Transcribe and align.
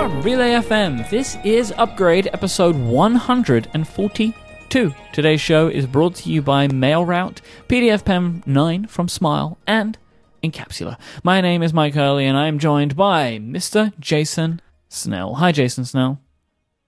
From 0.00 0.22
Relay 0.22 0.52
FM, 0.52 1.10
this 1.10 1.36
is 1.44 1.74
Upgrade 1.76 2.30
episode 2.32 2.74
142. 2.74 4.94
Today's 5.12 5.40
show 5.42 5.68
is 5.68 5.86
brought 5.86 6.14
to 6.14 6.30
you 6.30 6.40
by 6.40 6.68
MailRoute, 6.68 7.40
PDFpen 7.68 8.46
9 8.46 8.86
from 8.86 9.08
Smile, 9.08 9.58
and 9.66 9.98
Incapsula. 10.42 10.98
My 11.22 11.42
name 11.42 11.62
is 11.62 11.74
Myke 11.74 11.92
Hurley, 11.92 12.24
and 12.24 12.38
I 12.38 12.46
am 12.46 12.58
joined 12.58 12.96
by 12.96 13.40
Mr. 13.42 13.92
Jason 14.00 14.62
Snell. 14.88 15.34
Hi, 15.34 15.52
Jason 15.52 15.84
Snell. 15.84 16.18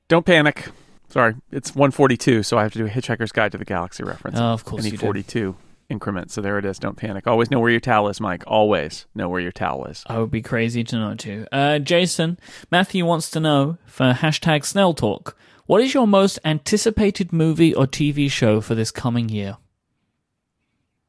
Don't 0.09 0.25
panic. 0.25 0.71
Sorry, 1.11 1.35
it's 1.51 1.75
142, 1.75 2.43
so 2.43 2.57
I 2.57 2.63
have 2.63 2.73
to 2.73 2.79
do 2.79 2.87
a 2.87 2.89
Hitchhiker's 2.89 3.31
Guide 3.31 3.53
to 3.53 3.59
the 3.59 3.67
Galaxy 3.67 4.05
reference. 4.05 4.39
Oh, 4.39 4.55
of 4.55 4.65
course 4.65 4.87
I 4.87 4.89
need 4.89 5.03
you 5.03 5.23
do. 5.23 5.57
42 5.93 5.95
increments, 5.95 6.35
so 6.35 6.41
there 6.41 6.59
it 6.59 6.65
is. 6.65 6.79
Don't 6.79 6.97
panic. 6.97 7.27
Always 7.27 7.51
know 7.51 7.61
where 7.61 7.71
your 7.71 7.81
towel 7.81 8.09
is, 8.09 8.19
Myke. 8.19 8.45
Always 8.47 9.07
know 9.15 9.29
where 9.29 9.41
your 9.41 9.53
towel 9.53 9.85
is. 9.87 10.03
I 10.07 10.19
would 10.19 10.31
be 10.31 10.43
crazy 10.43 10.85
to 10.85 10.97
not 10.97 11.19
too. 11.19 11.47
Uh, 11.53 11.79
Jason, 11.79 12.39
Matthew 12.71 13.05
wants 13.05 13.31
to 13.31 13.41
know 13.41 13.79
for 13.87 14.13
hashtag 14.13 14.65
Snell 14.65 14.95
Talk, 14.95 15.37
what 15.67 15.81
is 15.81 15.95
your 15.95 16.07
most 16.07 16.39
anticipated 16.45 17.33
movie 17.33 17.75
or 17.75 17.87
TV 17.87 18.31
show 18.31 18.61
for 18.61 18.75
this 18.75 18.91
coming 18.91 19.29
year? 19.29 19.59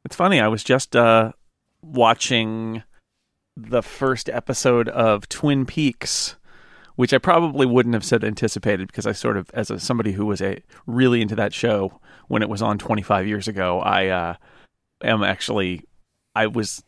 It's 0.05 0.15
funny. 0.15 0.39
I 0.39 0.47
was 0.47 0.63
just 0.63 0.95
uh, 0.95 1.31
watching 1.81 2.83
the 3.55 3.81
first 3.81 4.29
episode 4.29 4.89
of 4.89 5.29
Twin 5.29 5.65
Peaks, 5.65 6.35
which 6.95 7.13
I 7.13 7.17
probably 7.17 7.65
wouldn't 7.65 7.95
have 7.95 8.05
said 8.05 8.23
anticipated 8.23 8.87
because 8.87 9.07
I 9.07 9.11
sort 9.13 9.37
of, 9.37 9.49
as 9.53 9.71
a, 9.71 9.79
somebody 9.79 10.11
who 10.13 10.25
was 10.25 10.41
a 10.41 10.61
really 10.85 11.21
into 11.21 11.35
that 11.35 11.53
show 11.53 11.99
when 12.27 12.41
it 12.41 12.49
was 12.49 12.61
on 12.61 12.77
25 12.77 13.27
years 13.27 13.47
ago, 13.47 13.79
I 13.79 14.07
uh, 14.07 14.35
am 15.03 15.23
actually, 15.23 15.83
I 16.35 16.47
was 16.47 16.83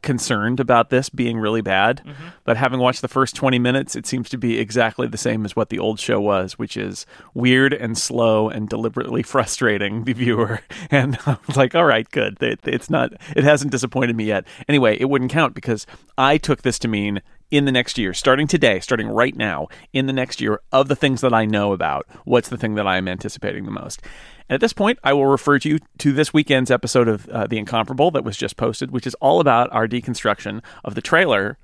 concerned 0.00 0.60
about 0.60 0.90
this 0.90 1.08
being 1.08 1.38
really 1.38 1.60
bad. 1.60 2.02
Mm-hmm. 2.04 2.28
But 2.44 2.56
having 2.56 2.78
watched 2.78 3.02
the 3.02 3.08
first 3.08 3.34
20 3.34 3.58
minutes, 3.58 3.96
it 3.96 4.06
seems 4.06 4.28
to 4.30 4.38
be 4.38 4.58
exactly 4.58 5.08
the 5.08 5.18
same 5.18 5.44
as 5.44 5.56
what 5.56 5.70
the 5.70 5.78
old 5.78 5.98
show 5.98 6.20
was, 6.20 6.58
which 6.58 6.76
is 6.76 7.04
weird 7.34 7.72
and 7.72 7.98
slow 7.98 8.48
and 8.48 8.68
deliberately 8.68 9.22
frustrating 9.24 10.04
the 10.04 10.12
viewer. 10.12 10.60
And 10.90 11.18
I 11.26 11.38
was 11.46 11.56
like, 11.56 11.74
all 11.74 11.86
right, 11.86 12.08
good. 12.10 12.42
It, 12.42 12.60
it's 12.64 12.90
not, 12.90 13.12
it 13.34 13.44
hasn't 13.44 13.72
disappointed 13.72 14.14
me 14.14 14.24
yet. 14.24 14.44
Anyway, 14.68 14.96
it 15.00 15.06
wouldn't 15.06 15.30
count 15.30 15.54
because 15.54 15.86
I 16.18 16.36
took 16.36 16.62
this 16.62 16.78
to 16.80 16.88
mean 16.88 17.22
in 17.50 17.64
the 17.64 17.72
next 17.72 17.96
year, 17.98 18.12
starting 18.12 18.46
today, 18.46 18.80
starting 18.80 19.08
right 19.08 19.34
now, 19.34 19.68
in 19.92 20.06
the 20.06 20.12
next 20.12 20.40
year, 20.40 20.60
of 20.70 20.88
the 20.88 20.96
things 20.96 21.20
that 21.22 21.32
I 21.32 21.46
know 21.46 21.72
about, 21.72 22.06
what's 22.24 22.48
the 22.48 22.56
thing 22.58 22.74
that 22.74 22.86
I 22.86 22.96
am 22.96 23.08
anticipating 23.08 23.64
the 23.64 23.70
most? 23.70 24.02
And 24.52 24.56
at 24.56 24.60
this 24.60 24.74
point, 24.74 24.98
I 25.02 25.14
will 25.14 25.24
refer 25.24 25.58
to 25.60 25.66
you 25.66 25.78
to 25.96 26.12
this 26.12 26.34
weekend's 26.34 26.70
episode 26.70 27.08
of 27.08 27.26
uh, 27.30 27.46
The 27.46 27.56
Incomparable 27.56 28.10
that 28.10 28.22
was 28.22 28.36
just 28.36 28.58
posted, 28.58 28.90
which 28.90 29.06
is 29.06 29.14
all 29.14 29.40
about 29.40 29.72
our 29.72 29.88
deconstruction 29.88 30.60
of 30.84 30.94
the 30.94 31.00
trailer 31.00 31.56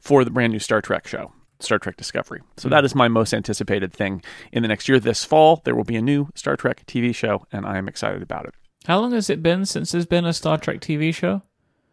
for 0.00 0.24
the 0.24 0.30
brand 0.32 0.52
new 0.52 0.58
Star 0.58 0.82
Trek 0.82 1.06
show. 1.06 1.32
Star 1.60 1.78
Trek 1.78 1.96
Discovery. 1.96 2.40
So 2.56 2.68
that 2.68 2.84
is 2.84 2.96
my 2.96 3.06
most 3.06 3.32
anticipated 3.32 3.92
thing 3.92 4.24
in 4.50 4.62
the 4.62 4.68
next 4.68 4.88
year. 4.88 4.98
This 4.98 5.24
fall, 5.24 5.62
there 5.62 5.76
will 5.76 5.84
be 5.84 5.94
a 5.94 6.02
new 6.02 6.30
Star 6.34 6.56
Trek 6.56 6.82
TV 6.84 7.14
show, 7.14 7.46
and 7.52 7.64
I 7.64 7.78
am 7.78 7.86
excited 7.86 8.22
about 8.22 8.46
it. 8.46 8.54
How 8.86 8.98
long 8.98 9.12
has 9.12 9.30
it 9.30 9.40
been 9.40 9.64
since 9.64 9.92
there's 9.92 10.04
been 10.04 10.24
a 10.26 10.32
Star 10.32 10.58
Trek 10.58 10.80
TV 10.80 11.14
show? 11.14 11.42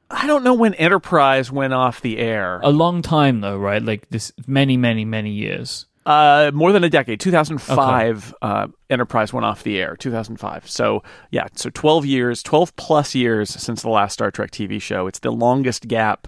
I 0.09 0.25
don't 0.25 0.43
know 0.43 0.55
when 0.55 0.73
Enterprise 0.73 1.51
went 1.51 1.73
off 1.73 2.01
the 2.01 2.17
air. 2.17 2.59
A 2.63 2.71
long 2.71 3.03
time 3.03 3.41
though, 3.41 3.59
right? 3.59 3.83
Like 3.83 4.09
this 4.09 4.31
many, 4.47 4.77
many, 4.77 5.05
many 5.05 5.29
years. 5.29 5.85
Uh, 6.09 6.49
more 6.55 6.71
than 6.71 6.83
a 6.83 6.89
decade. 6.89 7.19
2005, 7.19 8.33
uh, 8.41 8.67
Enterprise 8.89 9.31
went 9.31 9.45
off 9.45 9.61
the 9.63 9.77
air. 9.79 9.95
2005. 9.95 10.67
So 10.69 11.03
yeah, 11.29 11.45
so 11.53 11.69
12 11.69 12.05
years, 12.05 12.41
12 12.41 12.75
plus 12.75 13.13
years 13.13 13.49
since 13.51 13.83
the 13.83 13.89
last 13.89 14.13
Star 14.13 14.31
Trek 14.31 14.49
TV 14.51 14.81
show. 14.81 15.05
It's 15.05 15.19
the 15.19 15.31
longest 15.31 15.87
gap, 15.87 16.27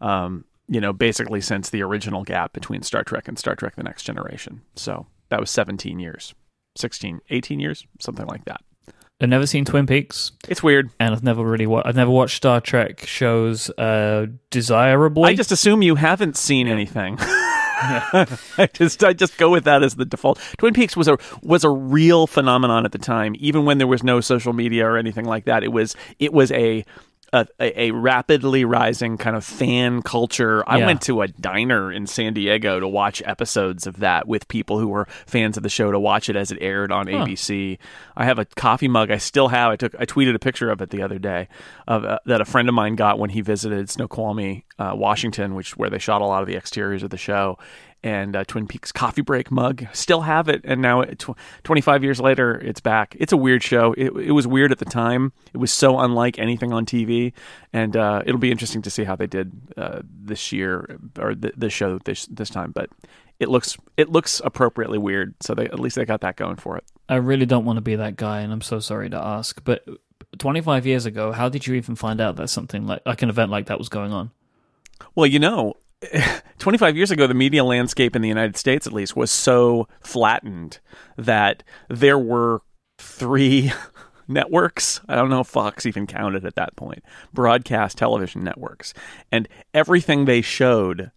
um, 0.00 0.44
you 0.68 0.80
know, 0.80 0.92
basically 0.92 1.40
since 1.40 1.70
the 1.70 1.82
original 1.82 2.22
gap 2.22 2.52
between 2.52 2.82
Star 2.82 3.02
Trek 3.02 3.26
and 3.26 3.38
Star 3.38 3.56
Trek: 3.56 3.74
The 3.76 3.82
Next 3.82 4.04
Generation. 4.04 4.60
So 4.76 5.06
that 5.30 5.40
was 5.40 5.50
17 5.50 5.98
years, 5.98 6.32
16, 6.76 7.20
18 7.30 7.58
years, 7.58 7.84
something 7.98 8.26
like 8.26 8.44
that. 8.44 8.60
I've 9.20 9.28
never 9.30 9.46
seen 9.46 9.64
Twin 9.64 9.86
Peaks, 9.88 10.30
It's 10.48 10.62
weird. 10.62 10.90
and 11.00 11.12
I've 11.12 11.24
never 11.24 11.42
really 11.42 11.66
wa- 11.66 11.82
I've 11.84 11.96
never 11.96 12.10
watched 12.12 12.36
Star 12.36 12.60
Trek 12.60 13.00
shows 13.04 13.68
uh, 13.70 14.26
desirably. 14.50 15.24
I 15.30 15.34
just 15.34 15.50
assume 15.50 15.82
you 15.82 15.96
haven't 15.96 16.36
seen 16.36 16.68
anything. 16.68 17.18
I 17.80 18.68
just 18.72 19.04
I 19.04 19.12
just 19.12 19.36
go 19.38 19.50
with 19.50 19.64
that 19.64 19.82
as 19.82 19.94
the 19.94 20.04
default. 20.04 20.40
Twin 20.58 20.74
Peaks 20.74 20.96
was 20.96 21.08
a 21.08 21.18
was 21.42 21.64
a 21.64 21.70
real 21.70 22.26
phenomenon 22.26 22.84
at 22.84 22.92
the 22.92 22.98
time, 22.98 23.34
even 23.38 23.64
when 23.64 23.78
there 23.78 23.86
was 23.86 24.02
no 24.02 24.20
social 24.20 24.52
media 24.52 24.86
or 24.86 24.96
anything 24.96 25.24
like 25.24 25.44
that. 25.44 25.62
It 25.62 25.72
was 25.72 25.94
it 26.18 26.32
was 26.32 26.50
a 26.52 26.84
a, 27.32 27.46
a 27.60 27.90
rapidly 27.90 28.64
rising 28.64 29.18
kind 29.18 29.36
of 29.36 29.44
fan 29.44 30.02
culture. 30.02 30.64
I 30.66 30.78
Yeah. 30.78 30.86
went 30.86 31.02
to 31.02 31.20
a 31.22 31.28
diner 31.28 31.92
in 31.92 32.06
San 32.06 32.32
Diego 32.34 32.80
to 32.80 32.88
watch 32.88 33.22
episodes 33.26 33.86
of 33.86 33.98
that 33.98 34.26
with 34.26 34.48
people 34.48 34.78
who 34.78 34.88
were 34.88 35.06
fans 35.26 35.56
of 35.56 35.62
the 35.62 35.68
show 35.68 35.92
to 35.92 35.98
watch 36.00 36.28
it 36.28 36.36
as 36.36 36.50
it 36.50 36.58
aired 36.60 36.90
on 36.90 37.06
ABC. 37.06 37.78
I 38.16 38.24
have 38.24 38.38
a 38.38 38.44
coffee 38.44 38.88
mug 38.88 39.10
I 39.10 39.18
still 39.18 39.48
have. 39.48 39.70
I 39.70 39.76
took 39.76 39.94
I 39.98 40.06
tweeted 40.06 40.34
a 40.34 40.38
picture 40.38 40.70
of 40.70 40.80
it 40.80 40.90
the 40.90 41.02
other 41.02 41.18
day 41.18 41.48
of 41.86 42.04
uh, 42.04 42.18
that 42.26 42.40
a 42.40 42.44
friend 42.44 42.68
of 42.68 42.74
mine 42.74 42.96
got 42.96 43.18
when 43.18 43.30
he 43.30 43.40
visited 43.42 43.90
Snoqualmie, 43.90 44.64
uh, 44.78 44.92
Washington, 44.94 45.54
which 45.54 45.76
where 45.76 45.90
they 45.90 45.98
shot 45.98 46.22
a 46.22 46.26
lot 46.26 46.42
of 46.42 46.48
the 46.48 46.56
exteriors 46.56 47.02
of 47.02 47.10
the 47.10 47.16
show. 47.18 47.58
And 48.02 48.36
uh, 48.36 48.44
Twin 48.44 48.68
Peaks 48.68 48.92
coffee 48.92 49.22
break 49.22 49.50
mug, 49.50 49.84
still 49.92 50.20
have 50.20 50.48
it, 50.48 50.60
and 50.62 50.80
now 50.80 51.00
it, 51.00 51.18
tw- 51.18 51.36
25 51.64 52.04
years 52.04 52.20
later, 52.20 52.54
it's 52.54 52.78
back. 52.78 53.16
It's 53.18 53.32
a 53.32 53.36
weird 53.36 53.62
show. 53.62 53.92
It, 53.98 54.12
it 54.16 54.30
was 54.30 54.46
weird 54.46 54.70
at 54.70 54.78
the 54.78 54.84
time. 54.84 55.32
It 55.52 55.56
was 55.58 55.72
so 55.72 55.98
unlike 55.98 56.38
anything 56.38 56.72
on 56.72 56.86
TV, 56.86 57.32
and 57.72 57.96
uh, 57.96 58.22
it'll 58.24 58.38
be 58.38 58.52
interesting 58.52 58.82
to 58.82 58.90
see 58.90 59.02
how 59.02 59.16
they 59.16 59.26
did 59.26 59.50
uh, 59.76 60.02
this 60.04 60.52
year 60.52 60.98
or 61.18 61.34
th- 61.34 61.54
this 61.56 61.72
show 61.72 61.98
this 62.04 62.26
this 62.26 62.50
time. 62.50 62.70
But 62.70 62.88
it 63.40 63.48
looks 63.48 63.76
it 63.96 64.10
looks 64.10 64.40
appropriately 64.44 64.98
weird, 64.98 65.34
so 65.40 65.54
they 65.54 65.66
at 65.66 65.78
least 65.78 65.96
they 65.96 66.04
got 66.04 66.20
that 66.20 66.36
going 66.36 66.56
for 66.56 66.76
it. 66.76 66.84
I 67.08 67.16
really 67.16 67.46
don't 67.46 67.64
want 67.64 67.78
to 67.78 67.82
be 67.82 67.96
that 67.96 68.16
guy, 68.16 68.40
and 68.40 68.52
I'm 68.52 68.60
so 68.60 68.80
sorry 68.80 69.10
to 69.10 69.16
ask. 69.16 69.62
But 69.64 69.84
25 70.38 70.86
years 70.86 71.06
ago, 71.06 71.32
how 71.32 71.48
did 71.48 71.66
you 71.66 71.74
even 71.74 71.94
find 71.94 72.20
out 72.20 72.36
that 72.36 72.48
something 72.48 72.86
like 72.86 73.02
like 73.06 73.22
an 73.22 73.28
event 73.28 73.50
like 73.50 73.66
that 73.66 73.78
was 73.78 73.88
going 73.88 74.12
on? 74.12 74.30
Well, 75.14 75.26
you 75.26 75.38
know, 75.38 75.74
25 76.58 76.96
years 76.96 77.10
ago, 77.10 77.26
the 77.26 77.34
media 77.34 77.64
landscape 77.64 78.14
in 78.14 78.22
the 78.22 78.28
United 78.28 78.56
States, 78.56 78.86
at 78.86 78.92
least, 78.92 79.16
was 79.16 79.30
so 79.30 79.88
flattened 80.00 80.78
that 81.16 81.62
there 81.88 82.18
were 82.18 82.62
three 82.98 83.72
networks. 84.28 85.00
I 85.08 85.16
don't 85.16 85.30
know 85.30 85.40
if 85.40 85.48
Fox 85.48 85.86
even 85.86 86.06
counted 86.06 86.44
at 86.44 86.54
that 86.56 86.76
point, 86.76 87.02
broadcast 87.32 87.98
television 87.98 88.44
networks. 88.44 88.94
And 89.32 89.48
everything 89.74 90.24
they 90.24 90.40
showed 90.40 91.10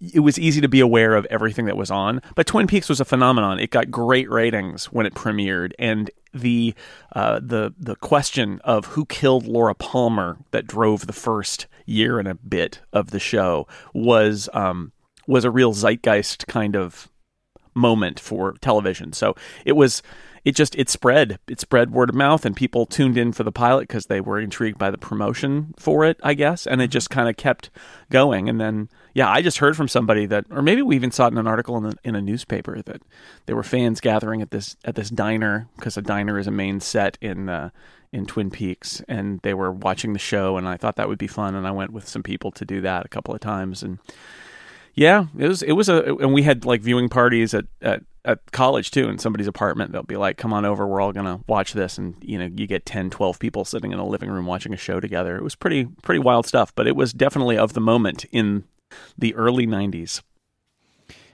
it 0.00 0.20
was 0.20 0.38
easy 0.38 0.60
to 0.60 0.68
be 0.68 0.80
aware 0.80 1.14
of 1.14 1.26
everything 1.26 1.66
that 1.66 1.76
was 1.76 1.90
on. 1.90 2.20
But 2.34 2.46
Twin 2.46 2.66
Peaks 2.66 2.88
was 2.88 3.00
a 3.00 3.04
phenomenon. 3.04 3.58
It 3.58 3.70
got 3.70 3.90
great 3.90 4.30
ratings 4.30 4.86
when 4.86 5.04
it 5.04 5.14
premiered, 5.14 5.72
and 5.80 6.10
the 6.32 6.74
uh, 7.12 7.40
the 7.42 7.74
the 7.76 7.96
question 7.96 8.60
of 8.62 8.86
who 8.86 9.04
killed 9.06 9.46
Laura 9.46 9.74
Palmer 9.74 10.38
that 10.52 10.66
drove 10.66 11.06
the 11.06 11.12
first 11.12 11.66
year 11.84 12.18
and 12.18 12.28
a 12.28 12.34
bit 12.34 12.80
of 12.92 13.10
the 13.10 13.18
show 13.18 13.66
was 13.92 14.48
um, 14.52 14.92
was 15.26 15.44
a 15.44 15.50
real 15.50 15.72
zeitgeist 15.72 16.46
kind 16.46 16.76
of 16.76 17.08
moment 17.74 18.20
for 18.20 18.52
television. 18.60 19.12
So 19.12 19.34
it 19.64 19.72
was 19.72 20.02
it 20.44 20.54
just 20.54 20.74
it 20.76 20.90
spread. 20.90 21.38
It 21.48 21.60
spread 21.60 21.92
word 21.92 22.10
of 22.10 22.14
mouth 22.14 22.44
and 22.44 22.54
people 22.54 22.86
tuned 22.86 23.16
in 23.16 23.32
for 23.32 23.44
the 23.44 23.52
pilot 23.52 23.88
because 23.88 24.06
they 24.06 24.20
were 24.20 24.38
intrigued 24.38 24.78
by 24.78 24.90
the 24.90 24.98
promotion 24.98 25.74
for 25.78 26.04
it 26.04 26.18
i 26.22 26.34
guess. 26.34 26.66
And 26.66 26.82
it 26.82 26.88
just 26.88 27.10
kind 27.10 27.28
of 27.28 27.36
kept 27.36 27.70
going. 28.10 28.48
And 28.48 28.60
then 28.60 28.88
yeah 29.14 29.30
i 29.30 29.40
just 29.40 29.58
heard 29.58 29.76
from 29.76 29.88
somebody 29.88 30.26
that 30.26 30.44
or 30.50 30.60
maybe 30.60 30.82
we 30.82 30.96
even 30.96 31.10
saw 31.10 31.26
it 31.26 31.32
in 31.32 31.38
an 31.38 31.46
article 31.46 31.76
in 31.76 31.86
a, 31.86 31.92
in 32.04 32.14
a 32.14 32.20
newspaper 32.20 32.82
that 32.82 33.00
there 33.46 33.56
were 33.56 33.62
fans 33.62 34.00
gathering 34.00 34.42
at 34.42 34.50
this 34.50 34.76
at 34.84 34.94
this 34.96 35.10
diner 35.10 35.68
because 35.76 35.96
a 35.96 36.02
diner 36.02 36.38
is 36.38 36.46
a 36.46 36.50
main 36.50 36.80
set 36.80 37.16
in 37.20 37.48
uh, 37.48 37.70
in 38.14 38.26
Twin 38.26 38.48
Peaks, 38.48 39.02
and 39.08 39.40
they 39.42 39.54
were 39.54 39.72
watching 39.72 40.12
the 40.12 40.20
show, 40.20 40.56
and 40.56 40.68
I 40.68 40.76
thought 40.76 40.94
that 40.96 41.08
would 41.08 41.18
be 41.18 41.26
fun, 41.26 41.56
and 41.56 41.66
I 41.66 41.72
went 41.72 41.92
with 41.92 42.06
some 42.06 42.22
people 42.22 42.52
to 42.52 42.64
do 42.64 42.80
that 42.82 43.04
a 43.04 43.08
couple 43.08 43.34
of 43.34 43.40
times, 43.40 43.82
and 43.82 43.98
yeah, 44.94 45.26
it 45.36 45.48
was 45.48 45.62
it 45.62 45.72
was 45.72 45.88
a 45.88 46.14
and 46.16 46.32
we 46.32 46.44
had 46.44 46.64
like 46.64 46.80
viewing 46.80 47.08
parties 47.08 47.54
at 47.54 47.64
at, 47.82 48.02
at 48.24 48.52
college 48.52 48.90
too 48.90 49.08
in 49.08 49.18
somebody's 49.18 49.46
apartment. 49.46 49.92
They'll 49.92 50.02
be 50.02 50.16
like, 50.16 50.36
"Come 50.36 50.52
on 50.52 50.64
over, 50.64 50.86
we're 50.86 51.00
all 51.00 51.12
going 51.12 51.26
to 51.26 51.44
watch 51.46 51.72
this." 51.72 51.98
And 51.98 52.16
you 52.22 52.38
know, 52.38 52.50
you 52.54 52.66
get 52.66 52.86
10, 52.86 53.10
12 53.10 53.38
people 53.38 53.64
sitting 53.64 53.92
in 53.92 53.98
a 53.98 54.06
living 54.06 54.30
room 54.30 54.46
watching 54.46 54.72
a 54.72 54.78
show 54.78 55.00
together. 55.00 55.36
It 55.36 55.42
was 55.42 55.54
pretty 55.54 55.86
pretty 56.02 56.20
wild 56.20 56.46
stuff, 56.46 56.74
but 56.74 56.86
it 56.86 56.96
was 56.96 57.12
definitely 57.12 57.58
of 57.58 57.72
the 57.72 57.80
moment 57.80 58.24
in 58.32 58.64
the 59.18 59.34
early 59.34 59.66
90s. 59.66 60.22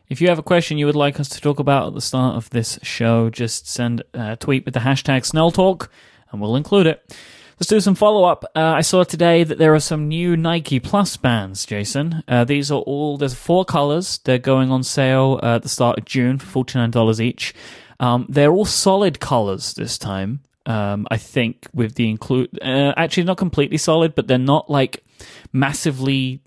If 0.09 0.21
you 0.21 0.29
have 0.29 0.39
a 0.41 0.43
question 0.43 0.77
you 0.77 0.87
would 0.87 0.97
like 0.97 1.21
us 1.21 1.29
to 1.29 1.41
talk 1.41 1.61
about 1.61 1.89
at 1.89 1.95
the 1.95 2.01
start 2.01 2.37
of 2.37 2.51
this 2.51 2.81
show, 2.83 3.31
just 3.31 3.69
send 3.69 4.03
a 4.13 4.37
tweet 4.37 4.65
with 4.65 4.75
the 4.75 4.81
hashtag 4.81 5.21
SnellTalk 5.21 5.89
and 6.33 6.41
we'll 6.41 6.57
include 6.57 6.89
it. 6.89 7.17
Let's 7.61 7.69
do 7.69 7.81
some 7.81 7.95
follow 7.95 8.25
up. 8.25 8.47
Uh, 8.57 8.73
I 8.73 8.81
saw 8.81 9.05
today 9.05 9.45
that 9.45 9.59
there 9.59 9.75
are 9.75 9.81
some 9.81 10.09
new 10.09 10.35
Nike 10.35 10.81
Plus 10.81 11.19
bands, 11.19 11.67
Jason. 11.67 12.25
Uh, 12.27 12.43
these 12.43 12.71
are 12.71 12.81
all, 12.81 13.19
there's 13.19 13.35
four 13.35 13.67
colors. 13.67 14.17
They're 14.25 14.39
going 14.39 14.71
on 14.71 14.83
sale 14.83 15.39
uh, 15.43 15.57
at 15.57 15.63
the 15.63 15.69
start 15.69 15.99
of 15.99 16.07
June 16.07 16.39
for 16.39 16.65
$49 16.65 17.21
each. 17.21 17.53
Um, 18.01 18.25
they're 18.31 18.51
all 18.51 18.65
solid 18.65 19.21
colors 19.21 19.75
this 19.75 19.99
time. 19.99 20.41
Um, 20.65 21.07
I 21.11 21.19
think 21.19 21.67
with 21.75 21.97
the 21.97 22.09
include, 22.09 22.59
uh, 22.63 22.95
actually 22.97 23.25
not 23.25 23.37
completely 23.37 23.77
solid, 23.77 24.15
but 24.15 24.27
they're 24.27 24.39
not 24.39 24.71
like 24.71 25.05
massively 25.53 26.41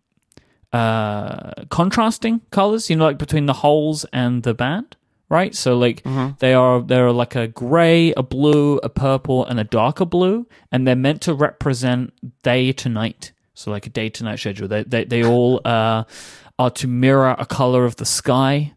uh, 0.72 1.52
contrasting 1.70 2.42
colors, 2.50 2.90
you 2.90 2.96
know, 2.96 3.06
like 3.06 3.20
between 3.20 3.46
the 3.46 3.54
holes 3.54 4.04
and 4.14 4.42
the 4.42 4.56
band, 4.56 4.96
right? 5.34 5.54
So 5.56 5.78
like 5.78 6.04
they 6.40 6.54
are 6.54 6.80
they're 6.82 7.12
like 7.12 7.36
a 7.36 7.48
gray, 7.48 8.14
a 8.14 8.24
blue, 8.24 8.78
a 8.78 8.90
purple, 8.90 9.44
and 9.46 9.60
a 9.60 9.64
darker 9.64 10.06
blue, 10.06 10.48
and 10.72 10.88
they're 10.88 10.96
meant 10.96 11.22
to 11.24 11.34
represent 11.34 12.14
day 12.44 12.72
to 12.74 12.88
night. 12.88 13.34
So 13.56 13.72
like 13.72 13.88
a 13.88 13.90
day 13.90 14.10
to 14.10 14.24
night 14.24 14.40
schedule. 14.40 14.68
They 14.68 14.84
they 14.84 15.04
they 15.04 15.24
all 15.26 15.60
uh, 15.66 16.04
are 16.60 16.72
to 16.72 16.88
mirror 16.88 17.36
a 17.38 17.46
color 17.46 17.84
of 17.84 17.96
the 17.98 18.06
sky. 18.06 18.74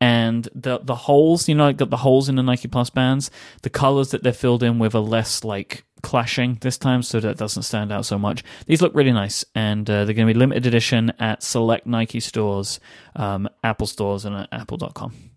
And 0.00 0.48
the 0.52 0.80
the 0.82 0.96
holes, 0.96 1.48
you 1.48 1.54
know, 1.54 1.66
like 1.66 1.78
the, 1.78 1.86
the 1.86 1.98
holes 1.98 2.28
in 2.28 2.34
the 2.34 2.42
Nike 2.42 2.66
Plus 2.66 2.90
bands, 2.90 3.30
the 3.62 3.70
colors 3.70 4.10
that 4.10 4.24
they're 4.24 4.32
filled 4.32 4.64
in 4.64 4.80
with 4.80 4.96
are 4.96 4.98
less 4.98 5.44
like 5.44 5.84
clashing 6.02 6.58
this 6.60 6.76
time, 6.76 7.02
so 7.04 7.20
that 7.20 7.38
doesn't 7.38 7.62
stand 7.62 7.92
out 7.92 8.04
so 8.04 8.18
much. 8.18 8.42
These 8.66 8.82
look 8.82 8.94
really 8.96 9.12
nice, 9.12 9.44
and 9.54 9.88
uh, 9.88 10.04
they're 10.04 10.14
going 10.14 10.26
to 10.26 10.34
be 10.34 10.38
limited 10.38 10.66
edition 10.66 11.12
at 11.20 11.44
select 11.44 11.86
Nike 11.86 12.18
stores, 12.18 12.80
um, 13.14 13.48
Apple 13.62 13.86
stores, 13.86 14.24
and 14.24 14.34
at 14.34 14.48
apple.com. 14.50 15.31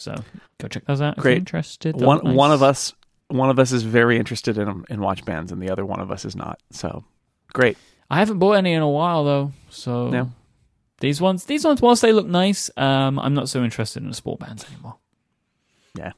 So 0.00 0.14
go 0.58 0.66
check 0.68 0.86
those 0.86 1.00
out 1.02 1.18
if 1.18 1.22
Great. 1.22 1.32
you're 1.32 1.38
interested. 1.38 1.94
One 2.00 2.34
one 2.34 2.52
of 2.52 2.62
us 2.62 2.94
one 3.28 3.50
of 3.50 3.58
us 3.58 3.70
is 3.70 3.82
very 3.82 4.16
interested 4.18 4.56
in 4.58 4.84
in 4.88 5.00
watch 5.00 5.24
bands, 5.26 5.52
and 5.52 5.60
the 5.62 5.70
other 5.70 5.84
one 5.84 6.00
of 6.00 6.10
us 6.10 6.24
is 6.24 6.34
not. 6.34 6.58
So 6.70 7.04
great. 7.52 7.76
I 8.10 8.18
haven't 8.18 8.38
bought 8.38 8.52
any 8.54 8.72
in 8.72 8.82
a 8.82 8.88
while 8.88 9.24
though, 9.24 9.52
so 9.68 10.08
No. 10.08 10.30
these 11.00 11.20
ones, 11.20 11.44
these 11.44 11.64
ones, 11.64 11.80
whilst 11.82 12.02
they 12.02 12.12
look 12.12 12.26
nice, 12.26 12.70
um, 12.76 13.18
I'm 13.18 13.34
not 13.34 13.48
so 13.48 13.62
interested 13.62 14.02
in 14.02 14.08
the 14.08 14.14
sport 14.14 14.40
bands 14.40 14.64
anymore. 14.64 14.96
Yeah. 15.94 16.12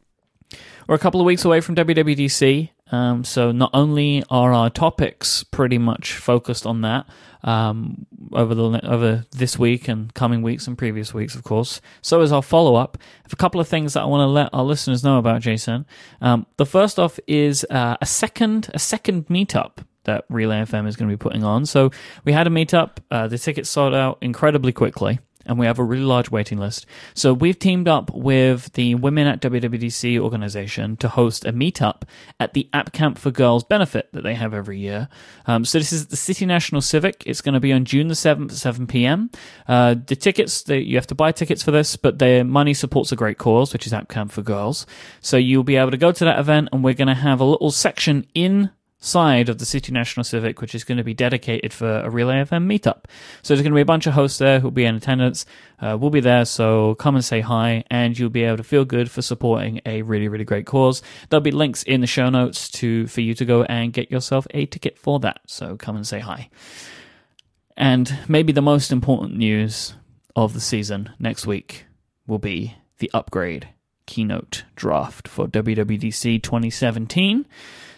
We're 0.86 0.94
a 0.94 0.98
couple 0.98 1.20
of 1.20 1.26
weeks 1.26 1.44
away 1.44 1.60
from 1.60 1.74
WWDC, 1.76 2.70
um, 2.92 3.24
so 3.24 3.50
not 3.52 3.70
only 3.72 4.22
are 4.28 4.52
our 4.52 4.68
topics 4.70 5.42
pretty 5.44 5.78
much 5.78 6.12
focused 6.12 6.66
on 6.66 6.82
that 6.82 7.06
um, 7.42 8.06
over 8.32 8.54
the 8.54 8.62
over 8.86 9.24
this 9.32 9.58
week 9.58 9.88
and 9.88 10.12
coming 10.14 10.42
weeks 10.42 10.66
and 10.66 10.76
previous 10.76 11.12
weeks, 11.14 11.34
of 11.34 11.42
course. 11.42 11.80
So 12.02 12.20
is 12.20 12.32
our 12.32 12.42
follow 12.42 12.76
up. 12.76 12.98
A 13.32 13.36
couple 13.36 13.60
of 13.60 13.66
things 13.66 13.94
that 13.94 14.02
I 14.02 14.04
want 14.04 14.20
to 14.20 14.26
let 14.26 14.50
our 14.52 14.62
listeners 14.62 15.02
know 15.02 15.18
about, 15.18 15.40
Jason. 15.40 15.86
Um, 16.20 16.46
the 16.58 16.66
first 16.66 16.98
off 16.98 17.18
is 17.26 17.64
uh, 17.70 17.96
a 18.00 18.06
second 18.06 18.70
a 18.74 18.78
second 18.78 19.26
meetup 19.28 19.78
that 20.04 20.24
Relay 20.28 20.60
FM 20.62 20.86
is 20.86 20.96
going 20.96 21.08
to 21.08 21.16
be 21.16 21.18
putting 21.18 21.44
on. 21.44 21.64
So 21.64 21.90
we 22.24 22.32
had 22.32 22.46
a 22.46 22.50
meetup. 22.50 22.98
Uh, 23.10 23.26
the 23.26 23.38
tickets 23.38 23.70
sold 23.70 23.94
out 23.94 24.18
incredibly 24.20 24.72
quickly, 24.72 25.18
and 25.46 25.58
we 25.58 25.66
have 25.66 25.78
a 25.78 25.84
really 25.84 26.04
large 26.04 26.30
waiting 26.30 26.58
list. 26.58 26.86
So 27.14 27.32
we've 27.32 27.58
teamed 27.58 27.88
up 27.88 28.10
with 28.12 28.72
the 28.74 28.94
Women 28.94 29.26
at 29.26 29.40
WWDC 29.40 30.18
organization 30.18 30.96
to 30.98 31.08
host 31.08 31.44
a 31.44 31.52
meetup 31.52 32.02
at 32.40 32.54
the 32.54 32.68
App 32.72 32.92
Camp 32.92 33.18
for 33.18 33.30
Girls 33.30 33.64
benefit 33.64 34.08
that 34.12 34.22
they 34.22 34.34
have 34.34 34.54
every 34.54 34.78
year. 34.78 35.08
Um, 35.46 35.64
so 35.64 35.78
this 35.78 35.92
is 35.92 36.08
the 36.08 36.16
City 36.16 36.46
National 36.46 36.80
Civic. 36.80 37.22
It's 37.26 37.40
going 37.40 37.54
to 37.54 37.60
be 37.60 37.72
on 37.72 37.84
June 37.84 38.08
the 38.08 38.14
7th 38.14 38.52
at 38.52 38.56
7 38.56 38.86
p.m. 38.86 39.30
Uh, 39.66 39.94
the 39.94 40.16
tickets, 40.16 40.62
the, 40.62 40.82
you 40.82 40.96
have 40.96 41.06
to 41.08 41.14
buy 41.14 41.32
tickets 41.32 41.62
for 41.62 41.70
this, 41.70 41.96
but 41.96 42.18
their 42.18 42.44
money 42.44 42.74
supports 42.74 43.12
a 43.12 43.16
great 43.16 43.38
cause, 43.38 43.72
which 43.72 43.86
is 43.86 43.92
App 43.92 44.08
Camp 44.08 44.32
for 44.32 44.42
Girls. 44.42 44.86
So 45.20 45.36
you'll 45.36 45.64
be 45.64 45.76
able 45.76 45.90
to 45.90 45.96
go 45.96 46.12
to 46.12 46.24
that 46.24 46.38
event, 46.38 46.68
and 46.72 46.84
we're 46.84 46.94
going 46.94 47.08
to 47.08 47.14
have 47.14 47.40
a 47.40 47.44
little 47.44 47.70
section 47.70 48.26
in 48.34 48.70
side 49.02 49.48
of 49.48 49.58
the 49.58 49.66
City 49.66 49.92
National 49.92 50.22
Civic, 50.22 50.60
which 50.60 50.74
is 50.74 50.84
going 50.84 50.96
to 50.96 51.04
be 51.04 51.12
dedicated 51.12 51.72
for 51.72 52.00
a 52.00 52.08
Relay 52.08 52.36
FM 52.36 52.66
meetup. 52.66 53.04
So 53.42 53.52
there's 53.52 53.62
going 53.62 53.72
to 53.72 53.76
be 53.76 53.82
a 53.82 53.84
bunch 53.84 54.06
of 54.06 54.14
hosts 54.14 54.38
there 54.38 54.60
who'll 54.60 54.70
be 54.70 54.84
in 54.84 54.94
attendance. 54.94 55.44
Uh, 55.80 55.98
we'll 56.00 56.10
be 56.10 56.20
there, 56.20 56.44
so 56.44 56.94
come 56.94 57.16
and 57.16 57.24
say 57.24 57.40
hi, 57.40 57.84
and 57.90 58.16
you'll 58.16 58.30
be 58.30 58.44
able 58.44 58.58
to 58.58 58.62
feel 58.62 58.84
good 58.84 59.10
for 59.10 59.20
supporting 59.20 59.80
a 59.84 60.02
really, 60.02 60.28
really 60.28 60.44
great 60.44 60.66
cause. 60.66 61.02
There'll 61.28 61.42
be 61.42 61.50
links 61.50 61.82
in 61.82 62.00
the 62.00 62.06
show 62.06 62.30
notes 62.30 62.70
to 62.70 63.08
for 63.08 63.20
you 63.20 63.34
to 63.34 63.44
go 63.44 63.64
and 63.64 63.92
get 63.92 64.10
yourself 64.10 64.46
a 64.50 64.66
ticket 64.66 64.96
for 64.96 65.18
that. 65.20 65.40
So 65.46 65.76
come 65.76 65.96
and 65.96 66.06
say 66.06 66.20
hi. 66.20 66.48
And 67.76 68.20
maybe 68.28 68.52
the 68.52 68.62
most 68.62 68.92
important 68.92 69.36
news 69.36 69.94
of 70.36 70.54
the 70.54 70.60
season 70.60 71.10
next 71.18 71.44
week 71.46 71.86
will 72.28 72.38
be 72.38 72.76
the 72.98 73.10
upgrade 73.12 73.68
keynote 74.06 74.64
draft 74.76 75.26
for 75.26 75.48
WWDC 75.48 76.40
2017. 76.42 77.46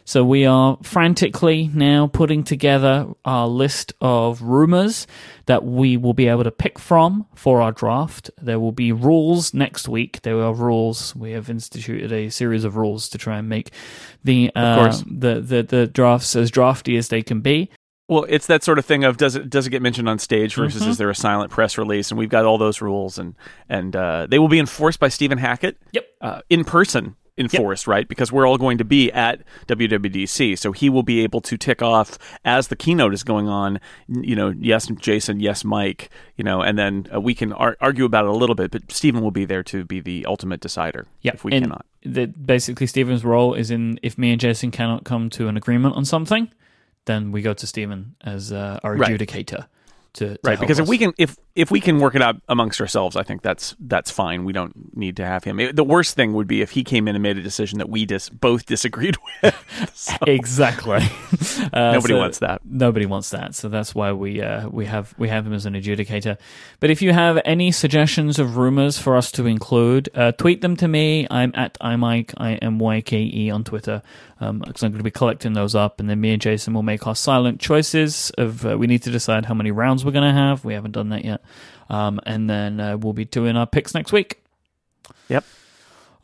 So 0.07 0.23
we 0.23 0.45
are 0.45 0.79
frantically 0.83 1.71
now 1.73 2.09
putting 2.09 2.45
together 2.45 3.07
our 3.25 3.49
list 3.49 3.95
of 4.03 4.43
rumors 4.43 5.07
that 5.47 5.65
we 5.65 5.97
will 5.97 6.13
be 6.13 6.29
able 6.29 6.45
to 6.45 6.51
pick 6.51 6.79
from 6.79 7.27
for 7.35 7.63
our 7.63 7.73
draft. 7.73 8.31
There 8.41 8.61
will 8.61 8.73
be 8.73 8.93
rules 8.93 9.55
next 9.55 9.89
week. 9.89 10.21
There 10.23 10.41
are 10.43 10.53
rules. 10.53 11.17
We 11.17 11.33
have 11.33 11.49
instituted 11.49 12.13
a 12.13 12.29
series 12.29 12.65
of 12.65 12.77
rules 12.77 13.09
to 13.11 13.19
try 13.19 13.39
and 13.39 13.49
make 13.49 13.71
the 14.23 14.51
uh, 14.55 14.95
the, 15.07 15.41
the 15.41 15.63
the 15.63 15.87
drafts 15.87 16.37
as 16.37 16.51
drafty 16.51 16.97
as 16.97 17.09
they 17.09 17.23
can 17.23 17.41
be. 17.41 17.71
Well, 18.07 18.27
it's 18.29 18.47
that 18.49 18.63
sort 18.63 18.79
of 18.79 18.85
thing 18.85 19.05
of 19.05 19.17
does 19.17 19.35
it 19.35 19.49
does 19.49 19.67
it 19.67 19.71
get 19.71 19.81
mentioned 19.81 20.11
on 20.11 20.19
stage 20.19 20.55
versus 20.55 20.83
Mm-hmm. 20.83 20.91
is 20.91 20.99
there 20.99 21.09
a 21.09 21.15
silent 21.15 21.51
press 21.51 21.79
release? 21.79 22.11
And 22.11 22.19
we've 22.19 22.29
got 22.29 22.45
all 22.45 22.59
those 22.59 22.83
rules, 22.83 23.19
and 23.19 23.35
and 23.71 23.97
uh, 23.97 24.27
they 24.29 24.39
will 24.39 24.49
be 24.49 24.59
enforced 24.59 25.01
by 25.01 25.09
Stephen 25.09 25.39
Hackett. 25.39 25.79
Yep. 25.93 26.07
uh, 26.21 26.41
in 26.51 26.65
person 26.65 27.17
enforced, 27.37 27.87
right? 27.87 28.07
Because 28.09 28.31
we're 28.31 28.47
all 28.47 28.59
going 28.59 28.79
to 28.79 28.85
be 28.85 29.11
at 29.13 29.41
WWDC, 29.67 30.59
so 30.59 30.73
he 30.73 30.89
will 30.89 31.03
be 31.03 31.23
able 31.23 31.41
to 31.43 31.57
tick 31.57 31.83
off 31.83 32.19
as 32.45 32.69
the 32.69 32.77
keynote 32.77 33.13
is 33.15 33.25
going 33.25 33.49
on. 33.49 33.81
You 34.09 34.37
know, 34.37 34.55
yes, 34.59 34.87
Jason, 35.01 35.41
yes, 35.41 35.63
Myke. 35.63 36.09
You 36.37 36.45
know, 36.45 36.63
and 36.63 36.79
then 36.79 37.07
uh, 37.13 37.21
we 37.21 37.35
can 37.35 37.53
ar- 37.53 37.77
argue 37.81 38.05
about 38.05 38.25
it 38.25 38.31
a 38.31 38.35
little 38.35 38.55
bit, 38.55 38.71
but 38.71 38.91
Stephen 38.91 39.23
will 39.23 39.31
be 39.31 39.45
there 39.45 39.63
to 39.65 39.85
be 39.85 40.01
the 40.01 40.27
ultimate 40.27 40.61
decider. 40.61 41.07
Yeah, 41.23 41.33
if 41.35 41.45
we 41.45 41.53
and 41.53 41.65
cannot. 41.65 41.87
The, 42.03 42.27
basically, 42.27 42.87
Stephen's 42.87 43.25
role 43.25 43.55
is 43.55 43.71
in 43.71 43.99
if 44.03 44.17
me 44.19 44.31
and 44.31 44.41
Jason 44.41 44.71
cannot 44.71 45.05
come 45.05 45.31
to 45.31 45.49
an 45.49 45.57
agreement 45.57 45.97
on 45.97 46.05
something, 46.05 46.51
then 47.07 47.33
we 47.33 47.43
go 47.43 47.55
to 47.55 47.67
Stephen 47.67 48.15
as 48.23 48.53
uh, 48.53 48.79
our 48.83 48.97
Right. 48.97 49.11
adjudicator. 49.19 49.67
To, 50.15 50.35
to 50.35 50.39
Right, 50.45 50.61
because 50.61 50.79
if 50.79 50.87
we 50.87 50.99
can 50.99 51.13
if 51.19 51.37
if 51.57 51.71
we 51.71 51.81
can 51.81 52.01
work 52.01 52.15
it 52.17 52.23
out 52.23 52.37
amongst 52.49 52.81
ourselves, 52.81 53.15
I 53.17 53.23
think 53.23 53.43
that's 53.43 53.77
that's 53.79 54.11
fine. 54.11 54.45
We 54.45 54.53
don't 54.53 54.97
need 54.97 55.17
to 55.19 55.25
have 55.25 55.45
him. 55.45 55.61
It- 55.61 55.77
the 55.77 55.85
worst 55.85 56.17
thing 56.17 56.33
would 56.33 56.49
be 56.49 56.63
if 56.63 56.73
he 56.73 56.83
came 56.83 57.07
in 57.07 57.15
and 57.15 57.23
made 57.23 57.39
a 57.39 57.43
decision 57.43 57.79
that 57.79 57.89
we 57.89 58.05
dis- 58.07 58.29
both 58.29 58.67
disagreed 58.67 59.17
with. 59.43 59.91
So, 59.95 60.15
exactly. 60.27 61.01
Uh, 61.73 61.93
Nobody 61.93 62.15
so 62.15 62.19
wants 62.19 62.39
that. 62.39 62.61
Nobody 62.65 63.07
wants 63.07 63.31
that. 63.31 63.55
So 63.55 63.69
that's 63.69 63.95
why 63.95 64.13
we 64.13 64.41
uh, 64.41 64.69
we 64.69 64.87
have 64.87 65.15
we 65.19 65.29
have 65.29 65.47
him 65.47 65.53
as 65.53 65.67
an 65.67 65.75
adjudicator. 65.75 66.37
But 66.81 66.91
if 66.91 67.01
you 67.03 67.13
have 67.13 67.41
any 67.45 67.73
suggestions 67.73 68.39
of 68.39 68.57
rumors 68.57 68.99
for 68.99 69.17
us 69.17 69.31
to 69.33 69.47
include, 69.47 70.09
uh, 70.15 70.33
tweet 70.33 70.61
them 70.61 70.77
to 70.77 70.89
me. 70.89 71.27
I'm 71.31 71.53
at 71.55 71.79
imyke 71.81 72.35
i 72.37 72.55
m 72.55 72.79
y 72.79 73.01
k 73.01 73.23
e 73.23 73.51
on 73.51 73.65
Twitter. 73.65 74.03
Um, 74.41 74.59
because 74.59 74.83
I'm 74.83 74.91
going 74.91 74.99
to 74.99 75.05
be 75.05 75.11
collecting 75.13 75.53
those 75.53 75.75
up, 75.75 76.01
and 76.01 76.11
then 76.11 76.21
me 76.21 76.33
and 76.33 76.43
Jason 76.43 76.75
will 76.75 76.83
make 76.83 77.07
our 77.07 77.15
silent 77.15 77.61
choices. 77.61 78.31
Of 78.37 78.67
uh, 78.67 78.77
we 78.77 78.87
need 78.87 79.03
to 79.05 79.11
decide 79.11 79.47
how 79.47 79.55
many 79.55 79.71
rounds 79.71 80.05
we're 80.05 80.11
going 80.13 80.29
to 80.35 80.39
have. 80.39 80.65
We 80.65 80.75
haven't 80.75 80.93
done 80.93 81.11
that 81.11 81.25
yet. 81.25 81.41
Um, 81.89 82.21
and 82.27 82.49
then 82.49 82.81
uh, 82.81 82.97
we'll 82.97 83.13
be 83.13 83.25
doing 83.25 83.57
our 83.57 83.67
picks 83.67 83.95
next 83.95 84.13
week. 84.13 84.43
Yep. 85.29 85.45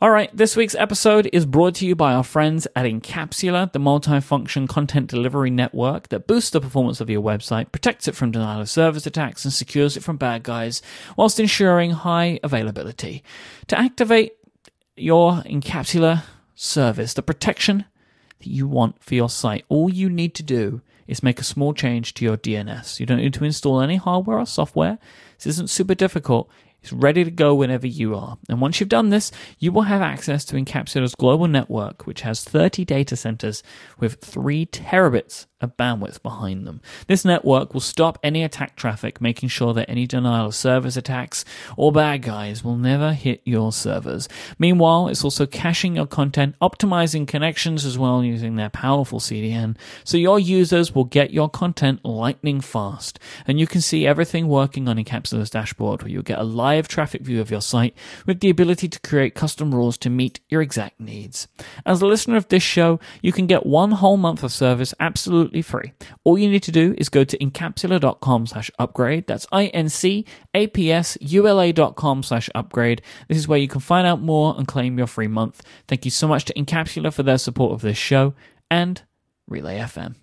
All 0.01 0.09
right, 0.09 0.35
this 0.35 0.55
week's 0.55 0.73
episode 0.73 1.29
is 1.31 1.45
brought 1.45 1.75
to 1.75 1.85
you 1.85 1.95
by 1.95 2.13
our 2.15 2.23
friends 2.23 2.65
at 2.75 2.87
Incapsula, 2.87 3.71
the 3.71 3.77
multi-function 3.77 4.65
content 4.67 5.07
delivery 5.07 5.51
network 5.51 6.09
that 6.09 6.25
boosts 6.25 6.49
the 6.49 6.59
performance 6.59 7.01
of 7.01 7.09
your 7.11 7.21
website, 7.21 7.71
protects 7.71 8.07
it 8.07 8.15
from 8.15 8.31
denial 8.31 8.61
of 8.61 8.67
service 8.67 9.05
attacks, 9.05 9.45
and 9.45 9.53
secures 9.53 9.95
it 9.95 10.03
from 10.03 10.17
bad 10.17 10.41
guys, 10.41 10.81
whilst 11.17 11.39
ensuring 11.39 11.91
high 11.91 12.39
availability. 12.41 13.23
To 13.67 13.79
activate 13.79 14.33
your 14.95 15.43
Incapsula 15.43 16.23
service, 16.55 17.13
the 17.13 17.21
protection 17.21 17.85
that 18.39 18.47
you 18.47 18.67
want 18.67 19.03
for 19.03 19.13
your 19.13 19.29
site, 19.29 19.65
all 19.69 19.87
you 19.87 20.09
need 20.09 20.33
to 20.33 20.41
do 20.41 20.81
is 21.11 21.21
make 21.21 21.39
a 21.39 21.43
small 21.43 21.73
change 21.73 22.13
to 22.15 22.25
your 22.25 22.37
DNS. 22.37 22.99
You 22.99 23.05
don't 23.05 23.19
need 23.19 23.33
to 23.33 23.43
install 23.43 23.81
any 23.81 23.97
hardware 23.97 24.39
or 24.39 24.45
software. 24.45 24.97
This 25.37 25.47
isn't 25.47 25.69
super 25.69 25.93
difficult. 25.93 26.49
It's 26.81 26.93
ready 26.93 27.23
to 27.23 27.29
go 27.29 27.53
whenever 27.53 27.85
you 27.85 28.15
are. 28.15 28.37
And 28.49 28.61
once 28.61 28.79
you've 28.79 28.89
done 28.89 29.09
this, 29.09 29.31
you 29.59 29.71
will 29.71 29.83
have 29.83 30.01
access 30.01 30.45
to 30.45 30.55
Incapsula's 30.55 31.13
global 31.13 31.47
network, 31.47 32.07
which 32.07 32.21
has 32.21 32.43
30 32.43 32.85
data 32.85 33.15
centers 33.15 33.61
with 33.99 34.15
3 34.21 34.65
terabits 34.67 35.45
of 35.61 35.77
bandwidth 35.77 36.21
behind 36.21 36.65
them. 36.65 36.81
This 37.07 37.25
network 37.25 37.73
will 37.73 37.81
stop 37.81 38.19
any 38.23 38.43
attack 38.43 38.75
traffic, 38.75 39.21
making 39.21 39.49
sure 39.49 39.73
that 39.73 39.89
any 39.89 40.07
denial 40.07 40.47
of 40.47 40.55
service 40.55 40.97
attacks 40.97 41.43
or 41.77 41.91
bad 41.91 42.21
guys 42.21 42.63
will 42.63 42.77
never 42.77 43.13
hit 43.13 43.41
your 43.45 43.71
servers. 43.71 44.27
Meanwhile, 44.57 45.07
it's 45.09 45.23
also 45.23 45.45
caching 45.45 45.95
your 45.95 46.07
content, 46.07 46.55
optimizing 46.61 47.27
connections 47.27 47.85
as 47.85 47.97
well 47.97 48.23
using 48.23 48.55
their 48.55 48.69
powerful 48.69 49.19
CDN, 49.19 49.77
so 50.03 50.17
your 50.17 50.39
users 50.39 50.95
will 50.95 51.03
get 51.03 51.31
your 51.31 51.49
content 51.49 52.03
lightning 52.05 52.61
fast. 52.61 53.19
And 53.47 53.59
you 53.59 53.67
can 53.67 53.81
see 53.81 54.07
everything 54.07 54.47
working 54.47 54.87
on 54.87 54.97
Incapsula's 54.97 55.49
dashboard, 55.49 56.01
where 56.01 56.11
you'll 56.11 56.23
get 56.23 56.39
a 56.39 56.43
live 56.43 56.87
traffic 56.87 57.21
view 57.21 57.41
of 57.41 57.51
your 57.51 57.61
site 57.61 57.95
with 58.25 58.39
the 58.39 58.49
ability 58.49 58.87
to 58.87 58.99
create 59.01 59.35
custom 59.35 59.73
rules 59.73 59.97
to 59.99 60.09
meet 60.09 60.39
your 60.49 60.61
exact 60.61 60.99
needs. 60.99 61.47
As 61.85 62.01
a 62.01 62.07
listener 62.07 62.37
of 62.37 62.47
this 62.47 62.63
show, 62.63 62.99
you 63.21 63.31
can 63.31 63.47
get 63.47 63.65
one 63.65 63.91
whole 63.91 64.17
month 64.17 64.43
of 64.43 64.51
service 64.51 64.93
absolutely 64.99 65.50
free. 65.61 65.91
All 66.23 66.37
you 66.37 66.49
need 66.49 66.63
to 66.63 66.71
do 66.71 66.95
is 66.97 67.09
go 67.09 67.25
to 67.25 67.37
incapsula.com 67.37 68.47
slash 68.47 68.71
upgrade. 68.79 69.27
That's 69.27 69.45
I-N-C-A-P-S-U-L-A 69.51 70.21
dot 71.73 71.97
com 71.97 72.23
slash 72.23 72.49
upgrade. 72.55 73.01
This 73.27 73.37
is 73.37 73.49
where 73.49 73.59
you 73.59 73.67
can 73.67 73.81
find 73.81 74.07
out 74.07 74.21
more 74.21 74.55
and 74.57 74.65
claim 74.65 74.97
your 74.97 75.07
free 75.07 75.27
month. 75.27 75.61
Thank 75.89 76.05
you 76.05 76.11
so 76.11 76.29
much 76.29 76.45
to 76.45 76.53
Incapsula 76.53 77.13
for 77.13 77.23
their 77.23 77.37
support 77.37 77.73
of 77.73 77.81
this 77.81 77.97
show 77.97 78.33
and 78.69 79.01
Relay 79.49 79.79
FM. 79.79 80.15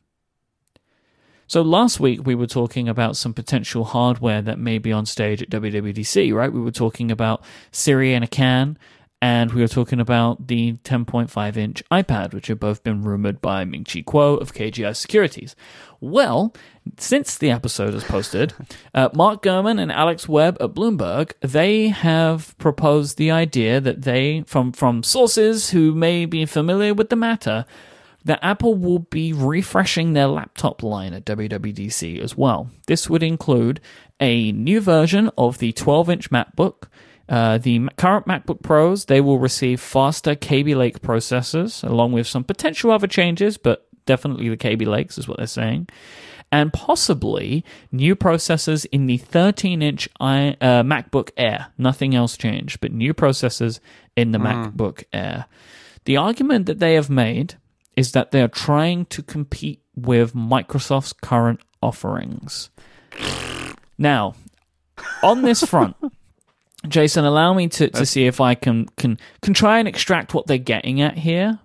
So 1.46 1.62
last 1.62 1.98
week 1.98 2.26
we 2.26 2.34
were 2.34 2.46
talking 2.46 2.90
about 2.90 3.16
some 3.16 3.32
potential 3.32 3.84
hardware 3.84 4.42
that 4.42 4.58
may 4.58 4.76
be 4.76 4.92
on 4.92 5.06
stage 5.06 5.42
at 5.42 5.48
WWDC, 5.48 6.34
right? 6.34 6.52
We 6.52 6.60
were 6.60 6.70
talking 6.70 7.10
about 7.10 7.42
Siri 7.72 8.12
in 8.12 8.22
a 8.22 8.26
can, 8.26 8.76
and 9.20 9.52
we 9.52 9.60
were 9.60 9.68
talking 9.68 10.00
about 10.00 10.46
the 10.46 10.74
10.5 10.84 11.56
inch 11.56 11.82
iPad, 11.90 12.32
which 12.32 12.46
have 12.46 12.60
both 12.60 12.84
been 12.84 13.02
rumored 13.02 13.40
by 13.40 13.64
Ming 13.64 13.84
Chi 13.84 14.02
Kuo 14.02 14.40
of 14.40 14.54
KGI 14.54 14.94
Securities. 14.94 15.56
Well, 16.00 16.54
since 16.98 17.36
the 17.36 17.50
episode 17.50 17.94
is 17.94 18.04
posted, 18.04 18.54
uh, 18.94 19.08
Mark 19.12 19.42
Gurman 19.42 19.80
and 19.80 19.90
Alex 19.90 20.28
Webb 20.28 20.56
at 20.60 20.70
Bloomberg 20.70 21.32
they 21.40 21.88
have 21.88 22.56
proposed 22.58 23.18
the 23.18 23.30
idea 23.30 23.80
that 23.80 24.02
they, 24.02 24.44
from 24.46 24.72
from 24.72 25.02
sources 25.02 25.70
who 25.70 25.94
may 25.94 26.24
be 26.24 26.46
familiar 26.46 26.94
with 26.94 27.08
the 27.08 27.16
matter, 27.16 27.64
that 28.24 28.38
Apple 28.42 28.74
will 28.74 28.98
be 29.00 29.32
refreshing 29.32 30.12
their 30.12 30.26
laptop 30.26 30.82
line 30.82 31.14
at 31.14 31.24
WWDC 31.24 32.20
as 32.20 32.36
well. 32.36 32.70
This 32.86 33.08
would 33.08 33.22
include 33.22 33.80
a 34.20 34.52
new 34.52 34.80
version 34.80 35.30
of 35.38 35.58
the 35.58 35.72
12 35.72 36.10
inch 36.10 36.30
MacBook. 36.30 36.88
Uh, 37.28 37.58
the 37.58 37.88
current 37.96 38.26
MacBook 38.26 38.62
Pros 38.62 39.04
they 39.04 39.20
will 39.20 39.38
receive 39.38 39.80
faster 39.80 40.34
Kaby 40.34 40.74
Lake 40.74 41.00
processors, 41.00 41.86
along 41.88 42.12
with 42.12 42.26
some 42.26 42.44
potential 42.44 42.90
other 42.90 43.06
changes, 43.06 43.58
but 43.58 43.86
definitely 44.06 44.48
the 44.48 44.56
Kaby 44.56 44.86
Lakes 44.86 45.18
is 45.18 45.28
what 45.28 45.36
they're 45.36 45.46
saying 45.46 45.88
and 46.50 46.72
possibly 46.72 47.64
new 47.92 48.16
processors 48.16 48.86
in 48.90 49.06
the 49.06 49.18
13 49.18 49.82
inch 49.82 50.08
uh, 50.20 50.54
MacBook 50.82 51.30
Air. 51.36 51.68
Nothing 51.76 52.14
else 52.14 52.36
changed, 52.36 52.80
but 52.80 52.92
new 52.92 53.14
processors 53.14 53.80
in 54.16 54.32
the 54.32 54.38
mm. 54.38 54.72
MacBook 54.72 55.04
Air. 55.12 55.46
The 56.04 56.16
argument 56.16 56.66
that 56.66 56.78
they 56.78 56.94
have 56.94 57.10
made 57.10 57.54
is 57.96 58.12
that 58.12 58.30
they 58.30 58.40
are 58.40 58.48
trying 58.48 59.04
to 59.06 59.22
compete 59.22 59.82
with 59.94 60.32
Microsoft's 60.32 61.12
current 61.12 61.60
offerings. 61.82 62.70
Now, 63.98 64.34
on 65.22 65.42
this 65.42 65.62
front, 65.64 65.96
Jason, 66.88 67.24
allow 67.24 67.54
me 67.54 67.68
to, 67.68 67.88
to 67.90 68.06
see 68.06 68.26
if 68.26 68.40
I 68.40 68.54
can, 68.54 68.86
can 68.96 69.18
can 69.42 69.54
try 69.54 69.78
and 69.78 69.88
extract 69.88 70.34
what 70.34 70.46
they're 70.46 70.58
getting 70.58 71.00
at 71.00 71.18
here. 71.18 71.58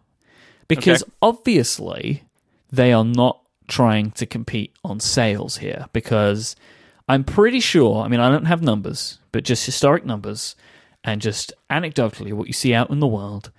Because 0.67 1.03
okay. 1.03 1.11
obviously 1.21 2.23
they 2.71 2.93
are 2.93 3.05
not 3.05 3.41
trying 3.67 4.11
to 4.11 4.25
compete 4.25 4.73
on 4.83 4.99
sales 4.99 5.57
here 5.57 5.87
because 5.93 6.55
I'm 7.07 7.23
pretty 7.23 7.59
sure, 7.59 8.03
I 8.03 8.07
mean, 8.07 8.19
I 8.19 8.29
don't 8.29 8.45
have 8.45 8.61
numbers, 8.61 9.19
but 9.31 9.43
just 9.43 9.65
historic 9.65 10.05
numbers 10.05 10.55
and 11.03 11.21
just 11.21 11.53
anecdotally 11.69 12.33
what 12.33 12.47
you 12.47 12.53
see 12.53 12.73
out 12.73 12.89
in 12.89 12.99
the 12.99 13.07
world, 13.07 13.51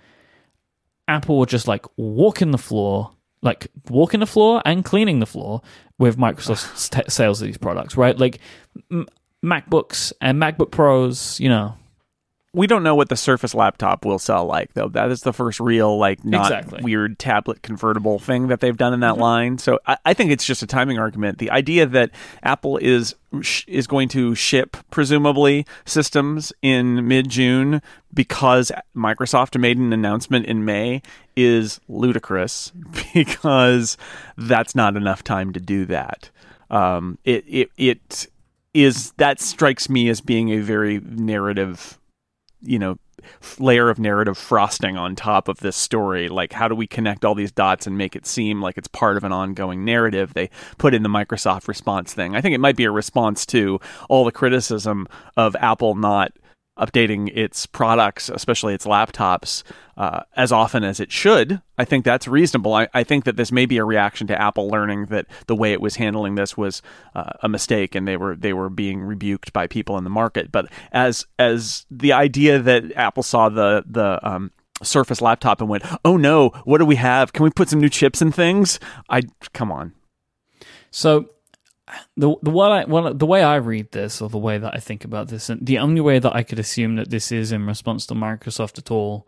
Apple 1.07 1.37
will 1.37 1.45
just 1.45 1.67
like 1.67 1.85
walk 1.97 2.41
in 2.41 2.51
the 2.51 2.57
floor, 2.57 3.11
like 3.41 3.67
walking 3.89 4.19
the 4.19 4.25
floor 4.25 4.61
and 4.65 4.83
cleaning 4.83 5.19
the 5.19 5.25
floor 5.25 5.61
with 5.99 6.17
Microsoft's 6.17 6.89
t- 6.89 7.01
sales 7.07 7.41
of 7.41 7.47
these 7.47 7.57
products, 7.57 7.95
right? 7.95 8.17
Like 8.17 8.39
M- 8.91 9.07
MacBooks 9.45 10.11
and 10.19 10.41
MacBook 10.41 10.71
Pros, 10.71 11.39
you 11.39 11.49
know, 11.49 11.77
we 12.55 12.67
don't 12.67 12.83
know 12.83 12.95
what 12.95 13.09
the 13.09 13.17
Surface 13.17 13.53
laptop 13.53 14.05
will 14.05 14.17
sell 14.17 14.45
like, 14.45 14.73
though. 14.75 14.87
That 14.87 15.11
is 15.11 15.21
the 15.21 15.33
first 15.33 15.59
real, 15.59 15.97
like, 15.97 16.23
not 16.23 16.45
exactly. 16.45 16.81
weird 16.83 17.19
tablet 17.19 17.61
convertible 17.61 18.17
thing 18.17 18.47
that 18.47 18.61
they've 18.61 18.77
done 18.77 18.93
in 18.93 19.01
that 19.01 19.13
mm-hmm. 19.13 19.21
line. 19.21 19.57
So 19.57 19.79
I, 19.85 19.97
I, 20.05 20.13
think 20.13 20.31
it's 20.31 20.45
just 20.45 20.63
a 20.63 20.67
timing 20.67 20.97
argument. 20.97 21.37
The 21.37 21.51
idea 21.51 21.85
that 21.85 22.11
Apple 22.43 22.77
is 22.77 23.13
is 23.67 23.87
going 23.87 24.07
to 24.09 24.33
ship 24.35 24.77
presumably 24.89 25.65
systems 25.83 26.53
in 26.61 27.05
mid 27.05 27.27
June 27.27 27.81
because 28.13 28.71
Microsoft 28.95 29.59
made 29.59 29.77
an 29.77 29.91
announcement 29.91 30.45
in 30.45 30.63
May 30.63 31.01
is 31.35 31.81
ludicrous 31.89 32.71
because 33.13 33.97
that's 34.37 34.73
not 34.73 34.95
enough 34.95 35.23
time 35.23 35.51
to 35.51 35.59
do 35.59 35.85
that. 35.87 36.29
Um, 36.69 37.19
it 37.25 37.43
it 37.47 37.69
it 37.77 38.27
is 38.75 39.13
that 39.13 39.39
strikes 39.39 39.89
me 39.89 40.09
as 40.09 40.19
being 40.19 40.49
a 40.49 40.59
very 40.59 40.99
narrative 40.99 41.97
you 42.61 42.77
know 42.77 42.97
layer 43.57 43.89
of 43.89 43.97
narrative 43.97 44.37
frosting 44.37 44.97
on 44.97 45.15
top 45.15 45.47
of 45.47 45.59
this 45.61 45.75
story. 45.75 46.27
Like 46.27 46.53
how 46.53 46.67
do 46.67 46.75
we 46.75 46.85
connect 46.85 47.25
all 47.25 47.33
these 47.33 47.51
dots 47.51 47.87
and 47.87 47.97
make 47.97 48.15
it 48.15 48.27
seem 48.27 48.61
like 48.61 48.77
it's 48.77 48.89
part 48.89 49.17
of 49.17 49.23
an 49.23 49.31
ongoing 49.31 49.85
narrative? 49.85 50.33
They 50.33 50.49
put 50.77 50.93
in 50.93 51.03
the 51.03 51.09
microsoft 51.09 51.67
response 51.67 52.13
thing. 52.13 52.35
I 52.35 52.41
think 52.41 52.53
it 52.53 52.59
might 52.59 52.75
be 52.75 52.83
a 52.83 52.91
response 52.91 53.45
to 53.47 53.79
all 54.09 54.25
the 54.25 54.31
criticism 54.31 55.07
of 55.37 55.55
apple 55.55 55.95
not 55.95 56.33
updating 56.77 57.31
its 57.35 57.65
products, 57.65 58.29
especially 58.29 58.73
its 58.73 58.85
laptops, 58.85 59.63
uh, 59.97 60.21
as 60.35 60.51
often 60.51 60.83
as 60.83 60.99
it 60.99 61.11
should. 61.11 61.61
I 61.77 61.85
think 61.85 62.03
that's 62.03 62.27
reasonable. 62.27 62.73
I, 62.73 62.87
I, 62.93 63.03
think 63.03 63.23
that 63.23 63.37
this 63.37 63.51
may 63.51 63.65
be 63.65 63.77
a 63.77 63.85
reaction 63.85 64.27
to 64.27 64.41
Apple 64.41 64.67
learning 64.67 65.05
that 65.05 65.25
the 65.47 65.55
way 65.55 65.71
it 65.71 65.79
was 65.79 65.95
handling 65.95 66.35
this 66.35 66.57
was 66.57 66.81
uh, 67.13 67.31
a 67.41 67.47
mistake, 67.47 67.95
and 67.95 68.07
they 68.07 68.17
were 68.17 68.35
they 68.35 68.51
were 68.51 68.69
being 68.69 69.01
rebuked 69.01 69.53
by 69.53 69.67
people 69.67 69.97
in 69.97 70.03
the 70.03 70.09
market. 70.09 70.51
But 70.51 70.67
as 70.91 71.25
as 71.39 71.85
the 71.89 72.11
idea 72.11 72.59
that 72.59 72.91
Apple 72.95 73.23
saw 73.23 73.49
the 73.49 73.83
the 73.87 74.19
um, 74.27 74.51
Surface 74.83 75.21
laptop 75.21 75.61
and 75.61 75.69
went, 75.69 75.83
"Oh 76.03 76.17
no, 76.17 76.49
what 76.65 76.79
do 76.79 76.85
we 76.85 76.97
have? 76.97 77.31
Can 77.31 77.43
we 77.43 77.49
put 77.49 77.69
some 77.69 77.79
new 77.79 77.89
chips 77.89 78.21
and 78.21 78.35
things?" 78.35 78.77
I 79.09 79.21
come 79.53 79.71
on. 79.71 79.93
So 80.91 81.29
the 82.17 82.35
the 82.41 82.49
what 82.49 82.71
I 82.71 82.85
what, 82.85 83.19
the 83.19 83.25
way 83.25 83.43
I 83.43 83.55
read 83.55 83.91
this 83.91 84.21
or 84.21 84.29
the 84.29 84.37
way 84.37 84.57
that 84.57 84.73
I 84.73 84.79
think 84.79 85.05
about 85.05 85.27
this, 85.27 85.49
and 85.49 85.65
the 85.65 85.79
only 85.79 86.01
way 86.01 86.19
that 86.19 86.35
I 86.35 86.43
could 86.43 86.59
assume 86.59 86.95
that 86.95 87.09
this 87.09 87.31
is 87.31 87.51
in 87.51 87.65
response 87.65 88.05
to 88.07 88.13
Microsoft 88.13 88.77
at 88.77 88.91
all 88.91 89.27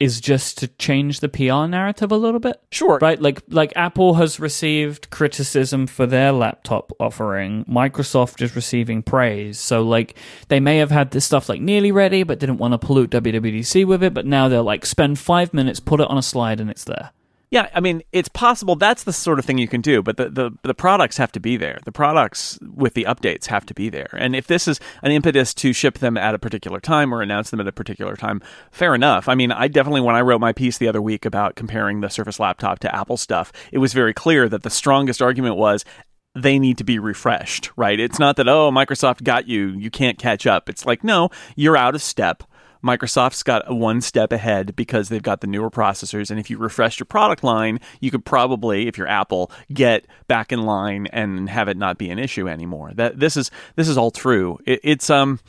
is 0.00 0.20
just 0.20 0.58
to 0.58 0.68
change 0.68 1.18
the 1.18 1.28
PR 1.28 1.66
narrative 1.66 2.12
a 2.12 2.16
little 2.16 2.38
bit. 2.38 2.60
Sure. 2.70 2.98
Right? 3.02 3.20
Like 3.20 3.42
like 3.48 3.72
Apple 3.74 4.14
has 4.14 4.38
received 4.38 5.10
criticism 5.10 5.86
for 5.86 6.06
their 6.06 6.30
laptop 6.30 6.92
offering. 7.00 7.64
Microsoft 7.64 8.40
is 8.40 8.54
receiving 8.54 9.02
praise. 9.02 9.58
So 9.58 9.82
like 9.82 10.16
they 10.48 10.60
may 10.60 10.78
have 10.78 10.90
had 10.90 11.10
this 11.10 11.24
stuff 11.24 11.48
like 11.48 11.60
nearly 11.60 11.90
ready 11.90 12.22
but 12.22 12.38
didn't 12.38 12.58
want 12.58 12.74
to 12.74 12.78
pollute 12.78 13.10
WWDC 13.10 13.84
with 13.86 14.02
it, 14.02 14.14
but 14.14 14.26
now 14.26 14.48
they'll 14.48 14.62
like 14.62 14.86
spend 14.86 15.18
5 15.18 15.52
minutes, 15.52 15.80
put 15.80 16.00
it 16.00 16.08
on 16.08 16.18
a 16.18 16.22
slide 16.22 16.60
and 16.60 16.70
it's 16.70 16.84
there. 16.84 17.10
Yeah, 17.50 17.70
I 17.74 17.80
mean, 17.80 18.02
it's 18.12 18.28
possible. 18.28 18.76
That's 18.76 19.04
the 19.04 19.12
sort 19.12 19.38
of 19.38 19.44
thing 19.44 19.56
you 19.56 19.68
can 19.68 19.80
do, 19.80 20.02
but 20.02 20.18
the, 20.18 20.28
the, 20.28 20.50
the 20.62 20.74
products 20.74 21.16
have 21.16 21.32
to 21.32 21.40
be 21.40 21.56
there. 21.56 21.78
The 21.84 21.92
products 21.92 22.58
with 22.62 22.92
the 22.92 23.04
updates 23.04 23.46
have 23.46 23.64
to 23.66 23.74
be 23.74 23.88
there. 23.88 24.10
And 24.12 24.36
if 24.36 24.46
this 24.46 24.68
is 24.68 24.80
an 25.02 25.12
impetus 25.12 25.54
to 25.54 25.72
ship 25.72 25.98
them 25.98 26.18
at 26.18 26.34
a 26.34 26.38
particular 26.38 26.78
time 26.78 27.12
or 27.12 27.22
announce 27.22 27.48
them 27.50 27.60
at 27.60 27.66
a 27.66 27.72
particular 27.72 28.16
time, 28.16 28.42
fair 28.70 28.94
enough. 28.94 29.28
I 29.28 29.34
mean, 29.34 29.50
I 29.50 29.68
definitely, 29.68 30.02
when 30.02 30.14
I 30.14 30.20
wrote 30.20 30.42
my 30.42 30.52
piece 30.52 30.76
the 30.76 30.88
other 30.88 31.00
week 31.00 31.24
about 31.24 31.56
comparing 31.56 32.00
the 32.00 32.10
Surface 32.10 32.38
laptop 32.38 32.80
to 32.80 32.94
Apple 32.94 33.16
stuff, 33.16 33.50
it 33.72 33.78
was 33.78 33.94
very 33.94 34.12
clear 34.12 34.48
that 34.48 34.62
the 34.62 34.70
strongest 34.70 35.22
argument 35.22 35.56
was 35.56 35.86
they 36.34 36.58
need 36.58 36.76
to 36.78 36.84
be 36.84 36.98
refreshed, 36.98 37.70
right? 37.76 37.98
It's 37.98 38.18
not 38.18 38.36
that, 38.36 38.48
oh, 38.48 38.70
Microsoft 38.70 39.22
got 39.22 39.48
you, 39.48 39.68
you 39.68 39.90
can't 39.90 40.18
catch 40.18 40.46
up. 40.46 40.68
It's 40.68 40.84
like, 40.84 41.02
no, 41.02 41.30
you're 41.56 41.76
out 41.76 41.94
of 41.94 42.02
step 42.02 42.42
Microsoft's 42.82 43.42
got 43.42 43.74
one 43.74 44.00
step 44.00 44.32
ahead 44.32 44.76
because 44.76 45.08
they've 45.08 45.22
got 45.22 45.40
the 45.40 45.46
newer 45.46 45.70
processors. 45.70 46.30
And 46.30 46.38
if 46.38 46.50
you 46.50 46.58
refresh 46.58 46.98
your 46.98 47.06
product 47.06 47.42
line, 47.42 47.80
you 48.00 48.10
could 48.10 48.24
probably, 48.24 48.86
if 48.86 48.96
you're 48.96 49.08
Apple, 49.08 49.50
get 49.72 50.06
back 50.26 50.52
in 50.52 50.62
line 50.62 51.06
and 51.12 51.48
have 51.48 51.68
it 51.68 51.76
not 51.76 51.98
be 51.98 52.10
an 52.10 52.18
issue 52.18 52.48
anymore. 52.48 52.92
That 52.94 53.18
this 53.18 53.36
is 53.36 53.50
this 53.76 53.88
is 53.88 53.98
all 53.98 54.10
true. 54.10 54.58
It, 54.64 54.80
it's 54.82 55.10
um 55.10 55.40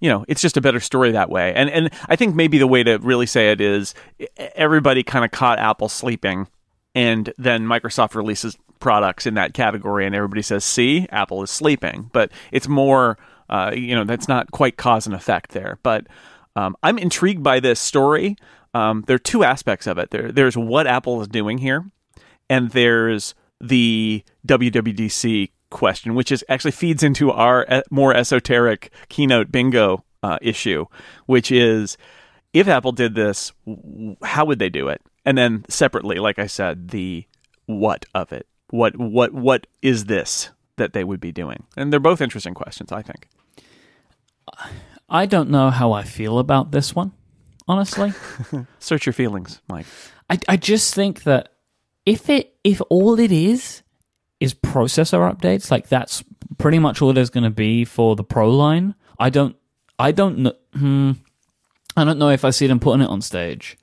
you 0.00 0.10
know, 0.10 0.24
it's 0.28 0.42
just 0.42 0.56
a 0.56 0.60
better 0.60 0.80
story 0.80 1.12
that 1.12 1.30
way. 1.30 1.54
And 1.54 1.70
and 1.70 1.90
I 2.08 2.16
think 2.16 2.34
maybe 2.34 2.58
the 2.58 2.66
way 2.66 2.82
to 2.82 2.98
really 2.98 3.26
say 3.26 3.50
it 3.50 3.60
is 3.60 3.94
everybody 4.36 5.02
kind 5.02 5.24
of 5.24 5.30
caught 5.30 5.58
Apple 5.58 5.88
sleeping 5.88 6.46
and 6.94 7.32
then 7.38 7.64
Microsoft 7.64 8.14
releases 8.14 8.56
products 8.80 9.26
in 9.26 9.34
that 9.34 9.54
category 9.54 10.06
and 10.06 10.14
everybody 10.14 10.42
says, 10.42 10.64
"See, 10.64 11.06
Apple 11.10 11.42
is 11.42 11.50
sleeping." 11.50 12.10
But 12.12 12.30
it's 12.52 12.68
more 12.68 13.18
uh, 13.50 13.72
you 13.74 13.94
know, 13.94 14.04
that's 14.04 14.28
not 14.28 14.50
quite 14.50 14.76
cause 14.76 15.06
and 15.06 15.14
effect 15.14 15.52
there. 15.52 15.78
But 15.82 16.06
um, 16.58 16.76
I'm 16.82 16.98
intrigued 16.98 17.44
by 17.44 17.60
this 17.60 17.78
story. 17.78 18.36
Um, 18.74 19.04
there 19.06 19.14
are 19.14 19.20
two 19.20 19.44
aspects 19.44 19.86
of 19.86 19.96
it. 19.96 20.10
There, 20.10 20.32
there's 20.32 20.56
what 20.56 20.88
Apple 20.88 21.20
is 21.22 21.28
doing 21.28 21.58
here, 21.58 21.84
and 22.50 22.70
there's 22.70 23.36
the 23.60 24.24
WWDC 24.46 25.50
question, 25.70 26.16
which 26.16 26.32
is 26.32 26.44
actually 26.48 26.72
feeds 26.72 27.04
into 27.04 27.30
our 27.30 27.84
more 27.90 28.12
esoteric 28.12 28.92
keynote 29.08 29.52
bingo 29.52 30.04
uh, 30.24 30.38
issue, 30.42 30.86
which 31.26 31.52
is 31.52 31.96
if 32.52 32.66
Apple 32.66 32.92
did 32.92 33.14
this, 33.14 33.52
how 34.24 34.44
would 34.44 34.58
they 34.58 34.68
do 34.68 34.88
it? 34.88 35.00
And 35.24 35.38
then 35.38 35.64
separately, 35.68 36.16
like 36.16 36.40
I 36.40 36.48
said, 36.48 36.88
the 36.88 37.24
what 37.66 38.04
of 38.14 38.32
it. 38.32 38.48
What 38.70 38.96
what 38.96 39.32
what 39.32 39.68
is 39.80 40.06
this 40.06 40.50
that 40.76 40.92
they 40.92 41.04
would 41.04 41.20
be 41.20 41.30
doing? 41.30 41.66
And 41.76 41.92
they're 41.92 42.00
both 42.00 42.20
interesting 42.20 42.54
questions, 42.54 42.90
I 42.90 43.02
think. 43.02 43.28
I 45.08 45.26
don't 45.26 45.50
know 45.50 45.70
how 45.70 45.92
I 45.92 46.02
feel 46.02 46.38
about 46.38 46.70
this 46.70 46.94
one, 46.94 47.12
honestly. 47.66 48.12
Search 48.78 49.06
your 49.06 49.12
feelings, 49.12 49.60
Myke. 49.70 49.86
I, 50.28 50.38
I 50.48 50.56
just 50.56 50.94
think 50.94 51.22
that 51.22 51.50
if 52.04 52.28
it 52.28 52.54
if 52.64 52.80
all 52.90 53.18
it 53.18 53.32
is 53.32 53.82
is 54.40 54.54
processor 54.54 55.32
updates, 55.32 55.70
like 55.70 55.88
that's 55.88 56.22
pretty 56.58 56.78
much 56.78 57.00
all 57.00 57.12
there's 57.12 57.30
going 57.30 57.44
to 57.44 57.50
be 57.50 57.84
for 57.84 58.16
the 58.16 58.24
Pro 58.24 58.50
line. 58.50 58.94
I 59.18 59.30
don't 59.30 59.56
I 59.98 60.12
don't 60.12 60.38
know. 60.38 60.52
Hmm, 60.74 61.12
I 61.96 62.04
don't 62.04 62.18
know 62.18 62.30
if 62.30 62.44
I 62.44 62.50
see 62.50 62.66
them 62.66 62.78
putting 62.80 63.02
it 63.02 63.08
on 63.08 63.20
stage. 63.22 63.76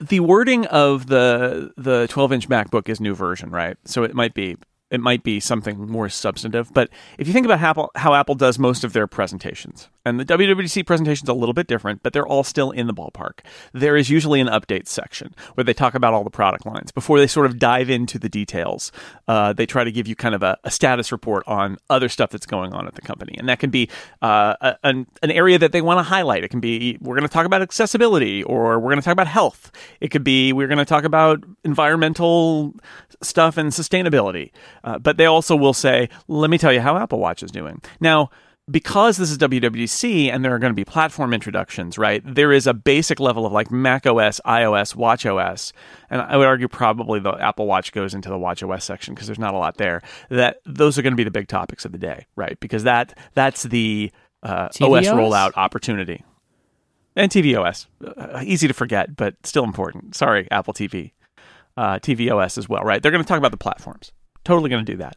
The 0.00 0.20
wording 0.20 0.66
of 0.66 1.06
the 1.06 1.72
the 1.76 2.06
12 2.08 2.32
inch 2.32 2.48
MacBook 2.48 2.88
is 2.88 3.00
new 3.00 3.14
version, 3.14 3.50
right? 3.50 3.76
So 3.84 4.02
it 4.02 4.14
might 4.14 4.34
be 4.34 4.56
it 4.90 5.00
might 5.00 5.22
be 5.22 5.40
something 5.40 5.86
more 5.88 6.08
substantive. 6.08 6.72
But 6.72 6.90
if 7.18 7.26
you 7.26 7.32
think 7.32 7.46
about 7.46 7.60
how 7.60 7.70
Apple, 7.70 7.90
how 7.94 8.14
Apple 8.14 8.34
does 8.34 8.58
most 8.58 8.84
of 8.84 8.92
their 8.92 9.06
presentations, 9.06 9.88
and 10.04 10.18
the 10.18 10.24
WWDC 10.24 10.86
presentation 10.86 11.26
is 11.26 11.28
a 11.28 11.34
little 11.34 11.52
bit 11.52 11.66
different, 11.66 12.02
but 12.02 12.12
they're 12.12 12.26
all 12.26 12.42
still 12.42 12.70
in 12.70 12.86
the 12.86 12.94
ballpark. 12.94 13.40
There 13.72 13.96
is 13.96 14.08
usually 14.08 14.40
an 14.40 14.46
update 14.46 14.88
section 14.88 15.34
where 15.54 15.64
they 15.64 15.74
talk 15.74 15.94
about 15.94 16.14
all 16.14 16.24
the 16.24 16.30
product 16.30 16.64
lines 16.64 16.90
before 16.90 17.18
they 17.18 17.26
sort 17.26 17.46
of 17.46 17.58
dive 17.58 17.90
into 17.90 18.18
the 18.18 18.28
details. 18.28 18.92
Uh, 19.28 19.52
they 19.52 19.66
try 19.66 19.84
to 19.84 19.92
give 19.92 20.08
you 20.08 20.16
kind 20.16 20.34
of 20.34 20.42
a, 20.42 20.58
a, 20.64 20.70
status 20.70 21.12
report 21.12 21.44
on 21.46 21.76
other 21.90 22.08
stuff 22.08 22.30
that's 22.30 22.46
going 22.46 22.72
on 22.72 22.86
at 22.86 22.94
the 22.94 23.02
company, 23.02 23.34
and 23.38 23.48
that 23.48 23.58
can 23.58 23.70
be 23.70 23.88
uh, 24.22 24.74
an, 24.82 25.06
an 25.22 25.30
area 25.30 25.58
that 25.58 25.72
they 25.72 25.82
want 25.82 25.98
to 25.98 26.02
highlight. 26.02 26.44
It 26.44 26.48
can 26.48 26.60
be 26.60 26.96
we're 27.00 27.16
going 27.16 27.28
to 27.28 27.32
talk 27.32 27.46
about 27.46 27.60
accessibility, 27.60 28.42
or 28.42 28.78
we're 28.78 28.90
going 28.90 29.00
to 29.00 29.04
talk 29.04 29.12
about 29.12 29.26
health. 29.26 29.70
It 30.00 30.08
could 30.08 30.24
be 30.24 30.52
we're 30.52 30.68
going 30.68 30.78
to 30.78 30.84
talk 30.84 31.04
about 31.04 31.44
environmental 31.64 32.74
stuff 33.22 33.56
and 33.56 33.70
sustainability. 33.70 34.50
Uh, 34.84 34.98
but 34.98 35.16
they 35.16 35.26
also 35.26 35.56
will 35.56 35.74
say, 35.74 36.08
let 36.28 36.50
me 36.50 36.58
tell 36.58 36.72
you 36.72 36.80
how 36.80 36.96
Apple 36.96 37.18
Watch 37.18 37.42
is 37.42 37.50
doing. 37.50 37.80
Now, 38.00 38.30
because 38.70 39.16
this 39.16 39.30
is 39.30 39.38
WWDC 39.38 40.32
and 40.32 40.44
there 40.44 40.54
are 40.54 40.58
going 40.58 40.70
to 40.70 40.76
be 40.76 40.84
platform 40.84 41.34
introductions, 41.34 41.98
right? 41.98 42.22
There 42.24 42.52
is 42.52 42.66
a 42.66 42.74
basic 42.74 43.18
level 43.18 43.44
of 43.44 43.52
like 43.52 43.70
Mac 43.70 44.06
OS, 44.06 44.40
iOS, 44.46 44.94
Watch 44.94 45.26
OS, 45.26 45.72
and 46.08 46.20
I 46.20 46.36
would 46.36 46.46
argue 46.46 46.68
probably 46.68 47.20
the 47.20 47.32
Apple 47.32 47.66
Watch 47.66 47.92
goes 47.92 48.14
into 48.14 48.28
the 48.28 48.38
Watch 48.38 48.62
OS 48.62 48.84
section 48.84 49.14
because 49.14 49.26
there's 49.26 49.38
not 49.38 49.54
a 49.54 49.58
lot 49.58 49.76
there. 49.76 50.02
That 50.28 50.60
those 50.64 50.98
are 50.98 51.02
going 51.02 51.12
to 51.12 51.16
be 51.16 51.24
the 51.24 51.30
big 51.30 51.48
topics 51.48 51.84
of 51.84 51.92
the 51.92 51.98
day, 51.98 52.26
right? 52.36 52.58
Because 52.60 52.84
that 52.84 53.18
that's 53.34 53.64
the 53.64 54.12
uh, 54.42 54.68
OS 54.80 55.06
rollout 55.06 55.52
opportunity. 55.56 56.24
And 57.16 57.30
tvOS, 57.30 57.86
uh, 58.04 58.40
easy 58.44 58.68
to 58.68 58.74
forget, 58.74 59.16
but 59.16 59.34
still 59.44 59.64
important. 59.64 60.14
Sorry, 60.14 60.46
Apple 60.50 60.72
TV, 60.72 61.10
uh, 61.80 61.98
tvOS 61.98 62.58
as 62.58 62.68
well, 62.68 62.82
right? 62.82 63.02
They're 63.02 63.10
going 63.10 63.24
to 63.24 63.28
talk 63.28 63.38
about 63.38 63.52
the 63.52 63.56
platforms. 63.56 64.12
Totally 64.44 64.68
going 64.68 64.84
to 64.84 64.92
do 64.92 64.98
that. 64.98 65.16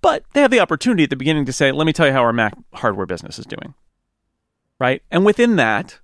But 0.00 0.24
they 0.32 0.40
have 0.40 0.50
the 0.50 0.60
opportunity 0.60 1.04
at 1.04 1.10
the 1.10 1.16
beginning 1.16 1.44
to 1.44 1.52
say, 1.52 1.70
let 1.70 1.86
me 1.86 1.92
tell 1.92 2.06
you 2.06 2.14
how 2.14 2.22
our 2.22 2.32
Mac 2.32 2.56
hardware 2.72 3.04
business 3.04 3.38
is 3.38 3.44
doing. 3.44 3.74
Right? 4.80 5.02
And 5.10 5.26
within 5.26 5.56
that, 5.56 5.98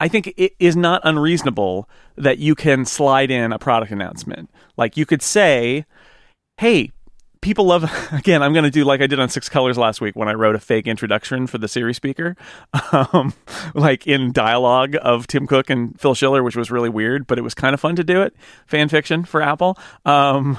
I 0.00 0.08
think 0.08 0.34
it 0.36 0.54
is 0.58 0.74
not 0.74 1.02
unreasonable 1.04 1.88
that 2.16 2.38
you 2.38 2.56
can 2.56 2.84
slide 2.84 3.30
in 3.30 3.52
a 3.52 3.58
product 3.58 3.92
announcement. 3.92 4.50
Like 4.76 4.96
you 4.96 5.06
could 5.06 5.22
say, 5.22 5.84
hey, 6.56 6.90
people 7.40 7.64
love 7.64 7.84
again 8.12 8.42
i'm 8.42 8.52
going 8.52 8.64
to 8.64 8.70
do 8.70 8.84
like 8.84 9.00
i 9.00 9.06
did 9.06 9.18
on 9.18 9.28
six 9.28 9.48
colors 9.48 9.78
last 9.78 10.00
week 10.00 10.16
when 10.16 10.28
i 10.28 10.32
wrote 10.32 10.54
a 10.54 10.58
fake 10.58 10.86
introduction 10.86 11.46
for 11.46 11.58
the 11.58 11.68
siri 11.68 11.94
speaker 11.94 12.36
um, 12.92 13.32
like 13.74 14.06
in 14.06 14.32
dialogue 14.32 14.96
of 15.02 15.26
tim 15.26 15.46
cook 15.46 15.70
and 15.70 15.98
phil 16.00 16.14
schiller 16.14 16.42
which 16.42 16.56
was 16.56 16.70
really 16.70 16.88
weird 16.88 17.26
but 17.26 17.38
it 17.38 17.42
was 17.42 17.54
kind 17.54 17.74
of 17.74 17.80
fun 17.80 17.96
to 17.96 18.04
do 18.04 18.22
it 18.22 18.34
fan 18.66 18.88
fiction 18.88 19.24
for 19.24 19.42
apple 19.42 19.78
um, 20.04 20.58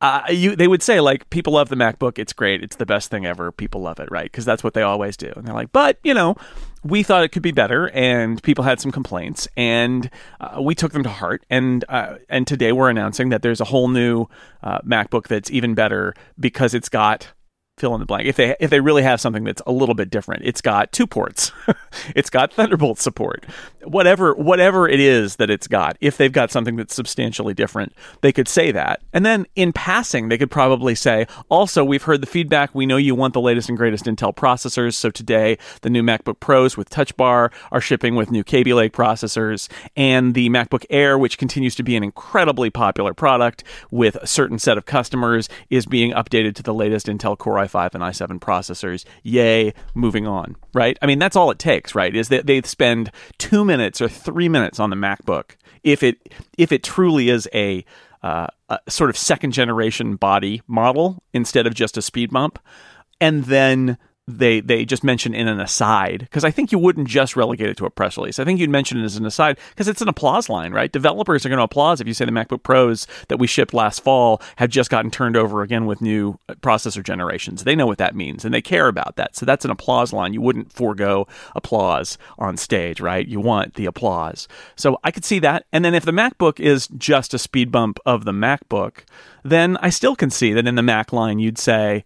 uh, 0.00 0.22
you 0.30 0.54
they 0.54 0.68
would 0.68 0.82
say 0.82 1.00
like 1.00 1.28
people 1.30 1.54
love 1.54 1.68
the 1.68 1.76
MacBook, 1.76 2.18
it's 2.18 2.32
great, 2.32 2.62
it's 2.62 2.76
the 2.76 2.86
best 2.86 3.10
thing 3.10 3.26
ever. 3.26 3.50
People 3.50 3.80
love 3.80 3.98
it, 3.98 4.08
right? 4.12 4.30
Because 4.30 4.44
that's 4.44 4.62
what 4.62 4.74
they 4.74 4.82
always 4.82 5.16
do. 5.16 5.32
And 5.34 5.44
they're 5.44 5.54
like, 5.54 5.72
but 5.72 5.98
you 6.04 6.14
know, 6.14 6.36
we 6.84 7.02
thought 7.02 7.24
it 7.24 7.30
could 7.30 7.42
be 7.42 7.52
better, 7.52 7.90
and 7.90 8.42
people 8.42 8.64
had 8.64 8.80
some 8.80 8.92
complaints, 8.92 9.48
and 9.56 10.10
uh, 10.40 10.60
we 10.60 10.74
took 10.74 10.92
them 10.92 11.02
to 11.02 11.08
heart. 11.08 11.44
And 11.50 11.84
uh, 11.88 12.16
and 12.28 12.46
today 12.46 12.72
we're 12.72 12.90
announcing 12.90 13.30
that 13.30 13.42
there's 13.42 13.60
a 13.60 13.64
whole 13.64 13.88
new 13.88 14.26
uh, 14.62 14.80
MacBook 14.80 15.28
that's 15.28 15.50
even 15.50 15.74
better 15.74 16.14
because 16.38 16.74
it's 16.74 16.88
got 16.88 17.28
fill 17.78 17.94
in 17.94 18.00
the 18.00 18.06
blank. 18.06 18.26
If 18.26 18.36
they 18.36 18.56
if 18.60 18.70
they 18.70 18.80
really 18.80 19.02
have 19.02 19.20
something 19.20 19.44
that's 19.44 19.62
a 19.66 19.72
little 19.72 19.94
bit 19.94 20.10
different, 20.10 20.42
it's 20.44 20.60
got 20.60 20.92
two 20.92 21.06
ports. 21.06 21.52
it's 22.16 22.30
got 22.30 22.52
Thunderbolt 22.52 22.98
support. 22.98 23.46
Whatever 23.84 24.34
whatever 24.34 24.88
it 24.88 25.00
is 25.00 25.36
that 25.36 25.50
it's 25.50 25.66
got, 25.66 25.96
if 26.00 26.16
they've 26.16 26.32
got 26.32 26.50
something 26.50 26.76
that's 26.76 26.94
substantially 26.94 27.54
different, 27.54 27.92
they 28.20 28.32
could 28.32 28.48
say 28.48 28.72
that. 28.72 29.02
And 29.12 29.24
then 29.24 29.46
in 29.56 29.72
passing, 29.72 30.28
they 30.28 30.38
could 30.38 30.50
probably 30.50 30.94
say, 30.94 31.26
also 31.48 31.84
we've 31.84 32.02
heard 32.02 32.20
the 32.20 32.26
feedback. 32.26 32.74
We 32.74 32.86
know 32.86 32.96
you 32.96 33.14
want 33.14 33.34
the 33.34 33.40
latest 33.40 33.68
and 33.68 33.78
greatest 33.78 34.04
Intel 34.04 34.34
processors, 34.34 34.94
so 34.94 35.10
today 35.10 35.58
the 35.82 35.90
new 35.90 36.02
MacBook 36.02 36.40
Pros 36.40 36.76
with 36.76 36.90
Touch 36.90 37.16
Bar 37.16 37.50
are 37.70 37.80
shipping 37.80 38.14
with 38.14 38.30
new 38.30 38.44
Kaby 38.44 38.74
Lake 38.74 38.92
processors, 38.92 39.68
and 39.96 40.34
the 40.34 40.48
MacBook 40.48 40.84
Air, 40.90 41.18
which 41.18 41.38
continues 41.38 41.74
to 41.76 41.82
be 41.82 41.96
an 41.96 42.02
incredibly 42.02 42.70
popular 42.70 43.14
product 43.14 43.64
with 43.90 44.16
a 44.16 44.26
certain 44.26 44.58
set 44.58 44.78
of 44.78 44.86
customers, 44.86 45.48
is 45.70 45.86
being 45.86 46.12
updated 46.12 46.54
to 46.56 46.62
the 46.62 46.74
latest 46.74 47.06
Intel 47.06 47.36
Core 47.36 47.58
i5 47.68 47.94
and 47.94 48.02
i7 48.02 48.38
processors. 48.40 49.04
Yay, 49.22 49.72
moving 49.94 50.26
on, 50.26 50.56
right? 50.74 50.98
I 51.02 51.06
mean, 51.06 51.18
that's 51.18 51.36
all 51.36 51.50
it 51.50 51.58
takes, 51.58 51.94
right? 51.94 52.14
Is 52.14 52.28
that 52.28 52.46
they 52.46 52.62
spend 52.62 53.10
2 53.38 53.64
minutes 53.64 54.00
or 54.00 54.08
3 54.08 54.48
minutes 54.48 54.80
on 54.80 54.90
the 54.90 54.96
MacBook 54.96 55.56
if 55.84 56.02
it 56.02 56.34
if 56.56 56.72
it 56.72 56.82
truly 56.82 57.28
is 57.30 57.48
a 57.54 57.84
uh, 58.22 58.48
a 58.68 58.78
sort 58.88 59.10
of 59.10 59.16
second 59.16 59.52
generation 59.52 60.16
body 60.16 60.62
model 60.66 61.22
instead 61.32 61.66
of 61.66 61.74
just 61.74 61.96
a 61.96 62.02
speed 62.02 62.30
bump. 62.30 62.58
And 63.20 63.44
then 63.44 63.98
they 64.28 64.60
they 64.60 64.84
just 64.84 65.02
mention 65.02 65.34
in 65.34 65.48
an 65.48 65.58
aside 65.58 66.20
because 66.20 66.44
I 66.44 66.50
think 66.50 66.70
you 66.70 66.78
wouldn't 66.78 67.08
just 67.08 67.34
relegate 67.34 67.70
it 67.70 67.78
to 67.78 67.86
a 67.86 67.90
press 67.90 68.18
release. 68.18 68.38
I 68.38 68.44
think 68.44 68.60
you'd 68.60 68.68
mention 68.68 69.00
it 69.00 69.04
as 69.04 69.16
an 69.16 69.24
aside 69.24 69.58
because 69.70 69.88
it's 69.88 70.02
an 70.02 70.08
applause 70.08 70.50
line, 70.50 70.72
right? 70.72 70.92
Developers 70.92 71.46
are 71.46 71.48
going 71.48 71.58
to 71.58 71.64
applaud 71.64 72.00
if 72.00 72.06
you 72.06 72.12
say 72.12 72.26
the 72.26 72.30
MacBook 72.30 72.62
Pros 72.62 73.06
that 73.28 73.38
we 73.38 73.46
shipped 73.46 73.72
last 73.72 74.04
fall 74.04 74.42
have 74.56 74.68
just 74.68 74.90
gotten 74.90 75.10
turned 75.10 75.36
over 75.36 75.62
again 75.62 75.86
with 75.86 76.02
new 76.02 76.38
uh, 76.48 76.54
processor 76.56 77.02
generations. 77.02 77.64
They 77.64 77.74
know 77.74 77.86
what 77.86 77.96
that 77.98 78.14
means 78.14 78.44
and 78.44 78.52
they 78.52 78.60
care 78.60 78.88
about 78.88 79.16
that. 79.16 79.34
So 79.34 79.46
that's 79.46 79.64
an 79.64 79.70
applause 79.70 80.12
line. 80.12 80.34
You 80.34 80.42
wouldn't 80.42 80.72
forego 80.72 81.26
applause 81.56 82.18
on 82.38 82.58
stage, 82.58 83.00
right? 83.00 83.26
You 83.26 83.40
want 83.40 83.74
the 83.74 83.86
applause. 83.86 84.46
So 84.76 84.98
I 85.02 85.10
could 85.10 85.24
see 85.24 85.38
that. 85.38 85.64
And 85.72 85.82
then 85.82 85.94
if 85.94 86.04
the 86.04 86.12
MacBook 86.12 86.60
is 86.60 86.88
just 86.88 87.32
a 87.32 87.38
speed 87.38 87.72
bump 87.72 87.98
of 88.04 88.26
the 88.26 88.32
MacBook, 88.32 89.04
then 89.42 89.78
I 89.78 89.88
still 89.88 90.14
can 90.14 90.28
see 90.28 90.52
that 90.52 90.66
in 90.66 90.74
the 90.74 90.82
Mac 90.82 91.14
line 91.14 91.38
you'd 91.38 91.58
say 91.58 92.04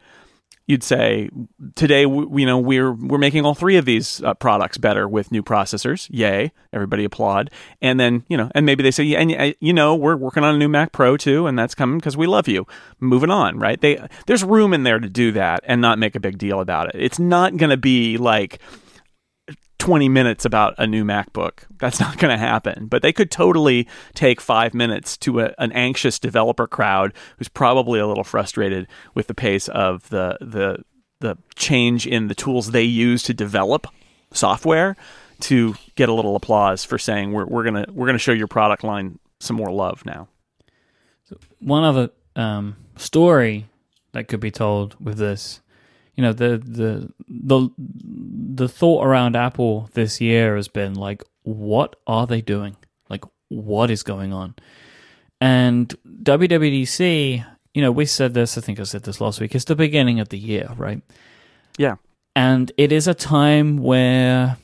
you'd 0.66 0.82
say 0.82 1.28
today 1.74 2.02
you 2.02 2.46
know 2.46 2.58
we're 2.58 2.92
we're 2.92 3.18
making 3.18 3.44
all 3.44 3.54
three 3.54 3.76
of 3.76 3.84
these 3.84 4.22
uh, 4.22 4.34
products 4.34 4.78
better 4.78 5.08
with 5.08 5.32
new 5.32 5.42
processors. 5.42 6.08
Yay. 6.10 6.52
Everybody 6.72 7.04
applaud. 7.04 7.50
And 7.80 7.98
then 7.98 8.24
you 8.28 8.36
know 8.36 8.50
and 8.54 8.64
maybe 8.64 8.82
they 8.82 8.90
say 8.90 9.04
yeah 9.04 9.18
and 9.18 9.34
uh, 9.34 9.52
you 9.60 9.72
know 9.72 9.94
we're 9.94 10.16
working 10.16 10.44
on 10.44 10.54
a 10.54 10.58
new 10.58 10.68
mac 10.68 10.92
pro 10.92 11.16
too 11.16 11.46
and 11.46 11.58
that's 11.58 11.74
coming 11.74 11.98
because 11.98 12.16
we 12.16 12.26
love 12.26 12.48
you. 12.48 12.66
Moving 13.00 13.30
on 13.30 13.58
right? 13.58 13.80
They 13.80 14.06
there's 14.26 14.44
room 14.44 14.72
in 14.72 14.82
there 14.82 14.98
to 14.98 15.08
do 15.08 15.32
that 15.32 15.62
and 15.66 15.80
not 15.80 15.98
make 15.98 16.14
a 16.14 16.20
big 16.20 16.38
deal 16.38 16.60
about 16.60 16.94
it. 16.94 17.00
It's 17.00 17.18
not 17.18 17.56
going 17.56 17.70
to 17.70 17.76
be 17.76 18.16
like 18.18 18.60
20 19.82 20.08
minutes 20.08 20.44
about 20.44 20.76
a 20.78 20.86
new 20.86 21.04
MacBook. 21.04 21.64
That's 21.80 21.98
not 21.98 22.16
going 22.16 22.30
to 22.30 22.38
happen. 22.38 22.86
But 22.86 23.02
they 23.02 23.12
could 23.12 23.32
totally 23.32 23.88
take 24.14 24.40
five 24.40 24.74
minutes 24.74 25.16
to 25.18 25.40
a, 25.40 25.54
an 25.58 25.72
anxious 25.72 26.20
developer 26.20 26.68
crowd 26.68 27.12
who's 27.36 27.48
probably 27.48 27.98
a 27.98 28.06
little 28.06 28.22
frustrated 28.22 28.86
with 29.16 29.26
the 29.26 29.34
pace 29.34 29.66
of 29.66 30.08
the 30.10 30.38
the 30.40 30.84
the 31.18 31.36
change 31.56 32.06
in 32.06 32.28
the 32.28 32.34
tools 32.36 32.70
they 32.70 32.84
use 32.84 33.24
to 33.24 33.34
develop 33.34 33.88
software 34.32 34.96
to 35.40 35.74
get 35.96 36.08
a 36.08 36.12
little 36.12 36.36
applause 36.36 36.84
for 36.84 36.96
saying 36.96 37.32
we're 37.32 37.46
we're 37.46 37.64
gonna 37.64 37.86
we're 37.90 38.06
gonna 38.06 38.18
show 38.18 38.30
your 38.30 38.46
product 38.46 38.84
line 38.84 39.18
some 39.40 39.56
more 39.56 39.72
love 39.72 40.06
now. 40.06 40.28
One 41.58 41.82
other 41.82 42.10
um, 42.36 42.76
story 42.94 43.66
that 44.12 44.28
could 44.28 44.38
be 44.38 44.52
told 44.52 44.94
with 45.04 45.18
this 45.18 45.60
you 46.14 46.22
know 46.22 46.32
the 46.32 46.58
the 46.58 47.12
the 47.28 47.70
the 47.78 48.68
thought 48.68 49.06
around 49.06 49.36
Apple 49.36 49.88
this 49.94 50.20
year 50.20 50.56
has 50.56 50.68
been 50.68 50.94
like, 50.94 51.22
what 51.42 51.96
are 52.06 52.26
they 52.26 52.40
doing? 52.40 52.76
Like, 53.08 53.24
what 53.48 53.90
is 53.90 54.02
going 54.02 54.32
on? 54.32 54.54
And 55.40 55.94
WWDC, 56.22 57.44
you 57.74 57.82
know, 57.82 57.90
we 57.90 58.06
said 58.06 58.34
this. 58.34 58.58
I 58.58 58.60
think 58.60 58.78
I 58.78 58.84
said 58.84 59.04
this 59.04 59.20
last 59.20 59.40
week. 59.40 59.54
It's 59.54 59.64
the 59.64 59.74
beginning 59.74 60.20
of 60.20 60.28
the 60.28 60.38
year, 60.38 60.70
right? 60.76 61.02
Yeah, 61.78 61.96
and 62.36 62.70
it 62.76 62.92
is 62.92 63.08
a 63.08 63.14
time 63.14 63.78
where, 63.78 64.58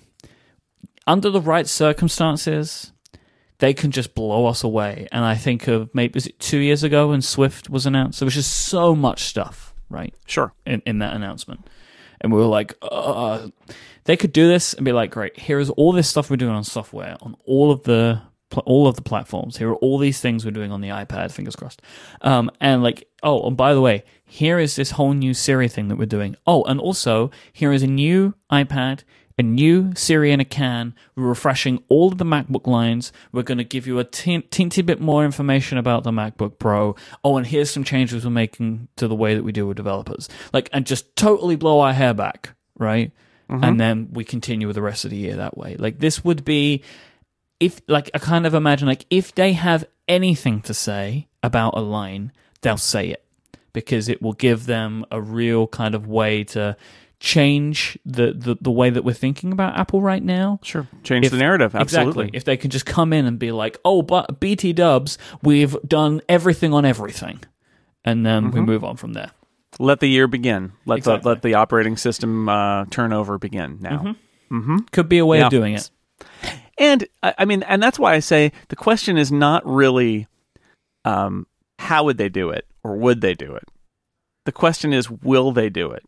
under 1.07 1.31
the 1.31 1.41
right 1.41 1.67
circumstances, 1.67 2.93
they 3.59 3.73
can 3.73 3.91
just 3.91 4.15
blow 4.15 4.47
us 4.47 4.63
away. 4.63 5.09
And 5.11 5.25
I 5.25 5.35
think 5.35 5.67
of 5.67 5.95
maybe 5.95 6.13
was 6.15 6.27
it 6.27 6.39
two 6.39 6.59
years 6.59 6.83
ago 6.83 7.09
when 7.09 7.23
Swift 7.23 7.71
was 7.71 7.87
announced. 7.87 8.21
There 8.21 8.27
was 8.27 8.35
just 8.35 8.55
so 8.55 8.95
much 8.95 9.23
stuff 9.23 9.68
right? 9.89 10.15
Sure. 10.27 10.53
In, 10.67 10.83
in 10.87 10.99
that 10.99 11.15
announcement. 11.15 11.67
And 12.21 12.33
we 12.33 12.39
were 12.39 12.47
like, 12.47 12.75
uh, 12.83 13.49
they 14.05 14.17
could 14.17 14.33
do 14.33 14.49
this 14.49 14.75
and 14.75 14.85
be 14.85 14.93
like, 14.93 15.11
great, 15.11 15.39
here's 15.39 15.71
all 15.71 15.93
this 15.93 16.09
stuff 16.09 16.31
we're 16.31 16.37
doing 16.37 16.55
on 16.55 16.65
software, 16.65 17.17
on 17.21 17.37
all 17.45 17.71
of 17.71 17.85
the 17.85 18.23
all 18.65 18.87
of 18.87 18.97
the 18.97 19.03
platforms. 19.03 19.59
Here 19.59 19.69
are 19.69 19.77
all 19.77 19.99
these 19.99 20.21
things 20.21 20.45
we're 20.45 20.53
doing 20.53 20.73
on 20.73 20.81
the 20.81 20.89
iPad, 20.89 21.31
fingers 21.31 21.55
crossed. 21.55 21.83
Um, 22.23 22.51
and 22.61 22.83
like, 22.83 23.07
oh, 23.23 23.47
and 23.47 23.57
by 23.57 23.75
the 23.75 23.81
way, 23.81 24.05
here 24.25 24.59
is 24.59 24.75
this 24.75 24.93
whole 24.93 25.13
new 25.13 25.35
Siri 25.35 25.69
thing 25.69 25.89
that 25.89 25.97
we're 25.97 26.07
doing. 26.07 26.35
Oh, 26.47 26.65
and 26.65 26.81
also, 26.81 27.31
here 27.53 27.73
is 27.73 27.83
a 27.83 27.87
new 27.87 28.35
iPad 28.51 29.05
a 29.39 29.43
new 29.43 29.93
Siri 29.95 30.33
in 30.33 30.41
a 30.41 30.45
can. 30.45 30.95
We're 31.15 31.29
refreshing 31.29 31.83
all 31.89 32.09
of 32.09 32.19
the 32.19 32.25
MacBook 32.25 32.67
lines. 32.67 33.13
We're 33.33 33.43
going 33.43 33.59
to 33.59 33.65
give 33.65 33.87
you 33.87 33.99
a 33.99 34.05
teensy 34.05 34.85
bit 34.85 35.01
more 35.01 35.25
information 35.25 35.79
about 35.79 36.03
the 36.03 36.11
MacBook 36.11 36.59
Pro. 36.59 36.97
Oh, 37.23 37.37
and 37.37 37.47
here's 37.47 37.71
some 37.71 37.85
changes 37.85 38.25
we're 38.25 38.31
making 38.31 38.89
to 38.97 39.07
the 39.07 39.15
way 39.15 39.35
that 39.35 39.45
we 39.45 39.53
deal 39.53 39.67
with 39.67 39.77
developers. 39.77 40.29
Like, 40.53 40.69
and 40.73 40.85
just 40.85 41.15
totally 41.15 41.57
blow 41.57 41.81
our 41.81 41.93
hair 41.93 42.15
back, 42.15 42.51
right? 42.77 43.13
Mm-hmm. 43.49 43.65
And 43.65 43.81
then 43.81 44.09
we 44.13 44.25
continue 44.25 44.67
with 44.67 44.77
the 44.77 44.83
rest 44.83 45.05
of 45.05 45.11
the 45.11 45.17
year 45.17 45.37
that 45.37 45.57
way. 45.57 45.77
Like, 45.77 46.01
this 46.01 46.25
would 46.25 46.45
be, 46.45 46.83
if, 47.61 47.81
like, 47.87 48.11
I 48.13 48.19
kind 48.19 48.45
of 48.45 48.55
imagine, 48.55 48.89
like, 48.89 49.07
if 49.09 49.35
they 49.35 49.53
have 49.53 49.85
anything 50.07 50.61
to 50.63 50.75
say 50.75 51.29
about 51.43 51.77
a 51.77 51.81
line, 51.81 52.33
they'll 52.61 52.77
say 52.77 53.09
it 53.09 53.25
because 53.73 54.09
it 54.09 54.21
will 54.21 54.33
give 54.33 54.67
them 54.67 55.05
a 55.11 55.21
real 55.21 55.67
kind 55.69 55.95
of 55.95 56.07
way 56.07 56.43
to 56.43 56.77
change 57.21 57.99
the, 58.05 58.33
the, 58.33 58.57
the 58.61 58.71
way 58.71 58.91
that 58.91 59.05
we're 59.05 59.13
thinking 59.13 59.53
about 59.53 59.77
Apple 59.77 60.01
right 60.01 60.23
now. 60.23 60.61
Sure. 60.63 60.87
Change 61.03 61.27
If- 61.27 61.33
the 61.33 61.39
narrative. 61.39 61.75
Absolutely. 61.75 62.25
Exactly. 62.27 62.37
If 62.37 62.45
they 62.45 62.57
can 62.57 62.71
just 62.71 62.87
come 62.87 63.13
in 63.13 63.27
and 63.27 63.39
be 63.39 63.51
like, 63.53 63.79
"Oh, 63.85 64.03
but 64.03 64.41
BT 64.41 64.73
Dubs, 64.73 65.19
we've 65.43 65.77
done 65.87 66.21
everything 66.29 66.73
on 66.73 66.85
everything," 66.85 67.41
and 68.05 68.25
then 68.25 68.45
Mm-hmm. 68.47 68.55
we 68.55 68.61
move 68.61 68.85
on 68.85 68.97
from 68.97 69.13
there. 69.15 69.31
Let 69.79 70.01
the 70.01 70.09
year 70.09 70.27
begin. 70.27 70.73
Let 70.87 70.99
Exactly. 70.99 71.23
the 71.23 71.29
let 71.29 71.43
the 71.43 71.55
operating 71.55 71.97
system 71.97 72.49
uh, 72.49 72.87
turnover 72.87 73.39
begin 73.39 73.79
now. 73.81 74.15
Could 74.93 75.09
be 75.09 75.19
a 75.19 75.27
way 75.27 75.39
Yeah. 75.39 75.47
of 75.47 75.51
doing 75.51 75.75
it. 75.75 75.91
And 76.79 77.07
I 77.23 77.35
I 77.39 77.45
mean, 77.45 77.63
and 77.65 77.83
that's 77.83 77.99
why 77.99 78.15
I 78.15 78.21
say 78.21 78.53
the 78.69 78.77
question 78.77 79.19
is 79.19 79.31
not 79.31 79.67
really 79.67 80.27
um, 81.05 81.47
how 81.79 82.05
would 82.05 82.17
they 82.19 82.29
do 82.29 82.51
it 82.51 82.67
or 82.83 82.97
would 82.97 83.21
they 83.21 83.35
do 83.35 83.55
it. 83.55 83.65
The 84.47 84.53
question 84.53 84.93
is, 84.93 85.11
will 85.11 85.53
they 85.53 85.69
do 85.69 85.91
it? 85.91 86.03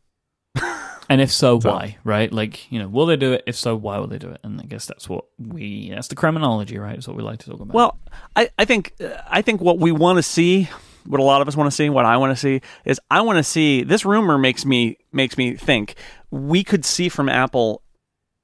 And 1.11 1.21
if 1.21 1.33
so, 1.33 1.59
So- 1.59 1.73
why? 1.73 1.99
Right? 2.05 2.33
Like, 2.33 2.71
you 2.73 2.79
know, 2.79 2.89
will 2.89 3.05
they 3.05 3.17
do 3.17 3.33
it? 3.33 3.43
If 3.47 3.57
so, 3.57 3.75
why 3.75 3.99
will 3.99 4.07
they 4.07 4.19
do 4.19 4.29
it? 4.31 4.41
And 4.45 4.61
I 4.61 4.65
guess 4.65 4.87
that's 4.87 5.09
what 5.09 5.25
we 5.39 5.91
that's 5.91 6.07
the 6.09 6.15
Kremlinology, 6.15 6.81
right? 6.81 6.97
Is 6.97 7.09
what 7.09 7.17
we 7.17 7.23
like 7.25 7.41
to 7.41 7.51
talk 7.51 7.61
about. 7.61 7.75
Well, 7.75 7.99
I, 8.37 8.49
I 8.57 8.65
think 8.65 8.95
uh, 9.03 9.21
I 9.29 9.43
think 9.43 9.61
what 9.61 9.79
we 9.79 9.91
want 9.91 10.19
to 10.19 10.23
see, 10.23 10.69
what 11.05 11.21
a 11.21 11.25
lot 11.25 11.43
of 11.43 11.49
us 11.49 11.57
want 11.57 11.67
to 11.67 11.75
see, 11.75 11.91
what 11.91 12.07
I 12.07 12.17
want 12.17 12.31
to 12.31 12.37
see 12.37 12.63
is 12.85 13.01
I 13.11 13.23
want 13.23 13.39
to 13.39 13.43
see 13.43 13.83
this 13.83 14.05
rumor 14.05 14.39
makes 14.39 14.65
me 14.65 14.99
makes 15.13 15.37
me 15.37 15.57
think 15.57 15.97
we 16.31 16.63
could 16.63 16.85
see 16.85 17.09
from 17.09 17.29
Apple 17.29 17.83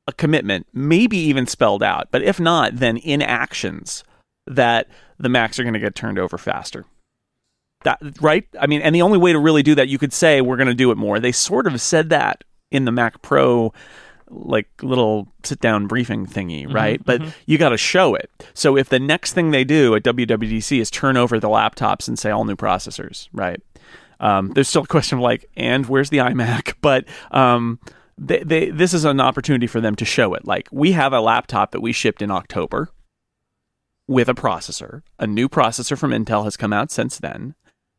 a 0.09 0.13
commitment, 0.13 0.67
maybe 0.73 1.17
even 1.19 1.47
spelled 1.47 1.83
out, 1.85 2.09
but 2.11 2.23
if 2.23 2.41
not, 2.41 2.77
then 2.77 2.97
in 2.97 3.23
actions 3.23 4.03
that 4.47 4.89
the 5.19 5.29
Macs 5.29 5.59
are 5.59 5.63
going 5.63 5.75
to 5.75 5.81
get 5.81 5.95
turned 5.95 6.19
over 6.19 6.37
faster. 6.37 6.85
That 7.85 8.01
right? 8.21 8.45
I 8.61 8.67
mean, 8.67 8.83
and 8.83 8.93
the 8.93 9.03
only 9.03 9.19
way 9.19 9.33
to 9.33 9.39
really 9.39 9.63
do 9.63 9.77
that, 9.77 9.89
you 9.89 9.99
could 9.99 10.13
say 10.13 10.41
we're 10.41 10.57
going 10.57 10.67
to 10.69 10.75
do 10.75 10.91
it 10.91 10.97
more. 10.97 11.21
They 11.21 11.31
sort 11.33 11.69
of 11.69 11.81
said 11.81 12.09
that 12.11 12.43
in 12.77 12.85
the 12.85 12.93
Mac 12.93 13.23
Pro 13.23 13.73
like 14.29 14.69
little 14.83 15.29
sit 15.45 15.61
down 15.61 15.87
briefing 15.87 16.27
thingy, 16.27 16.73
right? 16.73 17.05
But 17.05 17.23
you 17.47 17.59
got 17.59 17.71
to 17.71 17.77
show 17.77 18.15
it. 18.15 18.31
So 18.55 18.77
if 18.77 18.89
the 18.89 18.99
next 18.99 19.33
thing 19.35 19.51
they 19.51 19.65
do 19.65 19.95
at 19.95 20.03
WWDC 20.03 20.81
is 20.81 20.91
turn 20.91 21.17
over 21.17 21.39
the 21.39 21.49
laptops 21.49 22.09
and 22.09 22.19
say 22.19 22.31
all 22.31 22.45
new 22.45 22.57
processors, 22.57 23.29
right? 23.33 23.61
Um, 24.19 24.51
there's 24.51 24.69
still 24.69 24.83
a 24.83 24.87
question 24.87 25.19
of 25.19 25.23
like, 25.23 25.49
and 25.57 25.87
where's 25.87 26.11
the 26.11 26.19
iMac? 26.19 26.75
But 26.81 27.05
um, 27.31 27.81
they, 28.19 28.43
they, 28.43 28.71
this 28.71 28.95
is 28.95 29.05
an 29.05 29.21
opportunity 29.21 29.67
for 29.67 29.81
them 29.81 29.95
to 29.97 30.05
show 30.05 30.35
it. 30.35 30.47
Like 30.47 30.69
we 30.71 30.93
have 30.93 31.13
a 31.13 31.21
laptop 31.21 31.73
that 31.73 31.81
we 31.81 31.93
shipped 31.93 32.23
in 32.23 32.31
October 32.31 32.91
with 34.09 34.29
a 34.29 34.35
processor. 34.35 35.03
A 35.19 35.27
new 35.27 35.49
processor 35.49 35.99
from 35.99 36.13
Intel 36.13 36.45
has 36.45 36.57
come 36.57 36.73
out 36.73 36.91
since 36.91 37.19
then. 37.19 37.55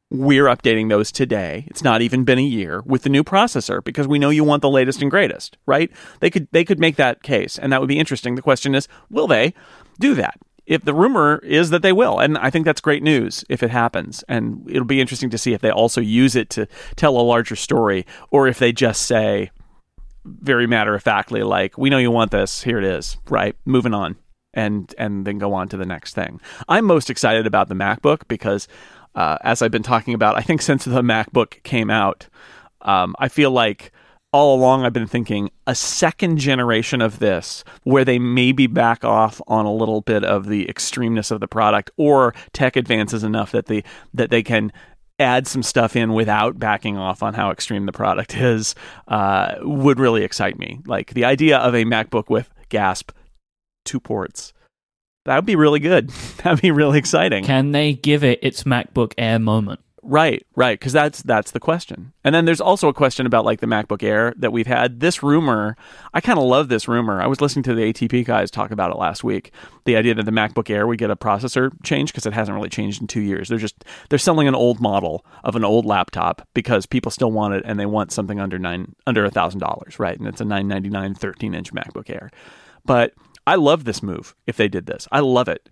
We're 0.09 0.45
updating 0.45 0.89
those 0.89 1.11
today. 1.11 1.65
It's 1.67 1.83
not 1.83 2.01
even 2.01 2.23
been 2.23 2.39
a 2.39 2.41
year 2.41 2.81
with 2.85 3.03
the 3.03 3.09
new 3.09 3.23
processor 3.23 3.83
because 3.83 4.07
we 4.07 4.19
know 4.19 4.29
you 4.29 4.43
want 4.43 4.61
the 4.61 4.69
latest 4.69 5.01
and 5.01 5.11
greatest, 5.11 5.57
right? 5.65 5.91
They 6.21 6.29
could 6.29 6.47
they 6.51 6.63
could 6.63 6.79
make 6.79 6.95
that 6.95 7.23
case 7.23 7.57
and 7.57 7.73
that 7.73 7.81
would 7.81 7.89
be 7.89 7.99
interesting. 7.99 8.35
The 8.35 8.41
question 8.41 8.73
is, 8.73 8.87
will 9.09 9.27
they 9.27 9.53
do 9.99 10.15
that? 10.15 10.39
If 10.65 10.83
the 10.83 10.93
rumor 10.93 11.39
is 11.39 11.69
that 11.69 11.81
they 11.81 11.93
will, 11.93 12.19
and 12.19 12.37
I 12.37 12.49
think 12.49 12.65
that's 12.65 12.81
great 12.81 13.03
news 13.03 13.45
if 13.47 13.63
it 13.63 13.69
happens, 13.69 14.23
and 14.27 14.65
it'll 14.69 14.83
be 14.85 14.99
interesting 14.99 15.29
to 15.29 15.37
see 15.37 15.53
if 15.53 15.61
they 15.61 15.71
also 15.71 16.01
use 16.01 16.35
it 16.35 16.49
to 16.51 16.67
tell 16.95 17.17
a 17.17 17.21
larger 17.21 17.55
story 17.55 18.05
or 18.31 18.47
if 18.47 18.59
they 18.59 18.73
just 18.73 19.03
say 19.03 19.51
very 20.25 20.67
matter 20.67 20.93
of 20.93 21.03
factly 21.03 21.43
like, 21.43 21.77
we 21.77 21.89
know 21.89 21.97
you 21.97 22.11
want 22.11 22.31
this, 22.31 22.63
here 22.63 22.77
it 22.77 22.83
is, 22.83 23.17
right? 23.29 23.55
Moving 23.65 23.93
on 23.93 24.17
and 24.53 24.93
and 24.97 25.25
then 25.25 25.37
go 25.37 25.53
on 25.53 25.69
to 25.69 25.77
the 25.77 25.85
next 25.85 26.13
thing. 26.13 26.41
I'm 26.67 26.85
most 26.85 27.09
excited 27.09 27.47
about 27.47 27.69
the 27.69 27.75
MacBook 27.75 28.27
because, 28.27 28.67
uh, 29.15 29.37
as 29.41 29.61
I've 29.61 29.71
been 29.71 29.83
talking 29.83 30.13
about, 30.13 30.37
I 30.37 30.41
think 30.41 30.61
since 30.61 30.85
the 30.85 31.01
MacBook 31.01 31.63
came 31.63 31.89
out, 31.89 32.27
um, 32.81 33.15
I 33.19 33.27
feel 33.27 33.51
like 33.51 33.91
all 34.33 34.55
along 34.55 34.83
I've 34.83 34.93
been 34.93 35.07
thinking 35.07 35.49
a 35.65 35.73
second 35.73 36.37
generation 36.37 37.01
of 37.01 37.19
this 37.19 37.63
where 37.83 38.05
they 38.05 38.19
maybe 38.19 38.67
back 38.67 39.03
off 39.03 39.41
on 39.47 39.65
a 39.65 39.73
little 39.73 40.01
bit 40.01 40.23
of 40.23 40.47
the 40.47 40.65
extremeness 40.65 41.31
of 41.31 41.39
the 41.39 41.47
product 41.47 41.91
or 41.97 42.35
tech 42.53 42.75
advances 42.75 43.23
enough 43.23 43.51
that 43.51 43.67
they 43.67 43.83
that 44.13 44.29
they 44.29 44.43
can 44.43 44.71
add 45.19 45.47
some 45.47 45.63
stuff 45.63 45.95
in 45.95 46.13
without 46.13 46.59
backing 46.59 46.97
off 46.97 47.23
on 47.23 47.33
how 47.33 47.49
extreme 47.49 47.85
the 47.85 47.91
product 47.91 48.35
is 48.37 48.75
uh, 49.07 49.55
would 49.61 49.99
really 49.99 50.23
excite 50.23 50.59
me. 50.59 50.79
Like 50.85 51.13
the 51.13 51.25
idea 51.25 51.57
of 51.57 51.73
a 51.73 51.85
MacBook 51.85 52.29
with 52.29 52.49
gasp 52.69 53.11
two 53.85 53.99
ports. 53.99 54.53
That 55.27 55.35
would 55.35 55.45
be 55.45 55.57
really 55.57 55.81
good. 55.81 56.09
That'd 56.37 56.61
be 56.61 56.71
really 56.71 56.97
exciting. 56.97 57.43
Can 57.43 57.73
they 57.73 57.93
give 57.93 58.23
it 58.23 58.39
its 58.41 58.63
MacBook 58.63 59.13
Air 59.17 59.39
moment? 59.39 59.81
Right, 60.01 60.47
right, 60.55 60.79
because 60.79 60.93
that's 60.93 61.21
that's 61.21 61.51
the 61.51 61.59
question. 61.59 62.13
And 62.23 62.33
then 62.33 62.45
there's 62.45 62.61
also 62.61 62.87
a 62.87 62.93
question 62.93 63.25
about 63.25 63.43
like 63.43 63.59
the 63.59 63.67
MacBook 63.67 64.03
Air 64.03 64.33
that 64.37 64.53
we've 64.53 64.67
had. 64.67 65.01
This 65.01 65.21
rumor, 65.21 65.75
I 66.13 66.21
kind 66.21 66.39
of 66.39 66.45
love 66.45 66.69
this 66.69 66.87
rumor. 66.87 67.21
I 67.21 67.27
was 67.27 67.41
listening 67.41 67.63
to 67.63 67.75
the 67.75 67.91
ATP 67.91 68.23
guys 68.23 68.49
talk 68.49 68.71
about 68.71 68.91
it 68.91 68.97
last 68.97 69.25
week. 69.25 69.51
The 69.83 69.97
idea 69.97 70.13
that 70.13 70.23
the 70.23 70.31
MacBook 70.31 70.69
Air 70.69 70.87
would 70.87 70.97
get 70.97 71.11
a 71.11 71.17
processor 71.17 71.71
change 71.83 72.13
because 72.13 72.25
it 72.25 72.31
hasn't 72.31 72.55
really 72.55 72.69
changed 72.69 73.01
in 73.01 73.07
two 73.07 73.19
years. 73.19 73.49
They're 73.49 73.57
just 73.57 73.83
they're 74.07 74.17
selling 74.17 74.47
an 74.47 74.55
old 74.55 74.79
model 74.79 75.25
of 75.43 75.57
an 75.57 75.65
old 75.65 75.85
laptop 75.85 76.47
because 76.53 76.85
people 76.85 77.11
still 77.11 77.33
want 77.33 77.55
it 77.55 77.63
and 77.65 77.77
they 77.77 77.85
want 77.85 78.13
something 78.13 78.39
under 78.39 78.57
nine 78.57 78.95
under 79.05 79.25
a 79.25 79.29
thousand 79.29 79.59
dollars, 79.59 79.99
right? 79.99 80.17
And 80.17 80.25
it's 80.25 80.39
a 80.39 80.45
999 80.45 81.15
13 81.15 81.53
inch 81.53 81.73
MacBook 81.73 82.09
Air. 82.09 82.31
But 82.85 83.11
I 83.47 83.55
love 83.55 83.85
this 83.85 84.03
move 84.03 84.35
if 84.45 84.57
they 84.57 84.67
did 84.67 84.85
this. 84.85 85.07
I 85.11 85.21
love 85.21 85.47
it 85.47 85.69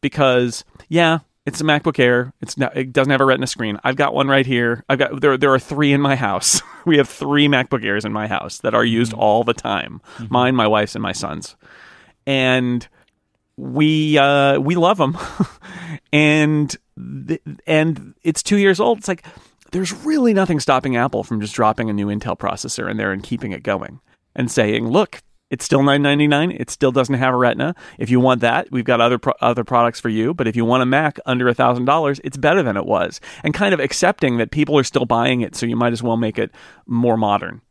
because 0.00 0.64
yeah, 0.88 1.20
it's 1.48 1.60
a 1.60 1.64
MacBook 1.64 1.98
Air. 1.98 2.32
It's 2.40 2.58
not, 2.58 2.76
it 2.76 2.92
doesn't 2.92 3.10
have 3.10 3.20
a 3.20 3.24
Retina 3.24 3.46
screen. 3.46 3.78
I've 3.82 3.96
got 3.96 4.12
one 4.12 4.28
right 4.28 4.44
here. 4.44 4.84
I've 4.88 4.98
got 4.98 5.20
there. 5.20 5.36
There 5.36 5.52
are 5.52 5.58
three 5.58 5.92
in 5.92 6.00
my 6.00 6.16
house. 6.16 6.60
we 6.86 6.98
have 6.98 7.08
three 7.08 7.48
MacBook 7.48 7.84
Airs 7.84 8.04
in 8.04 8.12
my 8.12 8.26
house 8.26 8.58
that 8.58 8.74
are 8.74 8.84
used 8.84 9.12
all 9.12 9.44
the 9.44 9.54
time. 9.54 10.00
Mine, 10.28 10.54
my 10.56 10.66
wife's, 10.66 10.94
and 10.94 11.02
my 11.02 11.12
son's. 11.12 11.56
And 12.26 12.86
we 13.56 14.18
uh, 14.18 14.60
we 14.60 14.76
love 14.76 14.98
them, 14.98 15.16
and 16.12 16.76
th- 17.26 17.42
and 17.66 18.14
it's 18.22 18.42
two 18.42 18.58
years 18.58 18.78
old. 18.78 18.98
It's 18.98 19.08
like 19.08 19.24
there's 19.72 19.92
really 20.04 20.34
nothing 20.34 20.60
stopping 20.60 20.96
Apple 20.96 21.24
from 21.24 21.40
just 21.40 21.54
dropping 21.54 21.88
a 21.88 21.94
new 21.94 22.06
Intel 22.06 22.38
processor 22.38 22.90
in 22.90 22.98
there 22.98 23.10
and 23.10 23.22
keeping 23.22 23.52
it 23.52 23.62
going 23.62 24.00
and 24.34 24.50
saying, 24.50 24.88
look. 24.88 25.22
It's 25.50 25.64
still 25.64 25.82
nine 25.82 26.02
ninety 26.02 26.26
nine. 26.26 26.50
It 26.50 26.68
still 26.68 26.92
doesn't 26.92 27.14
have 27.14 27.32
a 27.32 27.36
Retina. 27.36 27.74
If 27.98 28.10
you 28.10 28.20
want 28.20 28.42
that, 28.42 28.70
we've 28.70 28.84
got 28.84 29.00
other 29.00 29.18
pro- 29.18 29.32
other 29.40 29.64
products 29.64 29.98
for 29.98 30.10
you. 30.10 30.34
But 30.34 30.46
if 30.46 30.56
you 30.56 30.64
want 30.64 30.82
a 30.82 30.86
Mac 30.86 31.18
under 31.24 31.48
a 31.48 31.54
thousand 31.54 31.86
dollars, 31.86 32.20
it's 32.22 32.36
better 32.36 32.62
than 32.62 32.76
it 32.76 32.84
was. 32.84 33.20
And 33.42 33.54
kind 33.54 33.72
of 33.72 33.80
accepting 33.80 34.36
that 34.38 34.50
people 34.50 34.78
are 34.78 34.84
still 34.84 35.06
buying 35.06 35.40
it, 35.40 35.56
so 35.56 35.64
you 35.64 35.76
might 35.76 35.92
as 35.92 36.02
well 36.02 36.18
make 36.18 36.38
it 36.38 36.50
more 36.86 37.16
modern, 37.16 37.62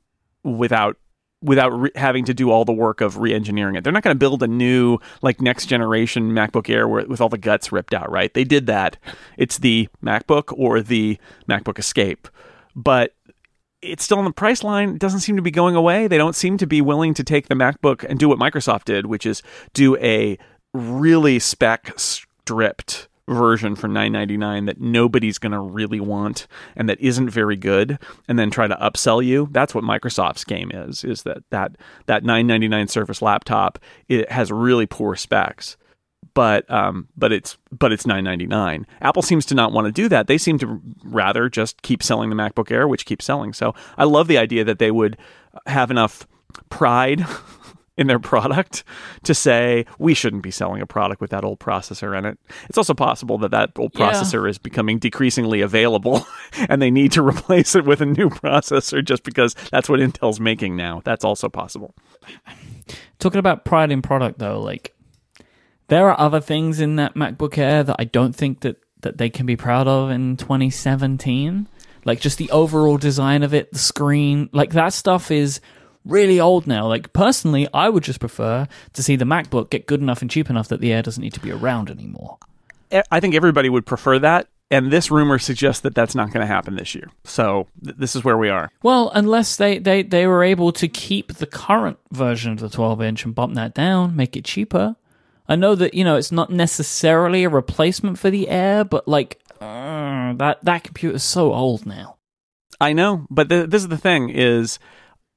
without 0.43 0.97
without 1.39 1.69
re- 1.69 1.91
having 1.93 2.25
to 2.25 2.33
do 2.33 2.49
all 2.49 2.65
the 2.65 2.73
work 2.73 2.99
of 2.99 3.17
re-engineering 3.17 3.75
it. 3.75 3.83
They're 3.83 3.93
not 3.93 4.01
going 4.01 4.15
to 4.15 4.19
build 4.19 4.41
a 4.41 4.47
new 4.47 4.97
like 5.21 5.39
next 5.39 5.67
generation 5.67 6.31
MacBook 6.31 6.67
Air 6.67 6.87
where, 6.87 7.05
with 7.05 7.21
all 7.21 7.29
the 7.29 7.37
guts 7.37 7.71
ripped 7.71 7.93
out, 7.93 8.11
right? 8.11 8.33
They 8.33 8.43
did 8.43 8.65
that. 8.65 8.97
It's 9.37 9.59
the 9.59 9.87
MacBook 10.03 10.51
or 10.57 10.81
the 10.81 11.19
MacBook 11.47 11.77
Escape, 11.77 12.27
but 12.75 13.13
it's 13.87 14.03
still 14.03 14.19
on 14.19 14.25
the 14.25 14.31
price 14.31 14.63
line. 14.63 14.91
It 14.91 14.99
doesn't 14.99 15.21
seem 15.21 15.35
to 15.35 15.41
be 15.41 15.51
going 15.51 15.75
away. 15.75 16.07
They 16.07 16.17
don't 16.17 16.35
seem 16.35 16.57
to 16.57 16.67
be 16.67 16.81
willing 16.81 17.13
to 17.15 17.23
take 17.23 17.47
the 17.47 17.55
MacBook 17.55 18.03
and 18.03 18.19
do 18.19 18.29
what 18.29 18.39
Microsoft 18.39 18.85
did, 18.85 19.05
which 19.05 19.25
is 19.25 19.41
do 19.73 19.97
a 19.97 20.37
really 20.73 21.39
spec 21.39 21.93
stripped 21.97 23.07
version 23.27 23.75
for 23.75 23.89
9.99 23.89 24.67
that 24.67 24.79
nobody's 24.79 25.37
going 25.37 25.51
to 25.51 25.59
really 25.59 25.99
want 25.99 26.47
and 26.77 26.87
that 26.87 26.99
isn't 27.01 27.29
very 27.29 27.57
good 27.57 27.99
and 28.27 28.39
then 28.39 28.49
try 28.49 28.67
to 28.67 28.75
upsell 28.75 29.23
you 29.23 29.49
that's 29.51 29.75
what 29.75 29.83
microsoft's 29.83 30.45
game 30.45 30.71
is 30.73 31.03
is 31.03 31.23
that 31.23 31.39
that 31.49 31.75
that 32.05 32.23
9.99 32.23 32.89
surface 32.89 33.21
laptop 33.21 33.79
it 34.07 34.31
has 34.31 34.49
really 34.49 34.85
poor 34.85 35.13
specs 35.13 35.75
but 36.33 36.69
um, 36.71 37.07
but 37.17 37.31
it's 37.31 37.57
but 37.71 37.91
it's 37.91 38.05
nine 38.05 38.23
ninety 38.23 38.47
nine. 38.47 38.85
Apple 39.01 39.21
seems 39.21 39.45
to 39.47 39.55
not 39.55 39.71
want 39.71 39.85
to 39.85 39.91
do 39.91 40.07
that. 40.09 40.27
They 40.27 40.37
seem 40.37 40.57
to 40.59 40.81
rather 41.03 41.49
just 41.49 41.81
keep 41.81 42.01
selling 42.03 42.29
the 42.29 42.35
MacBook 42.35 42.71
Air, 42.71 42.87
which 42.87 43.05
keeps 43.05 43.25
selling. 43.25 43.53
So 43.53 43.73
I 43.97 44.03
love 44.05 44.27
the 44.27 44.37
idea 44.37 44.63
that 44.63 44.79
they 44.79 44.91
would 44.91 45.17
have 45.65 45.91
enough 45.91 46.27
pride 46.69 47.25
in 47.97 48.05
their 48.05 48.19
product 48.19 48.83
to 49.23 49.33
say 49.33 49.83
we 49.97 50.13
shouldn't 50.13 50.43
be 50.43 50.51
selling 50.51 50.81
a 50.81 50.85
product 50.85 51.19
with 51.19 51.31
that 51.31 51.43
old 51.43 51.59
processor 51.59 52.15
in 52.17 52.25
it. 52.25 52.37
It's 52.69 52.77
also 52.77 52.93
possible 52.93 53.39
that 53.39 53.49
that 53.51 53.71
old 53.75 53.91
Yeah. 53.95 54.11
processor 54.11 54.47
is 54.47 54.59
becoming 54.59 54.99
decreasingly 54.99 55.61
available, 55.61 56.27
and 56.69 56.79
they 56.81 56.91
need 56.91 57.11
to 57.13 57.21
replace 57.27 57.73
it 57.75 57.85
with 57.85 58.01
a 58.01 58.05
new 58.05 58.29
processor 58.29 59.03
just 59.03 59.23
because 59.23 59.55
that's 59.71 59.89
what 59.89 59.99
Intel's 59.99 60.39
making 60.39 60.75
now. 60.75 61.01
That's 61.05 61.25
also 61.25 61.49
possible. 61.49 61.95
Talking 63.19 63.39
about 63.39 63.65
pride 63.65 63.91
in 63.91 64.01
product 64.03 64.37
though, 64.39 64.61
like 64.61 64.93
there 65.87 66.09
are 66.09 66.19
other 66.19 66.41
things 66.41 66.79
in 66.79 66.95
that 66.97 67.15
MacBook 67.15 67.57
Air 67.57 67.83
that 67.83 67.95
I 67.99 68.03
don't 68.05 68.35
think 68.35 68.61
that 68.61 68.77
that 69.01 69.17
they 69.17 69.29
can 69.29 69.45
be 69.45 69.55
proud 69.55 69.87
of 69.87 70.09
in 70.09 70.37
2017. 70.37 71.67
Like 72.03 72.19
just 72.19 72.37
the 72.37 72.49
overall 72.51 72.97
design 72.97 73.43
of 73.43 73.53
it, 73.53 73.71
the 73.71 73.79
screen, 73.79 74.49
like 74.53 74.71
that 74.73 74.93
stuff 74.93 75.29
is 75.29 75.59
really 76.03 76.39
old 76.39 76.65
now. 76.67 76.87
Like 76.87 77.13
personally, 77.13 77.67
I 77.73 77.89
would 77.89 78.03
just 78.03 78.19
prefer 78.19 78.67
to 78.93 79.03
see 79.03 79.15
the 79.15 79.25
MacBook 79.25 79.69
get 79.69 79.85
good 79.87 80.01
enough 80.01 80.21
and 80.21 80.31
cheap 80.31 80.49
enough 80.49 80.69
that 80.69 80.79
the 80.81 80.91
Air 80.93 81.01
doesn't 81.03 81.21
need 81.21 81.33
to 81.33 81.39
be 81.39 81.51
around 81.51 81.89
anymore. 81.91 82.37
Eh, 82.91 83.03
I 83.11 83.19
think 83.19 83.35
everybody 83.35 83.69
would 83.69 83.85
prefer 83.85 84.17
that. 84.19 84.47
and 84.71 84.91
this 84.91 85.11
rumor 85.11 85.37
suggests 85.39 85.81
that 85.81 85.93
that's 85.95 86.15
not 86.15 86.31
going 86.31 86.41
to 86.41 86.47
happen 86.53 86.75
this 86.75 86.95
year. 86.95 87.09
So 87.23 87.67
th- 87.83 87.97
this 87.97 88.15
is 88.15 88.23
where 88.23 88.37
we 88.37 88.49
are. 88.49 88.71
Well, 88.83 89.11
unless 89.13 89.55
they, 89.57 89.77
they, 89.79 90.01
they 90.03 90.25
were 90.27 90.43
able 90.43 90.71
to 90.73 90.87
keep 90.87 91.33
the 91.35 91.45
current 91.45 91.97
version 92.11 92.51
of 92.53 92.59
the 92.59 92.69
12 92.69 93.01
inch 93.01 93.25
and 93.25 93.35
bump 93.35 93.53
that 93.55 93.73
down, 93.73 94.15
make 94.15 94.35
it 94.35 94.43
cheaper. 94.45 94.95
I 95.49 95.55
know 95.55 95.75
that 95.75 95.93
you 95.93 96.03
know 96.03 96.15
it's 96.17 96.31
not 96.31 96.49
necessarily 96.51 97.43
a 97.43 97.49
replacement 97.49 98.19
for 98.19 98.29
the 98.29 98.49
Air, 98.49 98.83
but 98.83 99.07
like 99.07 99.39
uh, 99.61 100.33
that 100.33 100.59
that 100.63 100.83
computer's 100.83 101.23
so 101.23 101.53
old 101.53 101.85
now. 101.85 102.17
I 102.79 102.93
know, 102.93 103.25
but 103.29 103.49
this 103.49 103.81
is 103.81 103.87
the 103.87 103.97
thing: 103.97 104.29
is 104.29 104.77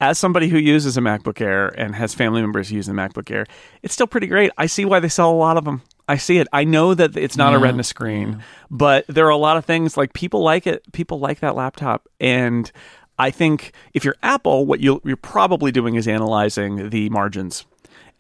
as 0.00 0.18
somebody 0.18 0.48
who 0.48 0.58
uses 0.58 0.96
a 0.96 1.00
MacBook 1.00 1.40
Air 1.40 1.68
and 1.68 1.94
has 1.94 2.14
family 2.14 2.40
members 2.40 2.72
using 2.72 2.94
the 2.96 3.00
MacBook 3.02 3.30
Air, 3.30 3.46
it's 3.82 3.94
still 3.94 4.06
pretty 4.06 4.26
great. 4.26 4.50
I 4.58 4.66
see 4.66 4.84
why 4.84 4.98
they 5.00 5.08
sell 5.08 5.30
a 5.30 5.32
lot 5.32 5.56
of 5.56 5.64
them. 5.64 5.82
I 6.08 6.16
see 6.16 6.38
it. 6.38 6.48
I 6.52 6.64
know 6.64 6.92
that 6.94 7.16
it's 7.16 7.36
not 7.36 7.52
Yeah. 7.52 7.58
a 7.58 7.60
Retina 7.60 7.84
screen, 7.84 8.42
but 8.70 9.06
there 9.08 9.26
are 9.26 9.30
a 9.30 9.36
lot 9.36 9.56
of 9.56 9.64
things 9.64 9.96
like 9.96 10.12
people 10.12 10.42
like 10.42 10.66
it. 10.66 10.82
People 10.92 11.20
like 11.20 11.40
that 11.40 11.54
laptop, 11.54 12.08
and 12.18 12.70
I 13.18 13.30
think 13.30 13.72
if 13.94 14.04
you're 14.04 14.16
Apple, 14.22 14.66
what 14.66 14.80
you'll, 14.80 15.00
you're 15.04 15.16
probably 15.16 15.70
doing 15.70 15.94
is 15.94 16.08
analyzing 16.08 16.88
the 16.90 17.10
margins, 17.10 17.64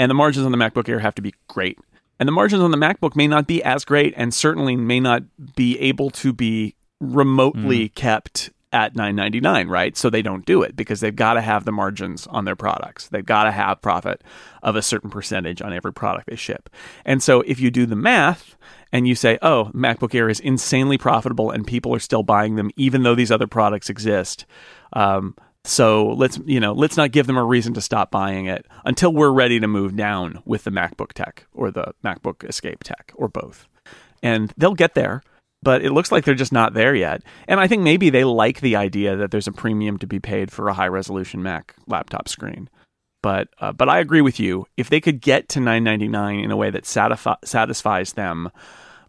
and 0.00 0.10
the 0.10 0.14
margins 0.14 0.44
on 0.44 0.50
the 0.50 0.58
MacBook 0.58 0.88
Air 0.88 0.98
have 0.98 1.14
to 1.14 1.22
be 1.22 1.34
great, 1.46 1.78
and 2.18 2.26
the 2.26 2.32
margins 2.32 2.62
on 2.62 2.72
the 2.72 2.76
MacBook 2.76 3.14
may 3.14 3.28
not 3.28 3.46
be 3.46 3.62
as 3.62 3.84
great, 3.84 4.14
and 4.16 4.34
certainly 4.34 4.74
may 4.74 4.98
not 4.98 5.22
be 5.54 5.78
able 5.78 6.10
to 6.10 6.32
be 6.32 6.74
remotely 6.98 7.88
kept 7.90 8.50
at 8.72 8.94
999 8.94 9.68
right? 9.68 9.96
So 9.96 10.10
they 10.10 10.22
don't 10.22 10.46
do 10.46 10.62
it 10.62 10.76
because 10.76 11.00
they've 11.00 11.14
got 11.14 11.34
to 11.34 11.40
have 11.40 11.64
the 11.64 11.72
margins 11.72 12.26
on 12.28 12.44
their 12.44 12.54
products. 12.54 13.08
They've 13.08 13.24
got 13.24 13.44
to 13.44 13.50
have 13.50 13.82
profit 13.82 14.22
of 14.62 14.76
a 14.76 14.82
certain 14.82 15.10
percentage 15.10 15.60
on 15.60 15.72
every 15.72 15.92
product 15.92 16.28
they 16.28 16.36
ship. 16.36 16.70
And 17.04 17.20
so 17.22 17.40
if 17.40 17.58
you 17.58 17.70
do 17.70 17.84
the 17.84 17.96
math 17.96 18.56
and 18.92 19.08
you 19.08 19.14
say 19.14 19.38
oh 19.42 19.70
macbook 19.74 20.14
air 20.14 20.28
is 20.28 20.40
insanely 20.40 20.98
profitable 20.98 21.50
and 21.50 21.66
people 21.66 21.94
are 21.94 22.00
still 22.00 22.22
buying 22.22 22.56
them 22.56 22.70
even 22.76 23.02
though 23.02 23.14
these 23.14 23.30
other 23.30 23.46
products 23.46 23.90
exist 23.90 24.46
um, 24.92 25.34
so 25.64 26.08
let's 26.12 26.38
you 26.46 26.60
know 26.60 26.72
let's 26.72 26.96
not 26.96 27.12
give 27.12 27.26
them 27.26 27.36
a 27.36 27.44
reason 27.44 27.74
to 27.74 27.80
stop 27.80 28.10
buying 28.10 28.46
it 28.46 28.66
until 28.84 29.12
we're 29.12 29.30
ready 29.30 29.60
to 29.60 29.68
move 29.68 29.94
down 29.96 30.42
with 30.44 30.64
the 30.64 30.70
macbook 30.70 31.12
tech 31.12 31.46
or 31.52 31.70
the 31.70 31.92
macbook 32.04 32.48
escape 32.48 32.82
tech 32.82 33.12
or 33.14 33.28
both 33.28 33.68
and 34.22 34.52
they'll 34.56 34.74
get 34.74 34.94
there 34.94 35.22
but 35.62 35.84
it 35.84 35.92
looks 35.92 36.10
like 36.10 36.24
they're 36.24 36.34
just 36.34 36.52
not 36.52 36.74
there 36.74 36.94
yet. 36.94 37.22
And 37.46 37.60
I 37.60 37.66
think 37.66 37.82
maybe 37.82 38.10
they 38.10 38.24
like 38.24 38.60
the 38.60 38.76
idea 38.76 39.16
that 39.16 39.30
there's 39.30 39.46
a 39.46 39.52
premium 39.52 39.98
to 39.98 40.06
be 40.06 40.18
paid 40.18 40.50
for 40.50 40.68
a 40.68 40.74
high 40.74 40.88
resolution 40.88 41.42
Mac 41.42 41.74
laptop 41.86 42.28
screen. 42.28 42.68
But 43.22 43.48
uh, 43.58 43.72
but 43.72 43.88
I 43.88 43.98
agree 43.98 44.22
with 44.22 44.40
you. 44.40 44.66
If 44.78 44.88
they 44.88 45.00
could 45.00 45.20
get 45.20 45.48
to 45.50 45.60
999 45.60 46.40
in 46.40 46.50
a 46.50 46.56
way 46.56 46.70
that 46.70 46.84
satisfi- 46.84 47.36
satisfies 47.44 48.14
them 48.14 48.50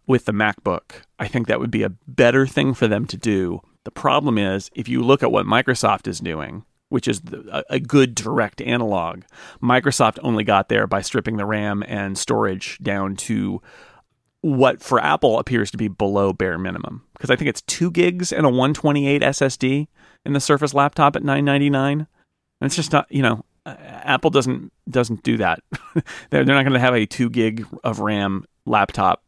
with 0.06 0.26
the 0.26 0.32
MacBook, 0.32 1.04
I 1.18 1.28
think 1.28 1.46
that 1.46 1.60
would 1.60 1.70
be 1.70 1.82
a 1.82 1.92
better 2.06 2.46
thing 2.46 2.74
for 2.74 2.86
them 2.86 3.06
to 3.06 3.16
do. 3.16 3.62
The 3.84 3.90
problem 3.90 4.38
is 4.38 4.70
if 4.74 4.88
you 4.88 5.02
look 5.02 5.22
at 5.22 5.32
what 5.32 5.46
Microsoft 5.46 6.06
is 6.06 6.20
doing, 6.20 6.64
which 6.88 7.08
is 7.08 7.20
the, 7.22 7.64
a, 7.70 7.80
good 7.80 8.14
direct 8.14 8.60
analog, 8.60 9.22
Microsoft 9.62 10.18
only 10.22 10.44
got 10.44 10.68
there 10.68 10.86
by 10.86 11.00
stripping 11.00 11.36
the 11.36 11.46
RAM 11.46 11.82
and 11.86 12.18
storage 12.18 12.78
down 12.78 13.16
to 13.16 13.62
what 14.42 14.82
for 14.82 15.00
Apple 15.00 15.38
appears 15.38 15.70
to 15.70 15.76
be 15.76 15.88
below 15.88 16.32
bare 16.32 16.58
minimum 16.58 17.02
because 17.14 17.30
I 17.30 17.36
think 17.36 17.48
it's 17.48 17.62
two 17.62 17.90
gigs 17.90 18.32
and 18.32 18.44
a 18.44 18.48
128 18.48 19.22
SSD 19.22 19.86
in 20.24 20.32
the 20.32 20.40
Surface 20.40 20.74
laptop 20.74 21.16
at 21.16 21.22
999, 21.22 22.00
and 22.00 22.06
it's 22.60 22.76
just 22.76 22.92
not 22.92 23.06
you 23.10 23.22
know 23.22 23.44
Apple 23.64 24.30
doesn't 24.30 24.72
doesn't 24.90 25.22
do 25.22 25.36
that. 25.38 25.60
they're 26.30 26.44
they're 26.44 26.44
not 26.44 26.62
going 26.62 26.72
to 26.72 26.80
have 26.80 26.94
a 26.94 27.06
two 27.06 27.30
gig 27.30 27.66
of 27.84 28.00
RAM 28.00 28.44
laptop. 28.66 29.21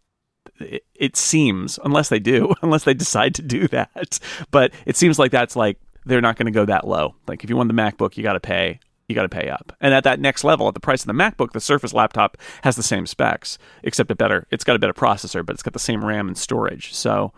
It, 0.60 0.84
it 0.94 1.16
seems 1.16 1.78
unless 1.84 2.08
they 2.08 2.18
do, 2.18 2.54
unless 2.62 2.84
they 2.84 2.94
decide 2.94 3.34
to 3.36 3.42
do 3.42 3.68
that, 3.68 4.18
but 4.50 4.72
it 4.86 4.96
seems 4.96 5.18
like 5.18 5.30
that's 5.30 5.56
like 5.56 5.78
they're 6.06 6.20
not 6.20 6.36
going 6.36 6.46
to 6.46 6.52
go 6.52 6.64
that 6.66 6.86
low. 6.86 7.14
Like 7.26 7.44
if 7.44 7.50
you 7.50 7.56
want 7.56 7.68
the 7.68 7.74
MacBook, 7.74 8.16
you 8.16 8.22
got 8.22 8.34
to 8.34 8.40
pay 8.40 8.80
you 9.08 9.14
got 9.14 9.22
to 9.22 9.28
pay 9.28 9.50
up. 9.50 9.76
And 9.80 9.92
at 9.92 10.04
that 10.04 10.20
next 10.20 10.44
level, 10.44 10.66
at 10.68 10.74
the 10.74 10.80
price 10.80 11.02
of 11.02 11.06
the 11.06 11.12
MacBook, 11.12 11.52
the 11.52 11.60
Surface 11.60 11.92
laptop 11.92 12.38
has 12.62 12.76
the 12.76 12.82
same 12.82 13.06
specs, 13.06 13.58
except 13.82 14.10
a 14.10 14.14
better. 14.14 14.46
It's 14.50 14.64
got 14.64 14.76
a 14.76 14.78
better 14.78 14.94
processor, 14.94 15.44
but 15.44 15.54
it's 15.54 15.62
got 15.62 15.74
the 15.74 15.78
same 15.78 16.04
RAM 16.04 16.28
and 16.28 16.38
storage. 16.38 16.94
So, 16.94 17.32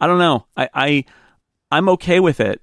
I 0.00 0.06
don't 0.06 0.18
know. 0.18 0.46
I, 0.56 0.68
I 0.72 1.04
I'm 1.70 1.88
okay 1.90 2.20
with 2.20 2.40
it, 2.40 2.62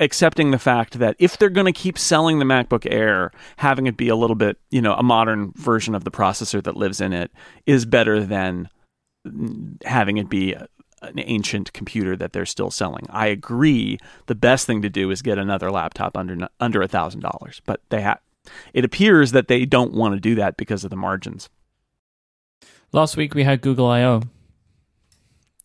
accepting 0.00 0.50
the 0.50 0.58
fact 0.58 0.98
that 0.98 1.16
if 1.18 1.38
they're 1.38 1.48
going 1.48 1.72
to 1.72 1.72
keep 1.72 1.98
selling 1.98 2.38
the 2.38 2.44
MacBook 2.44 2.90
Air, 2.90 3.30
having 3.56 3.86
it 3.86 3.96
be 3.96 4.08
a 4.08 4.16
little 4.16 4.36
bit, 4.36 4.58
you 4.70 4.82
know, 4.82 4.94
a 4.94 5.02
modern 5.02 5.52
version 5.56 5.94
of 5.94 6.04
the 6.04 6.10
processor 6.10 6.62
that 6.62 6.76
lives 6.76 7.00
in 7.00 7.12
it 7.12 7.30
is 7.66 7.86
better 7.86 8.24
than 8.24 8.68
having 9.84 10.16
it 10.16 10.28
be 10.28 10.54
an 11.02 11.18
ancient 11.18 11.72
computer 11.72 12.16
that 12.16 12.32
they're 12.32 12.46
still 12.46 12.70
selling. 12.70 13.06
I 13.10 13.26
agree. 13.26 13.98
The 14.26 14.34
best 14.34 14.66
thing 14.66 14.82
to 14.82 14.90
do 14.90 15.10
is 15.10 15.22
get 15.22 15.38
another 15.38 15.70
laptop 15.70 16.16
under 16.16 16.48
under 16.60 16.82
a 16.82 16.88
thousand 16.88 17.20
dollars, 17.20 17.60
but 17.66 17.80
they 17.90 18.00
have. 18.02 18.20
It 18.72 18.84
appears 18.84 19.32
that 19.32 19.48
they 19.48 19.64
don't 19.64 19.92
want 19.92 20.14
to 20.14 20.20
do 20.20 20.36
that 20.36 20.56
because 20.56 20.84
of 20.84 20.90
the 20.90 20.96
margins. 20.96 21.48
Last 22.92 23.16
week 23.16 23.34
we 23.34 23.44
had 23.44 23.60
Google 23.60 23.86
I/O, 23.86 24.22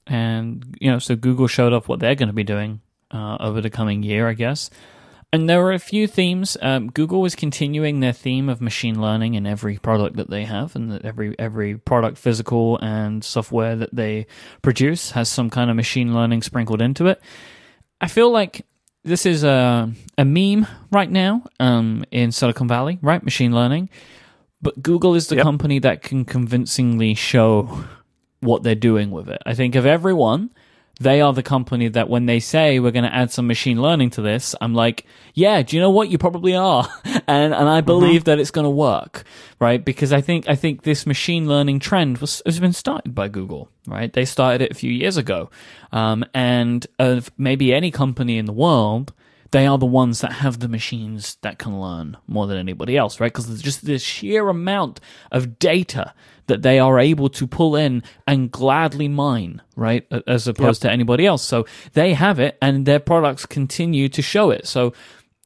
and 0.08 0.76
you 0.80 0.91
know, 0.91 1.00
so 1.00 1.15
Google 1.15 1.47
showed 1.47 1.74
off 1.74 1.88
what 1.88 2.00
they're 2.00 2.15
going 2.15 2.28
to 2.28 2.34
be 2.34 2.43
doing 2.43 2.82
uh, 3.12 3.38
over 3.39 3.62
the 3.62 3.69
coming 3.69 4.04
year, 4.04 4.28
I 4.28 4.34
guess. 4.34 4.69
And 5.34 5.50
there 5.50 5.62
were 5.62 5.72
a 5.72 5.80
few 5.80 6.08
themes. 6.08 6.58
Um, 6.62 6.89
Google 6.91 7.22
was 7.22 7.36
continuing 7.36 8.02
their 8.02 8.12
theme 8.12 8.50
of 8.50 8.60
machine 8.60 9.02
learning 9.02 9.36
in 9.36 9.46
every 9.48 9.78
product 9.78 10.17
that 10.17 10.30
they 10.30 10.44
have, 10.44 10.76
and 10.76 10.91
that 10.91 11.06
every 11.06 11.36
every 11.39 11.78
product, 11.78 12.17
physical 12.17 12.78
and 12.80 13.24
software 13.24 13.78
that 13.78 13.96
they 13.96 14.28
produce, 14.62 15.12
has 15.12 15.30
some 15.30 15.50
kind 15.50 15.70
of 15.70 15.78
machine 15.78 16.13
learning 16.13 16.41
sprinkled 16.41 16.82
into 16.82 17.08
it. 17.08 17.22
I 18.02 18.08
feel 18.08 18.30
like 18.30 18.65
this 19.06 19.26
is 19.26 19.46
a 19.46 19.89
a 20.17 20.26
meme 20.26 20.67
right 20.91 21.10
now 21.10 21.44
um, 21.62 22.04
in 22.12 22.34
Silicon 22.34 22.67
Valley, 22.67 23.00
right? 23.02 23.24
Machine 23.24 23.54
learning, 23.54 23.89
but 24.62 24.84
Google 24.84 25.15
is 25.15 25.28
the 25.28 25.36
Yep. 25.38 25.44
company 25.46 25.80
that 25.80 26.02
can 26.02 26.26
convincingly 26.26 27.13
show 27.13 27.86
what 28.41 28.63
they're 28.63 28.76
doing 28.76 29.12
with 29.12 29.30
it. 29.30 29.41
I 29.46 29.54
think 29.54 29.76
of 29.76 29.86
everyone, 29.86 30.50
they 30.99 31.21
are 31.21 31.34
the 31.34 31.43
company 31.43 31.88
that 31.88 32.10
when 32.10 32.25
they 32.25 32.39
say 32.39 32.80
we're 32.80 32.91
going 32.91 33.06
to 33.06 33.15
add 33.15 33.32
some 33.32 33.47
machine 33.47 33.82
learning 33.82 34.12
to 34.12 34.21
this, 34.21 34.54
I'm 34.62 34.75
like, 34.75 35.06
yeah, 35.34 35.62
do 35.62 35.75
you 35.75 35.82
know 35.82 35.89
what? 35.89 36.10
You 36.10 36.17
probably 36.17 36.56
are, 36.56 36.88
and 37.27 37.54
and 37.54 37.69
I 37.69 37.82
believe 37.82 38.25
that 38.25 38.39
it's 38.39 38.51
going 38.51 38.65
to 38.65 38.71
work, 38.71 39.23
right? 39.60 39.84
Because 39.84 40.13
I 40.13 40.21
think 40.21 40.47
I 40.47 40.56
think 40.56 40.84
this 40.84 41.06
machine 41.06 41.47
learning 41.47 41.80
trend 41.80 42.19
was 42.19 42.41
has 42.45 42.60
been 42.60 42.73
started 42.73 43.15
by 43.15 43.27
Google, 43.30 43.69
right? 43.88 44.12
They 44.12 44.25
started 44.25 44.62
it 44.62 44.71
a 44.71 44.75
few 44.75 44.91
years 44.91 45.17
ago, 45.17 45.49
um, 45.91 46.23
and 46.34 46.86
of 46.99 47.32
maybe 47.38 47.73
any 47.73 47.91
company 47.91 48.38
in 48.38 48.45
the 48.45 48.54
world. 48.54 49.13
They 49.51 49.67
are 49.67 49.77
the 49.77 49.86
ones 49.86 50.21
that 50.21 50.32
have 50.32 50.60
the 50.60 50.69
machines 50.69 51.36
that 51.41 51.60
can 51.60 51.82
learn 51.82 52.15
more 52.25 52.47
than 52.47 52.58
anybody 52.58 52.95
else, 52.95 53.19
right? 53.19 53.30
Because 53.30 53.47
there's 53.47 53.62
just 53.62 53.84
this 53.84 54.01
sheer 54.01 54.47
amount 54.47 55.01
of 55.30 55.60
data 55.60 56.13
that 56.47 56.62
they 56.62 56.80
are 56.80 56.99
able 56.99 57.30
to 57.30 57.47
pull 57.47 57.75
in 57.75 58.04
and 58.27 58.51
gladly 58.51 59.08
mine, 59.08 59.62
right? 59.75 60.06
As 60.27 60.47
opposed 60.47 60.82
to 60.84 60.91
anybody 60.91 61.25
else. 61.25 61.43
So 61.43 61.65
they 61.93 62.13
have 62.13 62.39
it 62.39 62.58
and 62.62 62.86
their 62.86 62.99
products 62.99 63.45
continue 63.45 64.10
to 64.10 64.21
show 64.21 64.51
it. 64.51 64.67
So 64.67 64.93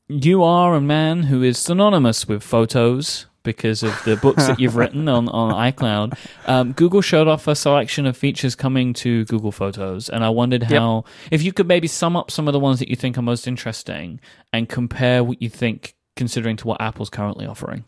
you 0.08 0.44
are 0.44 0.76
a 0.76 0.82
man 0.82 1.24
who 1.24 1.44
is 1.44 1.58
synonymous 1.58 2.28
with 2.28 2.44
photos 2.44 3.26
because 3.46 3.84
of 3.84 3.98
the 4.04 4.18
books 4.18 4.48
that 4.48 4.60
you've 4.60 4.76
written 4.76 5.08
on, 5.08 5.30
on 5.30 5.72
iCloud. 5.72 6.18
Um, 6.48 6.74
Google 6.74 7.02
showed 7.02 7.28
off 7.28 7.48
a 7.48 7.56
selection 7.56 8.06
of 8.06 8.18
features 8.18 8.56
coming 8.56 8.94
to 8.96 9.24
Google 9.26 9.52
Photos, 9.52 10.10
and 10.10 10.24
I 10.26 10.30
wondered 10.30 10.64
how, 10.64 11.06
if 11.32 11.44
you 11.44 11.54
could 11.54 11.68
maybe 11.68 11.88
sum 11.88 12.18
up 12.18 12.30
some 12.32 12.48
of 12.48 12.54
the 12.54 12.60
ones 12.60 12.80
that 12.80 12.90
you 12.90 12.96
think 12.96 13.18
are 13.18 13.22
most 13.22 13.48
interesting 13.48 14.20
and 14.52 14.68
compare 14.68 15.24
what 15.24 15.42
you 15.42 15.50
think 15.50 15.96
considering 16.16 16.58
to 16.58 16.68
what 16.68 16.82
Apple's 16.82 17.10
currently 17.10 17.46
offering. 17.46 17.86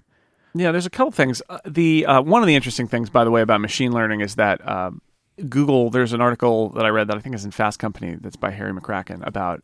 Yeah, 0.54 0.72
there's 0.72 0.86
a 0.86 0.90
couple 0.92 1.12
things. 1.12 1.42
Uh, 1.50 1.60
the 1.66 2.06
uh, 2.06 2.22
one 2.22 2.42
of 2.42 2.48
the 2.48 2.56
interesting 2.56 2.88
things, 2.88 3.10
by 3.10 3.24
the 3.24 3.32
way, 3.32 3.42
about 3.42 3.62
machine 3.62 3.92
learning 3.92 4.22
is 4.22 4.36
that 4.36 4.66
um, 4.68 5.02
Google. 5.50 5.90
There's 5.90 6.14
an 6.14 6.22
article 6.22 6.70
that 6.70 6.86
I 6.86 6.90
read 6.90 7.08
that 7.08 7.18
I 7.18 7.20
think 7.20 7.36
is 7.36 7.46
in 7.46 7.52
Fast 7.52 7.80
Company 7.80 8.18
that's 8.20 8.36
by 8.36 8.52
Harry 8.52 8.74
McCracken 8.74 9.26
about 9.26 9.62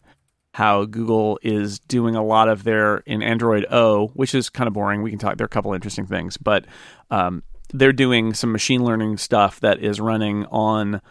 how 0.54 0.86
Google 0.86 1.40
is 1.42 1.80
doing 1.80 2.16
a 2.16 2.24
lot 2.24 2.48
of 2.48 2.64
their 2.64 2.98
in 2.98 3.24
Android 3.24 3.66
O, 3.72 4.08
which 4.10 4.36
is 4.36 4.50
kind 4.50 4.68
of 4.68 4.74
boring. 4.74 5.02
We 5.02 5.10
can 5.10 5.20
talk. 5.20 5.38
There 5.38 5.46
are 5.46 5.48
a 5.48 5.50
couple 5.50 5.74
interesting 5.74 6.06
things, 6.06 6.38
but 6.38 6.66
um, 7.10 7.44
they're 7.74 7.94
doing 7.94 8.34
some 8.34 8.52
machine 8.52 8.84
learning 8.84 9.18
stuff 9.18 9.60
that 9.62 9.80
is 9.80 10.00
running 10.00 10.46
on 10.48 11.02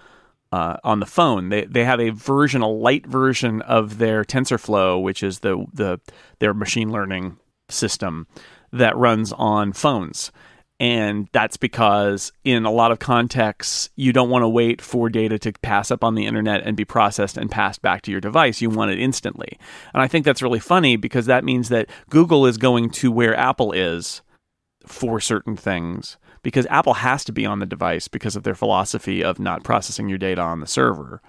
uh, 0.53 0.77
on 0.85 1.01
the 1.01 1.07
phone. 1.07 1.49
They 1.49 1.65
they 1.65 1.85
have 1.85 2.01
a 2.01 2.11
version, 2.11 2.63
a 2.63 2.69
light 2.69 3.07
version 3.07 3.63
of 3.63 3.99
their 3.99 4.25
TensorFlow, 4.25 5.03
which 5.03 5.23
is 5.23 5.41
the 5.41 5.67
the 5.73 5.99
their 6.39 6.55
machine 6.55 6.93
learning 6.93 7.39
system 7.69 8.29
that 8.73 8.97
runs 8.97 9.33
on 9.33 9.73
phones. 9.73 10.33
And 10.81 11.29
that's 11.31 11.57
because 11.57 12.33
in 12.43 12.65
a 12.65 12.71
lot 12.73 12.91
of 12.91 12.99
contexts, 12.99 13.89
you 13.95 14.13
don't 14.13 14.31
want 14.31 14.43
to 14.43 14.49
wait 14.49 14.83
for 14.83 15.09
data 15.09 15.39
to 15.39 15.53
pass 15.63 15.93
up 15.93 16.03
on 16.03 16.17
the 16.17 16.27
internet 16.27 16.63
and 16.67 16.77
be 16.77 16.85
processed 16.85 17.37
and 17.37 17.49
passed 17.49 17.83
back 17.83 18.03
to 18.03 18.11
your 18.11 18.21
device. 18.21 18.61
You 18.61 18.69
want 18.69 18.91
it 18.91 18.99
instantly. 18.99 19.59
And 19.95 20.03
I 20.03 20.09
think 20.09 20.25
that's 20.25 20.43
really 20.43 20.59
funny 20.59 20.97
because 20.97 21.27
that 21.27 21.45
means 21.45 21.69
that 21.69 21.89
Google 22.11 22.47
is 22.47 22.57
going 22.57 22.91
to 22.91 23.13
where 23.13 23.37
Apple 23.37 23.71
is 23.71 24.23
for 24.85 25.21
certain 25.21 25.55
things 25.57 26.17
because 26.43 26.67
Apple 26.67 26.95
has 26.95 27.25
to 27.27 27.33
be 27.33 27.47
on 27.47 27.61
the 27.61 27.67
device 27.67 28.09
because 28.09 28.35
of 28.35 28.43
their 28.43 28.57
philosophy 28.57 29.23
of 29.23 29.39
not 29.39 29.63
processing 29.63 30.09
your 30.09 30.19
data 30.19 30.41
on 30.43 30.59
the 30.59 30.67
server. 30.67 31.23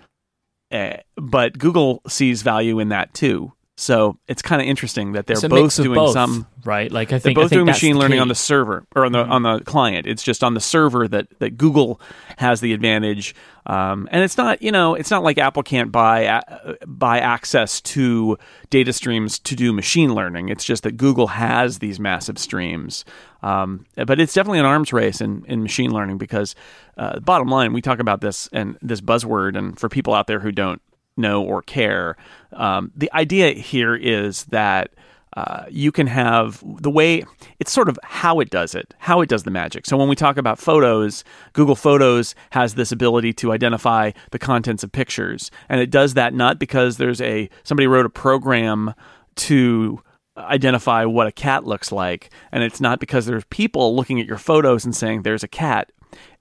uh, 0.72 0.98
but 1.16 1.60
Google 1.60 2.02
sees 2.08 2.42
value 2.42 2.80
in 2.80 2.90
that 2.90 3.14
too. 3.14 3.54
So 3.78 4.18
it's 4.28 4.42
kind 4.42 4.62
of 4.62 4.68
interesting 4.68 5.12
that 5.12 5.28
they're 5.28 5.36
It's 5.36 5.48
both 5.48 5.76
doing 5.76 5.94
both, 5.94 6.14
some. 6.14 6.48
Right? 6.66 6.92
Like 6.92 7.10
I 7.10 7.12
They're 7.12 7.20
think 7.20 7.38
I 7.38 7.42
both 7.42 7.50
think 7.50 7.58
doing 7.58 7.66
machine 7.66 7.98
learning 7.98 8.12
key. 8.12 8.16
Mm-hmm. 8.16 8.22
on 8.22 8.28
the 8.28 8.36
server 8.36 8.86
or 8.96 9.06
on 9.06 9.12
the 9.12 9.26
on 9.26 9.44
the 9.44 9.60
client. 9.62 10.08
It's 10.08 10.24
just 10.24 10.44
on 10.44 10.54
the 10.54 10.60
server 10.60 11.08
that 11.08 11.28
that 11.40 11.58
Google 11.58 12.00
has 12.38 12.62
the 12.62 12.74
advantage. 12.74 13.36
Um, 13.66 14.10
and 14.12 14.24
it's 14.24 14.38
not 14.38 14.62
you 14.62 14.72
know 14.72 14.96
it's 14.96 15.12
not 15.12 15.24
like 15.24 15.38
Apple 15.38 15.64
can't 15.64 15.92
buy 15.92 16.28
uh, 16.28 16.76
buy 16.86 17.20
access 17.20 17.82
to 17.82 18.38
data 18.70 18.94
streams 18.94 19.40
to 19.40 19.56
do 19.56 19.72
machine 19.74 20.14
learning. 20.14 20.50
It's 20.50 20.66
just 20.66 20.84
that 20.84 20.98
Google 20.98 21.28
has 21.28 21.80
these 21.80 22.00
massive 22.00 22.38
streams. 22.38 23.06
Um, 23.42 23.86
but 23.96 24.20
it's 24.20 24.34
definitely 24.34 24.60
an 24.60 24.66
arms 24.66 24.94
race 24.94 25.20
in, 25.20 25.44
in 25.48 25.62
machine 25.62 25.92
learning 25.92 26.18
because 26.18 26.56
uh, 26.98 27.20
bottom 27.20 27.50
line 27.50 27.74
we 27.74 27.82
talk 27.82 28.00
about 28.00 28.22
this 28.22 28.48
and 28.54 28.78
this 28.82 29.02
buzzword 29.02 29.58
and 29.58 29.78
for 29.78 29.90
people 29.90 30.14
out 30.14 30.28
there 30.28 30.40
who 30.40 30.52
don't 30.52 30.82
know 31.18 31.44
or 31.44 31.62
care. 31.62 32.16
Um, 32.54 32.92
the 32.96 33.12
idea 33.14 33.52
here 33.52 33.96
is 33.96 34.46
that 34.46 34.92
uh, 35.36 35.66
you 35.70 35.92
can 35.92 36.08
have 36.08 36.64
the 36.82 36.90
way 36.90 37.24
it's 37.60 37.72
sort 37.72 37.90
of 37.90 37.98
how 38.04 38.40
it 38.40 38.50
does 38.50 38.76
it, 38.76 38.94
how 39.00 39.22
it 39.22 39.30
does 39.30 39.44
the 39.44 39.52
magic. 39.52 39.86
So 39.86 39.98
when 39.98 40.08
we 40.08 40.16
talk 40.16 40.38
about 40.38 40.60
photos, 40.60 41.24
Google 41.54 41.76
Photos 41.76 42.36
has 42.52 42.76
this 42.76 42.92
ability 42.92 43.34
to 43.34 43.52
identify 43.52 44.12
the 44.32 44.40
contents 44.40 44.84
of 44.84 44.92
pictures, 44.92 45.50
and 45.70 45.82
it 45.82 45.90
does 45.90 46.14
that 46.14 46.34
not 46.34 46.60
because 46.60 46.98
there's 46.98 47.22
a 47.22 47.50
somebody 47.64 47.88
wrote 47.88 48.06
a 48.06 48.10
program 48.10 48.94
to 49.36 50.02
identify 50.38 51.06
what 51.06 51.28
a 51.28 51.32
cat 51.32 51.66
looks 51.66 51.92
like, 51.92 52.32
and 52.52 52.64
it's 52.64 52.82
not 52.82 53.00
because 53.00 53.26
there's 53.26 53.46
people 53.46 53.96
looking 53.96 54.20
at 54.20 54.28
your 54.28 54.38
photos 54.38 54.86
and 54.86 54.96
saying 54.96 55.22
there's 55.22 55.44
a 55.44 55.48
cat. 55.48 55.92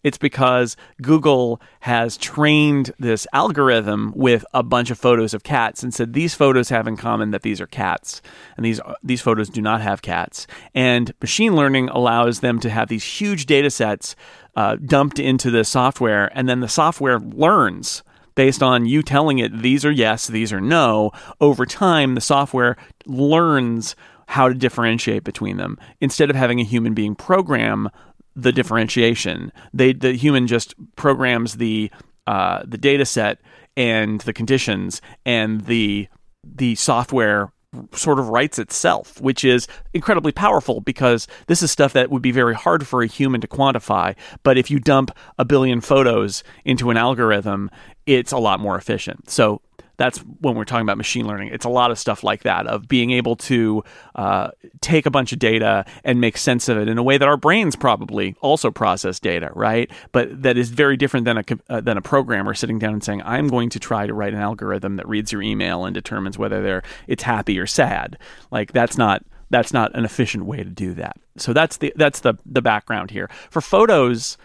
It's 0.02 0.18
because 0.18 0.76
Google 1.00 1.60
has 1.80 2.16
trained 2.16 2.92
this 2.98 3.26
algorithm 3.32 4.12
with 4.16 4.44
a 4.52 4.62
bunch 4.62 4.90
of 4.90 4.98
photos 4.98 5.34
of 5.34 5.44
cats 5.44 5.82
and 5.82 5.94
said 5.94 6.12
these 6.12 6.34
photos 6.34 6.68
have 6.70 6.86
in 6.86 6.96
common 6.96 7.30
that 7.30 7.42
these 7.42 7.60
are 7.60 7.66
cats 7.66 8.20
and 8.56 8.66
these 8.66 8.80
these 9.02 9.20
photos 9.20 9.48
do 9.48 9.62
not 9.62 9.80
have 9.80 10.02
cats. 10.02 10.46
And 10.74 11.12
machine 11.20 11.54
learning 11.54 11.88
allows 11.88 12.40
them 12.40 12.60
to 12.60 12.70
have 12.70 12.88
these 12.88 13.04
huge 13.04 13.46
data 13.46 13.70
sets 13.70 14.16
uh, 14.56 14.76
dumped 14.76 15.18
into 15.18 15.50
the 15.50 15.64
software, 15.64 16.30
and 16.34 16.48
then 16.48 16.60
the 16.60 16.68
software 16.68 17.18
learns 17.18 18.02
based 18.34 18.62
on 18.62 18.86
you 18.86 19.02
telling 19.02 19.38
it 19.38 19.62
these 19.62 19.84
are 19.84 19.90
yes, 19.90 20.26
these 20.26 20.52
are 20.52 20.60
no. 20.60 21.10
Over 21.40 21.66
time, 21.66 22.14
the 22.14 22.20
software 22.20 22.76
learns 23.06 23.94
how 24.26 24.48
to 24.48 24.54
differentiate 24.54 25.24
between 25.24 25.58
them 25.58 25.78
instead 26.00 26.30
of 26.30 26.36
having 26.36 26.58
a 26.58 26.64
human 26.64 26.94
being 26.94 27.14
program 27.14 27.90
the 28.34 28.52
differentiation. 28.52 29.52
They 29.72 29.92
the 29.92 30.12
human 30.12 30.46
just 30.46 30.74
programs 30.96 31.56
the 31.56 31.90
uh, 32.26 32.62
the 32.66 32.78
data 32.78 33.04
set 33.04 33.40
and 33.76 34.20
the 34.22 34.32
conditions, 34.32 35.00
and 35.24 35.62
the 35.62 36.08
the 36.44 36.74
software 36.74 37.52
sort 37.94 38.18
of 38.18 38.28
writes 38.28 38.58
itself, 38.58 39.20
which 39.20 39.44
is 39.44 39.66
incredibly 39.94 40.32
powerful 40.32 40.80
because 40.80 41.26
this 41.46 41.62
is 41.62 41.70
stuff 41.70 41.94
that 41.94 42.10
would 42.10 42.20
be 42.20 42.30
very 42.30 42.54
hard 42.54 42.86
for 42.86 43.02
a 43.02 43.06
human 43.06 43.40
to 43.40 43.48
quantify. 43.48 44.14
But 44.42 44.58
if 44.58 44.70
you 44.70 44.78
dump 44.78 45.10
a 45.38 45.44
billion 45.44 45.80
photos 45.80 46.44
into 46.64 46.90
an 46.90 46.98
algorithm, 46.98 47.70
it's 48.04 48.32
a 48.32 48.38
lot 48.38 48.60
more 48.60 48.76
efficient. 48.76 49.30
So 49.30 49.62
that's 50.02 50.18
when 50.40 50.56
we're 50.56 50.64
talking 50.64 50.82
about 50.82 50.96
machine 50.96 51.28
learning. 51.28 51.50
It's 51.52 51.64
a 51.64 51.68
lot 51.68 51.92
of 51.92 51.98
stuff 51.98 52.24
like 52.24 52.42
that 52.42 52.66
of 52.66 52.88
being 52.88 53.12
able 53.12 53.36
to 53.36 53.84
uh, 54.16 54.50
take 54.80 55.06
a 55.06 55.10
bunch 55.10 55.32
of 55.32 55.38
data 55.38 55.84
and 56.02 56.20
make 56.20 56.36
sense 56.36 56.68
of 56.68 56.76
it 56.76 56.88
in 56.88 56.98
a 56.98 57.04
way 57.04 57.18
that 57.18 57.28
our 57.28 57.36
brains 57.36 57.76
probably 57.76 58.34
also 58.40 58.72
process 58.72 59.20
data, 59.20 59.52
right? 59.54 59.88
But 60.10 60.42
that 60.42 60.58
is 60.58 60.70
very 60.70 60.96
different 60.96 61.24
than 61.24 61.38
a 61.38 61.44
uh, 61.68 61.80
than 61.80 61.96
a 61.96 62.02
programmer 62.02 62.52
sitting 62.52 62.80
down 62.80 62.94
and 62.94 63.04
saying, 63.04 63.22
"I'm 63.24 63.46
going 63.46 63.70
to 63.70 63.78
try 63.78 64.08
to 64.08 64.12
write 64.12 64.34
an 64.34 64.40
algorithm 64.40 64.96
that 64.96 65.08
reads 65.08 65.30
your 65.30 65.40
email 65.40 65.84
and 65.84 65.94
determines 65.94 66.36
whether 66.36 66.60
they're 66.62 66.82
it's 67.06 67.22
happy 67.22 67.56
or 67.60 67.68
sad." 67.68 68.18
Like 68.50 68.72
that's 68.72 68.98
not 68.98 69.24
that's 69.50 69.72
not 69.72 69.94
an 69.94 70.04
efficient 70.04 70.46
way 70.46 70.56
to 70.56 70.64
do 70.64 70.94
that. 70.94 71.16
So 71.36 71.52
that's 71.52 71.76
the 71.76 71.92
that's 71.94 72.20
the 72.20 72.34
the 72.44 72.62
background 72.62 73.12
here 73.12 73.30
for 73.50 73.60
photos 73.60 74.36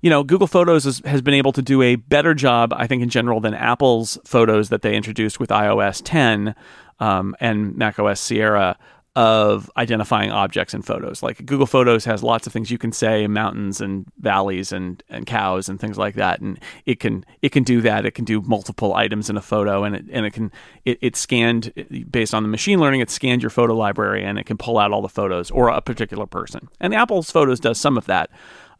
you 0.00 0.10
know, 0.10 0.22
Google 0.22 0.46
Photos 0.46 0.84
has, 0.84 1.00
has, 1.04 1.22
been 1.22 1.34
able 1.34 1.52
to 1.52 1.62
do 1.62 1.82
a 1.82 1.96
better 1.96 2.34
job, 2.34 2.72
I 2.76 2.86
think, 2.86 3.02
in 3.02 3.08
general, 3.08 3.40
than 3.40 3.54
Apple's 3.54 4.18
photos 4.24 4.68
that 4.68 4.82
they 4.82 4.94
introduced 4.94 5.40
with 5.40 5.50
iOS 5.50 6.02
10 6.04 6.54
um, 7.00 7.34
and 7.40 7.76
macOS 7.76 8.20
Sierra 8.20 8.78
of 9.16 9.70
identifying 9.78 10.30
objects 10.30 10.74
in 10.74 10.82
photos. 10.82 11.22
Like 11.22 11.46
Google 11.46 11.66
Photos 11.66 12.04
has 12.04 12.22
lots 12.22 12.46
of 12.46 12.52
things 12.52 12.70
you 12.70 12.76
can 12.76 12.92
say, 12.92 13.26
mountains 13.26 13.80
and 13.80 14.04
valleys 14.18 14.72
and, 14.72 15.02
and 15.08 15.24
cows 15.24 15.70
and 15.70 15.80
things 15.80 15.96
like 15.96 16.16
that, 16.16 16.40
and 16.40 16.60
it 16.84 17.00
can 17.00 17.24
it 17.40 17.48
can 17.48 17.62
do 17.62 17.80
that. 17.80 18.04
It 18.04 18.10
can 18.10 18.26
do 18.26 18.42
multiple 18.42 18.94
items 18.94 19.30
in 19.30 19.38
a 19.38 19.42
photo, 19.42 19.84
and 19.84 19.96
it 19.96 20.04
and 20.12 20.26
it 20.26 20.32
can 20.34 20.52
it, 20.84 20.98
it 21.00 21.16
scanned 21.16 21.72
based 22.10 22.34
on 22.34 22.42
the 22.42 22.48
machine 22.48 22.78
learning. 22.78 23.00
It 23.00 23.08
scanned 23.08 23.42
your 23.42 23.50
photo 23.50 23.74
library, 23.74 24.22
and 24.22 24.38
it 24.38 24.44
can 24.44 24.58
pull 24.58 24.76
out 24.76 24.92
all 24.92 25.00
the 25.00 25.08
photos 25.08 25.50
or 25.50 25.70
a 25.70 25.80
particular 25.80 26.26
person. 26.26 26.68
And 26.78 26.94
Apple's 26.94 27.30
Photos 27.30 27.58
does 27.58 27.80
some 27.80 27.96
of 27.96 28.04
that. 28.04 28.28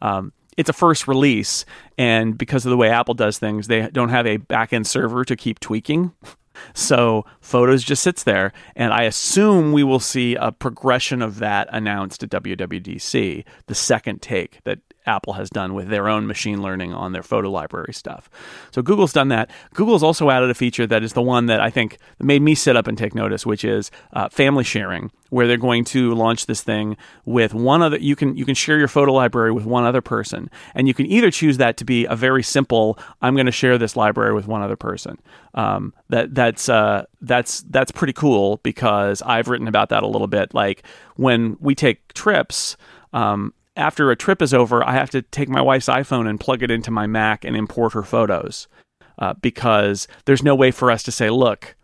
Um, 0.03 0.33
it's 0.57 0.69
a 0.69 0.73
first 0.73 1.07
release, 1.07 1.65
and 1.97 2.37
because 2.37 2.65
of 2.65 2.71
the 2.71 2.77
way 2.77 2.89
Apple 2.89 3.13
does 3.13 3.37
things, 3.37 3.67
they 3.67 3.89
don't 3.89 4.09
have 4.09 4.25
a 4.25 4.39
backend 4.39 4.87
server 4.87 5.23
to 5.23 5.35
keep 5.35 5.59
tweaking. 5.59 6.11
So 6.73 7.23
Photos 7.39 7.83
just 7.83 8.01
sits 8.01 8.23
there, 8.23 8.51
and 8.75 8.91
I 8.91 9.03
assume 9.03 9.73
we 9.73 9.83
will 9.83 9.99
see 9.99 10.33
a 10.33 10.51
progression 10.51 11.21
of 11.21 11.37
that 11.37 11.69
announced 11.71 12.23
at 12.23 12.31
WWDC, 12.31 13.45
the 13.67 13.75
second 13.75 14.23
take 14.23 14.59
that 14.63 14.79
Apple 15.07 15.33
has 15.33 15.49
done 15.49 15.73
with 15.73 15.87
their 15.87 16.07
own 16.07 16.27
machine 16.27 16.61
learning 16.61 16.93
on 16.93 17.13
their 17.13 17.23
photo 17.23 17.49
library 17.49 17.93
stuff. 17.93 18.29
So 18.71 18.81
Google's 18.81 19.13
done 19.13 19.29
that. 19.29 19.49
Google's 19.73 20.03
also 20.03 20.29
added 20.29 20.49
a 20.49 20.53
feature 20.53 20.85
that 20.85 21.03
is 21.03 21.13
the 21.13 21.21
one 21.21 21.45
that 21.47 21.61
I 21.61 21.69
think 21.69 21.97
made 22.19 22.41
me 22.41 22.55
sit 22.55 22.75
up 22.75 22.87
and 22.87 22.97
take 22.97 23.15
notice, 23.15 23.45
which 23.45 23.63
is 23.63 23.89
uh, 24.13 24.29
family 24.29 24.63
sharing, 24.63 25.11
where 25.29 25.47
they're 25.47 25.57
going 25.57 25.83
to 25.85 26.13
launch 26.13 26.45
this 26.45 26.61
thing 26.61 26.97
with 27.25 27.53
one 27.53 27.81
other. 27.81 27.97
You 27.97 28.15
can 28.15 28.35
you 28.35 28.45
can 28.45 28.55
share 28.55 28.77
your 28.77 28.87
photo 28.87 29.13
library 29.13 29.51
with 29.51 29.65
one 29.65 29.85
other 29.85 30.01
person, 30.01 30.49
and 30.75 30.87
you 30.87 30.93
can 30.93 31.05
either 31.05 31.31
choose 31.31 31.57
that 31.57 31.77
to 31.77 31.85
be 31.85 32.05
a 32.05 32.15
very 32.15 32.43
simple. 32.43 32.99
I'm 33.21 33.35
going 33.35 33.45
to 33.45 33.51
share 33.51 33.77
this 33.77 33.95
library 33.95 34.33
with 34.33 34.47
one 34.47 34.61
other 34.61 34.75
person. 34.75 35.17
Um, 35.53 35.93
that 36.09 36.35
that's 36.35 36.69
uh, 36.69 37.05
that's 37.21 37.61
that's 37.69 37.91
pretty 37.91 38.13
cool 38.13 38.57
because 38.63 39.21
I've 39.21 39.47
written 39.47 39.67
about 39.67 39.89
that 39.89 40.03
a 40.03 40.07
little 40.07 40.27
bit. 40.27 40.53
Like 40.53 40.83
when 41.15 41.57
we 41.59 41.75
take 41.75 42.13
trips. 42.13 42.77
Um, 43.13 43.53
after 43.77 44.11
a 44.11 44.15
trip 44.15 44.41
is 44.41 44.53
over, 44.53 44.83
I 44.83 44.93
have 44.93 45.09
to 45.11 45.21
take 45.21 45.47
my 45.47 45.61
wife's 45.61 45.87
iPhone 45.87 46.27
and 46.27 46.39
plug 46.39 46.63
it 46.63 46.71
into 46.71 46.91
my 46.91 47.07
Mac 47.07 47.45
and 47.45 47.55
import 47.55 47.93
her 47.93 48.03
photos 48.03 48.67
uh, 49.19 49.35
because 49.35 50.07
there's 50.25 50.43
no 50.43 50.55
way 50.55 50.71
for 50.71 50.91
us 50.91 51.03
to 51.03 51.11
say, 51.11 51.29
look, 51.29 51.75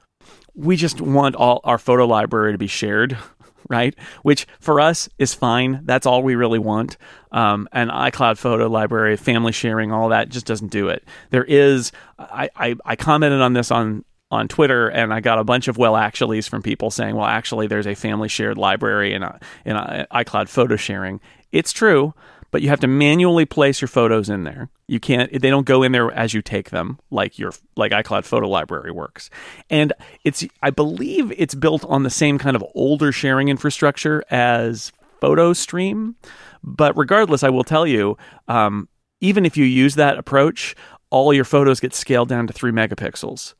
we 0.56 0.76
just 0.76 1.00
want 1.00 1.36
all 1.36 1.62
our 1.64 1.78
photo 1.78 2.06
library 2.06 2.52
to 2.52 2.58
be 2.58 2.68
shared, 2.68 3.18
right? 3.70 3.96
Which 4.24 4.46
for 4.60 4.80
us 4.80 5.08
is 5.18 5.34
fine. 5.34 5.82
That's 5.84 6.06
all 6.06 6.24
we 6.24 6.36
really 6.36 6.60
want. 6.60 6.98
Um, 7.32 7.68
and 7.72 7.90
iCloud 7.90 8.38
photo 8.38 8.68
library, 8.68 9.16
family 9.16 9.52
sharing, 9.52 9.92
all 9.92 10.10
that 10.10 10.30
just 10.30 10.46
doesn't 10.46 10.72
do 10.72 10.90
it. 10.90 11.04
There 11.30 11.46
is, 11.46 11.92
I, 12.20 12.50
I, 12.56 12.76
I 12.86 12.96
commented 12.96 13.42
on 13.42 13.54
this 13.54 13.72
on 13.72 14.04
on 14.32 14.48
Twitter, 14.48 14.88
and 14.88 15.14
I 15.14 15.20
got 15.20 15.38
a 15.38 15.44
bunch 15.44 15.68
of 15.68 15.78
well 15.78 15.94
actuallys 15.94 16.50
from 16.50 16.64
people 16.64 16.90
saying, 16.90 17.16
"Well, 17.16 17.28
actually, 17.28 17.68
there's 17.68 17.86
a 17.86 17.94
family 17.94 18.28
shared 18.28 18.58
library 18.58 19.14
in 19.14 19.22
a, 19.22 19.40
in 19.64 19.76
iCloud 19.76 20.50
photo 20.50 20.76
sharing." 20.76 21.22
It's 21.54 21.72
true, 21.72 22.16
but 22.50 22.64
you 22.64 22.70
have 22.70 22.80
to 22.82 22.88
manually 22.88 23.46
place 23.46 23.80
your 23.80 23.88
photos 23.88 24.28
in 24.28 24.44
there. 24.44 24.70
You 24.88 25.00
can't; 25.00 25.32
they 25.32 25.50
don't 25.52 25.68
go 25.68 25.84
in 25.84 25.92
there 25.92 26.12
as 26.12 26.34
you 26.34 26.42
take 26.42 26.72
them, 26.72 27.00
like 27.12 27.40
your 27.40 27.54
like 27.78 27.92
iCloud 27.92 28.26
photo 28.26 28.50
library 28.50 28.92
works. 28.92 29.30
And 29.70 29.94
it's, 30.26 30.44
I 30.62 30.72
believe, 30.72 31.32
it's 31.38 31.56
built 31.56 31.86
on 31.86 32.04
the 32.04 32.10
same 32.10 32.40
kind 32.40 32.56
of 32.56 32.66
older 32.74 33.12
sharing 33.12 33.48
infrastructure 33.48 34.24
as 34.32 34.92
PhotoStream. 35.22 36.16
But 36.64 36.98
regardless, 36.98 37.44
I 37.44 37.50
will 37.50 37.64
tell 37.64 37.86
you, 37.86 38.18
um, 38.48 38.90
even 39.22 39.46
if 39.46 39.56
you 39.56 39.66
use 39.66 39.96
that 39.96 40.18
approach, 40.18 40.76
all 41.12 41.34
your 41.34 41.46
photos 41.46 41.80
get 41.80 41.94
scaled 41.94 42.30
down 42.30 42.48
to 42.48 42.54
three 42.54 42.72
megapixels 42.72 43.54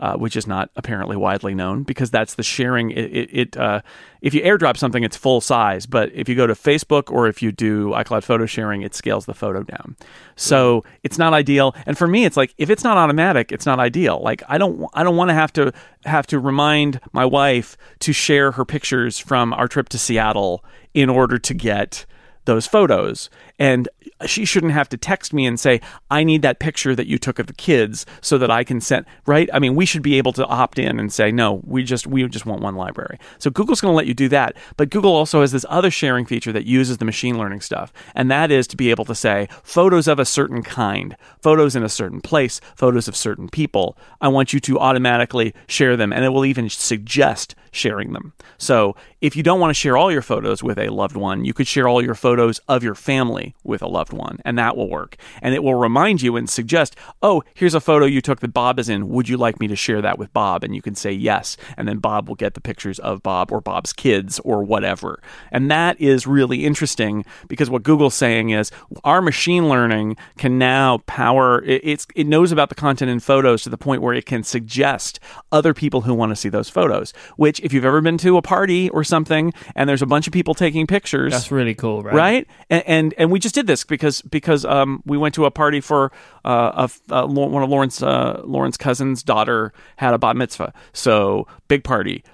uh, 0.00 0.16
which 0.16 0.34
is 0.34 0.46
not 0.46 0.70
apparently 0.76 1.16
widely 1.16 1.54
known 1.54 1.82
because 1.82 2.10
that's 2.10 2.34
the 2.34 2.42
sharing. 2.42 2.90
It, 2.90 3.04
it, 3.04 3.30
it 3.32 3.56
uh, 3.56 3.82
if 4.22 4.32
you 4.32 4.40
airdrop 4.40 4.76
something, 4.76 5.04
it's 5.04 5.16
full 5.16 5.40
size, 5.40 5.84
but 5.84 6.10
if 6.14 6.28
you 6.28 6.34
go 6.34 6.46
to 6.46 6.54
Facebook 6.54 7.12
or 7.12 7.28
if 7.28 7.42
you 7.42 7.52
do 7.52 7.90
iCloud 7.90 8.24
photo 8.24 8.46
sharing, 8.46 8.82
it 8.82 8.94
scales 8.94 9.26
the 9.26 9.34
photo 9.34 9.62
down. 9.62 9.96
So 10.36 10.84
it's 11.02 11.18
not 11.18 11.34
ideal. 11.34 11.74
And 11.84 11.98
for 11.98 12.06
me, 12.06 12.24
it's 12.24 12.36
like 12.36 12.54
if 12.56 12.70
it's 12.70 12.82
not 12.82 12.96
automatic, 12.96 13.52
it's 13.52 13.66
not 13.66 13.78
ideal. 13.78 14.20
Like 14.22 14.42
I 14.48 14.56
don't 14.56 14.88
I 14.94 15.04
don't 15.04 15.16
want 15.16 15.28
to 15.28 15.34
have 15.34 15.52
to 15.54 15.72
have 16.06 16.26
to 16.28 16.38
remind 16.38 17.00
my 17.12 17.26
wife 17.26 17.76
to 18.00 18.12
share 18.12 18.52
her 18.52 18.64
pictures 18.64 19.18
from 19.18 19.52
our 19.52 19.68
trip 19.68 19.90
to 19.90 19.98
Seattle 19.98 20.64
in 20.94 21.10
order 21.10 21.38
to 21.38 21.54
get 21.54 22.06
those 22.46 22.66
photos. 22.66 23.28
And 23.58 23.88
she 24.26 24.44
shouldn't 24.44 24.72
have 24.72 24.88
to 24.90 24.96
text 24.96 25.32
me 25.32 25.46
and 25.46 25.58
say, 25.58 25.80
I 26.10 26.24
need 26.24 26.42
that 26.42 26.58
picture 26.58 26.94
that 26.94 27.06
you 27.06 27.18
took 27.18 27.38
of 27.38 27.46
the 27.46 27.52
kids 27.52 28.06
so 28.20 28.38
that 28.38 28.50
I 28.50 28.64
can 28.64 28.80
send, 28.80 29.06
right? 29.26 29.48
I 29.52 29.58
mean, 29.58 29.74
we 29.74 29.86
should 29.86 30.02
be 30.02 30.18
able 30.18 30.32
to 30.34 30.46
opt 30.46 30.78
in 30.78 30.98
and 30.98 31.12
say, 31.12 31.30
no, 31.30 31.60
we 31.64 31.82
just, 31.82 32.06
we 32.06 32.26
just 32.28 32.46
want 32.46 32.62
one 32.62 32.74
library. 32.76 33.18
So 33.38 33.50
Google's 33.50 33.80
going 33.80 33.92
to 33.92 33.96
let 33.96 34.06
you 34.06 34.14
do 34.14 34.28
that. 34.28 34.56
But 34.76 34.90
Google 34.90 35.14
also 35.14 35.40
has 35.40 35.52
this 35.52 35.66
other 35.68 35.90
sharing 35.90 36.26
feature 36.26 36.52
that 36.52 36.66
uses 36.66 36.98
the 36.98 37.04
machine 37.04 37.38
learning 37.38 37.60
stuff. 37.60 37.92
And 38.14 38.30
that 38.30 38.50
is 38.50 38.66
to 38.68 38.76
be 38.76 38.90
able 38.90 39.04
to 39.06 39.14
say, 39.14 39.48
photos 39.62 40.08
of 40.08 40.18
a 40.18 40.24
certain 40.24 40.62
kind, 40.62 41.16
photos 41.40 41.76
in 41.76 41.82
a 41.82 41.88
certain 41.88 42.20
place, 42.20 42.60
photos 42.76 43.08
of 43.08 43.16
certain 43.16 43.48
people. 43.48 43.96
I 44.20 44.28
want 44.28 44.52
you 44.52 44.60
to 44.60 44.78
automatically 44.78 45.54
share 45.66 45.96
them. 45.96 46.12
And 46.12 46.24
it 46.24 46.30
will 46.30 46.44
even 46.44 46.68
suggest 46.68 47.54
sharing 47.72 48.12
them. 48.12 48.32
So 48.58 48.96
if 49.20 49.36
you 49.36 49.42
don't 49.42 49.60
want 49.60 49.70
to 49.70 49.74
share 49.74 49.96
all 49.96 50.10
your 50.10 50.22
photos 50.22 50.62
with 50.62 50.78
a 50.78 50.88
loved 50.88 51.14
one, 51.14 51.44
you 51.44 51.52
could 51.52 51.66
share 51.66 51.86
all 51.86 52.02
your 52.02 52.14
photos 52.14 52.58
of 52.68 52.82
your 52.82 52.94
family 52.94 53.54
with 53.62 53.82
a 53.82 53.86
loved 53.86 54.12
one, 54.14 54.38
and 54.44 54.56
that 54.58 54.76
will 54.76 54.88
work. 54.88 55.16
And 55.42 55.54
it 55.54 55.62
will 55.62 55.74
remind 55.74 56.22
you 56.22 56.36
and 56.36 56.48
suggest, 56.48 56.96
oh, 57.22 57.42
here's 57.54 57.74
a 57.74 57.80
photo 57.80 58.06
you 58.06 58.22
took 58.22 58.40
that 58.40 58.54
Bob 58.54 58.78
is 58.78 58.88
in. 58.88 59.10
Would 59.10 59.28
you 59.28 59.36
like 59.36 59.60
me 59.60 59.68
to 59.68 59.76
share 59.76 60.00
that 60.00 60.18
with 60.18 60.32
Bob? 60.32 60.64
And 60.64 60.74
you 60.74 60.80
can 60.80 60.94
say 60.94 61.12
yes. 61.12 61.58
And 61.76 61.86
then 61.86 61.98
Bob 61.98 62.28
will 62.28 62.34
get 62.34 62.54
the 62.54 62.62
pictures 62.62 62.98
of 63.00 63.22
Bob 63.22 63.52
or 63.52 63.60
Bob's 63.60 63.92
kids 63.92 64.38
or 64.40 64.62
whatever. 64.62 65.20
And 65.52 65.70
that 65.70 66.00
is 66.00 66.26
really 66.26 66.64
interesting 66.64 67.24
because 67.46 67.68
what 67.68 67.82
Google's 67.82 68.14
saying 68.14 68.50
is 68.50 68.70
our 69.04 69.20
machine 69.20 69.68
learning 69.68 70.16
can 70.38 70.58
now 70.58 70.98
power, 71.06 71.62
it, 71.64 71.82
it's, 71.84 72.06
it 72.14 72.26
knows 72.26 72.52
about 72.52 72.70
the 72.70 72.74
content 72.74 73.10
in 73.10 73.20
photos 73.20 73.62
to 73.62 73.68
the 73.68 73.78
point 73.78 74.00
where 74.00 74.14
it 74.14 74.24
can 74.24 74.42
suggest 74.42 75.20
other 75.52 75.74
people 75.74 76.02
who 76.02 76.14
want 76.14 76.30
to 76.30 76.36
see 76.36 76.48
those 76.48 76.70
photos, 76.70 77.12
which 77.36 77.60
if 77.60 77.74
you've 77.74 77.84
ever 77.84 78.00
been 78.00 78.16
to 78.16 78.38
a 78.38 78.42
party 78.42 78.88
or 78.90 79.04
something 79.10 79.52
and 79.74 79.88
there's 79.88 80.02
a 80.02 80.06
bunch 80.06 80.26
of 80.26 80.32
people 80.32 80.54
taking 80.54 80.86
pictures. 80.86 81.32
That's 81.32 81.50
really 81.50 81.74
cool, 81.74 82.02
right? 82.02 82.14
Right, 82.14 82.46
and, 82.70 82.82
and 82.86 83.14
and, 83.18 83.30
we 83.30 83.38
just 83.38 83.54
did 83.54 83.66
this 83.66 83.84
because 83.84 84.22
because 84.22 84.64
um, 84.64 85.02
we 85.04 85.18
went 85.18 85.34
to 85.34 85.44
a 85.44 85.50
party 85.50 85.80
for 85.80 86.12
uh, 86.44 86.88
a, 87.10 87.14
uh, 87.14 87.26
one 87.26 87.62
of 87.62 87.68
Lauren's 87.68 88.02
uh, 88.02 88.40
Lauren's 88.44 88.76
cousin's 88.76 89.22
daughter 89.22 89.72
had 89.96 90.14
a 90.14 90.18
bat 90.18 90.36
mitzvah, 90.36 90.72
so 90.92 91.46
big 91.68 91.84
party, 91.84 92.24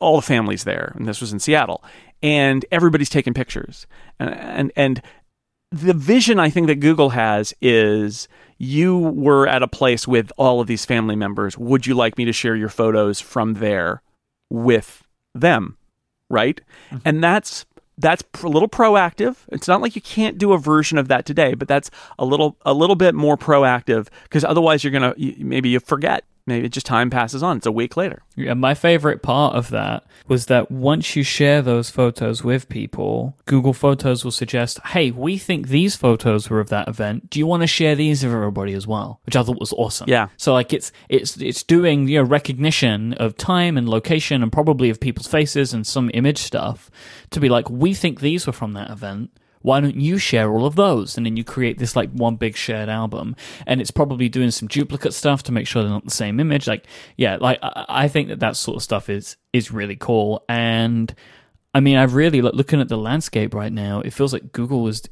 all 0.00 0.16
the 0.16 0.22
families 0.22 0.64
there, 0.64 0.92
and 0.96 1.08
this 1.08 1.20
was 1.20 1.32
in 1.32 1.38
Seattle, 1.38 1.82
and 2.22 2.66
everybody's 2.70 3.08
taking 3.08 3.32
pictures, 3.32 3.86
and 4.18 4.34
and, 4.34 4.72
and 4.76 5.02
the 5.70 5.94
vision 5.94 6.38
I 6.38 6.50
think 6.50 6.68
that 6.68 6.76
Google 6.76 7.10
has 7.10 7.52
is 7.60 8.28
you 8.58 8.96
were 8.98 9.48
at 9.48 9.62
a 9.62 9.68
place 9.68 10.06
with 10.06 10.30
all 10.36 10.60
of 10.60 10.66
these 10.66 10.84
family 10.84 11.16
members. 11.16 11.58
Would 11.58 11.86
you 11.86 11.94
like 11.94 12.16
me 12.16 12.24
to 12.24 12.32
share 12.32 12.54
your 12.54 12.68
photos 12.68 13.20
from 13.20 13.54
there 13.54 14.02
with 14.50 15.02
them? 15.34 15.76
Right. 16.30 16.60
Mm-hmm. 16.90 16.96
And 17.04 17.22
that's 17.22 17.66
that's 17.98 18.24
a 18.42 18.48
little 18.48 18.68
proactive. 18.68 19.36
It's 19.52 19.68
not 19.68 19.80
like 19.80 19.94
you 19.94 20.02
can't 20.02 20.36
do 20.36 20.52
a 20.52 20.58
version 20.58 20.98
of 20.98 21.08
that 21.08 21.26
today, 21.26 21.54
but 21.54 21.68
that's 21.68 21.90
a 22.18 22.24
little 22.24 22.56
a 22.62 22.74
little 22.74 22.96
bit 22.96 23.14
more 23.14 23.36
proactive 23.36 24.08
because 24.24 24.44
otherwise 24.44 24.82
you're 24.82 24.92
gonna 24.92 25.14
maybe 25.16 25.68
you 25.68 25.80
forget 25.80 26.24
maybe 26.46 26.68
just 26.68 26.86
time 26.86 27.10
passes 27.10 27.42
on. 27.42 27.58
It's 27.58 27.66
a 27.66 27.72
week 27.72 27.96
later. 27.96 28.22
Yeah, 28.36 28.54
my 28.54 28.74
favorite 28.74 29.22
part 29.22 29.54
of 29.54 29.70
that 29.70 30.04
was 30.26 30.46
that 30.46 30.70
once 30.70 31.16
you 31.16 31.22
share 31.22 31.62
those 31.62 31.90
photos 31.90 32.42
with 32.42 32.68
people, 32.68 33.36
Google 33.46 33.72
Photos 33.72 34.24
will 34.24 34.32
suggest, 34.32 34.80
"Hey, 34.86 35.10
we 35.10 35.38
think 35.38 35.68
these 35.68 35.96
photos 35.96 36.50
were 36.50 36.60
of 36.60 36.68
that 36.68 36.88
event. 36.88 37.30
Do 37.30 37.38
you 37.38 37.46
want 37.46 37.62
to 37.62 37.66
share 37.66 37.94
these 37.94 38.24
with 38.24 38.32
everybody 38.32 38.72
as 38.72 38.86
well?" 38.86 39.20
Which 39.24 39.36
I 39.36 39.42
thought 39.42 39.60
was 39.60 39.72
awesome. 39.72 40.08
Yeah. 40.08 40.28
So 40.36 40.52
like 40.52 40.72
it's 40.72 40.92
it's 41.08 41.36
it's 41.36 41.62
doing 41.62 42.08
you 42.08 42.18
know 42.18 42.24
recognition 42.24 43.14
of 43.14 43.36
time 43.36 43.76
and 43.76 43.88
location 43.88 44.42
and 44.42 44.52
probably 44.52 44.90
of 44.90 45.00
people's 45.00 45.26
faces 45.28 45.72
and 45.72 45.86
some 45.86 46.10
image 46.14 46.38
stuff 46.38 46.90
to 47.30 47.40
be 47.40 47.48
like, 47.48 47.70
"We 47.70 47.94
think 47.94 48.20
these 48.20 48.46
were 48.46 48.52
from 48.52 48.72
that 48.74 48.90
event." 48.90 49.30
Why 49.64 49.80
don't 49.80 49.96
you 49.96 50.18
share 50.18 50.52
all 50.52 50.66
of 50.66 50.76
those? 50.76 51.16
And 51.16 51.24
then 51.24 51.38
you 51.38 51.42
create 51.42 51.78
this 51.78 51.96
like 51.96 52.10
one 52.10 52.36
big 52.36 52.54
shared 52.54 52.90
album. 52.90 53.34
And 53.66 53.80
it's 53.80 53.90
probably 53.90 54.28
doing 54.28 54.50
some 54.50 54.68
duplicate 54.68 55.14
stuff 55.14 55.42
to 55.44 55.52
make 55.52 55.66
sure 55.66 55.82
they're 55.82 55.90
not 55.90 56.04
the 56.04 56.10
same 56.10 56.38
image. 56.38 56.66
Like, 56.66 56.86
yeah, 57.16 57.38
like 57.40 57.58
I, 57.62 58.06
think 58.08 58.28
that 58.28 58.40
that 58.40 58.56
sort 58.56 58.76
of 58.76 58.82
stuff 58.82 59.08
is, 59.08 59.38
is 59.54 59.72
really 59.72 59.96
cool. 59.96 60.44
And 60.50 61.14
I 61.72 61.80
mean, 61.80 61.96
I've 61.96 62.12
really, 62.12 62.42
like, 62.42 62.52
looking 62.52 62.78
at 62.78 62.90
the 62.90 62.98
landscape 62.98 63.54
right 63.54 63.72
now, 63.72 64.02
it 64.02 64.12
feels 64.12 64.34
like 64.34 64.52
Google 64.52 64.86
is 64.86 65.02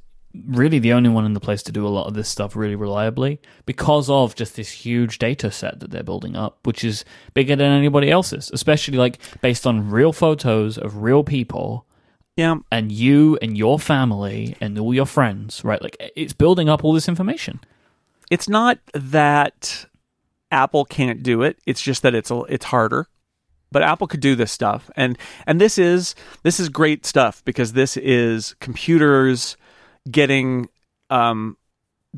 really 0.46 0.78
the 0.78 0.92
only 0.92 1.08
one 1.08 1.24
in 1.24 1.32
the 1.32 1.40
place 1.40 1.62
to 1.62 1.72
do 1.72 1.86
a 1.86 1.88
lot 1.88 2.06
of 2.06 2.12
this 2.12 2.28
stuff 2.28 2.54
really 2.54 2.76
reliably 2.76 3.40
because 3.64 4.10
of 4.10 4.34
just 4.34 4.56
this 4.56 4.70
huge 4.70 5.18
data 5.18 5.50
set 5.50 5.80
that 5.80 5.90
they're 5.90 6.02
building 6.02 6.36
up, 6.36 6.58
which 6.66 6.84
is 6.84 7.06
bigger 7.32 7.56
than 7.56 7.72
anybody 7.72 8.10
else's, 8.10 8.50
especially 8.52 8.98
like 8.98 9.18
based 9.40 9.66
on 9.66 9.88
real 9.88 10.12
photos 10.12 10.76
of 10.76 10.98
real 10.98 11.24
people 11.24 11.86
yeah. 12.36 12.56
And 12.70 12.90
you 12.90 13.38
and 13.42 13.56
your 13.56 13.78
family 13.78 14.56
and 14.60 14.78
all 14.78 14.94
your 14.94 15.06
friends, 15.06 15.64
right? 15.64 15.82
Like 15.82 15.96
it's 16.16 16.32
building 16.32 16.68
up 16.68 16.84
all 16.84 16.92
this 16.92 17.08
information. 17.08 17.60
It's 18.30 18.48
not 18.48 18.78
that 18.94 19.86
Apple 20.50 20.84
can't 20.84 21.22
do 21.22 21.42
it. 21.42 21.58
It's 21.66 21.82
just 21.82 22.02
that 22.02 22.14
it's 22.14 22.30
a, 22.30 22.40
it's 22.44 22.66
harder. 22.66 23.08
But 23.70 23.82
Apple 23.82 24.06
could 24.06 24.20
do 24.20 24.34
this 24.34 24.52
stuff. 24.52 24.90
And 24.96 25.18
and 25.46 25.60
this 25.60 25.78
is 25.78 26.14
this 26.42 26.60
is 26.60 26.68
great 26.68 27.06
stuff 27.06 27.42
because 27.44 27.72
this 27.72 27.96
is 27.96 28.54
computers 28.60 29.56
getting 30.10 30.68
um 31.10 31.56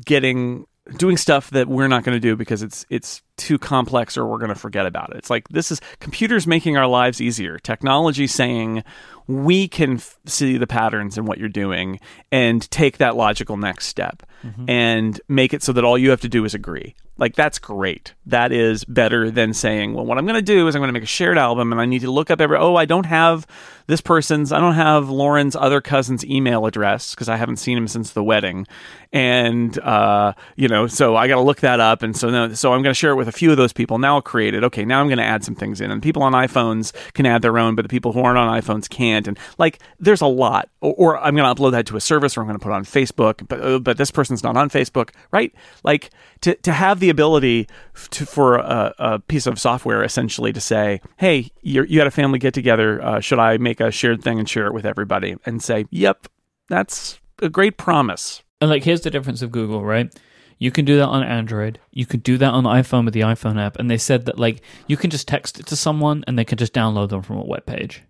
getting 0.05 0.65
doing 0.97 1.17
stuff 1.17 1.49
that 1.51 1.67
we're 1.67 1.87
not 1.87 2.03
going 2.03 2.15
to 2.15 2.19
do 2.19 2.35
because 2.35 2.61
it's 2.61 2.85
it's 2.89 3.21
too 3.37 3.57
complex 3.57 4.17
or 4.17 4.25
we're 4.25 4.37
going 4.37 4.49
to 4.49 4.55
forget 4.55 4.85
about 4.85 5.11
it. 5.11 5.17
It's 5.17 5.29
like 5.29 5.47
this 5.49 5.71
is 5.71 5.81
computers 5.99 6.47
making 6.47 6.77
our 6.77 6.87
lives 6.87 7.21
easier. 7.21 7.59
Technology 7.59 8.27
saying 8.27 8.83
we 9.27 9.67
can 9.67 9.95
f- 9.95 10.17
see 10.25 10.57
the 10.57 10.67
patterns 10.67 11.17
in 11.17 11.25
what 11.25 11.37
you're 11.37 11.49
doing 11.49 11.99
and 12.31 12.69
take 12.71 12.97
that 12.97 13.15
logical 13.15 13.57
next 13.57 13.87
step 13.87 14.23
mm-hmm. 14.43 14.69
and 14.69 15.19
make 15.27 15.53
it 15.53 15.63
so 15.63 15.73
that 15.73 15.83
all 15.83 15.97
you 15.97 16.11
have 16.11 16.21
to 16.21 16.29
do 16.29 16.45
is 16.45 16.53
agree. 16.53 16.95
Like 17.17 17.35
that's 17.35 17.59
great. 17.59 18.13
That 18.25 18.51
is 18.51 18.83
better 18.83 19.31
than 19.31 19.53
saying, 19.53 19.93
well, 19.93 20.05
what 20.05 20.17
I'm 20.17 20.25
going 20.25 20.35
to 20.35 20.41
do 20.41 20.67
is 20.67 20.75
I'm 20.75 20.81
going 20.81 20.89
to 20.89 20.93
make 20.93 21.03
a 21.03 21.07
shared 21.07 21.37
album 21.37 21.71
and 21.71 21.79
I 21.79 21.85
need 21.85 22.01
to 22.01 22.11
look 22.11 22.29
up 22.29 22.41
every. 22.41 22.57
Oh, 22.57 22.75
I 22.75 22.83
don't 22.83 23.05
have 23.05 23.47
this 23.87 24.01
person's. 24.01 24.51
I 24.51 24.59
don't 24.59 24.73
have 24.73 25.09
Lauren's 25.09 25.55
other 25.55 25.79
cousin's 25.79 26.25
email 26.25 26.65
address 26.65 27.15
because 27.15 27.29
I 27.29 27.37
haven't 27.37 27.57
seen 27.57 27.77
him 27.77 27.87
since 27.87 28.11
the 28.11 28.23
wedding, 28.23 28.67
and 29.13 29.77
uh, 29.79 30.33
you 30.57 30.67
know, 30.67 30.87
so 30.87 31.15
I 31.15 31.29
got 31.29 31.35
to 31.35 31.41
look 31.41 31.61
that 31.61 31.79
up. 31.79 32.03
And 32.03 32.17
so 32.17 32.29
now, 32.29 32.53
so 32.53 32.73
I'm 32.73 32.81
going 32.81 32.93
to 32.93 32.99
share 32.99 33.11
it 33.11 33.15
with 33.15 33.24
a 33.27 33.31
few 33.31 33.51
of 33.51 33.57
those 33.57 33.73
people. 33.73 33.97
Now 33.97 34.15
I'll 34.15 34.21
create 34.21 34.53
it. 34.53 34.63
Okay, 34.63 34.85
now 34.85 35.01
I'm 35.01 35.07
going 35.07 35.17
to 35.17 35.23
add 35.23 35.43
some 35.43 35.55
things 35.55 35.81
in, 35.81 35.91
and 35.91 36.01
people 36.01 36.23
on 36.23 36.33
iPhones 36.33 36.93
can 37.13 37.25
add 37.25 37.41
their 37.41 37.57
own, 37.57 37.75
but 37.75 37.83
the 37.83 37.89
people 37.89 38.11
who 38.11 38.21
aren't 38.21 38.37
on 38.37 38.61
iPhones 38.61 38.89
can't. 38.89 39.27
And 39.27 39.37
like, 39.57 39.79
there's 39.99 40.21
a 40.21 40.27
lot. 40.27 40.69
Or, 40.81 40.93
or 40.93 41.17
I'm 41.17 41.35
going 41.35 41.55
to 41.55 41.61
upload 41.61 41.71
that 41.71 41.85
to 41.87 41.97
a 41.97 42.01
service, 42.01 42.37
or 42.37 42.41
I'm 42.41 42.47
going 42.47 42.57
to 42.57 42.63
put 42.63 42.71
it 42.71 42.75
on 42.75 42.85
Facebook. 42.85 43.47
But 43.47 43.61
uh, 43.61 43.79
but 43.79 43.97
this 43.97 44.11
person's 44.11 44.43
not 44.43 44.57
on 44.57 44.69
Facebook, 44.69 45.11
right? 45.31 45.53
Like 45.83 46.09
to 46.41 46.55
to 46.55 46.71
have 46.71 46.99
the 46.99 47.09
ability 47.09 47.67
to, 48.11 48.25
for 48.25 48.57
a, 48.57 48.93
a, 48.97 49.19
piece 49.19 49.47
of 49.47 49.59
software 49.59 50.03
essentially 50.03 50.53
to 50.53 50.61
say, 50.61 51.01
hey, 51.17 51.49
you 51.61 51.83
you 51.83 51.99
had 51.99 52.07
a 52.07 52.11
family 52.11 52.39
get 52.39 52.53
together. 52.53 53.01
Uh, 53.03 53.19
should 53.19 53.39
I 53.39 53.57
make 53.57 53.79
a 53.79 53.91
shared 53.91 54.23
thing 54.23 54.39
and 54.39 54.47
share 54.49 54.67
it 54.67 54.73
with 54.73 54.85
everybody? 54.85 55.35
And 55.45 55.61
say, 55.61 55.85
yep, 55.89 56.27
that's 56.69 57.19
a 57.41 57.49
great 57.49 57.77
promise. 57.77 58.43
And 58.61 58.69
like, 58.69 58.83
here's 58.83 59.01
the 59.01 59.11
difference 59.11 59.41
of 59.41 59.51
Google, 59.51 59.83
right? 59.83 60.13
You 60.57 60.71
can 60.71 60.85
do 60.85 60.97
that 60.97 61.07
on 61.07 61.23
Android. 61.23 61.79
You 61.91 62.05
can 62.05 62.21
do 62.21 62.37
that 62.37 62.53
on 62.53 62.63
iPhone 62.63 63.05
with 63.05 63.13
the 63.13 63.21
iPhone 63.21 63.59
app. 63.61 63.77
And 63.77 63.89
they 63.89 63.97
said 63.97 64.25
that 64.25 64.39
like 64.39 64.61
you 64.87 64.97
can 64.97 65.09
just 65.09 65.27
text 65.27 65.59
it 65.59 65.65
to 65.67 65.75
someone 65.75 66.23
and 66.27 66.39
they 66.39 66.45
can 66.45 66.57
just 66.57 66.73
download 66.73 67.09
them 67.09 67.21
from 67.21 67.37
a 67.37 67.45
web 67.45 67.65
page. 67.65 68.03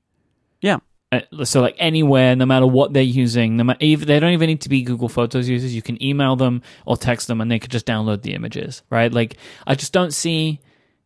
Yeah. 0.62 0.78
Uh, 1.12 1.46
so 1.46 1.62
like 1.62 1.76
anywhere, 1.78 2.36
no 2.36 2.46
matter 2.46 2.66
what 2.68 2.94
they're 2.94 3.04
using, 3.04 3.58
no 3.58 3.64
matter 3.64 3.84
even, 3.84 4.08
they 4.08 4.20
don't 4.20 4.34
even 4.34 4.48
need 4.48 4.62
to 4.62 4.70
be 4.70 4.82
Google 4.82 5.10
Photos 5.10 5.48
users. 5.48 5.76
You 5.76 5.82
can 5.82 6.02
email 6.04 6.36
them 6.36 6.62
or 6.86 6.98
text 6.98 7.28
them, 7.28 7.42
and 7.42 7.52
they 7.52 7.60
could 7.60 7.72
just 7.72 7.86
download 7.86 8.24
the 8.24 8.34
images, 8.34 8.82
right? 8.90 9.12
Like 9.12 9.38
I 9.68 9.76
just 9.76 9.94
don't 9.94 10.14
see, 10.14 10.60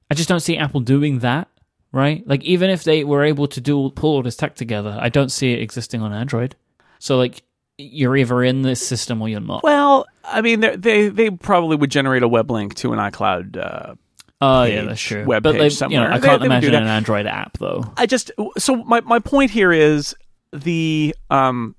I 0.10 0.16
just 0.16 0.30
don't 0.30 0.40
see 0.40 0.58
Apple 0.58 0.80
doing 0.80 1.20
that, 1.20 1.50
right? 1.92 2.26
Like 2.26 2.44
even 2.44 2.70
if 2.70 2.84
they 2.84 3.04
were 3.04 3.24
able 3.24 3.48
to 3.48 3.62
do 3.62 3.92
pull 3.92 4.16
all 4.16 4.24
this 4.24 4.38
tech 4.38 4.56
together, 4.56 4.98
I 5.00 5.10
don't 5.10 5.30
see 5.30 5.54
it 5.54 5.62
existing 5.62 6.02
on 6.02 6.14
Android. 6.14 6.56
So 7.00 7.18
like 7.18 7.44
you're 7.80 8.18
either 8.18 8.44
in 8.44 8.62
this 8.62 8.86
system 8.86 9.22
or 9.22 9.30
you're 9.30 9.40
not. 9.40 9.64
Well, 9.64 10.06
I 10.24 10.42
mean, 10.42 10.60
they 10.60 11.10
they 11.10 11.30
probably 11.30 11.78
would 11.78 11.90
generate 11.90 12.24
a 12.24 12.28
web 12.28 12.52
link 12.52 12.76
to 12.76 12.94
an 12.94 13.00
iCloud. 13.00 13.58
Uh, 13.58 13.96
Oh 14.42 14.64
yeah, 14.64 14.84
that's 14.84 15.02
true. 15.02 15.26
Web 15.26 15.44
but 15.44 15.56
page 15.56 15.76
somewhere. 15.76 16.04
You 16.04 16.08
know, 16.08 16.16
I 16.16 16.20
can't 16.20 16.40
they, 16.40 16.46
imagine 16.46 16.74
an 16.74 16.88
Android 16.88 17.28
app 17.28 17.58
though. 17.58 17.84
I 17.98 18.06
just 18.06 18.32
so 18.58 18.78
my 18.78 19.02
my 19.02 19.20
point 19.20 19.52
here 19.52 19.74
is 19.74 20.16
the 20.54 21.14
um 21.30 21.76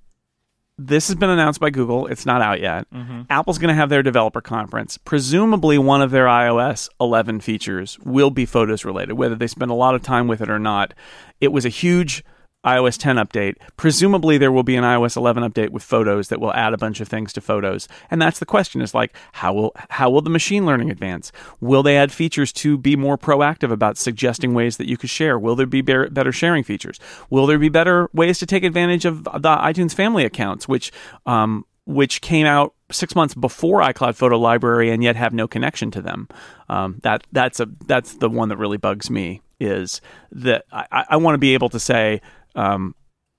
this 0.77 1.09
has 1.09 1.17
been 1.17 1.31
announced 1.31 1.59
by 1.59 1.71
Google. 1.71 2.07
It's 2.07 2.27
not 2.27 2.43
out 2.43 2.61
yet. 2.61 2.91
Mm-hmm. 2.91 3.23
Apple's 3.31 3.59
going 3.59 3.69
to 3.69 3.75
have 3.75 3.91
their 3.91 4.03
developer 4.03 4.41
conference. 4.41 4.99
Presumably, 4.99 5.79
one 5.79 6.01
of 6.01 6.11
their 6.11 6.27
iOS 6.27 6.89
11 7.01 7.41
features 7.41 7.99
will 8.01 8.31
be 8.31 8.47
photos 8.47 8.85
related, 8.85 9.15
whether 9.15 9.35
they 9.35 9.47
spend 9.47 9.71
a 9.71 9.75
lot 9.75 9.95
of 9.95 10.03
time 10.03 10.27
with 10.27 10.41
it 10.41 10.49
or 10.49 10.59
not. 10.59 10.95
It 11.39 11.49
was 11.49 11.67
a 11.67 11.71
huge 11.71 12.25
iOS 12.65 12.99
10 12.99 13.17
update. 13.17 13.57
Presumably, 13.77 14.37
there 14.37 14.53
will 14.53 14.63
be 14.63 14.77
an 14.77 14.85
iOS 14.85 15.17
11 15.17 15.43
update 15.43 15.71
with 15.71 15.83
photos 15.83 16.29
that 16.29 16.41
will 16.41 16.53
add 16.53 16.75
a 16.75 16.79
bunch 16.79 17.01
of 17.01 17.09
things 17.09 17.33
to 17.33 17.41
photos. 17.41 17.89
And 18.11 18.21
that's 18.21 18.39
the 18.39 18.47
question: 18.47 18.83
is 18.83 18.95
like 18.95 19.15
how 19.33 19.53
will 19.53 19.73
how 19.91 20.11
will 20.11 20.23
the 20.23 20.31
machine 20.31 20.67
learning 20.67 20.91
advance? 20.91 21.33
Will 21.61 21.83
they 21.83 21.97
add 21.97 22.13
features 22.13 22.53
to 22.55 22.77
be 22.77 22.97
more 22.97 23.17
proactive 23.17 23.71
about 23.73 23.97
suggesting 23.97 24.55
ways 24.55 24.77
that 24.77 24.89
you 24.89 24.97
could 24.97 25.11
share? 25.11 25.39
Will 25.39 25.57
there 25.57 25.67
be 25.67 25.81
better 25.81 26.33
sharing 26.33 26.65
features? 26.65 27.01
Will 27.31 27.47
there 27.47 27.59
be 27.59 27.69
better 27.69 28.11
ways 28.13 28.39
to 28.41 28.47
take 28.47 28.65
advantage 28.65 29.05
of 29.05 29.25
the 29.25 29.57
iTunes 29.57 29.95
Family 29.95 30.25
accounts, 30.25 30.69
which 30.69 30.93
um, 31.27 31.65
which 31.87 32.21
came 32.21 32.47
out 32.47 32.75
six 32.91 33.15
months 33.15 33.35
before 33.35 33.81
iCloud 33.81 34.15
Photo 34.15 34.39
Library 34.39 34.91
and 34.91 35.03
yet 35.03 35.17
have 35.17 35.33
no 35.33 35.49
connection 35.49 35.91
to 35.93 36.03
them. 36.03 36.29
Um, 36.69 37.01
that 37.03 37.27
that's 37.33 37.61
a 37.61 37.69
that's 37.87 38.15
the 38.15 38.29
one 38.29 38.49
that 38.49 38.57
really 38.57 38.77
bugs 38.77 39.11
me. 39.11 39.43
Is 39.59 40.01
that 40.33 40.65
I, 40.73 41.05
I 41.11 41.17
want 41.17 41.35
to 41.35 41.39
be 41.39 41.55
able 41.55 41.69
to 41.71 41.81
say 41.81 42.23
um, 42.55 42.95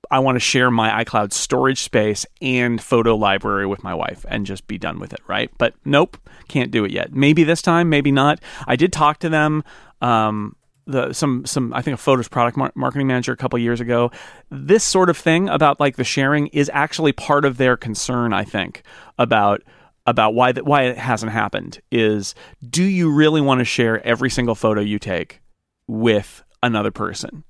I 0.10 0.20
want 0.20 0.36
to 0.36 0.40
share 0.40 0.70
my 0.70 1.04
iCloud 1.04 1.32
storage 1.32 1.82
space 1.82 2.26
and 2.42 2.82
photo 2.82 3.16
library 3.16 3.66
with 3.66 3.84
my 3.84 3.94
wife 3.94 4.26
and 4.28 4.46
just 4.46 4.68
be 4.68 4.78
done 4.78 5.00
with 5.00 5.14
it, 5.14 5.22
right? 5.28 5.50
But 5.58 5.74
nope, 5.86 6.18
can't 6.50 6.70
do 6.70 6.84
it 6.84 6.92
yet. 6.92 7.14
Maybe 7.14 7.44
this 7.44 7.62
time, 7.62 7.90
maybe 7.90 8.12
not. 8.12 8.40
I 8.68 8.76
did 8.76 8.92
talk 8.92 9.20
to 9.20 9.30
them. 9.30 9.64
Um, 10.02 10.56
the 10.88 11.14
some 11.14 11.46
some 11.46 11.74
I 11.74 11.82
think 11.82 11.96
a 11.96 11.98
photos 11.98 12.28
product 12.28 12.58
mar- 12.58 12.74
marketing 12.76 13.08
manager 13.08 13.32
a 13.32 13.38
couple 13.38 13.58
years 13.60 13.80
ago. 13.80 14.12
This 14.50 14.84
sort 14.84 15.10
of 15.10 15.18
thing 15.18 15.48
about 15.48 15.80
like 15.80 15.96
the 15.96 16.04
sharing 16.04 16.48
is 16.48 16.70
actually 16.74 17.14
part 17.14 17.46
of 17.46 17.58
their 17.58 17.78
concern. 17.78 18.34
I 18.34 18.44
think 18.44 18.84
about 19.18 19.62
about 20.06 20.34
why 20.34 20.52
that 20.52 20.66
why 20.66 20.84
it 20.84 20.98
hasn't 20.98 21.32
happened 21.32 21.82
is 21.92 22.36
do 22.68 22.84
you 22.84 23.12
really 23.12 23.42
want 23.42 23.60
to 23.60 23.66
share 23.66 24.06
every 24.06 24.30
single 24.30 24.56
photo 24.56 24.82
you 24.82 25.00
take 25.00 25.42
with 25.88 26.44
another 26.64 26.92
person? 26.92 27.44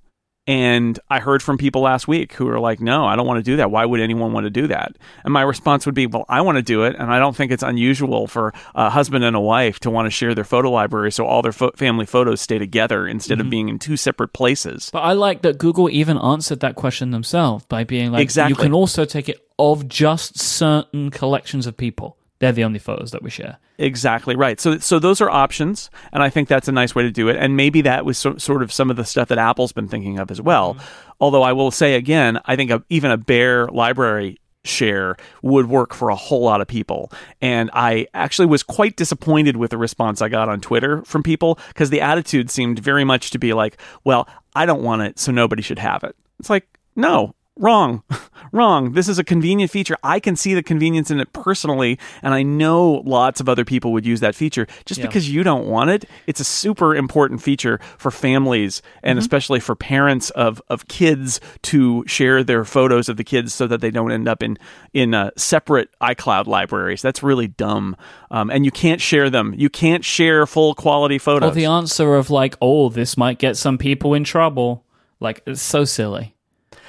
And 0.51 0.99
I 1.09 1.21
heard 1.21 1.41
from 1.41 1.57
people 1.57 1.81
last 1.81 2.09
week 2.09 2.33
who 2.33 2.49
are 2.49 2.59
like, 2.59 2.81
no, 2.81 3.05
I 3.05 3.15
don't 3.15 3.25
want 3.25 3.37
to 3.37 3.41
do 3.41 3.55
that. 3.55 3.71
Why 3.71 3.85
would 3.85 4.01
anyone 4.01 4.33
want 4.33 4.43
to 4.43 4.49
do 4.49 4.67
that? 4.67 4.97
And 5.23 5.31
my 5.31 5.43
response 5.43 5.85
would 5.85 5.95
be, 5.95 6.07
well, 6.07 6.25
I 6.27 6.41
want 6.41 6.57
to 6.57 6.61
do 6.61 6.83
it. 6.83 6.97
And 6.99 7.09
I 7.09 7.19
don't 7.19 7.33
think 7.33 7.53
it's 7.53 7.63
unusual 7.63 8.27
for 8.27 8.53
a 8.75 8.89
husband 8.89 9.23
and 9.23 9.33
a 9.33 9.39
wife 9.39 9.79
to 9.79 9.89
want 9.89 10.07
to 10.07 10.09
share 10.09 10.35
their 10.35 10.43
photo 10.43 10.69
library 10.69 11.13
so 11.13 11.25
all 11.25 11.41
their 11.41 11.53
fo- 11.53 11.71
family 11.77 12.05
photos 12.05 12.41
stay 12.41 12.59
together 12.59 13.07
instead 13.07 13.37
mm-hmm. 13.37 13.47
of 13.47 13.49
being 13.49 13.69
in 13.69 13.79
two 13.79 13.95
separate 13.95 14.33
places. 14.33 14.89
But 14.91 15.03
I 15.03 15.13
like 15.13 15.41
that 15.43 15.57
Google 15.57 15.89
even 15.89 16.17
answered 16.17 16.59
that 16.59 16.75
question 16.75 17.11
themselves 17.11 17.63
by 17.67 17.85
being 17.85 18.11
like, 18.11 18.21
exactly. 18.21 18.51
you 18.51 18.55
can 18.61 18.73
also 18.73 19.05
take 19.05 19.29
it 19.29 19.39
of 19.57 19.87
just 19.87 20.37
certain 20.37 21.11
collections 21.11 21.65
of 21.65 21.77
people. 21.77 22.17
They're 22.41 22.51
the 22.51 22.63
only 22.63 22.79
photos 22.79 23.11
that 23.11 23.21
we 23.21 23.29
share. 23.29 23.59
Exactly 23.77 24.35
right. 24.35 24.59
So, 24.59 24.79
so 24.79 24.97
those 24.97 25.21
are 25.21 25.29
options, 25.29 25.91
and 26.11 26.23
I 26.23 26.31
think 26.31 26.47
that's 26.47 26.67
a 26.67 26.71
nice 26.71 26.95
way 26.95 27.03
to 27.03 27.11
do 27.11 27.29
it. 27.29 27.35
And 27.35 27.55
maybe 27.55 27.81
that 27.81 28.03
was 28.03 28.17
so, 28.17 28.35
sort 28.37 28.63
of 28.63 28.73
some 28.73 28.89
of 28.89 28.95
the 28.95 29.05
stuff 29.05 29.27
that 29.27 29.37
Apple's 29.37 29.71
been 29.71 29.87
thinking 29.87 30.17
of 30.17 30.31
as 30.31 30.41
well. 30.41 30.73
Mm-hmm. 30.73 31.11
Although 31.19 31.43
I 31.43 31.53
will 31.53 31.69
say 31.69 31.93
again, 31.93 32.39
I 32.45 32.55
think 32.55 32.71
a, 32.71 32.83
even 32.89 33.11
a 33.11 33.17
bare 33.17 33.67
library 33.67 34.39
share 34.63 35.17
would 35.43 35.67
work 35.69 35.93
for 35.93 36.09
a 36.09 36.15
whole 36.15 36.41
lot 36.41 36.61
of 36.61 36.67
people. 36.67 37.11
And 37.41 37.69
I 37.73 38.07
actually 38.15 38.47
was 38.47 38.63
quite 38.63 38.95
disappointed 38.95 39.55
with 39.55 39.69
the 39.69 39.77
response 39.77 40.19
I 40.19 40.29
got 40.29 40.49
on 40.49 40.61
Twitter 40.61 41.03
from 41.03 41.21
people 41.21 41.59
because 41.67 41.91
the 41.91 42.01
attitude 42.01 42.49
seemed 42.49 42.79
very 42.79 43.03
much 43.03 43.29
to 43.31 43.39
be 43.39 43.53
like, 43.53 43.77
well, 44.03 44.27
I 44.55 44.65
don't 44.65 44.81
want 44.81 45.03
it, 45.03 45.19
so 45.19 45.31
nobody 45.31 45.61
should 45.61 45.79
have 45.79 46.03
it. 46.03 46.15
It's 46.39 46.49
like, 46.49 46.67
no, 46.95 47.35
wrong. 47.62 48.03
Wrong. 48.53 48.91
This 48.93 49.07
is 49.07 49.18
a 49.18 49.24
convenient 49.24 49.72
feature. 49.72 49.95
I 50.03 50.20
can 50.20 50.36
see 50.36 50.53
the 50.53 50.64
convenience 50.64 51.09
in 51.09 51.22
it 51.22 51.32
personally 51.32 51.97
and 52.22 52.34
i 52.34 52.43
know 52.43 53.01
lots 53.05 53.39
of 53.39 53.47
other 53.47 53.64
people 53.64 53.93
would 53.93 54.05
use 54.05 54.20
that 54.20 54.36
feature. 54.36 54.68
Just 54.86 54.99
yeah. 54.99 55.07
because 55.07 55.30
you 55.30 55.43
don't 55.43 55.68
want 55.68 55.89
it 55.89 56.05
it's 56.28 56.41
a 56.41 56.43
super 56.43 56.93
important 56.93 57.41
feature 57.41 57.80
for 57.97 58.12
families 58.12 58.82
and 59.03 59.16
mm-hmm. 59.16 59.22
especially 59.22 59.59
for 59.62 59.76
parents 59.76 60.32
of 60.32 60.62
of 60.68 60.88
kids 60.89 61.39
to 61.62 62.03
share 62.07 62.43
their 62.43 62.66
photos 62.66 63.07
of 63.07 63.16
the 63.16 63.24
kids 63.24 63.53
so 63.53 63.68
that 63.68 63.80
they 63.80 63.91
don't 63.91 64.12
end 64.12 64.28
up 64.28 64.43
in 64.43 64.57
in 64.93 65.14
uh, 65.14 65.32
separate 65.38 65.89
icloud 66.01 66.47
libraries. 66.47 67.01
That's 67.01 67.24
really 67.24 67.47
dumb. 67.47 67.95
Um, 68.32 68.49
and 68.49 68.66
you 68.66 68.72
can't 68.72 68.99
share 68.99 69.30
them. 69.30 69.53
You 69.55 69.70
can't 69.70 70.03
share 70.03 70.45
full 70.45 70.76
quality 70.76 71.20
photos 71.20 71.51
or 71.51 71.53
the 71.53 71.66
answer 71.66 72.16
of 72.16 72.30
like 72.30 72.57
oh 72.59 72.89
this 72.89 73.16
might 73.16 73.39
get 73.39 73.55
some 73.55 73.78
people 73.78 74.14
in 74.14 74.24
trouble 74.24 74.84
like 75.20 75.41
it's 75.45 75.62
so 75.62 75.86
silly 75.86 76.36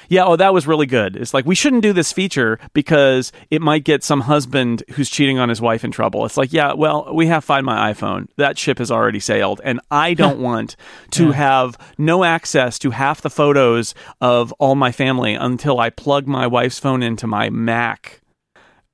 yeah, 0.09 0.25
oh, 0.25 0.35
that 0.35 0.53
was 0.53 0.67
really 0.67 0.85
good. 0.85 1.15
It's 1.15 1.33
like 1.33 1.45
we 1.45 1.55
shouldn't 1.55 1.81
do 1.81 1.93
this 1.93 2.11
feature 2.11 2.59
because 2.73 3.31
it 3.49 3.61
might 3.61 3.83
get 3.83 4.03
some 4.03 4.21
husband 4.21 4.83
who's 4.91 5.09
cheating 5.09 5.39
on 5.39 5.49
his 5.49 5.61
wife 5.61 5.83
in 5.83 5.91
trouble. 5.91 6.25
It's 6.25 6.37
like, 6.37 6.53
yeah, 6.53 6.73
well, 6.73 7.13
we 7.13 7.27
have 7.27 7.43
Find 7.43 7.65
My 7.65 7.93
iPhone. 7.93 8.27
That 8.37 8.57
ship 8.57 8.77
has 8.79 8.91
already 8.91 9.19
sailed, 9.19 9.61
and 9.63 9.79
I 9.91 10.13
don't 10.23 10.39
want 10.39 10.75
to 11.11 11.27
yeah. 11.27 11.33
have 11.33 11.77
no 11.97 12.23
access 12.23 12.79
to 12.79 12.91
half 12.91 13.21
the 13.21 13.29
photos 13.29 13.93
of 14.21 14.51
all 14.53 14.75
my 14.75 14.91
family 14.91 15.33
until 15.33 15.79
I 15.79 15.89
plug 15.89 16.27
my 16.27 16.47
wife's 16.47 16.79
phone 16.79 17.03
into 17.03 17.27
my 17.27 17.49
Mac. 17.49 18.19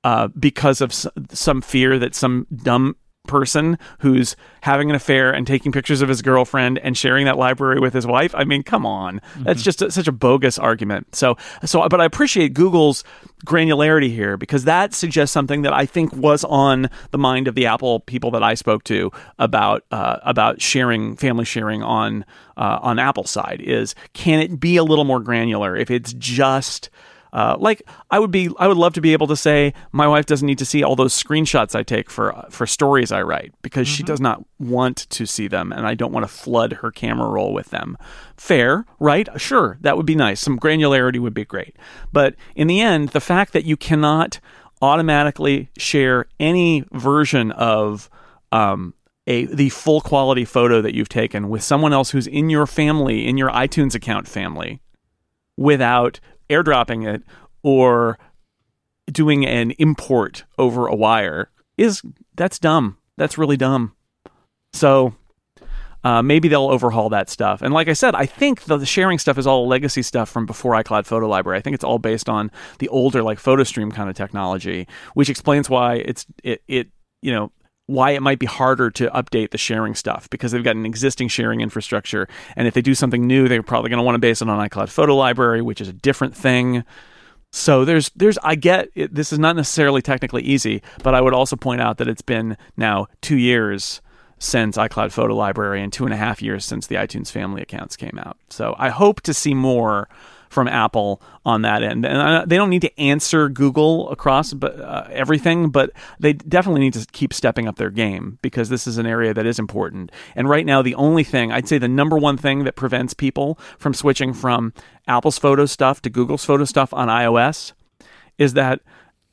Uh, 0.01 0.29
because 0.29 0.79
of 0.79 0.93
some 1.29 1.61
fear 1.61 1.99
that 1.99 2.15
some 2.15 2.47
dumb 2.63 2.95
person 3.29 3.77
who's 3.99 4.35
having 4.61 4.89
an 4.89 4.95
affair 4.95 5.31
and 5.31 5.45
taking 5.45 5.71
pictures 5.71 6.01
of 6.01 6.09
his 6.09 6.21
girlfriend 6.21 6.79
and 6.79 6.97
sharing 6.97 7.25
that 7.25 7.37
library 7.37 7.79
with 7.79 7.93
his 7.93 8.05
wife. 8.05 8.33
I 8.35 8.43
mean, 8.43 8.63
come 8.63 8.85
on. 8.85 9.19
Mm-hmm. 9.19 9.43
That's 9.43 9.61
just 9.61 9.81
a, 9.81 9.91
such 9.91 10.07
a 10.07 10.11
bogus 10.11 10.57
argument. 10.57 11.15
So, 11.15 11.37
so, 11.63 11.87
but 11.87 12.01
I 12.01 12.05
appreciate 12.05 12.53
Google's 12.53 13.03
granularity 13.45 14.09
here 14.09 14.35
because 14.35 14.65
that 14.65 14.93
suggests 14.93 15.31
something 15.31 15.61
that 15.61 15.71
I 15.71 15.85
think 15.85 16.13
was 16.13 16.43
on 16.43 16.89
the 17.11 17.17
mind 17.17 17.47
of 17.47 17.55
the 17.55 17.67
Apple 17.67 18.01
people 18.01 18.31
that 18.31 18.43
I 18.43 18.55
spoke 18.55 18.83
to 18.85 19.11
about 19.37 19.85
uh, 19.91 20.17
about 20.23 20.61
sharing, 20.61 21.15
family 21.15 21.45
sharing 21.45 21.83
on 21.83 22.25
uh, 22.57 22.79
on 22.81 22.99
Apple 22.99 23.25
side. 23.25 23.61
Is 23.61 23.95
can 24.13 24.39
it 24.39 24.59
be 24.59 24.75
a 24.75 24.83
little 24.83 25.05
more 25.05 25.19
granular 25.19 25.77
if 25.77 25.91
it's 25.91 26.13
just 26.13 26.89
uh, 27.31 27.55
like 27.59 27.81
I 28.09 28.19
would 28.19 28.31
be, 28.31 28.49
I 28.57 28.67
would 28.67 28.77
love 28.77 28.93
to 28.93 29.01
be 29.01 29.13
able 29.13 29.27
to 29.27 29.35
say 29.35 29.73
my 29.91 30.07
wife 30.07 30.25
doesn't 30.25 30.45
need 30.45 30.57
to 30.59 30.65
see 30.65 30.83
all 30.83 30.95
those 30.95 31.13
screenshots 31.13 31.75
I 31.75 31.83
take 31.83 32.09
for 32.09 32.45
for 32.49 32.65
stories 32.65 33.11
I 33.11 33.21
write 33.21 33.53
because 33.61 33.87
mm-hmm. 33.87 33.95
she 33.95 34.03
does 34.03 34.19
not 34.19 34.43
want 34.59 35.09
to 35.09 35.25
see 35.25 35.47
them, 35.47 35.71
and 35.71 35.85
I 35.85 35.93
don't 35.93 36.11
want 36.11 36.23
to 36.23 36.31
flood 36.31 36.73
her 36.73 36.91
camera 36.91 37.29
roll 37.29 37.53
with 37.53 37.69
them. 37.69 37.97
Fair, 38.37 38.85
right? 38.99 39.27
Sure, 39.37 39.77
that 39.81 39.97
would 39.97 40.05
be 40.05 40.15
nice. 40.15 40.39
Some 40.39 40.59
granularity 40.59 41.19
would 41.19 41.33
be 41.33 41.45
great, 41.45 41.75
but 42.11 42.35
in 42.55 42.67
the 42.67 42.81
end, 42.81 43.09
the 43.09 43.21
fact 43.21 43.53
that 43.53 43.65
you 43.65 43.77
cannot 43.77 44.39
automatically 44.81 45.69
share 45.77 46.25
any 46.39 46.85
version 46.91 47.51
of 47.51 48.09
um, 48.51 48.93
a 49.27 49.45
the 49.45 49.69
full 49.69 50.01
quality 50.01 50.45
photo 50.45 50.81
that 50.81 50.95
you've 50.95 51.09
taken 51.09 51.49
with 51.49 51.63
someone 51.63 51.93
else 51.93 52.11
who's 52.11 52.27
in 52.27 52.49
your 52.49 52.65
family, 52.65 53.27
in 53.27 53.37
your 53.37 53.49
iTunes 53.51 53.95
account 53.95 54.27
family, 54.27 54.81
without 55.55 56.19
airdropping 56.49 57.07
it 57.07 57.23
or 57.63 58.17
doing 59.11 59.45
an 59.45 59.71
import 59.71 60.45
over 60.57 60.87
a 60.87 60.95
wire 60.95 61.49
is 61.77 62.01
that's 62.35 62.59
dumb. 62.59 62.97
That's 63.17 63.37
really 63.37 63.57
dumb. 63.57 63.93
So 64.73 65.15
uh, 66.03 66.21
maybe 66.21 66.47
they'll 66.47 66.69
overhaul 66.69 67.09
that 67.09 67.29
stuff. 67.29 67.61
And 67.61 67.73
like 67.73 67.89
I 67.89 67.93
said, 67.93 68.15
I 68.15 68.25
think 68.25 68.63
the, 68.63 68.77
the, 68.77 68.85
sharing 68.85 69.19
stuff 69.19 69.37
is 69.37 69.45
all 69.45 69.67
legacy 69.67 70.01
stuff 70.01 70.29
from 70.29 70.45
before 70.45 70.73
iCloud 70.73 71.05
Photo 71.05 71.27
Library. 71.27 71.57
I 71.57 71.61
think 71.61 71.73
it's 71.73 71.83
all 71.83 71.99
based 71.99 72.29
on 72.29 72.51
the 72.79 72.87
older 72.89 73.21
like 73.21 73.39
PhotoStream 73.39 73.93
kind 73.93 74.09
of 74.09 74.15
technology, 74.15 74.87
which 75.13 75.29
explains 75.29 75.69
why 75.69 75.95
it's 75.95 76.25
it 76.43 76.61
it 76.67 76.89
you 77.21 77.33
know 77.33 77.51
why 77.89 78.11
it 78.11 78.21
might 78.21 78.37
be 78.37 78.45
harder 78.45 78.91
to 78.91 79.09
update 79.09 79.49
the 79.49 79.57
sharing 79.57 79.95
stuff 79.95 80.29
because 80.29 80.51
they've 80.51 80.63
got 80.63 80.75
an 80.75 80.85
existing 80.85 81.27
sharing 81.27 81.59
infrastructure. 81.59 82.27
And 82.55 82.67
if 82.67 82.75
they 82.75 82.81
do 82.81 82.93
something 82.93 83.25
new, 83.25 83.47
they're 83.47 83.63
probably 83.63 83.89
going 83.89 83.97
to 83.97 84.03
want 84.03 84.13
to 84.15 84.19
base 84.19 84.41
it 84.41 84.49
on 84.49 84.69
iCloud 84.69 84.89
Photo 84.89 85.15
Library, 85.15 85.63
which 85.63 85.81
is 85.81 85.87
a 85.87 85.93
different 85.93 86.35
thing. 86.35 86.83
So 87.51 87.83
there's 87.83 88.11
there's 88.15 88.37
I 88.43 88.53
get 88.53 88.89
it, 88.93 89.15
this 89.15 89.33
is 89.33 89.39
not 89.39 89.55
necessarily 89.55 90.03
technically 90.03 90.43
easy, 90.43 90.83
but 91.01 91.15
I 91.15 91.21
would 91.21 91.33
also 91.33 91.55
point 91.55 91.81
out 91.81 91.97
that 91.97 92.07
it's 92.07 92.21
been 92.21 92.57
now 92.77 93.07
two 93.21 93.37
years 93.37 94.01
since 94.37 94.77
iCloud 94.77 95.11
Photo 95.11 95.35
Library 95.35 95.81
and 95.81 95.91
two 95.91 96.05
and 96.05 96.13
a 96.13 96.17
half 96.17 96.43
years 96.43 96.63
since 96.63 96.85
the 96.85 96.95
iTunes 96.95 97.31
Family 97.31 97.63
accounts 97.63 97.97
came 97.97 98.19
out. 98.19 98.37
So 98.49 98.75
I 98.77 98.89
hope 98.89 99.21
to 99.21 99.33
see 99.33 99.55
more 99.55 100.07
from 100.49 100.67
Apple 100.67 101.21
on 101.45 101.61
that 101.61 101.83
end. 101.83 102.05
And 102.05 102.49
they 102.49 102.57
don't 102.57 102.69
need 102.69 102.81
to 102.81 102.99
answer 102.99 103.49
Google 103.49 104.09
across 104.09 104.53
but, 104.53 104.79
uh, 104.79 105.07
everything, 105.11 105.69
but 105.69 105.91
they 106.19 106.33
definitely 106.33 106.81
need 106.81 106.93
to 106.93 107.05
keep 107.11 107.33
stepping 107.33 107.67
up 107.67 107.77
their 107.77 107.89
game 107.89 108.39
because 108.41 108.69
this 108.69 108.87
is 108.87 108.97
an 108.97 109.05
area 109.05 109.33
that 109.33 109.45
is 109.45 109.59
important. 109.59 110.11
And 110.35 110.49
right 110.49 110.65
now, 110.65 110.81
the 110.81 110.95
only 110.95 111.23
thing 111.23 111.51
I'd 111.51 111.67
say 111.67 111.77
the 111.77 111.87
number 111.87 112.17
one 112.17 112.37
thing 112.37 112.63
that 112.63 112.75
prevents 112.75 113.13
people 113.13 113.59
from 113.77 113.93
switching 113.93 114.33
from 114.33 114.73
Apple's 115.07 115.37
photo 115.37 115.65
stuff 115.65 116.01
to 116.01 116.09
Google's 116.09 116.45
photo 116.45 116.65
stuff 116.65 116.93
on 116.93 117.07
iOS 117.07 117.73
is 118.37 118.53
that 118.53 118.81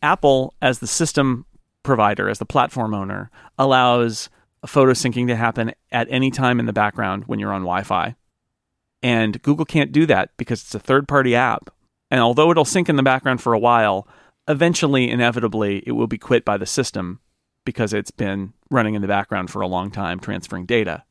Apple, 0.02 0.54
as 0.60 0.80
the 0.80 0.86
system 0.86 1.46
provider, 1.82 2.28
as 2.28 2.38
the 2.38 2.44
platform 2.44 2.92
owner, 2.92 3.30
allows 3.58 4.28
photo 4.66 4.92
syncing 4.92 5.26
to 5.28 5.36
happen 5.36 5.72
at 5.92 6.08
any 6.10 6.30
time 6.30 6.58
in 6.58 6.66
the 6.66 6.72
background 6.72 7.24
when 7.26 7.38
you're 7.38 7.52
on 7.52 7.62
Wi 7.62 7.82
Fi. 7.82 8.14
And 9.02 9.40
Google 9.42 9.64
can't 9.64 9.92
do 9.92 10.06
that 10.06 10.30
because 10.36 10.62
it's 10.62 10.74
a 10.74 10.80
third 10.80 11.06
party 11.08 11.34
app. 11.34 11.70
And 12.10 12.20
although 12.20 12.50
it'll 12.50 12.64
sync 12.64 12.88
in 12.88 12.96
the 12.96 13.02
background 13.02 13.40
for 13.40 13.52
a 13.52 13.58
while, 13.58 14.08
eventually, 14.48 15.10
inevitably, 15.10 15.82
it 15.86 15.92
will 15.92 16.06
be 16.06 16.18
quit 16.18 16.44
by 16.44 16.56
the 16.56 16.66
system 16.66 17.20
because 17.64 17.92
it's 17.92 18.10
been 18.10 18.52
running 18.70 18.94
in 18.94 19.02
the 19.02 19.08
background 19.08 19.50
for 19.50 19.60
a 19.60 19.66
long 19.66 19.90
time 19.90 20.20
transferring 20.20 20.66
data. 20.66 21.04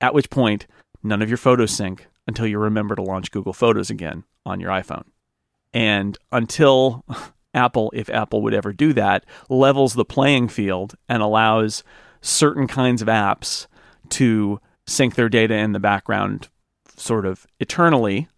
At 0.00 0.14
which 0.14 0.30
point, 0.30 0.66
none 1.02 1.22
of 1.22 1.28
your 1.28 1.38
photos 1.38 1.72
sync 1.72 2.06
until 2.26 2.46
you 2.46 2.58
remember 2.58 2.94
to 2.94 3.02
launch 3.02 3.30
Google 3.30 3.54
Photos 3.54 3.90
again 3.90 4.24
on 4.44 4.60
your 4.60 4.70
iPhone. 4.70 5.04
And 5.72 6.16
until 6.30 7.04
Apple, 7.54 7.90
if 7.94 8.10
Apple 8.10 8.42
would 8.42 8.54
ever 8.54 8.72
do 8.72 8.92
that, 8.92 9.24
levels 9.48 9.94
the 9.94 10.04
playing 10.04 10.48
field 10.48 10.94
and 11.08 11.22
allows 11.22 11.82
certain 12.20 12.66
kinds 12.66 13.00
of 13.02 13.08
apps 13.08 13.66
to 14.10 14.60
sync 14.86 15.14
their 15.14 15.28
data 15.28 15.54
in 15.54 15.72
the 15.72 15.80
background 15.80 16.48
sort 16.98 17.26
of 17.26 17.46
eternally 17.60 18.28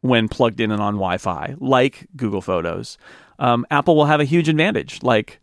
when 0.00 0.28
plugged 0.28 0.60
in 0.60 0.70
and 0.70 0.80
on 0.80 0.94
Wi 0.94 1.18
Fi, 1.18 1.54
like 1.58 2.06
Google 2.16 2.40
Photos, 2.40 2.98
um, 3.38 3.66
Apple 3.70 3.96
will 3.96 4.06
have 4.06 4.20
a 4.20 4.24
huge 4.24 4.48
advantage. 4.48 5.02
Like, 5.02 5.40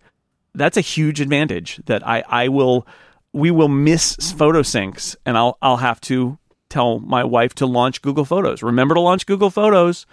that's 0.53 0.77
a 0.77 0.81
huge 0.81 1.21
advantage 1.21 1.81
that 1.85 2.05
I, 2.07 2.23
I 2.27 2.47
will, 2.47 2.87
we 3.33 3.51
will 3.51 3.67
miss 3.67 4.15
photo 4.15 4.61
syncs 4.61 5.15
and 5.25 5.37
I'll, 5.37 5.57
I'll 5.61 5.77
have 5.77 5.99
to 6.01 6.37
tell 6.69 6.99
my 6.99 7.23
wife 7.23 7.53
to 7.55 7.65
launch 7.65 8.01
Google 8.01 8.25
Photos. 8.25 8.63
Remember 8.63 8.95
to 8.95 9.01
launch 9.01 9.25
Google 9.25 9.49
Photos 9.49 10.05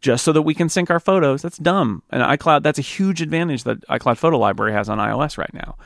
just 0.00 0.24
so 0.24 0.32
that 0.32 0.42
we 0.42 0.54
can 0.54 0.68
sync 0.68 0.90
our 0.90 1.00
photos. 1.00 1.42
That's 1.42 1.58
dumb. 1.58 2.02
And 2.10 2.22
iCloud, 2.22 2.62
that's 2.62 2.78
a 2.78 2.82
huge 2.82 3.20
advantage 3.20 3.64
that 3.64 3.80
iCloud 3.88 4.16
Photo 4.16 4.38
Library 4.38 4.72
has 4.72 4.88
on 4.88 4.98
iOS 4.98 5.38
right 5.38 5.52
now. 5.52 5.76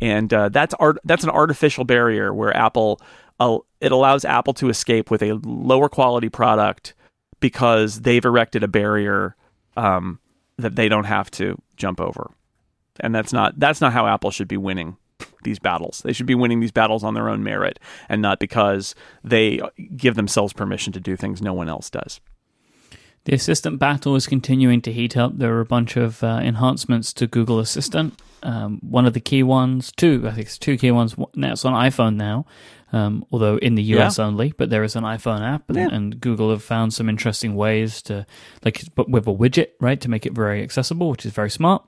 And 0.00 0.32
uh, 0.32 0.48
that's 0.48 0.74
art, 0.74 0.98
that's 1.04 1.24
an 1.24 1.30
artificial 1.30 1.84
barrier 1.84 2.32
where 2.32 2.56
Apple 2.56 3.00
it 3.40 3.92
allows 3.92 4.24
Apple 4.24 4.54
to 4.54 4.68
escape 4.68 5.10
with 5.10 5.22
a 5.22 5.40
lower 5.44 5.88
quality 5.88 6.28
product 6.28 6.94
because 7.40 8.00
they've 8.00 8.24
erected 8.24 8.62
a 8.62 8.68
barrier 8.68 9.36
um, 9.76 10.18
that 10.56 10.76
they 10.76 10.88
don't 10.88 11.04
have 11.04 11.30
to 11.32 11.60
jump 11.76 12.00
over. 12.00 12.30
And 13.00 13.14
that's 13.14 13.32
not 13.32 13.58
that's 13.58 13.80
not 13.80 13.92
how 13.92 14.06
Apple 14.06 14.32
should 14.32 14.48
be 14.48 14.56
winning 14.56 14.96
these 15.44 15.58
battles. 15.58 16.02
They 16.04 16.12
should 16.12 16.26
be 16.26 16.34
winning 16.34 16.60
these 16.60 16.72
battles 16.72 17.04
on 17.04 17.14
their 17.14 17.28
own 17.28 17.44
merit 17.44 17.78
and 18.08 18.20
not 18.20 18.40
because 18.40 18.94
they 19.22 19.60
give 19.96 20.16
themselves 20.16 20.52
permission 20.52 20.92
to 20.94 21.00
do 21.00 21.16
things 21.16 21.40
no 21.40 21.52
one 21.54 21.68
else 21.68 21.90
does. 21.90 22.20
The 23.24 23.34
Assistant 23.34 23.78
battle 23.78 24.16
is 24.16 24.26
continuing 24.26 24.80
to 24.82 24.92
heat 24.92 25.16
up. 25.16 25.36
There 25.38 25.54
are 25.54 25.60
a 25.60 25.66
bunch 25.66 25.96
of 25.96 26.24
uh, 26.24 26.40
enhancements 26.42 27.12
to 27.14 27.26
Google 27.26 27.58
Assistant. 27.58 28.20
Um, 28.42 28.78
one 28.80 29.06
of 29.06 29.12
the 29.12 29.20
key 29.20 29.42
ones, 29.42 29.92
two, 29.96 30.24
I 30.26 30.30
think 30.30 30.46
it's 30.46 30.58
two 30.58 30.78
key 30.78 30.90
ones. 30.90 31.14
Now 31.34 31.52
it's 31.52 31.64
on 31.64 31.74
iPhone 31.74 32.16
now, 32.16 32.46
um, 32.92 33.24
although 33.30 33.56
in 33.58 33.74
the 33.74 33.82
US 33.94 34.18
yeah. 34.18 34.24
only. 34.24 34.52
But 34.56 34.70
there 34.70 34.84
is 34.84 34.96
an 34.96 35.04
iPhone 35.04 35.42
app, 35.42 35.68
and, 35.68 35.78
yeah. 35.78 35.88
and, 35.90 36.20
Google 36.20 36.50
have 36.50 36.62
found 36.62 36.94
some 36.94 37.08
interesting 37.08 37.54
ways 37.54 38.02
to, 38.02 38.26
like, 38.64 38.82
but 38.94 39.08
with 39.08 39.26
a 39.26 39.32
widget, 39.32 39.70
right, 39.80 40.00
to 40.00 40.08
make 40.08 40.26
it 40.26 40.32
very 40.32 40.62
accessible, 40.62 41.10
which 41.10 41.26
is 41.26 41.32
very 41.32 41.50
smart 41.50 41.84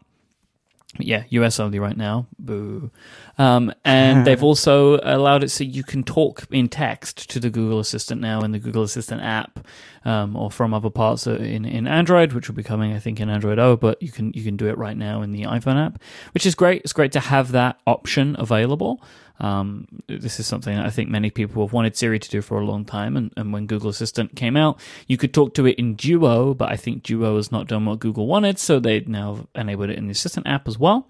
yeah, 0.98 1.24
US 1.28 1.61
only 1.61 1.78
right 1.78 1.96
now. 1.96 2.26
Boo. 2.38 2.90
Um, 3.38 3.72
and 3.84 4.26
they've 4.26 4.42
also 4.42 4.98
allowed 5.03 5.44
it 5.44 5.51
so 5.51 5.62
you 5.62 5.84
can 5.84 6.03
talk 6.03 6.46
in 6.51 6.68
text 6.68 7.30
to 7.30 7.40
the 7.40 7.51
Google 7.51 7.78
Assistant 7.78 8.20
now 8.20 8.40
in 8.40 8.53
the 8.53 8.59
Google 8.59 8.82
Assistant 8.82 9.22
app, 9.22 9.64
um, 10.05 10.34
or 10.34 10.51
from 10.51 10.74
other 10.74 10.90
parts 10.90 11.26
in, 11.26 11.64
in 11.64 11.86
Android, 11.86 12.32
which 12.32 12.48
will 12.48 12.57
be 12.57 12.62
coming, 12.62 12.92
I 12.92 12.98
think, 12.98 13.20
in 13.20 13.30
Android 13.30 13.59
O. 13.59 13.76
But 13.76 14.03
you 14.03 14.11
can 14.11 14.32
you 14.34 14.42
can 14.42 14.57
do 14.57 14.66
it 14.66 14.76
right 14.78 14.96
now 14.96 15.22
in 15.22 15.30
the 15.30 15.42
iPhone 15.42 15.84
app, 15.84 16.03
which 16.32 16.46
is 16.46 16.55
great. 16.55 16.82
It's 16.82 16.92
great 16.92 17.12
to 17.12 17.20
have 17.20 17.53
that 17.53 17.78
option 17.86 18.34
available. 18.38 19.03
Um, 19.41 19.88
this 20.07 20.38
is 20.38 20.47
something 20.47 20.76
I 20.76 20.91
think 20.91 21.09
many 21.09 21.30
people 21.30 21.64
have 21.64 21.72
wanted 21.72 21.97
Siri 21.97 22.18
to 22.18 22.28
do 22.28 22.43
for 22.43 22.61
a 22.61 22.64
long 22.64 22.84
time. 22.84 23.16
And, 23.16 23.32
and 23.36 23.53
when 23.53 23.66
Google 23.66 23.91
Assistant 23.91 24.36
came 24.36 24.57
out, 24.57 24.78
you 25.07 25.16
could 25.16 25.32
talk 25.32 25.55
to 25.55 25.66
it 25.66 25.78
in 25.78 25.95
Duo, 25.95 26.55
but 26.55 26.70
I 26.70 26.76
think 26.76 27.03
Duo 27.03 27.36
has 27.36 27.51
not 27.51 27.66
done 27.66 27.86
what 27.86 28.01
Google 28.01 28.26
wanted, 28.26 28.59
so 28.59 28.78
they 28.78 29.01
now 29.01 29.47
enabled 29.55 29.91
it 29.91 29.99
in 29.99 30.07
the 30.07 30.12
Assistant 30.12 30.47
app 30.47 30.68
as 30.68 30.78
well. 30.78 31.09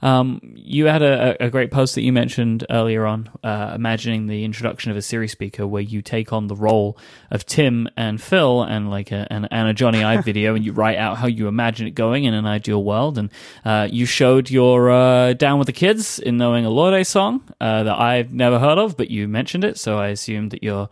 Um, 0.00 0.40
you 0.42 0.86
had 0.86 1.02
a, 1.02 1.44
a, 1.44 1.50
great 1.50 1.70
post 1.70 1.96
that 1.96 2.02
you 2.02 2.12
mentioned 2.12 2.64
earlier 2.70 3.04
on, 3.04 3.30
uh, 3.42 3.72
imagining 3.74 4.26
the 4.26 4.44
introduction 4.44 4.92
of 4.92 4.96
a 4.96 5.02
Siri 5.02 5.26
speaker 5.26 5.66
where 5.66 5.82
you 5.82 6.02
take 6.02 6.32
on 6.32 6.46
the 6.46 6.54
role 6.54 6.96
of 7.30 7.44
Tim 7.44 7.88
and 7.96 8.20
Phil 8.20 8.62
and 8.62 8.90
like 8.90 9.10
a, 9.10 9.26
and, 9.30 9.48
and 9.50 9.68
a 9.68 9.74
Jony 9.74 10.04
Ive 10.04 10.24
video 10.24 10.54
and 10.54 10.64
you 10.64 10.72
write 10.72 10.98
out 10.98 11.16
how 11.16 11.26
you 11.26 11.48
imagine 11.48 11.88
it 11.88 11.92
going 11.92 12.24
in 12.24 12.34
an 12.34 12.46
ideal 12.46 12.82
world. 12.82 13.18
And 13.18 13.30
uh, 13.64 13.88
you 13.90 14.06
showed 14.06 14.50
your 14.50 14.90
uh, 14.90 15.32
Down 15.32 15.58
with 15.58 15.66
the 15.66 15.72
Kids 15.72 16.20
in 16.20 16.36
knowing 16.36 16.64
a 16.64 16.70
Lorde 16.70 17.04
song 17.06 17.42
uh, 17.60 17.82
that 17.82 17.98
I've 17.98 18.32
never 18.32 18.60
heard 18.60 18.78
of, 18.78 18.96
but 18.96 19.10
you 19.10 19.26
mentioned 19.26 19.64
it. 19.64 19.78
So 19.78 19.98
I 19.98 20.08
assumed 20.08 20.52
that 20.52 20.62
you're 20.62 20.88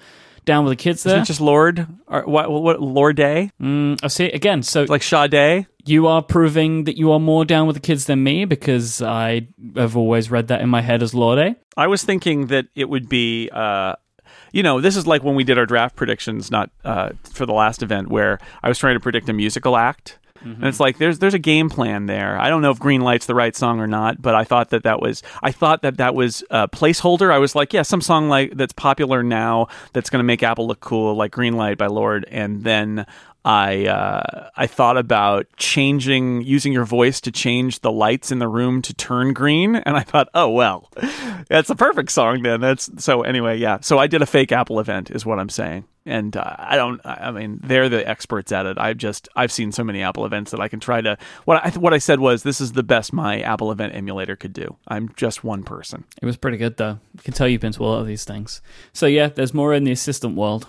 down 0.46 0.64
with 0.64 0.72
the 0.72 0.82
kids 0.82 1.02
there. 1.02 1.14
Isn't 1.14 1.24
it 1.24 1.26
just 1.26 1.40
Lord? 1.40 1.86
Or 2.06 2.22
what, 2.22 2.50
what 2.50 2.80
Lord 2.80 3.16
Day? 3.16 3.50
Mm, 3.60 3.98
I 4.02 4.08
see. 4.08 4.30
Again, 4.30 4.62
so 4.62 4.84
like 4.88 5.02
Sade. 5.02 5.66
You 5.84 6.08
are 6.08 6.22
proving 6.22 6.84
that 6.84 6.96
you 6.96 7.12
are 7.12 7.20
more 7.20 7.44
down 7.44 7.66
with 7.68 7.76
the 7.76 7.80
kids 7.80 8.06
than 8.06 8.24
me 8.24 8.44
because 8.44 9.02
I 9.02 9.48
have 9.76 9.96
always 9.96 10.30
read 10.30 10.48
that 10.48 10.60
in 10.60 10.68
my 10.68 10.80
head 10.80 11.02
as 11.02 11.14
Lorde. 11.14 11.54
I 11.76 11.86
was 11.86 12.02
thinking 12.02 12.46
that 12.46 12.66
it 12.74 12.88
would 12.88 13.08
be. 13.08 13.50
Uh, 13.52 13.94
you 14.52 14.62
know, 14.62 14.80
this 14.80 14.96
is 14.96 15.06
like 15.06 15.22
when 15.22 15.34
we 15.34 15.44
did 15.44 15.58
our 15.58 15.66
draft 15.66 15.96
predictions, 15.96 16.50
not 16.50 16.70
uh, 16.84 17.10
for 17.22 17.44
the 17.44 17.52
last 17.52 17.82
event, 17.82 18.08
where 18.08 18.38
I 18.62 18.68
was 18.68 18.78
trying 18.78 18.94
to 18.94 19.00
predict 19.00 19.28
a 19.28 19.32
musical 19.32 19.76
act 19.76 20.18
Mm-hmm. 20.36 20.62
And 20.62 20.64
it's 20.64 20.80
like 20.80 20.98
there's 20.98 21.18
there's 21.18 21.34
a 21.34 21.38
game 21.38 21.68
plan 21.68 22.06
there. 22.06 22.38
I 22.38 22.48
don't 22.48 22.62
know 22.62 22.70
if 22.70 22.78
Green 22.78 23.00
Light's 23.00 23.26
the 23.26 23.34
right 23.34 23.54
song 23.54 23.80
or 23.80 23.86
not, 23.86 24.20
but 24.20 24.34
I 24.34 24.44
thought 24.44 24.70
that 24.70 24.84
that 24.84 25.00
was 25.00 25.22
I 25.42 25.52
thought 25.52 25.82
that 25.82 25.96
that 25.98 26.14
was 26.14 26.42
a 26.50 26.68
placeholder. 26.68 27.32
I 27.32 27.38
was 27.38 27.54
like, 27.54 27.72
yeah, 27.72 27.82
some 27.82 28.00
song 28.00 28.28
like 28.28 28.56
that's 28.56 28.72
popular 28.72 29.22
now 29.22 29.68
that's 29.92 30.10
going 30.10 30.20
to 30.20 30.24
make 30.24 30.42
Apple 30.42 30.66
look 30.66 30.80
cool, 30.80 31.14
like 31.14 31.30
Green 31.32 31.56
Light 31.56 31.78
by 31.78 31.86
Lord, 31.86 32.26
and 32.30 32.64
then 32.64 33.06
I 33.46 33.86
uh, 33.86 34.50
I 34.56 34.66
thought 34.66 34.96
about 34.96 35.46
changing 35.56 36.42
using 36.42 36.72
your 36.72 36.84
voice 36.84 37.20
to 37.20 37.30
change 37.30 37.78
the 37.78 37.92
lights 37.92 38.32
in 38.32 38.40
the 38.40 38.48
room 38.48 38.82
to 38.82 38.92
turn 38.92 39.32
green, 39.34 39.76
and 39.86 39.96
I 39.96 40.00
thought, 40.00 40.28
oh 40.34 40.50
well, 40.50 40.90
that's 41.48 41.70
a 41.70 41.76
perfect 41.76 42.10
song 42.10 42.42
then. 42.42 42.60
That's 42.60 42.90
so 42.98 43.22
anyway, 43.22 43.58
yeah. 43.58 43.78
So 43.82 43.98
I 43.98 44.08
did 44.08 44.20
a 44.20 44.26
fake 44.26 44.50
Apple 44.50 44.80
event, 44.80 45.12
is 45.12 45.24
what 45.24 45.38
I'm 45.38 45.48
saying, 45.48 45.84
and 46.04 46.36
uh, 46.36 46.56
I 46.58 46.74
don't. 46.74 47.00
I 47.04 47.30
mean, 47.30 47.60
they're 47.62 47.88
the 47.88 48.06
experts 48.06 48.50
at 48.50 48.66
it. 48.66 48.78
I've 48.78 48.96
just 48.96 49.28
I've 49.36 49.52
seen 49.52 49.70
so 49.70 49.84
many 49.84 50.02
Apple 50.02 50.26
events 50.26 50.50
that 50.50 50.60
I 50.60 50.66
can 50.66 50.80
try 50.80 51.00
to. 51.00 51.16
What 51.44 51.64
I 51.64 51.70
what 51.78 51.94
I 51.94 51.98
said 51.98 52.18
was 52.18 52.42
this 52.42 52.60
is 52.60 52.72
the 52.72 52.82
best 52.82 53.12
my 53.12 53.42
Apple 53.42 53.70
event 53.70 53.94
emulator 53.94 54.34
could 54.34 54.54
do. 54.54 54.76
I'm 54.88 55.10
just 55.14 55.44
one 55.44 55.62
person. 55.62 56.02
It 56.20 56.26
was 56.26 56.36
pretty 56.36 56.56
good 56.56 56.78
though. 56.78 56.98
You 57.14 57.22
can 57.22 57.32
tell 57.32 57.46
you've 57.46 57.60
been 57.60 57.72
to 57.74 57.84
a 57.84 57.86
lot 57.86 58.00
of 58.00 58.08
these 58.08 58.24
things. 58.24 58.60
So 58.92 59.06
yeah, 59.06 59.28
there's 59.28 59.54
more 59.54 59.72
in 59.72 59.84
the 59.84 59.92
assistant 59.92 60.34
world. 60.34 60.66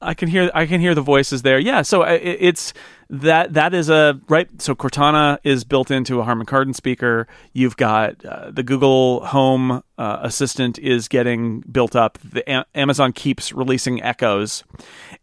I 0.00 0.14
can 0.14 0.28
hear 0.28 0.50
I 0.54 0.66
can 0.66 0.80
hear 0.80 0.94
the 0.94 1.02
voices 1.02 1.42
there. 1.42 1.58
Yeah, 1.58 1.82
so 1.82 2.02
uh, 2.02 2.18
it's 2.20 2.72
that 3.10 3.54
that 3.54 3.74
is 3.74 3.88
a 3.88 4.20
right. 4.28 4.48
So 4.60 4.74
Cortana 4.74 5.38
is 5.42 5.64
built 5.64 5.90
into 5.90 6.20
a 6.20 6.24
Harman 6.24 6.46
Kardon 6.46 6.74
speaker. 6.74 7.26
You've 7.52 7.76
got 7.76 8.24
uh, 8.24 8.50
the 8.50 8.62
Google 8.62 9.24
Home 9.26 9.82
uh, 9.98 10.20
Assistant 10.22 10.78
is 10.78 11.08
getting 11.08 11.60
built 11.60 11.96
up. 11.96 12.18
The 12.22 12.48
a- 12.50 12.64
Amazon 12.74 13.12
keeps 13.12 13.52
releasing 13.52 14.00
Echoes, 14.00 14.62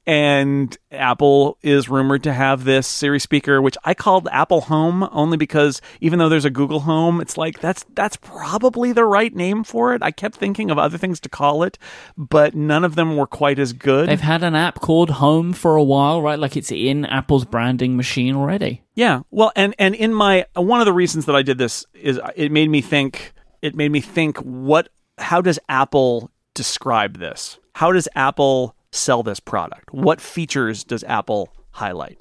and 0.06 0.78
Apple 0.92 1.58
is 1.64 1.88
rumored 1.90 2.24
to 2.24 2.34
have 2.34 2.66
this 2.66 2.86
Siri 2.86 3.20
speaker, 3.20 3.62
which 3.62 3.78
I 3.86 3.94
called 3.94 4.28
Apple 4.32 4.62
Home 4.62 5.08
only 5.14 5.38
because 5.38 5.82
even 6.02 6.20
though 6.20 6.28
there's 6.28 6.46
a 6.46 6.50
Google 6.50 6.82
Home, 6.82 7.22
it's 7.22 7.38
like 7.38 7.60
that's 7.62 7.86
that's 7.96 8.18
probably 8.18 8.92
the 8.92 9.06
right 9.06 9.34
name 9.34 9.64
for 9.64 9.96
it. 9.96 10.04
I 10.04 10.12
kept 10.12 10.36
thinking 10.36 10.70
of 10.70 10.78
other 10.78 10.98
things 10.98 11.22
to 11.22 11.30
call 11.30 11.64
it, 11.64 11.78
but 12.18 12.54
none 12.54 12.84
of 12.84 12.96
them 12.96 13.16
were 13.16 13.28
quite 13.28 13.60
as 13.60 13.72
good. 13.72 14.10
They've 14.10 14.20
had 14.20 14.44
an 14.44 14.56
app 14.56 14.82
called 14.82 15.10
Home 15.10 15.54
for 15.54 15.78
a 15.78 15.84
while, 15.84 16.22
right? 16.22 16.38
Like 16.38 16.58
it's 16.58 16.72
in 16.72 17.06
Apple's 17.06 17.46
branding 17.46 17.96
machine 17.96 18.36
already. 18.36 18.84
Yeah. 18.94 19.22
Well, 19.32 19.54
and 19.56 19.74
and 19.80 19.96
in 19.96 20.14
my 20.14 20.46
one 20.54 20.82
of 20.82 20.86
the 20.86 20.94
reasons 20.94 21.26
that 21.28 21.36
I 21.36 21.44
did 21.44 21.58
this 21.58 21.86
is 21.94 22.20
it 22.36 22.52
made 22.52 22.70
me 22.70 22.82
think 22.82 23.34
it 23.62 23.76
made 23.76 23.92
me 23.92 24.02
think 24.02 24.38
what 24.40 24.90
how 25.18 25.42
does 25.42 25.60
Apple 25.70 26.32
describe 26.54 27.18
this? 27.18 27.58
How 27.74 27.92
does 27.92 28.08
Apple 28.16 28.76
sell 28.92 29.24
this 29.24 29.40
product? 29.40 29.94
What 29.94 30.22
features 30.22 30.84
does 30.84 31.04
Apple 31.06 31.54
highlight? 31.72 32.20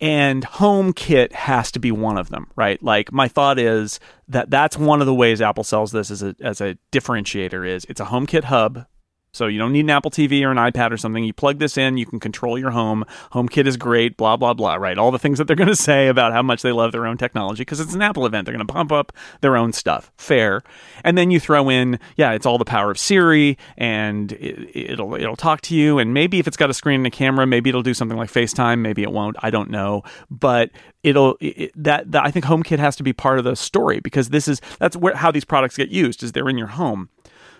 And 0.00 0.44
HomeKit 0.44 1.32
has 1.32 1.70
to 1.72 1.78
be 1.78 1.92
one 1.92 2.18
of 2.18 2.30
them, 2.30 2.50
right? 2.56 2.82
Like 2.82 3.12
my 3.12 3.28
thought 3.28 3.58
is 3.58 4.00
that 4.28 4.50
that's 4.50 4.76
one 4.76 5.00
of 5.00 5.06
the 5.06 5.14
ways 5.14 5.40
Apple 5.40 5.62
sells 5.62 5.92
this 5.92 6.10
as 6.10 6.22
a 6.22 6.34
as 6.40 6.60
a 6.60 6.76
differentiator 6.90 7.66
is 7.66 7.84
it's 7.88 8.00
a 8.00 8.06
HomeKit 8.06 8.44
hub 8.44 8.86
so 9.34 9.46
you 9.46 9.58
don't 9.58 9.72
need 9.72 9.86
an 9.86 9.90
Apple 9.90 10.10
TV 10.10 10.44
or 10.44 10.50
an 10.50 10.58
iPad 10.58 10.90
or 10.90 10.98
something. 10.98 11.24
You 11.24 11.32
plug 11.32 11.58
this 11.58 11.78
in, 11.78 11.96
you 11.96 12.04
can 12.04 12.20
control 12.20 12.58
your 12.58 12.70
home. 12.70 13.04
HomeKit 13.32 13.66
is 13.66 13.78
great, 13.78 14.18
blah 14.18 14.36
blah 14.36 14.52
blah, 14.52 14.74
right? 14.74 14.98
All 14.98 15.10
the 15.10 15.18
things 15.18 15.38
that 15.38 15.46
they're 15.46 15.56
going 15.62 15.68
to 15.68 15.76
say 15.76 16.08
about 16.08 16.32
how 16.32 16.42
much 16.42 16.60
they 16.60 16.72
love 16.72 16.92
their 16.92 17.06
own 17.06 17.16
technology 17.16 17.62
because 17.62 17.80
it's 17.80 17.94
an 17.94 18.02
Apple 18.02 18.26
event. 18.26 18.44
They're 18.44 18.54
going 18.54 18.66
to 18.66 18.70
pump 18.72 18.92
up 18.92 19.12
their 19.40 19.56
own 19.56 19.72
stuff. 19.72 20.12
Fair. 20.18 20.62
And 21.02 21.16
then 21.16 21.30
you 21.30 21.40
throw 21.40 21.70
in, 21.70 21.98
yeah, 22.16 22.32
it's 22.32 22.44
all 22.44 22.58
the 22.58 22.66
power 22.66 22.90
of 22.90 22.98
Siri 22.98 23.56
and 23.78 24.32
it, 24.32 25.00
will 25.00 25.14
it'll 25.14 25.36
talk 25.36 25.62
to 25.62 25.74
you 25.74 25.98
and 25.98 26.12
maybe 26.12 26.38
if 26.38 26.46
it's 26.46 26.58
got 26.58 26.68
a 26.68 26.74
screen 26.74 27.00
and 27.00 27.06
a 27.06 27.10
camera, 27.10 27.46
maybe 27.46 27.70
it'll 27.70 27.82
do 27.82 27.94
something 27.94 28.18
like 28.18 28.30
FaceTime, 28.30 28.80
maybe 28.80 29.02
it 29.02 29.12
won't. 29.12 29.36
I 29.42 29.48
don't 29.48 29.70
know. 29.70 30.02
But 30.30 30.70
it'll 31.02 31.38
it, 31.40 31.72
that, 31.74 32.12
that 32.12 32.22
I 32.24 32.30
think 32.30 32.44
HomeKit 32.44 32.78
has 32.78 32.96
to 32.96 33.02
be 33.02 33.14
part 33.14 33.38
of 33.38 33.44
the 33.44 33.56
story 33.56 34.00
because 34.00 34.28
this 34.28 34.46
is 34.46 34.60
that's 34.78 34.94
where 34.94 35.16
how 35.16 35.30
these 35.30 35.46
products 35.46 35.78
get 35.78 35.88
used 35.88 36.22
is 36.22 36.32
they're 36.32 36.50
in 36.50 36.58
your 36.58 36.66
home. 36.68 37.08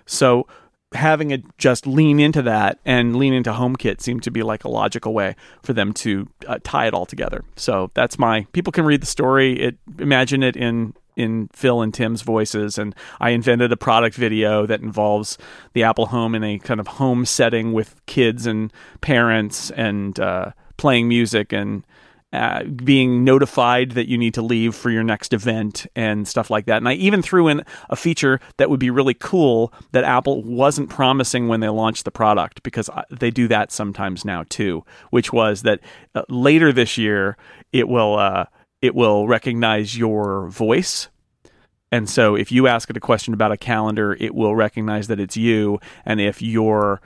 So 0.05 0.47
having 0.95 1.31
it 1.31 1.43
just 1.59 1.87
lean 1.87 2.21
into 2.21 2.43
that 2.43 2.79
and 2.85 3.17
lean 3.17 3.33
into 3.33 3.53
HomeKit 3.53 4.01
seemed 4.01 4.23
to 4.25 4.31
be 4.31 4.43
like 4.43 4.65
a 4.65 4.69
logical 4.69 5.15
way 5.15 5.37
for 5.63 5.73
them 5.73 5.93
to 5.95 6.29
uh, 6.47 6.59
tie 6.63 6.87
it 6.87 6.95
all 6.95 7.07
together. 7.07 7.43
So 7.57 7.91
that's 7.95 8.19
my 8.19 8.47
people 8.53 8.73
can 8.73 8.85
read 8.85 9.03
the 9.03 9.07
story. 9.07 9.59
It 9.61 9.77
imagine 9.99 10.43
it 10.43 10.57
in 10.57 10.95
in 11.15 11.49
Phil 11.53 11.83
and 11.83 11.93
Tim's 11.93 12.23
voices, 12.23 12.79
and 12.79 12.95
I 13.21 13.31
invented 13.31 13.71
a 13.71 13.77
product 13.77 14.17
video 14.17 14.67
that 14.67 14.81
involves 14.81 15.37
the 15.75 15.83
Apple 15.83 16.07
Home 16.07 16.35
in 16.35 16.43
a 16.43 16.59
kind 16.59 16.81
of 16.81 16.87
home 16.87 17.27
setting 17.27 17.73
with 17.73 18.01
kids 18.07 18.47
and 18.47 18.73
parents 19.03 19.71
and 19.73 20.19
uh, 20.19 20.53
playing 20.79 21.09
music 21.09 21.53
and 21.53 21.85
uh, 22.33 22.65
being 22.65 23.25
notified 23.25 23.93
that 23.93 24.09
you 24.09 24.17
need 24.17 24.35
to 24.35 24.43
leave 24.43 24.75
for 24.75 24.91
your 24.91 25.03
next 25.03 25.33
event 25.33 25.87
and 25.95 26.27
stuff 26.27 26.51
like 26.51 26.67
that. 26.67 26.79
And 26.79 26.89
I 26.89 26.95
even 26.95 27.21
threw 27.21 27.49
in 27.49 27.63
a 27.91 27.97
feature 27.97 28.41
that 28.57 28.71
would 28.71 28.81
be 28.81 28.91
really 28.91 29.15
cool 29.15 29.73
that 29.93 30.05
Apple 30.05 30.43
wasn't 30.43 30.89
promising 30.89 31.49
when 31.49 31.61
they 31.61 31.69
launched 31.69 32.05
the 32.05 32.11
product 32.11 32.63
because 32.63 32.89
they 33.11 33.31
do 33.31 33.49
that 33.49 33.71
sometimes 33.71 34.25
now 34.25 34.45
too, 34.49 34.85
which 35.11 35.33
was 35.33 35.63
that 35.63 35.81
uh, 36.15 36.23
later 36.29 36.73
this 36.73 36.97
year 36.97 37.37
it 37.73 37.89
will 37.89 38.19
uh, 38.19 38.47
it 38.81 38.95
will 38.95 39.29
recognize 39.29 39.97
your 39.97 40.49
voice. 40.49 41.09
And 41.93 42.09
so 42.09 42.35
if 42.35 42.51
you 42.51 42.67
ask 42.67 42.89
it 42.89 42.97
a 42.97 43.01
question 43.01 43.35
about 43.35 43.53
a 43.53 43.59
calendar, 43.59 44.17
it 44.19 44.35
will 44.35 44.57
recognize 44.57 45.09
that 45.09 45.21
it's 45.21 45.37
you. 45.37 45.79
And 46.07 46.21
if 46.21 46.41
your 46.41 47.03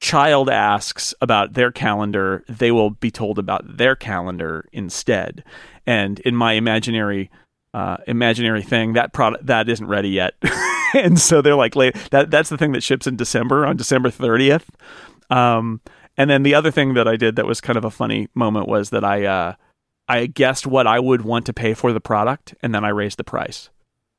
child 0.00 0.48
asks 0.48 1.14
about 1.20 1.54
their 1.54 1.72
calendar, 1.72 2.44
they 2.48 2.70
will 2.70 2.90
be 2.90 3.10
told 3.10 3.38
about 3.38 3.76
their 3.76 3.96
calendar 3.96 4.68
instead. 4.72 5.44
And 5.86 6.20
in 6.20 6.36
my 6.36 6.52
imaginary 6.52 7.30
uh, 7.74 7.98
imaginary 8.06 8.62
thing, 8.62 8.94
that 8.94 9.12
product 9.12 9.46
that 9.46 9.68
isn't 9.68 9.86
ready 9.86 10.08
yet. 10.08 10.34
and 10.94 11.18
so 11.18 11.42
they're 11.42 11.54
like, 11.54 11.74
that 11.74 12.28
that's 12.30 12.48
the 12.48 12.56
thing 12.56 12.72
that 12.72 12.82
ships 12.82 13.06
in 13.06 13.16
December 13.16 13.66
on 13.66 13.76
December 13.76 14.10
thirtieth. 14.10 14.70
Um, 15.30 15.80
and 16.16 16.30
then 16.30 16.42
the 16.42 16.54
other 16.54 16.70
thing 16.70 16.94
that 16.94 17.06
I 17.06 17.16
did 17.16 17.36
that 17.36 17.46
was 17.46 17.60
kind 17.60 17.76
of 17.76 17.84
a 17.84 17.90
funny 17.90 18.28
moment 18.34 18.68
was 18.68 18.90
that 18.90 19.04
I 19.04 19.24
uh, 19.26 19.54
I 20.08 20.26
guessed 20.26 20.66
what 20.66 20.86
I 20.86 20.98
would 20.98 21.22
want 21.22 21.46
to 21.46 21.52
pay 21.52 21.74
for 21.74 21.92
the 21.92 22.00
product, 22.00 22.54
and 22.62 22.74
then 22.74 22.84
I 22.84 22.88
raised 22.88 23.18
the 23.18 23.24
price 23.24 23.70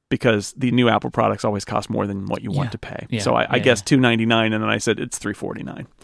because 0.10 0.53
the 0.53 0.72
new 0.72 0.89
Apple 0.89 1.12
products 1.12 1.45
always 1.45 1.66
cost 1.66 1.89
more 1.89 2.07
than 2.07 2.26
what 2.26 2.41
you 2.41 2.51
want 2.51 2.72
to 2.72 2.78
pay. 2.78 3.05
Yeah, 3.10 3.22
so 3.22 3.36
I, 3.36 3.47
I 3.49 3.60
guess 3.60 3.82
two 3.82 3.97
ninety 3.97 4.26
nine, 4.26 4.53
and 4.53 4.64
then 4.64 4.70
I 4.70 4.78
said 4.78 4.99
it's 4.99 5.18
three 5.18 5.34
forty 5.34 5.64
nine. 5.64 5.88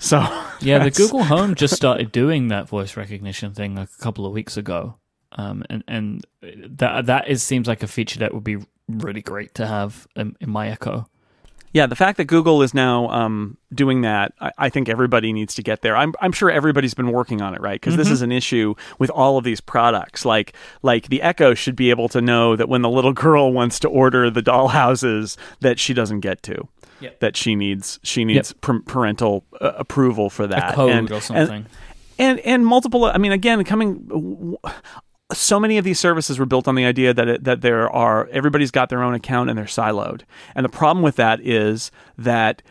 So 0.00 0.18
yeah, 0.60 0.78
the 0.78 0.92
Google 0.92 1.24
Home 1.24 1.56
just 1.56 1.74
started 1.74 2.12
doing 2.12 2.48
that 2.48 2.68
voice 2.68 2.96
recognition 2.96 3.52
thing 3.52 3.76
a 3.76 3.88
couple 3.98 4.26
of 4.26 4.32
weeks 4.32 4.56
ago, 4.56 4.94
um, 5.32 5.64
and 5.68 5.82
and 5.88 6.24
that 6.40 7.06
that 7.06 7.26
is 7.26 7.42
seems 7.42 7.66
like 7.66 7.82
a 7.82 7.88
feature 7.88 8.20
that 8.20 8.32
would 8.32 8.44
be 8.44 8.58
really 8.88 9.22
great 9.22 9.54
to 9.56 9.66
have 9.66 10.06
in, 10.14 10.36
in 10.40 10.50
my 10.50 10.68
Echo. 10.68 11.08
Yeah, 11.78 11.86
the 11.86 11.94
fact 11.94 12.16
that 12.16 12.24
Google 12.24 12.60
is 12.62 12.74
now 12.74 13.08
um, 13.10 13.56
doing 13.72 14.00
that, 14.00 14.34
I, 14.40 14.50
I, 14.58 14.68
think 14.68 14.88
everybody 14.88 15.32
needs 15.32 15.54
to 15.54 15.62
get 15.62 15.80
there. 15.82 15.96
I'm, 15.96 16.12
I'm 16.20 16.32
sure 16.32 16.50
everybody's 16.50 16.92
been 16.92 17.12
working 17.12 17.40
on 17.40 17.54
it, 17.54 17.60
right? 17.60 17.80
Because 17.80 17.92
mm-hmm. 17.92 18.00
this 18.00 18.10
is 18.10 18.20
an 18.20 18.32
issue 18.32 18.74
with 18.98 19.10
all 19.10 19.38
of 19.38 19.44
these 19.44 19.60
products. 19.60 20.24
Like, 20.24 20.54
like 20.82 21.08
the 21.08 21.22
Echo 21.22 21.54
should 21.54 21.76
be 21.76 21.90
able 21.90 22.08
to 22.08 22.20
know 22.20 22.56
that 22.56 22.68
when 22.68 22.82
the 22.82 22.90
little 22.90 23.12
girl 23.12 23.52
wants 23.60 23.78
to 23.78 23.88
order 23.88 24.28
the 24.28 24.42
dollhouses, 24.42 25.36
that 25.60 25.78
she 25.78 25.94
doesn't 25.94 26.18
get 26.18 26.42
to. 26.42 26.66
Yep. 26.98 27.20
That 27.20 27.36
she 27.36 27.54
needs 27.54 28.00
she 28.02 28.24
needs 28.24 28.52
yep. 28.60 28.84
parental 28.86 29.44
uh, 29.60 29.74
approval 29.76 30.30
for 30.30 30.48
that, 30.48 30.72
a 30.72 30.74
code 30.74 30.90
and, 30.90 31.12
or 31.12 31.20
something. 31.20 31.66
And, 32.18 32.38
and 32.38 32.40
and 32.40 32.66
multiple 32.66 33.04
i 33.04 33.18
mean 33.18 33.30
again 33.30 33.62
coming 33.62 34.56
so 35.32 35.60
many 35.60 35.76
of 35.78 35.84
these 35.84 36.00
services 36.00 36.38
were 36.38 36.46
built 36.46 36.68
on 36.68 36.74
the 36.74 36.84
idea 36.84 37.12
that 37.12 37.28
it, 37.28 37.44
that 37.44 37.60
there 37.60 37.90
are 37.90 38.28
everybody's 38.28 38.70
got 38.70 38.88
their 38.88 39.02
own 39.02 39.14
account 39.14 39.50
and 39.50 39.58
they're 39.58 39.66
siloed. 39.66 40.22
And 40.54 40.64
the 40.64 40.70
problem 40.70 41.02
with 41.02 41.16
that 41.16 41.40
is 41.40 41.90
that 42.16 42.62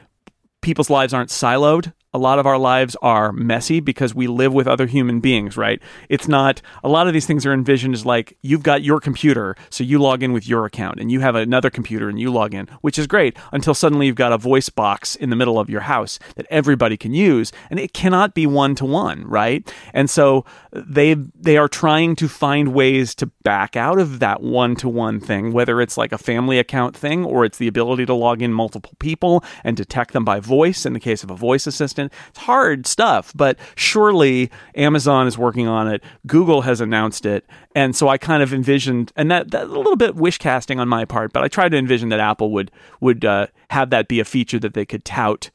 people's 0.62 0.90
lives 0.90 1.14
aren't 1.14 1.30
siloed 1.30 1.94
a 2.14 2.18
lot 2.18 2.40
of 2.40 2.46
our 2.46 2.58
lives 2.58 2.96
are 3.02 3.32
messy 3.34 3.80
because 3.80 4.16
we 4.16 4.28
live 4.28 4.54
with 4.54 4.68
other 4.68 4.86
human 4.86 5.20
beings, 5.20 5.58
right? 5.58 5.82
It's 6.08 6.28
not, 6.28 6.62
a 6.84 6.90
lot 6.90 7.08
of 7.08 7.14
these 7.14 7.26
things 7.26 7.46
are 7.46 7.54
envisioned 7.54 7.94
as 7.94 8.06
like, 8.06 8.38
you've 8.42 8.64
got 8.64 8.82
your 8.82 9.00
computer, 9.00 9.56
so 9.70 9.84
you 9.84 10.00
log 10.00 10.24
in 10.24 10.32
with 10.32 10.48
your 10.48 10.66
account, 10.66 11.00
and 11.00 11.12
you 11.12 11.20
have 11.20 11.36
another 11.36 11.70
computer 11.70 12.08
and 12.08 12.20
you 12.20 12.32
log 12.32 12.54
in, 12.54 12.68
which 12.82 12.98
is 12.98 13.08
great 13.08 13.38
until 13.52 13.74
suddenly 13.74 14.06
you've 14.06 14.16
got 14.16 14.32
a 14.32 14.38
voice 14.38 14.70
box 14.70 15.16
in 15.16 15.30
the 15.30 15.36
middle 15.36 15.60
of 15.60 15.70
your 15.70 15.82
house 15.82 16.18
that 16.36 16.48
everybody 16.50 16.96
can 16.96 17.14
use, 17.14 17.52
and 17.70 17.80
it 17.80 17.94
cannot 17.94 18.34
be 18.34 18.48
one 18.48 18.74
to 18.76 18.86
one, 18.86 19.26
right? 19.28 19.70
And 19.94 20.10
so 20.10 20.46
they, 20.72 21.14
they 21.14 21.58
are 21.58 21.68
trying 21.68 22.16
to 22.18 22.30
find 22.30 22.74
ways 22.74 23.16
to 23.16 23.28
back 23.44 23.76
out 23.76 24.00
of 24.00 24.20
that 24.20 24.42
one 24.42 24.76
to 24.78 24.88
one 24.88 25.20
thing, 25.20 25.52
whether 25.52 25.82
it's 25.82 25.98
like 25.98 26.14
a 26.14 26.18
family 26.18 26.58
account 26.58 26.96
thing 26.96 27.26
or 27.26 27.44
it's 27.44 27.58
the 27.58 27.68
ability 27.68 28.06
to 28.06 28.14
log 28.14 28.42
in 28.42 28.54
multiple 28.54 28.94
people 29.00 29.44
and 29.64 29.76
detect 29.76 30.14
them 30.14 30.24
by 30.24 30.40
voice 30.40 30.86
in 30.86 30.94
the 30.94 31.00
case 31.00 31.24
of 31.24 31.30
a 31.30 31.36
voice 31.36 31.68
assistant 31.68 31.97
it's 32.06 32.40
hard 32.40 32.88
stuff, 32.88 33.34
but 33.36 33.58
surely 33.76 34.50
Amazon 34.76 35.28
is 35.28 35.38
working 35.38 35.68
on 35.68 35.88
it. 35.88 36.04
Google 36.26 36.62
has 36.62 36.82
announced 36.82 37.26
it. 37.26 37.46
And 37.76 37.96
so 37.96 38.08
I 38.08 38.18
kind 38.18 38.42
of 38.42 38.54
envisioned, 38.54 39.12
and 39.16 39.30
that, 39.32 39.52
that 39.52 39.64
a 39.64 39.68
little 39.68 39.96
bit 39.96 40.16
wish 40.16 40.38
casting 40.38 40.80
on 40.80 40.88
my 40.88 41.06
part, 41.06 41.34
but 41.34 41.44
I 41.44 41.48
tried 41.48 41.70
to 41.70 41.78
envision 41.78 42.10
that 42.10 42.20
Apple 42.20 42.52
would 42.52 42.72
would 43.02 43.26
uh, 43.26 43.48
have 43.70 43.90
that 43.92 44.08
be 44.08 44.20
a 44.20 44.26
feature 44.26 44.60
that 44.60 44.74
they 44.74 44.86
could 44.86 45.06
tout 45.06 45.52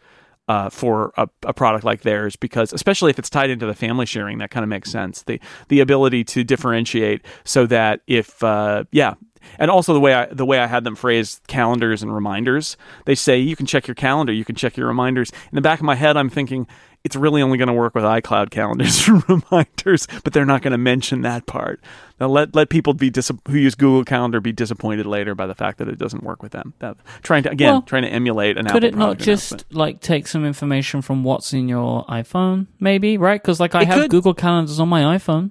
uh, 0.49 0.69
for 0.69 1.13
a, 1.17 1.29
a, 1.45 1.53
product 1.53 1.85
like 1.85 2.03
theirs 2.03 2.37
because 2.37 2.73
especially 2.73 3.11
if 3.11 3.19
it's 3.19 3.31
tied 3.31 3.49
into 3.49 3.65
the 3.65 3.75
family 3.75 4.05
sharing 4.05 4.39
that 4.39 4.51
kind 4.51 4.65
of 4.65 4.69
makes 4.69 4.91
sense 4.91 5.23
the 5.23 5.41
the 5.69 5.81
ability 5.81 6.25
to 6.25 6.43
differentiate 6.43 7.23
so 7.45 7.65
that 7.65 8.01
if 8.07 8.43
uh, 8.43 8.85
yeah 8.91 9.15
and 9.59 9.71
also 9.71 9.93
the 9.93 10.01
way 10.01 10.15
I 10.15 10.27
the 10.27 10.47
way 10.47 10.59
I 10.59 10.67
had 10.67 10.85
them 10.85 10.97
phrase 10.97 11.41
calendars 11.47 12.03
and 12.03 12.15
reminders. 12.15 12.77
They 13.05 13.15
say 13.15 13.39
you 13.39 13.57
can 13.57 13.67
check 13.67 13.87
your 13.87 13.95
calendar, 13.95 14.33
you 14.33 14.45
can 14.45 14.55
check 14.55 14.77
your 14.77 14.87
reminders. 14.87 15.31
In 15.31 15.57
the 15.57 15.61
back 15.61 15.79
of 15.79 15.85
my 15.85 15.95
head, 15.95 16.17
I'm 16.17 16.31
thinking 16.31 16.67
it's 17.05 17.17
really 17.17 17.43
only 17.43 17.59
going 17.59 17.69
to 17.69 17.75
work 17.75 17.95
with 17.95 18.05
iCloud 18.05 18.51
calendars 18.51 19.09
and 19.09 19.29
reminders, 19.29 20.07
but 20.23 20.33
they're 20.33 20.47
not 20.47 20.63
going 20.63 20.73
to 20.73 20.79
mention 20.79 21.23
that 21.23 21.47
part. 21.47 21.81
Now 22.21 22.29
let 22.29 22.55
let 22.55 22.69
people 22.69 22.95
be 22.95 23.11
dis- 23.11 23.33
who 23.49 23.59
use 23.59 23.75
Google 23.75 24.05
Calendar 24.05 24.41
be 24.41 24.53
disappointed 24.53 25.07
later 25.07 25.35
by 25.35 25.47
the 25.47 25.55
fact 25.55 25.79
that 25.79 25.89
it 25.89 25.99
doesn't 25.99 26.23
work 26.23 26.43
with 26.43 26.53
them. 26.53 26.75
That, 26.79 26.97
trying 27.23 27.43
to 27.45 27.51
again 27.51 27.73
well, 27.73 27.83
trying 27.83 28.03
to 28.03 28.09
emulate 28.09 28.57
an 28.57 28.67
could 28.67 28.85
Apple 28.85 28.89
it 28.89 28.95
not 28.95 29.19
just 29.19 29.65
like 29.73 30.01
take 30.01 30.29
some 30.29 30.45
information 30.45 31.03
from 31.03 31.25
what's 31.25 31.53
in 31.53 31.69
your 31.69 32.05
iPhone, 32.07 32.69
maybe 32.79 33.19
right? 33.19 33.43
Because 33.43 33.59
like 33.59 33.75
I 33.75 33.83
it 33.83 33.89
have 33.89 34.01
could. 34.03 34.11
Google 34.11 34.35
Calendars 34.35 34.79
on 34.79 34.89
my 34.89 35.03
iPhone. 35.17 35.51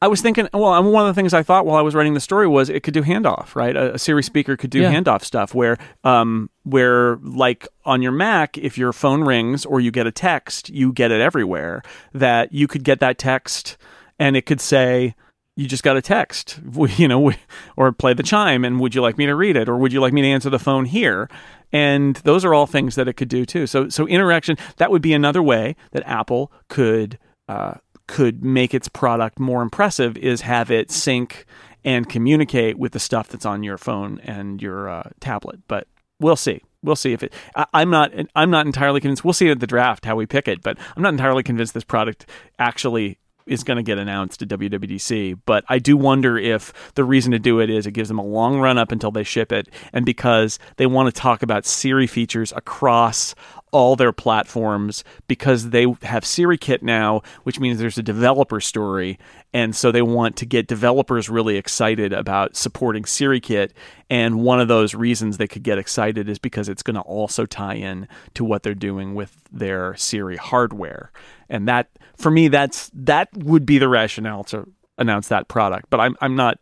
I 0.00 0.06
was 0.06 0.22
thinking, 0.22 0.48
well, 0.54 0.80
one 0.82 1.08
of 1.08 1.14
the 1.14 1.18
things 1.18 1.34
I 1.34 1.42
thought 1.42 1.66
while 1.66 1.76
I 1.76 1.82
was 1.82 1.94
writing 1.94 2.14
the 2.14 2.20
story 2.20 2.46
was 2.46 2.68
it 2.68 2.84
could 2.84 2.94
do 2.94 3.02
handoff, 3.02 3.56
right? 3.56 3.74
A, 3.74 3.94
a 3.94 3.98
Siri 3.98 4.22
speaker 4.22 4.56
could 4.56 4.70
do 4.70 4.80
yeah. 4.80 4.92
handoff 4.92 5.24
stuff 5.24 5.54
where, 5.54 5.76
um, 6.04 6.50
where 6.62 7.16
like 7.16 7.66
on 7.84 8.00
your 8.00 8.12
Mac, 8.12 8.56
if 8.56 8.78
your 8.78 8.92
phone 8.92 9.24
rings 9.24 9.66
or 9.66 9.80
you 9.80 9.90
get 9.90 10.06
a 10.06 10.12
text, 10.12 10.70
you 10.70 10.92
get 10.92 11.10
it 11.10 11.20
everywhere. 11.20 11.82
That 12.14 12.52
you 12.52 12.68
could 12.68 12.84
get 12.84 13.00
that 13.00 13.18
text 13.18 13.76
and 14.20 14.36
it 14.36 14.46
could 14.46 14.60
say, 14.60 15.16
you 15.58 15.66
just 15.66 15.82
got 15.82 15.96
a 15.96 16.02
text, 16.02 16.60
you 16.96 17.08
know, 17.08 17.32
or 17.76 17.90
play 17.90 18.14
the 18.14 18.22
chime, 18.22 18.64
and 18.64 18.78
would 18.78 18.94
you 18.94 19.02
like 19.02 19.18
me 19.18 19.26
to 19.26 19.34
read 19.34 19.56
it, 19.56 19.68
or 19.68 19.76
would 19.76 19.92
you 19.92 20.00
like 20.00 20.12
me 20.12 20.22
to 20.22 20.28
answer 20.28 20.48
the 20.48 20.58
phone 20.58 20.84
here? 20.84 21.28
And 21.72 22.14
those 22.16 22.44
are 22.44 22.54
all 22.54 22.66
things 22.66 22.94
that 22.94 23.08
it 23.08 23.14
could 23.14 23.28
do 23.28 23.44
too. 23.44 23.66
So, 23.66 23.88
so 23.88 24.06
interaction 24.06 24.56
that 24.76 24.90
would 24.90 25.02
be 25.02 25.12
another 25.12 25.42
way 25.42 25.74
that 25.90 26.06
Apple 26.06 26.52
could. 26.68 27.18
Uh, 27.48 27.74
could 28.08 28.44
make 28.44 28.74
its 28.74 28.88
product 28.88 29.38
more 29.38 29.62
impressive 29.62 30.16
is 30.16 30.40
have 30.40 30.70
it 30.70 30.90
sync 30.90 31.46
and 31.84 32.08
communicate 32.08 32.76
with 32.76 32.92
the 32.92 32.98
stuff 32.98 33.28
that's 33.28 33.46
on 33.46 33.62
your 33.62 33.78
phone 33.78 34.20
and 34.24 34.60
your 34.60 34.88
uh, 34.88 35.10
tablet. 35.20 35.60
But 35.68 35.86
we'll 36.18 36.36
see. 36.36 36.62
We'll 36.82 36.96
see 36.96 37.12
if 37.12 37.22
it. 37.22 37.32
I, 37.54 37.66
I'm 37.72 37.90
not. 37.90 38.12
I'm 38.34 38.50
not 38.50 38.66
entirely 38.66 39.00
convinced. 39.00 39.24
We'll 39.24 39.32
see 39.32 39.48
at 39.50 39.60
the 39.60 39.66
draft 39.66 40.04
how 40.04 40.16
we 40.16 40.26
pick 40.26 40.48
it. 40.48 40.62
But 40.62 40.78
I'm 40.96 41.02
not 41.02 41.12
entirely 41.12 41.42
convinced 41.42 41.74
this 41.74 41.84
product 41.84 42.26
actually 42.58 43.18
is 43.46 43.64
going 43.64 43.78
to 43.78 43.82
get 43.82 43.98
announced 43.98 44.42
at 44.42 44.48
WWDC. 44.48 45.40
But 45.46 45.64
I 45.68 45.78
do 45.78 45.96
wonder 45.96 46.38
if 46.38 46.92
the 46.94 47.04
reason 47.04 47.32
to 47.32 47.38
do 47.38 47.60
it 47.60 47.70
is 47.70 47.86
it 47.86 47.92
gives 47.92 48.08
them 48.08 48.18
a 48.18 48.24
long 48.24 48.60
run 48.60 48.78
up 48.78 48.92
until 48.92 49.10
they 49.10 49.24
ship 49.24 49.52
it, 49.52 49.68
and 49.92 50.04
because 50.04 50.58
they 50.76 50.86
want 50.86 51.12
to 51.12 51.20
talk 51.20 51.42
about 51.42 51.66
Siri 51.66 52.06
features 52.06 52.52
across 52.54 53.34
all 53.72 53.96
their 53.96 54.12
platforms 54.12 55.04
because 55.26 55.70
they 55.70 55.82
have 56.02 56.24
SiriKit 56.24 56.82
now, 56.82 57.22
which 57.42 57.60
means 57.60 57.78
there's 57.78 57.98
a 57.98 58.02
developer 58.02 58.60
story. 58.60 59.18
And 59.52 59.74
so 59.74 59.90
they 59.90 60.02
want 60.02 60.36
to 60.36 60.46
get 60.46 60.66
developers 60.66 61.28
really 61.28 61.56
excited 61.56 62.12
about 62.12 62.56
supporting 62.56 63.04
SiriKit. 63.04 63.70
And 64.10 64.42
one 64.42 64.60
of 64.60 64.68
those 64.68 64.94
reasons 64.94 65.36
they 65.36 65.48
could 65.48 65.62
get 65.62 65.78
excited 65.78 66.28
is 66.28 66.38
because 66.38 66.68
it's 66.68 66.82
going 66.82 66.96
to 66.96 67.00
also 67.02 67.46
tie 67.46 67.74
in 67.74 68.08
to 68.34 68.44
what 68.44 68.62
they're 68.62 68.74
doing 68.74 69.14
with 69.14 69.36
their 69.50 69.94
Siri 69.96 70.36
hardware. 70.36 71.10
And 71.48 71.66
that, 71.68 71.90
for 72.16 72.30
me, 72.30 72.48
that's 72.48 72.90
that 72.94 73.28
would 73.34 73.64
be 73.64 73.78
the 73.78 73.88
rationale 73.88 74.44
to 74.44 74.68
announce 74.98 75.28
that 75.28 75.48
product. 75.48 75.86
But 75.90 76.00
I'm 76.00 76.16
I'm 76.20 76.36
not 76.36 76.58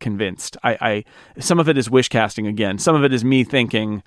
convinced. 0.00 0.56
I, 0.62 0.78
I 0.80 1.04
some 1.40 1.60
of 1.60 1.68
it 1.68 1.78
is 1.78 1.90
wish 1.90 2.08
casting 2.08 2.46
again. 2.46 2.78
Some 2.78 2.96
of 2.96 3.04
it 3.04 3.12
is 3.12 3.24
me 3.24 3.44
thinking 3.44 4.02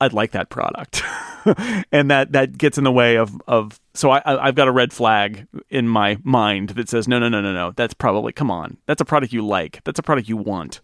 I'd 0.00 0.12
like 0.12 0.32
that 0.32 0.48
product. 0.48 1.02
and 1.92 2.10
that 2.10 2.32
that 2.32 2.56
gets 2.56 2.78
in 2.78 2.84
the 2.84 2.92
way 2.92 3.16
of 3.16 3.40
of 3.46 3.80
so 3.94 4.10
I 4.10 4.22
I've 4.24 4.54
got 4.54 4.68
a 4.68 4.72
red 4.72 4.92
flag 4.92 5.46
in 5.70 5.88
my 5.88 6.18
mind 6.22 6.70
that 6.70 6.88
says 6.88 7.08
no 7.08 7.18
no 7.18 7.28
no 7.28 7.40
no 7.40 7.52
no. 7.52 7.72
That's 7.72 7.94
probably 7.94 8.32
come 8.32 8.50
on. 8.50 8.78
That's 8.86 9.00
a 9.00 9.04
product 9.04 9.32
you 9.32 9.46
like. 9.46 9.82
That's 9.84 9.98
a 9.98 10.02
product 10.02 10.28
you 10.28 10.36
want. 10.36 10.80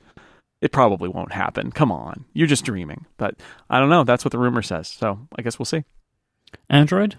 It 0.60 0.72
probably 0.72 1.08
won't 1.08 1.32
happen. 1.32 1.70
Come 1.70 1.92
on. 1.92 2.24
You're 2.32 2.46
just 2.46 2.64
dreaming. 2.64 3.04
But 3.18 3.36
I 3.68 3.78
don't 3.78 3.90
know. 3.90 4.04
That's 4.04 4.24
what 4.24 4.32
the 4.32 4.38
rumor 4.38 4.62
says. 4.62 4.88
So 4.88 5.28
I 5.36 5.42
guess 5.42 5.58
we'll 5.58 5.66
see. 5.66 5.84
Android 6.70 7.16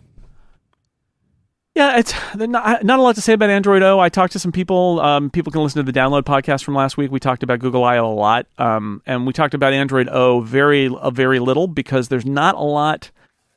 Yeah, 1.76 2.00
it's 2.00 2.14
not, 2.36 2.86
not 2.86 3.00
a 3.00 3.02
lot 3.02 3.16
to 3.16 3.22
say 3.22 3.34
about 3.34 3.50
Android 3.50 3.84
O. 3.84 4.00
I 4.00 4.08
talked 4.08 4.32
to 4.32 4.40
some 4.40 4.54
people. 4.54 5.02
Um, 5.02 5.30
people 5.30 5.52
can 5.52 5.62
listen 5.62 5.86
to 5.86 5.92
the 5.92 5.98
download 5.98 6.22
podcast 6.22 6.64
from 6.64 6.74
last 6.74 6.96
week. 6.96 7.12
We 7.12 7.20
talked 7.20 7.44
about 7.44 7.60
Google 7.60 7.84
I/O 7.84 8.06
a 8.06 8.16
lot, 8.16 8.48
um, 8.58 9.02
and 9.06 9.28
we 9.28 9.34
talked 9.34 9.54
about 9.54 9.74
Android 9.74 10.08
O 10.08 10.40
very 10.40 10.90
a 11.02 11.12
very 11.12 11.40
little 11.40 11.68
because 11.68 12.08
there's 12.08 12.26
not 12.26 12.56
a 12.56 12.64
lot. 12.64 13.12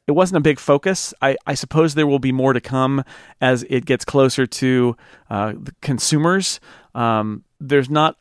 It 0.09 0.12
wasn't 0.12 0.39
a 0.39 0.41
big 0.41 0.59
focus. 0.59 1.14
I, 1.23 1.37
I 1.47 1.55
suppose 1.55 1.95
there 1.95 2.09
will 2.09 2.19
be 2.19 2.33
more 2.33 2.53
to 2.55 2.61
come 2.61 3.05
as 3.41 3.64
it 3.71 3.85
gets 3.85 4.05
closer 4.05 4.47
to 4.47 4.97
uh, 5.31 5.53
the 5.53 5.73
consumers. 5.81 6.59
Um, 6.97 7.45
there's 7.61 7.89
not 7.89 8.16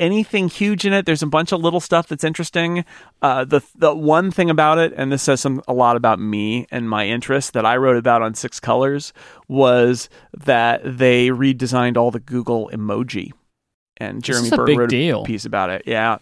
anything 0.00 0.48
huge 0.48 0.84
in 0.84 0.92
it. 0.92 1.06
There's 1.06 1.22
a 1.22 1.26
bunch 1.26 1.52
of 1.52 1.60
little 1.60 1.78
stuff 1.78 2.08
that's 2.08 2.24
interesting. 2.24 2.84
Uh, 3.22 3.44
the 3.44 3.60
the 3.76 3.94
one 3.94 4.32
thing 4.32 4.50
about 4.50 4.78
it, 4.78 4.92
and 4.96 5.12
this 5.12 5.22
says 5.22 5.40
some 5.40 5.62
a 5.68 5.72
lot 5.72 5.94
about 5.94 6.18
me 6.18 6.66
and 6.72 6.90
my 6.90 7.06
interests 7.06 7.52
that 7.52 7.64
I 7.64 7.76
wrote 7.76 7.96
about 7.96 8.22
on 8.22 8.34
Six 8.34 8.58
Colors, 8.58 9.12
was 9.46 10.08
that 10.36 10.80
they 10.84 11.28
redesigned 11.28 11.96
all 11.96 12.10
the 12.10 12.20
Google 12.20 12.70
emoji. 12.72 13.32
And 13.98 14.24
Jeremy 14.24 14.46
is 14.46 14.52
a 14.52 14.56
Burge 14.56 14.66
big 14.66 14.78
wrote 14.78 14.90
deal. 14.90 15.22
a 15.22 15.24
piece 15.26 15.44
about 15.44 15.68
it. 15.70 15.82
Yeah, 15.86 16.18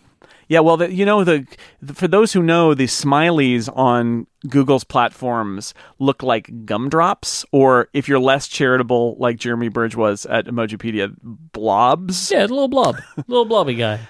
yeah. 0.48 0.60
Well, 0.60 0.76
the, 0.76 0.92
you 0.92 1.04
know 1.04 1.24
the, 1.24 1.46
the 1.80 1.94
for 1.94 2.08
those 2.08 2.32
who 2.32 2.42
know, 2.42 2.74
the 2.74 2.86
smileys 2.86 3.68
on 3.76 4.26
Google's 4.48 4.84
platforms 4.84 5.74
look 5.98 6.22
like 6.22 6.64
gumdrops, 6.64 7.44
or 7.52 7.88
if 7.92 8.08
you're 8.08 8.18
less 8.18 8.48
charitable, 8.48 9.16
like 9.18 9.38
Jeremy 9.38 9.68
Burge 9.68 9.94
was 9.94 10.26
at 10.26 10.46
Emojipedia, 10.46 11.14
blobs. 11.22 12.30
Yeah, 12.30 12.40
a 12.40 12.48
little 12.48 12.68
blob, 12.68 12.96
little 13.26 13.44
blobby 13.44 13.74
guy. 13.74 14.00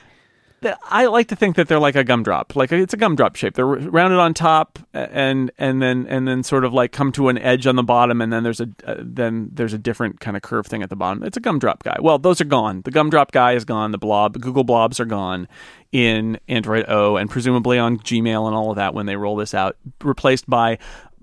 I 0.63 1.07
like 1.07 1.29
to 1.29 1.37
think 1.37 1.57
that 1.57 1.69
they're 1.69 1.79
like 1.79 1.95
a 1.95 2.03
gumdrop, 2.03 2.57
like 2.57 2.73
it's 2.73 2.95
a 2.95 2.97
gumdrop 2.97 3.37
shape. 3.37 3.55
They're 3.55 3.67
rounded 3.67 4.19
on 4.19 4.35
top, 4.35 4.79
and 4.93 5.51
and 5.59 5.81
then 5.81 6.07
and 6.09 6.27
then 6.27 6.43
sort 6.43 6.65
of 6.65 6.73
like 6.73 6.91
come 6.91 7.13
to 7.13 7.29
an 7.29 7.39
edge 7.39 7.67
on 7.67 7.77
the 7.77 7.83
bottom, 7.83 8.21
and 8.21 8.33
then 8.33 8.43
there's 8.43 8.61
a 8.61 8.69
uh, 8.85 8.97
then 8.99 9.51
there's 9.53 9.73
a 9.73 9.79
different 9.79 10.21
kind 10.21 10.37
of 10.37 10.43
curve 10.43 10.67
thing 10.67 10.83
at 10.83 10.91
the 10.91 10.97
bottom. 10.97 11.23
It's 11.23 11.37
a 11.37 11.41
gumdrop 11.41 11.85
guy. 11.85 11.97
Well, 12.01 12.19
those 12.19 12.41
are 12.41 12.45
gone. 12.45 12.83
The 12.83 12.91
gumdrop 12.91 13.31
guy 13.31 13.53
is 13.53 13.65
gone. 13.65 13.93
The 13.93 13.99
blob, 13.99 14.41
Google 14.41 14.65
blobs 14.65 14.99
are 14.99 15.05
gone 15.05 15.47
in 15.93 16.39
Android 16.49 16.87
O, 16.89 17.17
and 17.17 17.31
presumably 17.31 17.79
on 17.79 17.99
Gmail 17.99 18.47
and 18.47 18.57
all 18.57 18.71
of 18.71 18.77
that 18.77 18.95
when 18.95 19.07
they 19.07 19.17
roll 19.17 19.37
this 19.37 19.55
out, 19.55 19.77
replaced 20.03 20.49
by 20.49 20.79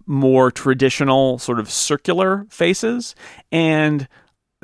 more 0.08 0.52
traditional 0.52 1.40
sort 1.40 1.60
of 1.60 1.70
circular 1.70 2.46
faces 2.50 3.16
and 3.52 4.08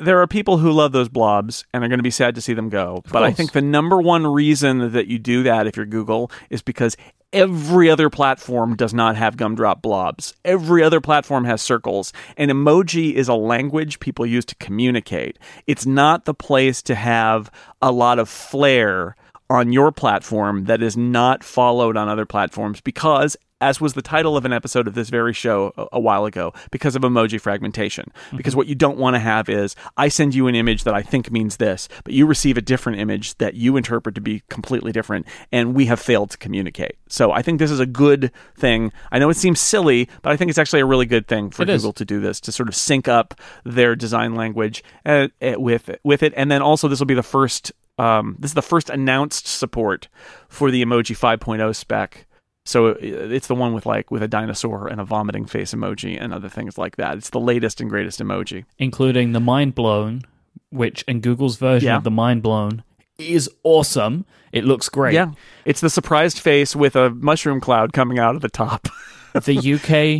there 0.04 0.20
are 0.20 0.26
people 0.26 0.58
who 0.58 0.72
love 0.72 0.92
those 0.92 1.08
blobs 1.08 1.64
and 1.72 1.82
are 1.84 1.88
going 1.88 1.98
to 1.98 2.04
be 2.04 2.10
sad 2.10 2.34
to 2.34 2.40
see 2.40 2.54
them 2.54 2.68
go. 2.68 3.02
but 3.10 3.22
I 3.22 3.32
think 3.32 3.52
the 3.52 3.62
number 3.62 4.00
one 4.00 4.26
reason 4.26 4.92
that 4.92 5.06
you 5.06 5.18
do 5.18 5.42
that 5.44 5.66
if 5.66 5.76
you're 5.76 5.86
Google 5.86 6.30
is 6.50 6.62
because 6.62 6.96
every 7.32 7.90
other 7.90 8.10
platform 8.10 8.76
does 8.76 8.92
not 8.92 9.16
have 9.16 9.36
gumdrop 9.36 9.82
blobs. 9.82 10.34
Every 10.44 10.82
other 10.82 11.00
platform 11.00 11.44
has 11.44 11.62
circles. 11.62 12.12
And 12.36 12.50
emoji 12.50 13.14
is 13.14 13.28
a 13.28 13.34
language 13.34 14.00
people 14.00 14.26
use 14.26 14.44
to 14.46 14.54
communicate. 14.56 15.38
It's 15.66 15.86
not 15.86 16.24
the 16.24 16.34
place 16.34 16.82
to 16.82 16.94
have 16.94 17.50
a 17.80 17.90
lot 17.90 18.18
of 18.18 18.28
flair 18.28 19.16
on 19.48 19.72
your 19.72 19.92
platform 19.92 20.64
that 20.64 20.82
is 20.82 20.96
not 20.96 21.44
followed 21.44 21.96
on 21.96 22.08
other 22.08 22.26
platforms 22.26 22.80
because 22.80 23.36
as 23.62 23.80
was 23.80 23.94
the 23.94 24.02
title 24.02 24.36
of 24.36 24.44
an 24.44 24.52
episode 24.52 24.86
of 24.86 24.94
this 24.94 25.08
very 25.08 25.32
show 25.32 25.72
a, 25.78 25.86
a 25.92 26.00
while 26.00 26.26
ago, 26.26 26.52
because 26.70 26.96
of 26.96 27.02
emoji 27.02 27.40
fragmentation. 27.40 28.12
Because 28.36 28.56
what 28.56 28.66
you 28.66 28.74
don't 28.74 28.98
want 28.98 29.14
to 29.14 29.20
have 29.20 29.48
is 29.48 29.76
I 29.96 30.08
send 30.08 30.34
you 30.34 30.48
an 30.48 30.54
image 30.54 30.84
that 30.84 30.94
I 30.94 31.02
think 31.02 31.30
means 31.30 31.56
this, 31.56 31.88
but 32.04 32.12
you 32.12 32.26
receive 32.26 32.58
a 32.58 32.60
different 32.60 32.98
image 32.98 33.36
that 33.36 33.54
you 33.54 33.76
interpret 33.76 34.14
to 34.16 34.20
be 34.20 34.42
completely 34.48 34.92
different, 34.92 35.26
and 35.50 35.74
we 35.74 35.86
have 35.86 36.00
failed 36.00 36.30
to 36.30 36.38
communicate. 36.38 36.96
So 37.08 37.30
I 37.30 37.42
think 37.42 37.58
this 37.58 37.70
is 37.70 37.80
a 37.80 37.86
good 37.86 38.32
thing. 38.56 38.92
I 39.10 39.18
know 39.18 39.30
it 39.30 39.36
seems 39.36 39.60
silly, 39.60 40.08
but 40.22 40.32
I 40.32 40.36
think 40.36 40.48
it's 40.48 40.58
actually 40.58 40.80
a 40.80 40.86
really 40.86 41.06
good 41.06 41.28
thing 41.28 41.50
for 41.50 41.62
It 41.62 41.70
is. 41.70 41.82
Google 41.82 41.92
to 41.94 42.04
do 42.04 42.20
this 42.20 42.40
to 42.40 42.52
sort 42.52 42.68
of 42.68 42.74
sync 42.74 43.08
up 43.08 43.34
their 43.64 43.94
design 43.94 44.34
language 44.34 44.82
uh, 45.06 45.28
uh, 45.40 45.54
with 45.56 45.96
with 46.02 46.22
it, 46.22 46.32
and 46.36 46.50
then 46.50 46.62
also 46.62 46.88
this 46.88 46.98
will 46.98 47.06
be 47.06 47.14
the 47.14 47.22
first. 47.22 47.72
Um, 47.98 48.36
this 48.38 48.52
is 48.52 48.54
the 48.54 48.62
first 48.62 48.88
announced 48.88 49.46
support 49.46 50.08
for 50.48 50.70
the 50.70 50.82
emoji 50.82 51.16
5.0 51.16 51.76
spec. 51.76 52.26
So 52.64 52.90
uh, 52.90 52.94
it's 53.00 53.46
the 53.48 53.54
one 53.54 53.72
with 53.74 53.86
like 53.86 54.10
with 54.10 54.22
a 54.22 54.28
dinosaur 54.28 54.86
and 54.88 55.00
a 55.00 55.04
vomiting 55.04 55.46
face 55.46 55.74
emoji 55.74 56.16
and 56.20 56.32
other 56.32 56.48
things 56.48 56.78
like 56.78 56.96
that. 56.96 57.16
It's 57.18 57.30
the 57.30 57.40
latest 57.40 57.80
and 57.80 57.90
greatest 57.90 58.20
emoji. 58.20 58.64
including 58.78 59.32
the 59.32 59.40
Mind 59.40 59.74
Blown, 59.74 60.22
which 60.70 61.02
in 61.08 61.20
Google's 61.20 61.56
version 61.56 61.88
Yeah. 61.88 61.96
of 61.96 62.04
the 62.04 62.10
Mind 62.10 62.42
Blown 62.42 62.82
is 63.18 63.50
awesome. 63.62 64.24
It 64.52 64.64
looks 64.64 64.88
great. 64.88 65.14
Yeah, 65.14 65.32
it's 65.64 65.80
the 65.80 65.90
surprised 65.90 66.38
face 66.38 66.76
with 66.76 66.96
a 66.96 67.10
mushroom 67.10 67.60
cloud 67.60 67.92
coming 67.92 68.18
out 68.18 68.34
of 68.34 68.42
the 68.42 68.48
top. 68.48 68.88
the 69.32 69.56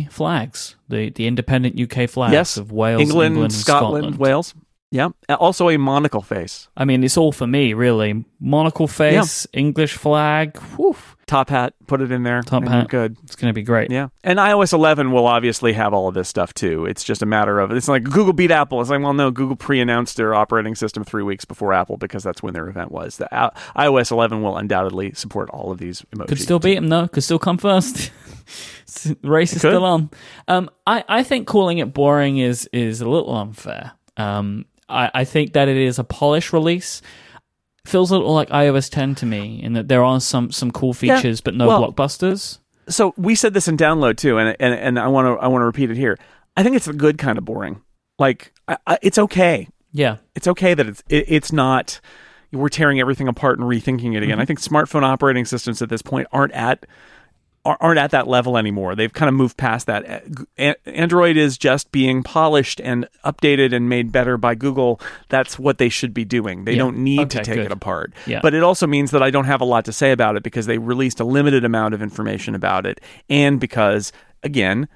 UK 0.05 0.11
flags, 0.11 0.75
the 0.89 1.09
the 1.11 1.27
independent 1.27 1.79
UK 1.79 2.09
flags 2.09 2.33
yes, 2.33 2.57
of 2.57 2.71
Wales, 2.71 3.01
England, 3.01 3.33
England, 3.35 3.53
Scotland, 3.53 4.03
Scotland. 4.03 4.17
Wales. 4.19 4.53
Yeah, 4.93 5.09
also 5.27 5.69
a 5.69 5.77
monocle 5.77 6.21
face, 6.21 6.67
I 6.77 6.85
mean, 6.85 7.03
it's 7.03 7.17
all 7.17 7.31
for 7.31 7.47
me, 7.47 7.73
really. 7.73 8.25
Monocle 8.39 8.87
face, 8.87 9.47
English 9.51 9.93
flag. 9.93 10.55
Whew, 10.75 10.95
top 11.25 11.49
hat. 11.49 11.73
Put 11.87 12.01
it 12.01 12.11
in 12.11 12.21
there. 12.21 12.43
Top 12.43 12.63
hat. 12.63 12.89
good. 12.89 13.17
it's 13.23 13.35
going 13.35 13.49
to 13.49 13.55
be 13.55 13.63
great. 13.63 13.89
Yeah, 13.89 14.09
and 14.23 14.37
iOS 14.37 14.71
11 14.71 15.11
will 15.11 15.25
obviously 15.25 15.73
have 15.73 15.95
all 15.95 16.09
of 16.09 16.13
this 16.13 16.29
stuff 16.29 16.53
too. 16.53 16.85
It's 16.85 17.03
just 17.03 17.23
a 17.23 17.25
matter 17.25 17.59
of 17.59 17.71
it's 17.71 17.87
like 17.87 18.03
Google 18.03 18.33
beat 18.33 18.51
Apple. 18.51 18.81
It's 18.81 18.91
like, 18.91 19.01
well, 19.01 19.15
no, 19.15 19.31
Google 19.31 19.55
pre-announced 19.55 20.15
their 20.15 20.35
operating 20.35 20.75
system 20.75 21.03
three 21.03 21.23
weeks 21.23 21.43
before 21.43 21.73
Apple 21.73 21.97
because 21.97 22.21
that's 22.21 22.43
when 22.43 22.53
their 22.53 22.69
event 22.69 22.91
was. 22.91 23.17
The 23.17 23.33
uh, 23.33 23.49
iOS 23.75 24.11
11 24.11 24.43
will 24.43 24.55
undoubtedly 24.57 25.13
support 25.13 25.49
all 25.49 25.71
of 25.71 25.79
these 25.79 26.03
emojis. 26.15 26.27
Could 26.27 26.39
still 26.39 26.59
beat 26.59 26.75
them, 26.75 26.89
though. 26.89 27.07
Could 27.07 27.23
still 27.23 27.39
come 27.39 27.57
first. 27.57 28.11
the 29.03 29.17
race 29.23 29.53
is 29.53 29.57
still 29.57 29.85
on. 29.85 30.11
Um, 30.47 30.69
I, 30.85 31.03
I 31.09 31.23
think 31.23 31.47
calling 31.47 31.79
it 31.79 31.95
boring 31.95 32.37
is 32.37 32.69
is 32.71 33.01
a 33.01 33.09
little 33.09 33.33
unfair. 33.33 33.93
Um, 34.17 34.65
I, 34.89 35.09
I 35.13 35.23
think 35.23 35.53
that 35.53 35.67
it 35.67 35.77
is 35.77 35.99
a 35.99 36.03
polished 36.03 36.53
release. 36.53 37.01
Feels 37.85 38.11
a 38.11 38.17
little 38.17 38.33
like 38.33 38.49
iOS 38.49 38.89
10 38.89 39.15
to 39.15 39.25
me, 39.25 39.61
in 39.61 39.73
that 39.73 39.89
there 39.89 40.03
are 40.03 40.19
some 40.21 40.51
some 40.51 40.71
cool 40.71 40.95
Yeah, 41.01 41.17
features, 41.17 41.41
but 41.41 41.53
no 41.53 41.67
well- 41.67 41.91
blockbusters. 41.91 42.59
so 42.87 43.13
we 43.17 43.35
said 43.35 43.53
this 43.53 43.67
in 43.67 43.75
download 43.77 44.15
too, 44.17 44.37
and 44.37 44.55
and 44.59 44.73
and 44.73 44.97
I 44.99 45.07
want 45.07 45.25
to 45.27 45.43
I 45.43 45.47
want 45.47 45.61
to 45.63 45.65
repeat 45.65 45.91
it 45.91 45.97
here. 45.97 46.17
I 46.55 46.63
think 46.63 46.75
it's 46.77 46.87
a 46.87 46.93
good 46.93 47.17
kind 47.17 47.37
of 47.37 47.43
boring. 47.43 47.81
Like 48.19 48.53
I, 48.67 48.77
I, 48.87 48.97
it's 49.01 49.17
okay. 49.17 49.67
Yeah, 49.91 50.17
It's 50.33 50.47
okay 50.47 50.73
that 50.73 50.87
it's 50.87 51.03
it, 51.09 51.25
it's 51.27 51.51
not. 51.51 51.99
We're 52.53 52.69
tearing 52.69 52.99
everything 52.99 53.27
apart 53.27 53.59
and 53.59 53.67
rethinking 53.67 54.13
it 54.15 54.23
again. 54.23 54.33
Mm-hmm. 54.35 54.39
I 54.41 54.45
think 54.45 54.61
smartphone 54.61 55.03
operating 55.03 55.43
systems 55.43 55.81
at 55.81 55.89
this 55.89 56.01
point 56.03 56.27
aren't 56.31 56.53
at 56.53 56.85
aren't 57.65 57.97
at 57.99 58.11
that 58.11 58.27
level 58.27 58.57
anymore. 58.57 58.93
They've 58.93 59.13
kind 59.13 59.29
of 59.29 59.35
moved 59.35 59.55
past 59.55 59.87
that. 59.87 60.23
Android 60.85 61.37
is 61.37 61.57
just 61.57 61.91
being 61.93 62.21
polished 62.21 62.81
and 62.81 63.07
updated 63.23 63.73
and 63.73 63.87
made 63.87 64.11
better 64.11 64.37
by 64.37 64.53
Google. 64.55 64.99
That's 65.29 65.57
what 65.57 65.77
they 65.77 65.87
should 65.89 66.13
be 66.13 66.25
doing. 66.25 66.65
They 66.65 66.73
Yeah. 66.73 66.79
don't 66.79 66.97
need 66.97 67.29
to 67.29 67.39
take 67.41 67.55
good. 67.55 67.65
it 67.67 67.71
apart. 67.71 68.13
Yeah. 68.27 68.39
But 68.41 68.53
it 68.53 68.63
also 68.63 68.85
means 68.85 69.11
that 69.11 69.23
I 69.23 69.29
don't 69.29 69.45
have 69.45 69.61
a 69.61 69.65
lot 69.65 69.85
to 69.85 69.93
say 69.93 70.11
about 70.11 70.35
it 70.35 70.43
because 70.43 70.65
they 70.65 70.77
released 70.77 71.19
a 71.21 71.23
limited 71.23 71.63
amount 71.63 71.93
of 71.93 72.01
information 72.01 72.53
about 72.53 72.85
it 72.85 72.99
and 73.29 73.59
because 73.59 74.11
again, 74.43 74.89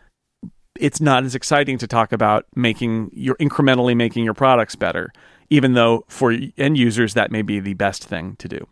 it's 0.77 0.99
not 1.01 1.23
as 1.23 1.35
exciting 1.35 1.77
to 1.77 1.87
talk 1.87 2.11
about 2.11 2.45
making 2.55 3.09
your 3.13 3.35
incrementally 3.37 3.95
making 3.95 4.25
your 4.25 4.33
products 4.33 4.75
better, 4.75 5.11
even 5.49 5.73
though 5.73 6.03
for 6.09 6.35
end 6.57 6.77
users 6.77 7.13
that 7.13 7.31
may 7.31 7.41
be 7.41 7.59
the 7.59 7.73
best 7.75 8.03
thing 8.03 8.35
to 8.39 8.47
do. 8.49 8.67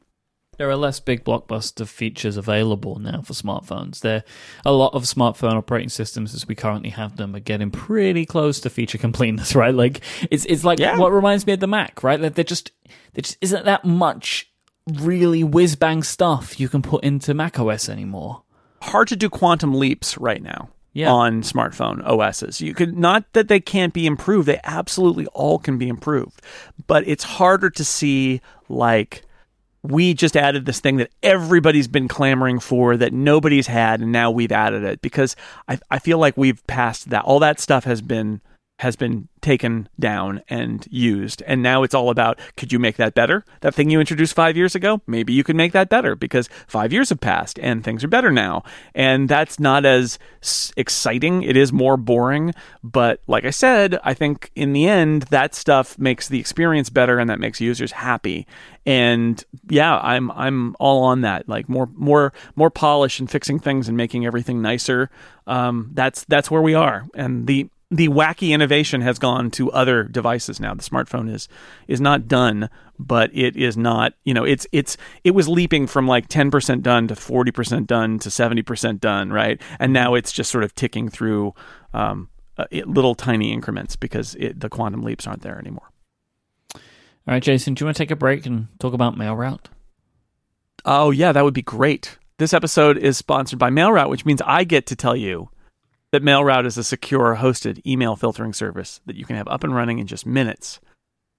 There 0.58 0.70
are 0.70 0.76
less 0.76 0.99
big 0.99 1.24
blockbuster 1.24 1.88
features 1.88 2.38
available 2.38 2.99
now 2.99 3.22
for 3.22 3.34
smartphones. 3.34 3.99
There, 3.99 4.24
a 4.66 4.72
lot 4.72 4.93
of 4.93 5.03
smartphone 5.03 5.53
operating 5.56 5.89
systems, 5.89 6.34
as 6.34 6.47
we 6.47 6.56
currently 6.56 6.89
have 6.91 7.18
them, 7.18 7.36
are 7.36 7.39
getting 7.39 7.72
pretty 7.72 8.26
close 8.26 8.60
to 8.62 8.70
feature 8.70 8.97
completeness. 9.08 9.56
Right? 9.56 9.74
Like 9.74 10.01
it's 10.32 10.45
it's 10.45 10.64
like 10.64 10.80
Yeah. 10.80 10.97
what 10.97 11.12
reminds 11.12 11.45
me 11.45 11.53
of 11.53 11.60
the 11.60 11.68
Mac. 11.68 12.03
Right? 12.03 12.20
Like 12.20 12.36
there 12.36 12.43
just 12.43 12.72
there 13.14 13.22
just 13.22 13.38
isn't 13.41 13.66
that 13.66 13.86
much 13.86 14.49
really 14.93 15.43
whiz 15.43 15.76
bang 15.76 16.03
stuff 16.03 16.60
you 16.60 16.70
can 16.70 16.82
put 16.82 17.03
into 17.03 17.34
Mac 17.34 17.60
OS 17.60 17.89
anymore. 17.89 18.43
Hard 18.82 19.08
to 19.08 19.16
do 19.16 19.30
quantum 19.30 19.74
leaps 19.74 20.18
right 20.18 20.41
now. 20.43 20.70
Yeah. 20.93 21.12
On 21.12 21.41
smartphone 21.41 22.01
OSs. 22.08 22.62
You 22.62 22.74
could 22.74 22.97
not 22.97 23.26
that 23.34 23.49
they 23.49 23.60
can't 23.60 23.93
be 23.93 24.06
improved. 24.06 24.47
They 24.47 24.62
absolutely 24.64 25.26
all 25.34 25.60
can 25.60 25.78
be 25.78 25.89
improved. 25.89 26.41
But 26.88 27.06
it's 27.06 27.26
harder 27.26 27.70
to 27.72 27.84
see 27.84 28.39
like 28.70 29.24
we 29.92 30.14
just 30.14 30.36
added 30.36 30.66
this 30.66 30.80
thing 30.80 30.98
that 30.98 31.12
everybody's 31.24 31.88
been 31.88 32.08
clamoring 32.08 32.60
for 32.60 32.98
that 32.98 33.14
nobody's 33.14 33.68
had 33.68 34.02
and 34.02 34.12
now 34.12 34.32
we've 34.32 34.52
added 34.52 34.84
it. 34.84 35.02
Because 35.02 35.36
I, 35.68 35.80
I 35.92 36.00
feel 36.00 36.18
like 36.18 36.38
we've 36.38 36.66
passed 36.68 37.10
that. 37.10 37.24
All 37.24 37.40
that 37.40 37.60
stuff 37.60 37.84
has 37.84 38.02
been 38.02 38.42
has 38.80 38.96
been 38.96 39.28
taken 39.40 39.88
down 40.00 40.42
and 40.50 40.86
used. 40.90 41.42
And 41.46 41.64
now 41.64 41.84
it's 41.84 41.94
all 41.94 42.10
about 42.10 42.40
could 42.58 42.74
you 42.74 42.80
make 42.80 42.98
that 42.98 43.14
better? 43.14 43.46
That 43.62 43.74
thing 43.74 43.90
you 43.90 44.00
introduced 44.00 44.36
five 44.36 44.58
years 44.58 44.76
ago 44.76 45.02
maybe 45.08 45.32
you 45.34 45.44
could 45.44 45.56
make 45.56 45.72
that 45.72 45.88
better 45.88 46.16
because 46.16 46.50
five 46.68 46.92
years 46.92 47.10
have 47.10 47.22
passed 47.22 47.58
and 47.60 47.84
things 47.84 48.04
are 48.04 48.10
better 48.10 48.32
now. 48.32 48.64
And 48.94 49.30
that's 49.30 49.60
not 49.60 49.86
as 49.86 50.20
exciting. 50.76 51.44
It 51.44 51.56
is 51.56 51.72
more 51.72 51.96
boring. 51.96 52.54
But 52.84 53.22
like 53.28 53.46
i 53.46 53.50
said 53.50 53.98
i 54.04 54.14
think 54.14 54.52
in 54.56 54.74
the 54.74 54.88
end 54.88 55.24
that 55.24 55.56
stuff 55.56 55.98
makes 55.98 56.28
the 56.28 56.40
experience 56.40 56.90
better 56.90 57.20
and 57.20 57.30
that 57.30 57.40
makes 57.40 57.62
users 57.62 57.94
happy. 57.94 58.46
And 58.86 59.42
yeah 59.70 60.00
i'm 60.00 60.32
i'm 60.32 60.76
all 60.80 61.04
on 61.04 61.22
that. 61.22 61.48
Like 61.48 61.70
more 61.70 61.88
more 61.94 62.34
more 62.56 62.70
polish 62.70 63.20
and 63.20 63.32
fixing 63.32 63.60
things 63.60 63.88
and 63.88 63.96
making 63.96 64.26
everything 64.26 64.62
nicer. 64.62 65.10
Um, 65.48 65.92
that's 65.94 66.26
that's 66.26 66.50
where 66.50 66.62
we 66.62 66.74
are. 66.74 67.06
And 67.14 67.48
the 67.48 67.70
the 67.92 68.08
wacky 68.08 68.50
innovation 68.50 69.02
has 69.02 69.20
gone 69.20 69.52
to 69.52 69.72
other 69.72 70.04
devices 70.04 70.60
now. 70.60 70.74
The 70.74 70.84
smartphone 70.84 71.32
is 71.32 71.48
is 71.88 72.02
not 72.02 72.28
done, 72.28 72.70
but 72.98 73.30
it 73.34 73.56
is 73.56 73.78
not. 73.78 74.14
You 74.24 74.34
know, 74.34 74.44
it's 74.44 74.66
it's 74.72 74.98
it 75.24 75.32
was 75.32 75.48
leaping 75.48 75.88
from 75.88 76.08
like 76.08 76.28
ten 76.28 76.50
percent 76.50 76.84
done 76.84 77.08
to 77.08 77.16
forty 77.16 77.52
percent 77.52 77.88
done 77.88 78.20
to 78.20 78.32
seventy 78.32 78.64
percent 78.64 79.02
done, 79.02 79.32
right? 79.32 79.62
And 79.80 79.94
now 79.94 80.16
it's 80.16 80.32
just 80.32 80.52
sort 80.52 80.64
of 80.64 80.74
ticking 80.74 81.10
through 81.10 81.54
um, 81.94 82.30
uh, 82.58 82.66
it, 82.72 82.88
little 82.88 83.16
tiny 83.16 83.54
increments 83.54 83.96
because 83.96 84.36
it, 84.36 84.60
the 84.60 84.70
quantum 84.70 85.04
leaps 85.04 85.28
aren't 85.28 85.42
there 85.42 85.60
anymore. 85.60 85.92
All 86.74 87.34
right, 87.34 87.44
Jason, 87.44 87.74
do 87.74 87.84
you 87.84 87.88
want 87.88 87.98
to 87.98 88.04
take 88.04 88.12
a 88.12 88.16
break 88.16 88.46
and 88.46 88.68
talk 88.80 88.94
about 88.94 89.16
MailRoute? 89.16 89.66
Oh 90.86 91.12
yeah, 91.12 91.32
that 91.32 91.44
would 91.44 91.54
be 91.54 91.62
great. 91.62 92.18
This 92.38 92.54
episode 92.54 92.98
is 92.98 93.18
sponsored 93.18 93.60
by 93.60 93.70
MailRoute, 93.70 94.10
which 94.10 94.26
means 94.26 94.42
I 94.46 94.64
get 94.64 94.86
to 94.88 94.96
tell 94.96 95.16
you 95.16 95.50
that 96.16 96.24
MailRoute 96.24 96.66
is 96.66 96.78
a 96.78 96.84
secure 96.86 97.36
hosted 97.41 97.86
email 97.86 98.16
filtering 98.16 98.53
service 98.53 99.01
that 99.05 99.18
you 99.18 99.26
can 99.26 99.36
have 99.36 99.49
up 99.49 99.66
and 99.66 99.76
running 99.76 99.99
in 99.99 100.07
just 100.07 100.26
minutes. 100.26 100.80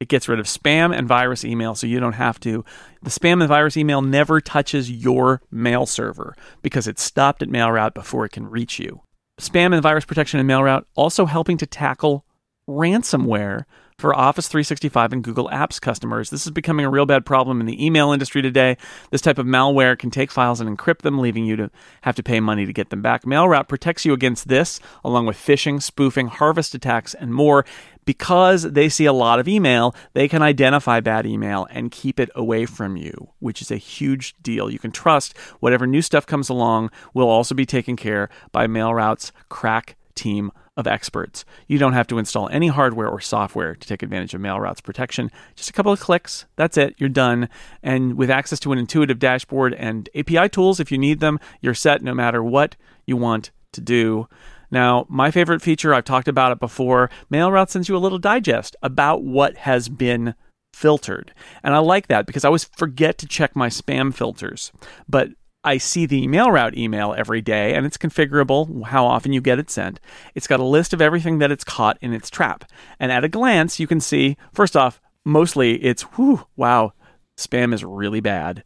It 0.01 0.09
gets 0.09 0.29
rid 0.29 0.39
of 0.39 0.45
spam 0.45 0.95
and 0.95 1.09
virus 1.09 1.47
email 1.47 1.75
so 1.75 1.87
you 1.87 1.99
don't 1.99 2.13
have 2.13 2.39
to. 2.41 2.63
The 3.03 3.09
spam 3.09 3.41
and 3.41 3.49
virus 3.49 3.79
email 3.79 4.03
never 4.03 4.39
touches 4.39 4.91
your 4.91 5.41
mail 5.51 5.87
server 5.87 6.37
because 6.61 6.87
it's 6.87 7.03
stopped 7.03 7.41
at 7.41 7.49
MailRoute 7.49 7.95
before 7.95 8.27
it 8.27 8.33
can 8.33 8.51
reach 8.51 8.79
you. 8.79 9.01
Spam 9.41 9.73
and 9.73 9.83
virus 9.83 10.05
protection 10.05 10.41
in 10.41 10.47
MailRoute 10.47 10.85
also 10.95 11.25
helping 11.25 11.57
to 11.57 11.67
tackle 11.67 12.27
ransomware 12.69 13.65
for 13.99 14.15
Office 14.15 14.47
365 14.49 15.15
and 15.15 15.25
Google 15.25 15.49
Apps 15.49 15.81
customers. 15.81 16.29
This 16.29 16.45
is 16.45 16.53
becoming 16.53 16.85
a 16.85 16.91
real 16.91 17.07
bad 17.07 17.25
problem 17.25 17.61
in 17.61 17.67
the 17.67 17.85
email 17.85 18.13
industry 18.13 18.43
today. 18.43 18.77
This 19.11 19.23
type 19.23 19.39
of 19.39 19.47
malware 19.47 19.99
can 19.99 20.11
take 20.11 20.31
files 20.31 20.61
and 20.61 20.77
encrypt 20.77 21.01
them, 21.01 21.19
leaving 21.19 21.47
you 21.47 21.57
to 21.57 21.71
have 22.03 22.15
to 22.17 22.23
pay 22.23 22.39
money 22.39 22.67
to 22.67 22.75
get 22.75 22.91
them 22.91 23.01
back. 23.01 23.25
MailRoute 23.25 23.69
protects 23.69 24.05
you 24.05 24.13
against 24.13 24.49
this, 24.49 24.81
along 25.03 25.25
with 25.25 25.37
phishing, 25.37 25.81
spoofing, 25.81 26.27
harvest 26.29 26.75
attacks, 26.75 27.15
and 27.15 27.33
more. 27.33 27.65
Because 28.05 28.63
they 28.63 28.89
see 28.91 29.07
a 29.07 29.13
lot 29.15 29.41
of 29.41 29.49
email, 29.49 29.95
they 30.13 30.29
can 30.29 30.43
identify 30.43 31.01
bad 31.01 31.27
email 31.27 31.67
and 31.71 31.91
keep 31.91 32.21
it 32.21 32.31
away 32.37 32.67
from 32.67 32.97
you, 32.97 33.31
which 33.39 33.63
is 33.63 33.71
a 33.71 33.79
huge 33.79 34.37
deal. 34.43 34.71
You 34.71 34.79
can 34.79 34.93
trust 34.93 35.37
whatever 35.61 35.87
new 35.87 36.03
stuff 36.03 36.27
comes 36.27 36.49
along 36.49 36.91
will 37.15 37.29
also 37.29 37.55
be 37.55 37.67
taken 37.67 37.97
care 37.97 38.29
by 38.53 38.67
MailRoute's 38.67 39.33
crack 39.49 39.97
team 40.17 40.51
of 40.77 40.87
experts. 40.87 41.45
You 41.69 41.79
don't 41.79 41.93
have 41.93 42.07
to 42.09 42.19
install 42.19 42.49
any 42.49 42.69
hardware 42.69 43.09
or 43.09 43.21
software 43.21 43.75
to 43.75 43.89
take 43.89 44.03
advantage 44.03 44.35
of 44.35 44.41
MailRoute's 44.41 44.81
protection. 44.81 45.31
Just 45.55 45.71
a 45.71 45.73
couple 45.73 45.93
of 45.93 46.01
clicks, 46.01 46.47
that's 46.57 46.77
it, 46.77 46.95
you're 46.99 47.09
done. 47.09 47.49
And 47.83 48.15
with 48.15 48.31
access 48.31 48.61
to 48.61 48.73
an 48.73 48.79
intuitive 48.79 49.19
dashboard 49.19 49.75
and 49.75 50.09
API 50.15 50.49
tools, 50.49 50.81
if 50.81 50.91
you 50.91 50.99
need 50.99 51.21
them, 51.21 51.39
you're 51.61 51.75
set 51.75 52.03
no 52.03 52.13
matter 52.15 52.43
what 52.43 52.77
you 53.07 53.17
want 53.17 53.51
to 53.73 53.81
do. 53.81 54.29
Now, 54.71 55.07
my 55.09 55.31
favorite 55.31 55.63
feature, 55.63 55.95
I've 55.95 56.05
talked 56.05 56.29
about 56.29 56.53
it 56.53 56.59
before, 56.59 57.11
MailRoute 57.33 57.71
sends 57.71 57.89
you 57.89 57.97
a 57.97 57.99
little 57.99 58.19
digest 58.19 58.75
about 58.83 59.23
what 59.23 59.57
has 59.59 59.89
been 59.89 60.35
filtered. 60.75 61.33
And 61.63 61.75
I 61.75 61.79
like 61.79 62.09
that 62.09 62.27
because 62.27 62.45
I 62.45 62.49
always 62.49 62.65
forget 62.65 63.17
to 63.19 63.27
check 63.27 63.57
my 63.57 63.69
spam 63.69 64.13
filters. 64.13 64.73
But 65.09 65.31
I 65.67 65.79
see 65.79 66.07
the 66.07 66.29
MailRoute 66.29 66.77
email 66.77 67.13
every 67.19 67.41
day, 67.41 67.75
and 67.75 67.85
it's 67.85 67.99
configurable 67.99 68.85
how 68.85 69.05
often 69.05 69.33
you 69.33 69.41
get 69.41 69.59
it 69.59 69.69
sent. 69.69 69.99
It's 70.37 70.47
got 70.47 70.61
a 70.61 70.65
list 70.65 70.95
of 70.95 71.03
everything 71.03 71.39
that 71.41 71.51
it's 71.51 71.65
caught 71.65 71.99
in 72.01 72.13
its 72.13 72.31
trap. 72.31 72.71
And 73.01 73.11
at 73.11 73.25
a 73.25 73.29
glance, 73.29 73.81
you 73.81 73.89
can 73.89 74.01
see, 74.01 74.37
first 74.53 74.77
off, 74.77 75.01
mostly 75.25 75.83
it's, 75.83 76.03
whew, 76.03 76.47
wow, 76.55 76.93
spam 77.37 77.75
is 77.75 77.85
really 77.85 78.21
bad. 78.21 78.63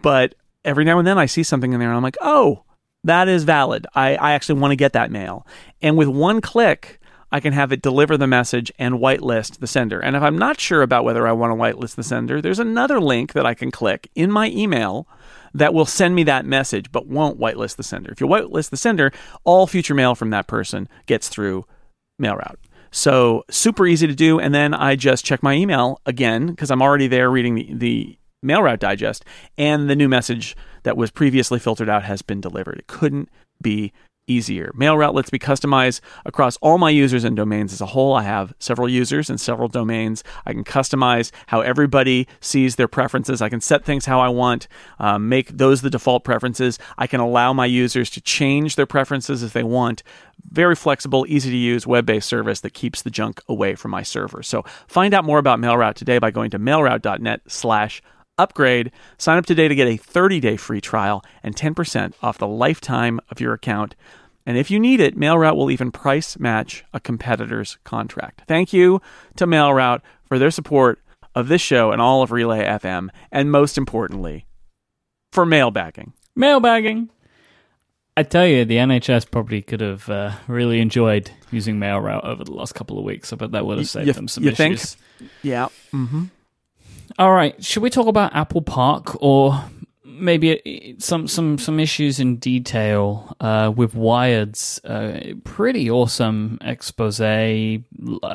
But 0.00 0.34
every 0.64 0.84
now 0.84 0.98
and 0.98 1.06
then 1.06 1.18
I 1.18 1.26
see 1.26 1.42
something 1.42 1.74
in 1.74 1.78
there, 1.78 1.90
and 1.90 1.96
I'm 1.96 2.02
like, 2.02 2.16
oh, 2.22 2.64
that 3.04 3.28
is 3.28 3.44
valid. 3.44 3.86
I, 3.94 4.16
I 4.16 4.32
actually 4.32 4.60
want 4.60 4.72
to 4.72 4.76
get 4.76 4.94
that 4.94 5.10
mail. 5.10 5.46
And 5.82 5.98
with 5.98 6.08
one 6.08 6.40
click, 6.40 7.00
I 7.30 7.40
can 7.40 7.52
have 7.52 7.70
it 7.70 7.82
deliver 7.82 8.16
the 8.16 8.26
message 8.26 8.72
and 8.78 8.94
whitelist 8.94 9.58
the 9.58 9.66
sender. 9.66 10.00
And 10.00 10.16
if 10.16 10.22
I'm 10.22 10.38
not 10.38 10.58
sure 10.58 10.80
about 10.80 11.04
whether 11.04 11.28
I 11.28 11.32
want 11.32 11.50
to 11.50 11.54
whitelist 11.54 11.96
the 11.96 12.02
sender, 12.02 12.40
there's 12.40 12.58
another 12.58 12.98
link 12.98 13.34
that 13.34 13.46
I 13.46 13.52
can 13.52 13.70
click 13.70 14.10
in 14.14 14.30
my 14.30 14.48
email 14.48 15.06
that 15.54 15.74
will 15.74 15.86
send 15.86 16.14
me 16.14 16.22
that 16.24 16.44
message 16.44 16.92
but 16.92 17.06
won't 17.06 17.38
whitelist 17.38 17.76
the 17.76 17.82
sender. 17.82 18.10
If 18.10 18.20
you 18.20 18.26
whitelist 18.26 18.70
the 18.70 18.76
sender, 18.76 19.12
all 19.44 19.66
future 19.66 19.94
mail 19.94 20.14
from 20.14 20.30
that 20.30 20.46
person 20.46 20.88
gets 21.06 21.28
through 21.28 21.64
MailRoute. 22.20 22.56
So 22.90 23.44
super 23.50 23.86
easy 23.86 24.06
to 24.06 24.14
do. 24.14 24.40
And 24.40 24.54
then 24.54 24.74
I 24.74 24.96
just 24.96 25.24
check 25.24 25.42
my 25.42 25.54
email 25.54 26.00
again 26.06 26.46
because 26.46 26.70
I'm 26.70 26.82
already 26.82 27.06
there 27.06 27.30
reading 27.30 27.54
the, 27.54 27.68
the 27.72 28.18
MailRoute 28.44 28.78
digest, 28.78 29.24
and 29.58 29.90
the 29.90 29.96
new 29.96 30.08
message 30.08 30.56
that 30.82 30.96
was 30.96 31.10
previously 31.10 31.58
filtered 31.58 31.90
out 31.90 32.04
has 32.04 32.22
been 32.22 32.40
delivered. 32.40 32.78
It 32.78 32.86
couldn't 32.86 33.28
be 33.60 33.92
easier. 34.30 34.72
MailRoute 34.76 35.14
lets 35.14 35.32
me 35.32 35.38
customize 35.38 36.00
across 36.24 36.56
all 36.58 36.78
my 36.78 36.90
users 36.90 37.24
and 37.24 37.36
domains 37.36 37.72
as 37.72 37.80
a 37.80 37.86
whole. 37.86 38.14
I 38.14 38.22
have 38.22 38.54
several 38.58 38.88
users 38.88 39.28
and 39.28 39.40
several 39.40 39.68
domains. 39.68 40.22
I 40.46 40.52
can 40.52 40.64
customize 40.64 41.32
how 41.48 41.60
everybody 41.60 42.28
sees 42.40 42.76
their 42.76 42.88
preferences. 42.88 43.42
I 43.42 43.48
can 43.48 43.60
set 43.60 43.84
things 43.84 44.06
how 44.06 44.20
I 44.20 44.28
want, 44.28 44.68
um, 44.98 45.28
make 45.28 45.48
those 45.48 45.82
the 45.82 45.90
default 45.90 46.24
preferences. 46.24 46.78
I 46.96 47.06
can 47.06 47.20
allow 47.20 47.52
my 47.52 47.66
users 47.66 48.10
to 48.10 48.20
change 48.20 48.76
their 48.76 48.86
preferences 48.86 49.42
if 49.42 49.52
they 49.52 49.64
want. 49.64 50.02
Very 50.48 50.76
flexible, 50.76 51.26
easy 51.28 51.50
to 51.50 51.56
use 51.56 51.86
web 51.86 52.06
based 52.06 52.28
service 52.28 52.60
that 52.60 52.72
keeps 52.72 53.02
the 53.02 53.10
junk 53.10 53.42
away 53.48 53.74
from 53.74 53.90
my 53.90 54.02
server. 54.02 54.42
So 54.42 54.64
find 54.86 55.12
out 55.12 55.24
more 55.24 55.38
about 55.38 55.58
MailRoute 55.58 55.94
today 55.94 56.18
by 56.18 56.30
going 56.30 56.50
to 56.50 56.58
mailroute.net 56.58 57.42
slash 57.48 58.00
upgrade. 58.40 58.90
Sign 59.18 59.36
up 59.36 59.46
today 59.46 59.68
to 59.68 59.74
get 59.74 59.86
a 59.86 59.96
30 59.96 60.40
day 60.40 60.56
free 60.56 60.80
trial 60.80 61.22
and 61.42 61.54
10% 61.54 62.14
off 62.22 62.38
the 62.38 62.46
lifetime 62.46 63.20
of 63.30 63.40
your 63.40 63.52
account. 63.52 63.94
And 64.50 64.58
if 64.58 64.68
you 64.68 64.80
need 64.80 64.98
it, 64.98 65.16
MailRoute 65.16 65.54
will 65.54 65.70
even 65.70 65.92
price 65.92 66.36
match 66.36 66.84
a 66.92 66.98
competitor's 66.98 67.78
contract. 67.84 68.42
Thank 68.48 68.72
you 68.72 69.00
to 69.36 69.46
MailRoute 69.46 70.00
for 70.24 70.40
their 70.40 70.50
support 70.50 70.98
of 71.36 71.46
this 71.46 71.62
show 71.62 71.92
and 71.92 72.02
all 72.02 72.20
of 72.24 72.32
Relay 72.32 72.64
FM, 72.64 73.10
and 73.30 73.52
most 73.52 73.78
importantly, 73.78 74.46
for 75.30 75.46
mailbagging. 75.46 76.14
Mailbagging. 76.36 77.10
I 78.16 78.24
tell 78.24 78.44
you, 78.44 78.64
the 78.64 78.78
NHS 78.78 79.30
probably 79.30 79.62
could 79.62 79.82
have 79.82 80.10
uh, 80.10 80.32
really 80.48 80.80
enjoyed 80.80 81.30
using 81.52 81.76
MailRoute 81.78 82.24
over 82.24 82.42
the 82.42 82.50
last 82.50 82.74
couple 82.74 82.98
of 82.98 83.04
weeks. 83.04 83.32
I 83.32 83.36
bet 83.36 83.52
that 83.52 83.64
would 83.64 83.78
have 83.78 83.88
saved 83.88 84.08
you, 84.08 84.12
them 84.14 84.26
some 84.26 84.42
you 84.42 84.50
issues. 84.50 84.96
Think? 84.96 85.30
Yeah. 85.44 85.68
Mm-hmm. 85.92 86.24
All 87.20 87.32
right, 87.32 87.64
should 87.64 87.84
we 87.84 87.90
talk 87.90 88.08
about 88.08 88.34
Apple 88.34 88.62
Park 88.62 89.16
or 89.22 89.62
maybe 90.20 90.96
some 90.98 91.26
some 91.26 91.58
some 91.58 91.80
issues 91.80 92.20
in 92.20 92.36
detail 92.36 93.36
uh, 93.40 93.72
with 93.74 93.94
Wired's 93.94 94.80
uh, 94.84 95.34
pretty 95.44 95.90
awesome 95.90 96.58
expose? 96.60 97.20
I 97.20 97.82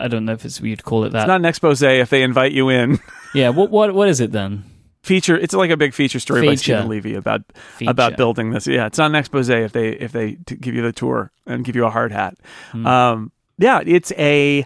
don't 0.08 0.26
know 0.26 0.34
if 0.34 0.46
it's 0.46 0.60
you'd 0.62 0.84
call 0.84 1.06
it 1.06 1.12
that. 1.12 1.24
It's 1.24 1.28
not 1.28 1.42
an 1.42 1.46
expose 1.46 1.82
if 1.82 2.10
they 2.10 2.24
invite 2.24 2.52
you 2.52 2.70
in. 2.70 3.00
yeah, 3.34 3.50
what 3.50 3.72
what 3.72 3.94
what 3.94 4.10
is 4.10 4.20
it 4.20 4.32
then? 4.32 4.64
Feature. 5.04 5.38
It's 5.38 5.54
like 5.54 5.70
a 5.70 5.78
big 5.78 5.94
feature 5.94 6.20
story 6.20 6.42
Feature. 6.42 6.52
by 6.52 6.56
Steven 6.56 6.88
Levy 6.88 7.14
about 7.14 7.44
Feature. 7.78 7.92
about 7.92 8.18
building 8.18 8.52
this. 8.52 8.66
Yeah, 8.66 8.88
it's 8.88 8.98
not 8.98 9.12
an 9.12 9.16
expose 9.16 9.50
if 9.50 9.72
they 9.72 9.90
if 9.90 10.12
they 10.12 10.34
t- 10.34 10.56
give 10.56 10.74
you 10.74 10.82
the 10.82 10.92
tour 10.92 11.32
and 11.46 11.64
give 11.64 11.76
you 11.76 11.86
a 11.86 11.92
hard 11.92 12.12
hat. 12.12 12.38
Hmm. 12.72 12.88
Um, 12.88 13.32
yeah, 13.60 13.82
it's 13.86 14.12
a 14.14 14.66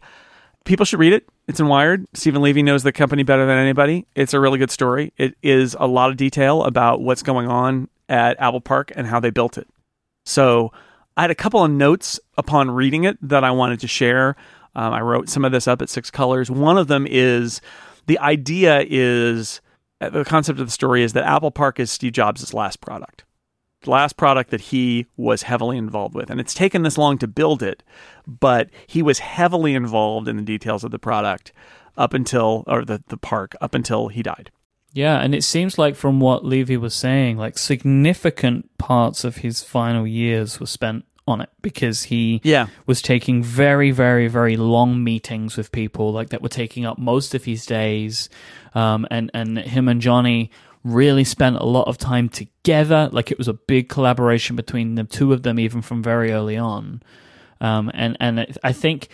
people 0.64 0.86
should 0.86 1.00
read 1.00 1.14
it. 1.14 1.28
It's 1.50 1.60
in 1.60 1.68
Wired. 1.68 2.06
Steven 2.14 2.44
Levy 2.44 2.62
knows 2.62 2.84
the 2.84 2.92
company 2.92 3.24
better 3.24 3.44
than 3.48 3.58
anybody. 3.58 4.06
It's 4.14 4.36
a 4.36 4.40
really 4.40 4.60
good 4.60 4.70
story. 4.70 5.14
It 5.18 5.34
is 5.42 5.76
a 5.80 5.88
lot 5.88 6.12
of 6.12 6.16
detail 6.16 6.64
about 6.64 7.02
what's 7.02 7.24
going 7.24 7.48
on 7.48 7.90
at 8.08 8.40
Apple 8.40 8.62
Park 8.62 8.92
and 8.96 9.08
how 9.08 9.20
they 9.20 9.32
built 9.32 9.58
it. 9.58 9.68
So 10.28 10.72
I 11.18 11.22
had 11.22 11.32
a 11.32 11.36
couple 11.36 11.64
of 11.66 11.72
notes 11.72 12.20
upon 12.38 12.70
reading 12.70 13.06
it 13.06 13.18
that 13.28 13.44
I 13.44 13.50
wanted 13.50 13.80
to 13.80 13.88
share. 13.88 14.36
Um, 14.76 14.94
I 14.94 15.02
wrote 15.02 15.28
some 15.28 15.44
of 15.44 15.52
this 15.52 15.68
up 15.68 15.82
at 15.82 15.90
Six 15.90 16.12
Colors. 16.12 16.52
One 16.52 16.78
of 16.78 16.88
them 16.88 17.08
is 17.10 17.62
the 18.06 18.20
idea 18.20 18.86
is 18.88 19.60
uh, 20.02 20.12
the 20.12 20.26
concept 20.26 20.60
of 20.60 20.68
the 20.68 20.72
story 20.72 21.02
is 21.02 21.14
that 21.14 21.24
Apple 21.24 21.50
Park 21.50 21.80
is 21.80 21.90
Steve 21.90 22.14
Jobs' 22.14 22.54
last 22.54 22.80
product 22.80 23.24
last 23.86 24.18
product 24.18 24.52
that 24.52 24.62
he 24.62 25.06
was 25.18 25.44
heavily 25.44 25.78
involved 25.78 26.14
with. 26.16 26.30
And 26.30 26.40
it's 26.40 26.54
taken 26.54 26.84
this 26.84 26.98
long 26.98 27.18
to 27.20 27.28
build 27.28 27.64
it, 27.64 27.82
but 28.28 28.70
he 28.88 29.02
was 29.02 29.20
heavily 29.20 29.74
involved 29.76 30.28
in 30.28 30.36
the 30.38 30.42
details 30.44 30.84
of 30.84 30.92
the 30.92 31.00
product 31.00 31.52
up 31.98 32.14
until, 32.14 32.64
or 32.68 32.84
the, 32.86 33.04
the 33.08 33.18
park, 33.18 33.56
up 33.62 33.74
until 33.74 34.10
he 34.10 34.22
died. 34.22 34.52
Yeah, 34.94 35.20
and 35.20 35.36
it 35.36 35.44
seems 35.44 35.78
like 35.78 35.96
from 35.96 36.20
what 36.20 36.44
Levy 36.44 36.76
was 36.78 36.94
saying, 36.96 37.38
like 37.38 37.58
significant 37.58 38.76
parts 38.78 39.24
of 39.24 39.38
his 39.38 39.64
final 39.64 40.08
years 40.08 40.60
were 40.60 40.66
spent 40.66 41.06
on 41.28 41.42
it 41.42 41.50
because 41.62 42.04
he 42.04 42.42
Yeah. 42.44 42.68
was 42.88 43.02
taking 43.04 43.44
very, 43.44 43.92
very, 43.92 44.28
very 44.28 44.58
long 44.58 45.04
meetings 45.04 45.58
with 45.58 45.72
people, 45.72 46.12
like 46.12 46.30
that 46.30 46.42
were 46.42 46.50
taking 46.50 46.86
up 46.86 46.98
most 46.98 47.36
of 47.36 47.44
his 47.46 47.66
days. 47.68 48.30
Um, 48.74 49.06
and 49.12 49.30
and 49.34 49.58
him 49.60 49.88
and 49.88 50.02
Jony 50.02 50.50
really 50.94 51.24
spent 51.24 51.58
a 51.58 51.66
lot 51.66 51.88
of 51.88 51.98
time 51.98 52.30
together. 52.30 53.10
Like 53.12 53.32
it 53.32 53.38
was 53.38 53.48
a 53.48 53.54
big 53.54 53.90
collaboration 53.90 54.56
between 54.56 54.96
the 54.96 55.04
two 55.04 55.34
of 55.34 55.44
them, 55.44 55.60
even 55.60 55.82
from 55.82 56.04
very 56.04 56.32
early 56.32 56.58
on. 56.58 57.02
Um, 57.62 57.92
and 57.94 58.18
and 58.20 58.58
I 58.64 58.72
think 58.72 59.10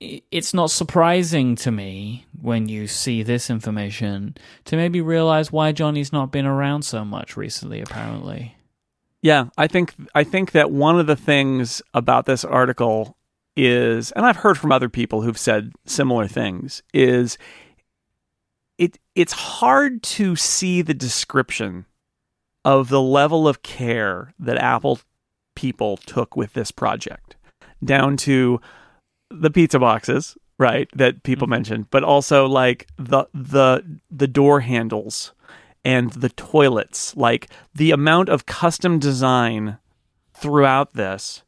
it's 0.00 0.54
not 0.54 0.70
surprising 0.70 1.56
to 1.56 1.70
me 1.70 2.26
when 2.40 2.68
you 2.68 2.86
see 2.86 3.22
this 3.22 3.50
information 3.50 4.36
to 4.64 4.76
maybe 4.76 5.00
realize 5.00 5.50
why 5.50 5.72
Jony's 5.72 6.12
not 6.12 6.30
been 6.30 6.46
around 6.46 6.82
so 6.82 7.04
much 7.04 7.36
recently. 7.36 7.80
Apparently, 7.80 8.56
Yeah, 9.22 9.46
I 9.56 9.66
think 9.66 9.94
I 10.14 10.24
think 10.24 10.52
that 10.52 10.70
one 10.70 10.98
of 11.00 11.06
the 11.06 11.16
things 11.16 11.82
about 11.94 12.26
this 12.26 12.44
article 12.44 13.16
is, 13.56 14.12
and 14.12 14.24
I've 14.24 14.36
heard 14.36 14.56
from 14.56 14.70
other 14.70 14.88
people 14.88 15.22
who've 15.22 15.38
said 15.38 15.72
similar 15.84 16.28
things, 16.28 16.82
is 16.94 17.36
it's 19.18 19.32
hard 19.32 20.00
to 20.04 20.36
see 20.36 20.80
the 20.80 20.94
description 20.94 21.86
of 22.64 22.88
the 22.88 23.02
level 23.02 23.48
of 23.48 23.64
care 23.64 24.32
that 24.38 24.56
Apple 24.58 25.00
people 25.56 25.96
took 25.96 26.36
with 26.36 26.52
this 26.52 26.70
project, 26.70 27.34
down 27.84 28.16
to 28.16 28.60
the 29.28 29.50
pizza 29.50 29.80
boxes, 29.80 30.38
right, 30.56 30.88
that 30.94 31.24
people 31.24 31.46
mm-hmm. 31.46 31.50
mentioned, 31.50 31.90
but 31.90 32.04
also 32.04 32.46
like 32.46 32.86
the 32.96 33.26
the 33.34 33.82
the 34.08 34.28
door 34.28 34.60
handles 34.60 35.32
and 35.84 36.12
the 36.12 36.28
toilets, 36.28 37.16
like 37.16 37.48
the 37.74 37.90
amount 37.90 38.28
of 38.28 38.46
custom 38.46 39.00
design 39.00 39.78
throughout 40.32 40.92
this. 40.92 41.42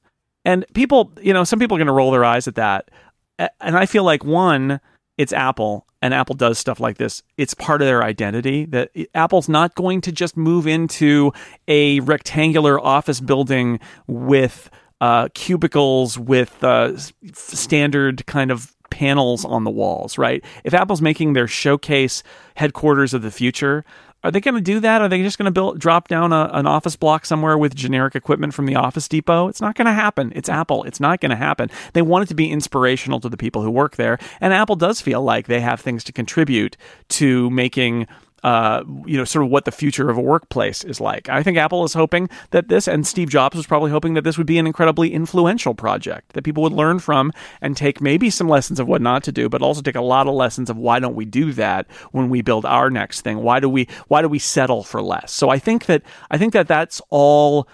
And 0.45 0.65
people, 0.75 1.13
you 1.23 1.33
know, 1.33 1.45
some 1.45 1.61
people 1.61 1.77
are 1.77 1.79
going 1.79 1.87
to 1.87 1.93
roll 1.93 2.11
their 2.11 2.25
eyes 2.25 2.49
at 2.49 2.57
that. 2.57 2.91
And 3.39 3.77
I 3.77 3.87
feel 3.87 4.03
like 4.03 4.25
one, 4.25 4.81
it's 5.17 5.33
Apple 5.33 5.87
and 6.03 6.15
Apple 6.15 6.35
does 6.35 6.59
stuff 6.59 6.81
like 6.81 6.99
this. 6.99 7.23
It's 7.37 7.55
part 7.55 7.83
of 7.83 7.87
their 7.87 8.03
identity 8.03 8.65
that 8.67 8.91
Apple's 9.15 9.49
not 9.49 9.75
going 9.75 10.01
to 10.03 10.13
just 10.13 10.37
move 10.37 10.67
into 10.67 11.33
a 11.69 12.01
rectangular 12.01 12.81
office 12.81 13.21
building 13.21 13.81
with 14.07 14.71
uh, 15.01 15.29
cubicles 15.35 16.19
with 16.19 16.63
uh, 16.63 16.97
standard 17.33 18.27
kind 18.27 18.51
of 18.51 18.75
panels 18.91 19.45
on 19.45 19.65
the 19.65 19.71
walls, 19.71 20.19
right? 20.19 20.45
If 20.65 20.75
Apple's 20.75 21.01
making 21.01 21.33
their 21.33 21.47
showcase 21.47 22.23
headquarters 22.57 23.15
of 23.15 23.23
the 23.23 23.31
future, 23.31 23.85
are 24.23 24.31
they 24.31 24.41
going 24.41 24.55
to 24.55 24.61
do 24.61 24.81
that? 24.81 25.01
Are 25.01 25.09
they 25.09 25.23
just 25.23 25.39
going 25.39 25.47
to 25.47 25.51
build 25.51 25.79
drop 25.79 26.09
down 26.09 26.33
a, 26.33 26.51
an 26.53 26.67
office 26.67 26.97
block 26.97 27.25
somewhere 27.25 27.57
with 27.57 27.75
generic 27.75 28.15
equipment 28.15 28.55
from 28.55 28.67
the 28.67 28.77
Office 28.77 29.09
Depot? 29.09 29.49
It's 29.49 29.61
not 29.61 29.75
going 29.75 29.87
to 29.87 29.93
happen. 29.93 30.33
It's 30.35 30.49
Apple. 30.49 30.85
It's 30.85 31.01
not 31.01 31.21
going 31.21 31.31
to 31.31 31.37
happen. 31.37 31.71
They 31.93 32.03
want 32.03 32.25
it 32.25 32.29
to 32.29 32.35
be 32.35 32.51
inspirational 32.51 33.21
to 33.21 33.29
the 33.29 33.37
people 33.37 33.63
who 33.63 33.71
work 33.71 33.97
there, 33.97 34.19
and 34.41 34.53
Apple 34.53 34.77
does 34.77 35.01
feel 35.01 35.23
like 35.23 35.47
they 35.47 35.61
have 35.61 35.81
things 35.81 36.05
to 36.05 36.13
contribute 36.13 36.77
to 37.09 37.51
making 37.51 38.07
uh, 38.43 38.83
you 39.07 39.17
know, 39.17 39.25
sort 39.25 39.45
of 39.45 39.51
what 39.51 39.65
the 39.65 39.73
future 39.73 40.11
of 40.11 40.17
a 40.17 40.21
workplace 40.21 40.85
is 40.85 41.01
like. 41.01 41.29
I 41.29 41.43
think 41.43 41.59
Apple 41.59 41.85
is 41.85 41.93
hoping 41.93 42.29
that 42.51 42.69
this, 42.69 42.89
and 42.89 43.07
Steve 43.07 43.29
Jobs 43.29 43.57
was 43.57 43.67
probably 43.67 43.91
hoping 43.91 44.15
that 44.15 44.25
this 44.25 44.39
would 44.39 44.47
be 44.47 44.59
an 44.59 44.67
incredibly 44.67 45.13
influential 45.13 45.75
project 45.75 46.33
that 46.33 46.43
people 46.43 46.63
would 46.63 46.73
learn 46.73 46.99
from 46.99 47.33
and 47.61 47.77
take 47.77 48.01
maybe 48.01 48.31
some 48.31 48.49
lessons 48.49 48.81
of 48.81 48.89
what 48.89 49.03
not 49.03 49.23
to 49.25 49.33
do, 49.33 49.49
but 49.49 49.63
also 49.63 49.83
take 49.83 49.97
a 49.97 50.01
lot 50.01 50.27
of 50.27 50.35
lessons 50.35 50.71
of 50.71 50.77
why 50.77 50.99
don't 50.99 51.15
we 51.15 51.25
do 51.25 51.53
that 51.53 51.87
when 52.13 52.31
we 52.31 52.43
build 52.43 52.65
our 52.65 52.91
next 52.91 53.23
thing? 53.23 53.39
Why 53.43 53.61
do 53.61 53.69
we 53.69 53.89
why 54.09 54.23
do 54.23 54.29
we 54.29 54.39
settle 54.39 54.83
for 54.83 55.03
less? 55.03 55.33
So 55.33 55.51
I 55.51 55.59
think 55.59 55.87
that 55.87 56.03
I 56.31 56.39
think 56.39 56.53
that 56.53 56.69
that's 56.69 57.01
all 57.11 57.69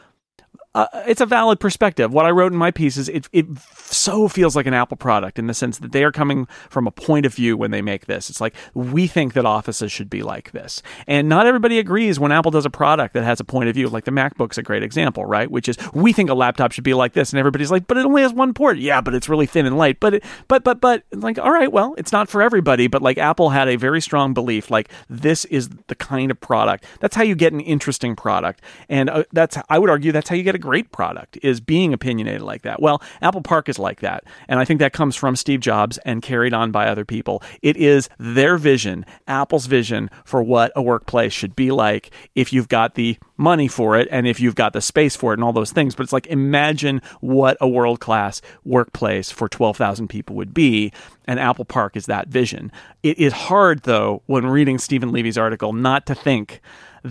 uh, 0.77 0.87
it's 1.07 1.23
a 1.23 1.27
valid 1.27 1.59
perspective. 1.59 2.13
What 2.13 2.27
I 2.27 2.31
wrote 2.31 2.53
in 2.53 2.59
my 2.59 2.71
piece 2.71 2.99
is 2.99 3.09
it, 3.09 3.29
it 3.33 3.47
so 3.77 4.29
feels 4.29 4.55
like 4.55 4.67
an 4.67 4.75
Apple 4.75 4.99
product 4.99 5.39
in 5.39 5.47
the 5.47 5.55
sense 5.55 5.79
that 5.79 5.93
they 5.93 6.05
are 6.05 6.13
coming 6.13 6.47
from 6.69 6.87
a 6.87 6.91
point 6.91 7.25
of 7.25 7.35
view 7.35 7.57
when 7.57 7.71
they 7.71 7.81
make 7.81 8.05
this. 8.05 8.29
It's 8.29 8.41
like, 8.43 8.55
we 8.75 9.07
think 9.07 9.33
that 9.33 9.47
offices 9.47 9.91
should 9.91 10.11
be 10.11 10.23
like 10.23 10.51
this. 10.53 10.83
And 11.07 11.31
not 11.31 11.47
everybody 11.47 11.79
agrees 11.79 12.21
when 12.21 12.31
Apple 12.31 12.51
does 12.51 12.67
a 12.67 12.71
product 12.71 13.15
that 13.15 13.25
has 13.25 13.41
a 13.41 13.45
point 13.45 13.71
of 13.71 13.75
view. 13.75 13.89
Like 13.89 14.05
the 14.05 14.11
MacBook's 14.11 14.59
a 14.59 14.63
great 14.63 14.83
example, 14.83 15.25
right? 15.25 15.51
Which 15.51 15.67
is, 15.69 15.79
we 15.95 16.13
think 16.13 16.29
a 16.29 16.35
laptop 16.35 16.73
should 16.73 16.85
be 16.85 16.93
like 16.93 17.15
this. 17.15 17.33
And 17.33 17.39
everybody's 17.39 17.71
like, 17.71 17.87
but 17.87 17.97
it 17.97 18.05
only 18.05 18.21
has 18.21 18.35
one 18.35 18.53
port. 18.53 18.77
Yeah, 18.77 19.01
but 19.01 19.15
it's 19.15 19.31
really 19.31 19.47
thin 19.47 19.65
and 19.65 19.79
light. 19.79 19.99
But, 19.99 20.15
it, 20.15 20.25
but, 20.47 20.63
but, 20.63 20.83
but, 20.83 21.05
like, 21.13 21.39
all 21.39 21.53
right, 21.53 21.73
well, 21.73 21.95
it's 21.97 22.13
not 22.13 22.29
for 22.29 22.43
everybody. 22.43 22.87
But 22.87 23.01
like 23.01 23.17
Apple 23.17 23.49
had 23.49 23.67
a 23.69 23.77
very 23.77 24.03
strong 24.03 24.35
belief, 24.35 24.71
like, 24.71 24.91
this 25.09 25.47
is 25.47 25.71
the 25.87 25.95
kind 25.95 26.31
of 26.31 26.39
product. 26.39 26.85
That's 27.01 27.17
how 27.17 27.23
you 27.23 27.35
get 27.35 27.55
an 27.55 27.61
interesting 27.61 28.15
product. 28.15 28.61
And 28.91 29.09
uh, 29.09 29.25
that's, 29.33 29.57
I 29.71 29.79
would 29.79 29.89
argue, 29.89 30.13
that's 30.13 30.29
how 30.29 30.37
you 30.37 30.43
get 30.43 30.55
a 30.55 30.66
great 30.67 30.91
product 30.91 31.39
is 31.43 31.61
being 31.61 31.93
opinionated 31.93 32.43
like 32.43 32.63
that. 32.63 32.83
Well, 32.83 33.01
Apple 33.23 33.41
Park 33.41 33.69
is 33.69 33.79
like 33.79 34.01
that. 34.01 34.25
And 34.49 34.59
I 34.59 34.65
think 34.65 34.81
that 34.81 34.93
comes 34.93 35.15
from 35.15 35.37
Steve 35.37 35.61
Jobs 35.61 35.97
and 35.99 36.23
carried 36.23 36.53
on 36.53 36.73
by 36.73 36.89
other 36.89 37.05
people. 37.05 37.41
It 37.63 37.77
is 37.77 38.09
their 38.19 38.57
vision, 38.57 39.07
Apple's 39.29 39.67
vision 39.67 40.11
for 40.25 40.43
what 40.43 40.73
a 40.75 40.83
workplace 40.83 41.33
should 41.33 41.55
be 41.55 41.71
like 41.71 42.11
if 42.35 42.53
you've 42.53 42.67
got 42.67 42.97
the 42.97 43.17
money 43.37 43.69
for 43.69 43.97
it 43.97 44.09
and 44.11 44.27
if 44.27 44.41
you've 44.41 44.57
got 44.57 44.73
the 44.73 44.81
space 44.81 45.15
for 45.15 45.33
it 45.33 45.37
and 45.37 45.45
all 45.45 45.53
those 45.53 45.71
things. 45.71 45.95
But 45.95 46.03
it's 46.03 46.13
like 46.13 46.27
imagine 46.27 47.01
what 47.21 47.57
a 47.61 47.69
world 47.69 48.01
class 48.01 48.43
workplace 48.65 49.31
for 49.31 49.49
12,000 49.49 50.09
people 50.09 50.35
would 50.35 50.53
be. 50.53 50.93
And 51.29 51.39
Apple 51.39 51.65
Park 51.65 51.97
is 51.97 52.07
that 52.07 52.27
vision. 52.27 52.73
It 53.05 53.21
is 53.21 53.33
hard, 53.33 53.85
though, 53.85 54.23
when 54.27 54.47
reading 54.47 54.79
Steven 54.79 55.13
Levy's 55.13 55.39
article, 55.39 55.73
not 55.73 56.07
to 56.07 56.15
think 56.17 56.61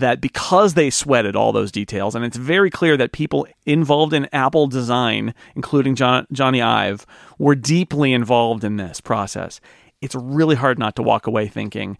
that 0.00 0.20
because 0.20 0.74
they 0.74 0.90
sweated 0.90 1.36
all 1.36 1.52
those 1.52 1.72
details, 1.72 2.14
and 2.14 2.24
it's 2.24 2.36
very 2.36 2.70
clear 2.70 2.96
that 2.96 3.12
people 3.12 3.46
involved 3.64 4.12
in 4.12 4.28
Apple 4.32 4.66
design, 4.66 5.34
including 5.54 5.94
John, 5.94 6.26
Jony 6.32 6.62
Ive, 6.62 7.06
were 7.38 7.54
deeply 7.54 8.12
involved 8.12 8.64
in 8.64 8.76
this 8.76 9.00
process. 9.00 9.60
It's 10.00 10.14
really 10.14 10.56
hard 10.56 10.78
not 10.78 10.96
to 10.96 11.02
walk 11.02 11.26
away 11.26 11.48
thinking 11.48 11.98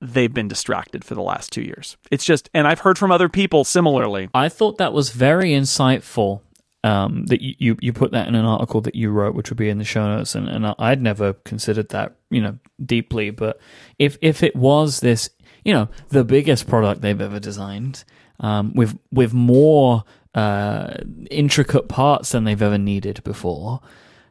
they've 0.00 0.32
been 0.32 0.48
distracted 0.48 1.04
for 1.04 1.14
the 1.14 1.22
last 1.22 1.50
two 1.52 1.62
years. 1.62 1.96
It's 2.10 2.24
just, 2.24 2.48
and 2.54 2.68
I've 2.68 2.80
heard 2.80 2.98
from 2.98 3.10
other 3.10 3.28
people 3.28 3.64
similarly. 3.64 4.28
I 4.32 4.48
thought 4.48 4.78
that 4.78 4.92
was 4.92 5.10
very 5.10 5.50
insightful. 5.50 6.42
Um, 6.84 7.26
that 7.26 7.42
you, 7.42 7.54
you, 7.58 7.76
you 7.80 7.92
put 7.92 8.12
that 8.12 8.28
in 8.28 8.36
an 8.36 8.44
article 8.44 8.80
that 8.82 8.94
you 8.94 9.10
wrote, 9.10 9.34
which 9.34 9.50
would 9.50 9.58
be 9.58 9.68
in 9.68 9.78
the 9.78 9.84
show 9.84 10.06
notes, 10.06 10.36
and, 10.36 10.48
and 10.48 10.74
I'd 10.78 11.02
never 11.02 11.32
considered 11.32 11.88
that, 11.88 12.14
you 12.30 12.40
know, 12.40 12.56
deeply. 12.86 13.30
But 13.30 13.58
if 13.98 14.16
if 14.22 14.44
it 14.44 14.54
was 14.54 15.00
this 15.00 15.28
you 15.64 15.72
know, 15.72 15.88
the 16.08 16.24
biggest 16.24 16.66
product 16.66 17.00
they've 17.00 17.20
ever 17.20 17.40
designed, 17.40 18.04
um, 18.40 18.72
with 18.74 18.98
with 19.10 19.32
more 19.32 20.04
uh, 20.34 20.94
intricate 21.30 21.88
parts 21.88 22.32
than 22.32 22.44
they've 22.44 22.62
ever 22.62 22.78
needed 22.78 23.22
before. 23.24 23.80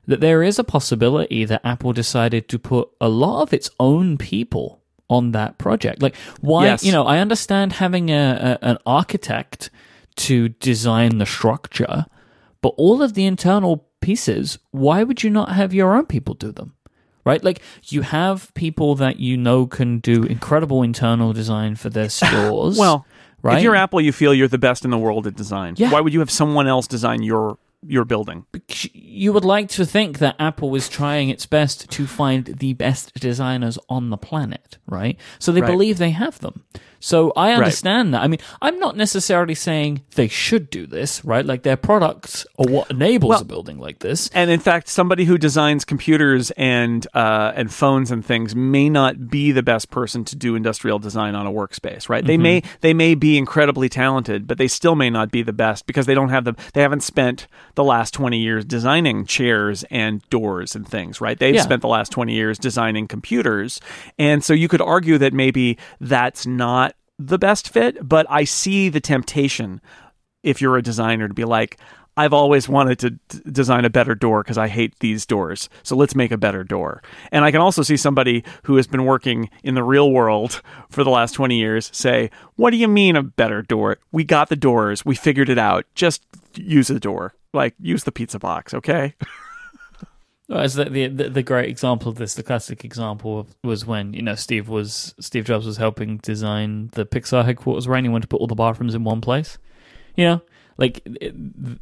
That 0.05 0.21
there 0.21 0.41
is 0.41 0.57
a 0.57 0.63
possibility 0.63 1.43
that 1.43 1.65
Apple 1.65 1.91
decided 1.91 2.47
to 2.47 2.57
put 2.57 2.89
a 3.01 3.09
lot 3.09 3.41
of 3.41 3.53
its 3.53 3.69
own 3.77 4.17
people 4.17 4.81
on 5.09 5.31
that 5.33 5.57
project. 5.57 6.01
Like, 6.01 6.15
why? 6.39 6.65
Yes. 6.65 6.83
You 6.83 6.93
know, 6.93 7.05
I 7.05 7.19
understand 7.19 7.73
having 7.73 8.09
a, 8.09 8.57
a 8.61 8.65
an 8.65 8.77
architect 8.85 9.69
to 10.15 10.49
design 10.49 11.17
the 11.17 11.25
structure, 11.25 12.05
but 12.61 12.73
all 12.77 13.03
of 13.03 13.13
the 13.13 13.25
internal 13.25 13.87
pieces, 13.99 14.59
why 14.71 15.03
would 15.03 15.23
you 15.23 15.29
not 15.29 15.51
have 15.51 15.73
your 15.73 15.95
own 15.95 16.05
people 16.05 16.33
do 16.33 16.51
them? 16.51 16.73
Right? 17.27 17.43
Like 17.43 17.61
you 17.85 18.01
have 18.01 18.53
people 18.53 18.95
that 18.95 19.19
you 19.19 19.37
know 19.37 19.67
can 19.67 19.99
do 19.99 20.23
incredible 20.23 20.83
internal 20.83 21.33
design 21.33 21.75
for 21.75 21.89
their 21.89 22.09
stores. 22.21 22.77
well, 22.77 23.05
right? 23.41 23.57
if 23.57 23.63
you're 23.63 23.75
Apple, 23.75 24.01
you 24.01 24.11
feel 24.11 24.33
you're 24.33 24.47
the 24.47 24.57
best 24.57 24.85
in 24.85 24.91
the 24.91 24.97
world 24.97 25.27
at 25.27 25.35
design. 25.35 25.75
Yeah. 25.77 25.91
Why 25.91 26.01
would 26.01 26.13
you 26.13 26.19
have 26.19 26.31
someone 26.31 26.67
else 26.67 26.87
design 26.87 27.23
your 27.23 27.57
your 27.85 28.05
building? 28.05 28.45
You 28.93 29.33
would 29.33 29.45
like 29.45 29.69
to 29.69 29.85
think 29.85 30.19
that 30.19 30.35
Apple 30.39 30.73
is 30.75 30.89
trying 30.89 31.29
its 31.29 31.45
best 31.45 31.89
to 31.91 32.07
find 32.07 32.45
the 32.45 32.73
best 32.73 33.13
designers 33.15 33.77
on 33.89 34.09
the 34.09 34.17
planet, 34.17 34.77
right? 34.87 35.17
So 35.39 35.51
they 35.51 35.61
right. 35.61 35.71
believe 35.71 35.97
they 35.97 36.11
have 36.11 36.39
them. 36.39 36.63
So 36.99 37.31
I 37.35 37.53
understand 37.53 38.11
right. 38.13 38.19
that. 38.19 38.23
I 38.23 38.27
mean, 38.27 38.39
I'm 38.61 38.79
not 38.79 38.97
necessarily 38.97 39.55
saying 39.55 40.03
they 40.15 40.27
should 40.27 40.69
do 40.69 40.87
this, 40.87 41.23
right? 41.23 41.45
Like 41.45 41.63
their 41.63 41.77
products 41.77 42.45
are 42.57 42.71
what 42.71 42.91
enables 42.91 43.29
well, 43.29 43.41
a 43.41 43.45
building 43.45 43.77
like 43.77 43.99
this. 43.99 44.29
And 44.33 44.49
in 44.49 44.59
fact, 44.59 44.87
somebody 44.87 45.25
who 45.25 45.37
designs 45.37 45.85
computers 45.85 46.51
and 46.51 47.05
uh, 47.13 47.53
and 47.55 47.71
phones 47.71 48.11
and 48.11 48.25
things 48.25 48.55
may 48.55 48.89
not 48.89 49.29
be 49.29 49.51
the 49.51 49.63
best 49.63 49.89
person 49.89 50.23
to 50.25 50.35
do 50.35 50.55
industrial 50.55 50.99
design 50.99 51.35
on 51.35 51.45
a 51.45 51.51
workspace, 51.51 52.09
right? 52.09 52.23
Mm-hmm. 52.23 52.27
They 52.27 52.37
may 52.37 52.63
they 52.81 52.93
may 52.93 53.15
be 53.15 53.37
incredibly 53.37 53.89
talented, 53.89 54.47
but 54.47 54.57
they 54.57 54.67
still 54.67 54.95
may 54.95 55.09
not 55.09 55.31
be 55.31 55.43
the 55.43 55.53
best 55.53 55.85
because 55.85 56.05
they 56.05 56.13
don't 56.13 56.29
have 56.29 56.45
the 56.45 56.55
they 56.73 56.81
haven't 56.81 57.03
spent 57.03 57.47
the 57.75 57.83
last 57.83 58.13
20 58.13 58.37
years 58.37 58.65
designing 58.65 59.25
chairs 59.25 59.83
and 59.89 60.27
doors 60.29 60.75
and 60.75 60.87
things, 60.87 61.21
right? 61.21 61.37
They've 61.37 61.55
yeah. 61.55 61.61
spent 61.61 61.81
the 61.81 61.87
last 61.87 62.11
20 62.11 62.33
years 62.33 62.57
designing 62.57 63.07
computers. 63.07 63.79
And 64.17 64.43
so 64.43 64.53
you 64.53 64.67
could 64.67 64.81
argue 64.81 65.17
that 65.19 65.33
maybe 65.33 65.77
that's 65.99 66.45
not 66.45 66.95
the 67.19 67.37
best 67.37 67.69
fit, 67.69 68.07
but 68.07 68.25
I 68.29 68.43
see 68.43 68.89
the 68.89 69.01
temptation 69.01 69.81
if 70.43 70.61
you're 70.61 70.77
a 70.77 70.81
designer 70.81 71.27
to 71.27 71.33
be 71.33 71.45
like, 71.45 71.77
I've 72.15 72.33
always 72.33 72.67
wanted 72.67 72.97
to 72.99 73.09
d- 73.11 73.51
design 73.51 73.85
a 73.85 73.91
better 73.91 74.15
door 74.15 74.41
because 74.41 74.57
I 74.57 74.67
hate 74.67 74.97
these 74.99 75.25
doors. 75.25 75.69
So 75.83 75.95
let's 75.95 76.15
make 76.15 76.31
a 76.31 76.37
better 76.37 76.63
door. 76.63 77.03
And 77.31 77.45
I 77.45 77.51
can 77.51 77.61
also 77.61 77.83
see 77.83 77.95
somebody 77.95 78.43
who 78.63 78.75
has 78.77 78.87
been 78.87 79.05
working 79.05 79.49
in 79.63 79.75
the 79.75 79.83
real 79.83 80.11
world 80.11 80.61
for 80.89 81.03
the 81.03 81.11
last 81.11 81.33
20 81.33 81.57
years 81.57 81.91
say, 81.93 82.31
What 82.55 82.71
do 82.71 82.77
you 82.77 82.87
mean 82.87 83.15
a 83.15 83.23
better 83.23 83.61
door? 83.61 83.99
We 84.11 84.23
got 84.23 84.49
the 84.49 84.55
doors. 84.55 85.05
We 85.05 85.15
figured 85.15 85.49
it 85.49 85.59
out. 85.59 85.85
Just 85.93 86.23
use 86.55 86.87
the 86.87 86.99
door. 86.99 87.35
Like, 87.53 87.75
use 87.79 88.03
the 88.03 88.11
pizza 88.11 88.39
box, 88.39 88.73
okay? 88.73 89.13
As 90.49 90.75
the, 90.75 90.85
the, 90.85 91.07
the 91.07 91.43
great 91.43 91.69
example 91.69 92.09
of 92.09 92.17
this, 92.17 92.35
the 92.35 92.43
classic 92.43 92.85
example 92.85 93.47
was 93.63 93.85
when 93.85 94.13
you 94.13 94.21
know 94.21 94.35
Steve 94.35 94.69
was 94.69 95.13
Steve 95.19 95.43
Jobs 95.43 95.65
was 95.65 95.75
helping 95.75 96.17
design 96.17 96.89
the 96.93 97.05
Pixar 97.05 97.43
headquarters, 97.43 97.87
where 97.87 97.97
anyone 97.97 98.21
to 98.21 98.27
put 98.27 98.39
all 98.39 98.47
the 98.47 98.55
bathrooms 98.55 98.95
in 98.95 99.03
one 99.03 99.19
place. 99.19 99.57
You 100.15 100.25
know, 100.25 100.41
like 100.77 101.01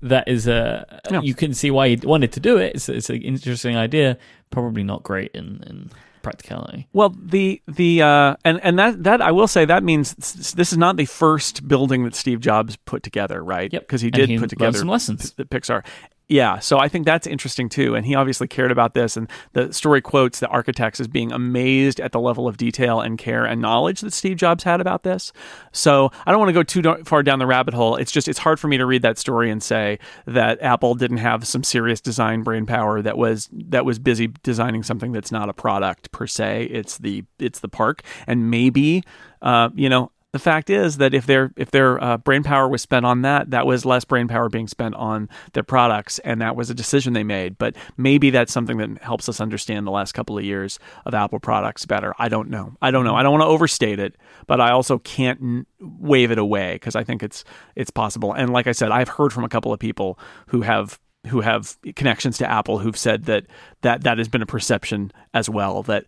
that 0.01 0.27
is 0.27 0.47
a 0.47 1.01
yeah. 1.11 1.21
you 1.21 1.35
can 1.35 1.53
see 1.53 1.69
why 1.69 1.89
he 1.89 1.95
wanted 1.97 2.31
to 2.33 2.39
do 2.39 2.57
it. 2.57 2.75
It's, 2.75 2.89
it's 2.89 3.09
an 3.09 3.21
interesting 3.21 3.75
idea, 3.75 4.17
probably 4.49 4.83
not 4.83 5.03
great 5.03 5.31
in, 5.33 5.63
in 5.67 5.91
practicality. 6.25 6.87
Well, 6.91 7.15
the 7.17 7.61
the 7.67 8.01
uh, 8.01 8.35
and 8.43 8.59
and 8.63 8.79
that 8.79 9.03
that 9.03 9.21
I 9.21 9.31
will 9.31 9.47
say 9.47 9.65
that 9.65 9.83
means 9.83 10.15
this 10.53 10.71
is 10.71 10.77
not 10.77 10.97
the 10.97 11.05
first 11.05 11.67
building 11.67 12.03
that 12.05 12.15
Steve 12.15 12.39
Jobs 12.39 12.75
put 12.77 13.03
together, 13.03 13.43
right? 13.43 13.71
Yep. 13.71 13.81
Because 13.83 14.01
he 14.01 14.09
did 14.09 14.29
he 14.29 14.39
put 14.39 14.49
together 14.49 14.77
some 14.77 14.87
lessons. 14.87 15.31
P- 15.31 15.43
Pixar, 15.43 15.85
yeah, 16.27 16.59
so 16.59 16.79
I 16.79 16.87
think 16.87 17.05
that's 17.05 17.27
interesting 17.27 17.69
too. 17.69 17.95
And 17.95 18.05
he 18.05 18.15
obviously 18.15 18.47
cared 18.47 18.71
about 18.71 18.93
this. 18.95 19.15
And 19.15 19.29
the 19.53 19.71
story 19.71 20.01
quotes 20.01 20.39
the 20.39 20.47
architects 20.47 20.99
as 20.99 21.07
being 21.07 21.31
amazed 21.31 21.99
at 21.99 22.11
the 22.11 22.19
level 22.19 22.47
of 22.47 22.57
detail 22.57 22.99
and 22.99 23.17
care 23.17 23.45
and 23.45 23.61
knowledge 23.61 24.01
that 24.01 24.13
Steve 24.13 24.37
Jobs 24.37 24.63
had 24.63 24.81
about 24.81 25.03
this. 25.03 25.31
So 25.71 26.11
I 26.25 26.31
don't 26.31 26.39
want 26.39 26.49
to 26.49 26.53
go 26.53 26.63
too 26.63 27.03
far 27.03 27.21
down 27.21 27.39
the 27.39 27.45
rabbit 27.45 27.75
hole. 27.75 27.95
It's 27.95 28.11
just, 28.11 28.27
it's 28.27 28.39
hard 28.39 28.59
for 28.59 28.67
me 28.67 28.77
to 28.77 28.85
read 28.85 29.03
that 29.03 29.19
story 29.19 29.51
and 29.51 29.61
say 29.61 29.99
that 30.25 30.61
Apple 30.61 30.95
didn't 30.95 31.17
have 31.17 31.47
some 31.47 31.63
serious 31.63 32.01
design 32.01 32.41
brain 32.41 32.65
power 32.65 33.01
that 33.03 33.17
was, 33.17 33.47
that 33.51 33.85
was 33.85 33.99
busy 33.99 34.27
designing 34.41 34.81
something 34.81 35.11
that's 35.11 35.31
not 35.31 35.49
a 35.49 35.53
product 35.53 36.11
per 36.11 36.25
se. 36.25 36.65
It's 36.71 36.97
the, 36.97 37.23
it's 37.37 37.59
the 37.59 37.69
park. 37.69 38.01
And 38.25 38.49
maybe, 38.49 39.03
uh, 39.43 39.69
you 39.75 39.89
know, 39.89 40.11
the 40.35 40.39
fact 40.39 40.69
is 40.69 40.97
that 40.97 41.13
if 41.13 41.25
their 41.25 41.53
if 41.55 41.71
their 41.71 42.03
uh, 42.03 42.17
brain 42.17 42.43
power 42.43 42.67
was 42.67 42.81
spent 42.81 43.05
on 43.05 43.21
that, 43.21 43.51
that 43.51 43.65
was 43.65 43.85
less 43.85 44.03
brain 44.03 44.27
power 44.27 44.49
being 44.49 44.67
spent 44.67 44.93
on 44.95 45.29
their 45.53 45.63
products, 45.63 46.19
and 46.19 46.41
that 46.41 46.57
was 46.57 46.69
a 46.69 46.73
decision 46.73 47.13
they 47.13 47.23
made. 47.23 47.57
But 47.57 47.77
maybe 47.95 48.31
that's 48.31 48.51
something 48.51 48.77
that 48.79 49.01
helps 49.01 49.29
us 49.29 49.39
understand 49.39 49.87
the 49.87 49.91
last 49.91 50.11
couple 50.11 50.37
of 50.37 50.43
years 50.43 50.77
of 51.05 51.13
Apple 51.13 51.39
products 51.39 51.85
better. 51.85 52.13
I 52.19 52.27
don't 52.27 52.49
know. 52.49 52.75
I 52.81 52.91
don't 52.91 53.05
know. 53.05 53.15
I 53.15 53.23
don't 53.23 53.31
want 53.31 53.43
to 53.43 53.47
overstate 53.47 53.97
it, 53.97 54.17
but 54.45 54.59
I 54.59 54.71
also 54.71 54.99
can't 54.99 55.41
n- 55.41 55.65
wave 55.79 56.31
it 56.31 56.37
away 56.37 56.73
because 56.73 56.97
I 56.97 57.05
think 57.05 57.23
it's 57.23 57.45
it's 57.77 57.91
possible. 57.91 58.33
And 58.33 58.51
like 58.51 58.67
I 58.67 58.73
said, 58.73 58.91
I've 58.91 59.07
heard 59.07 59.31
from 59.31 59.45
a 59.45 59.49
couple 59.49 59.71
of 59.71 59.79
people 59.79 60.19
who 60.47 60.63
have 60.63 60.99
who 61.27 61.41
have 61.41 61.77
connections 61.95 62.37
to 62.39 62.51
Apple 62.51 62.79
who've 62.79 62.97
said 62.97 63.23
that 63.25 63.45
that 63.81 64.03
that 64.03 64.17
has 64.17 64.27
been 64.27 64.41
a 64.41 64.45
perception 64.45 65.11
as 65.33 65.49
well 65.49 65.81
that 65.83 66.05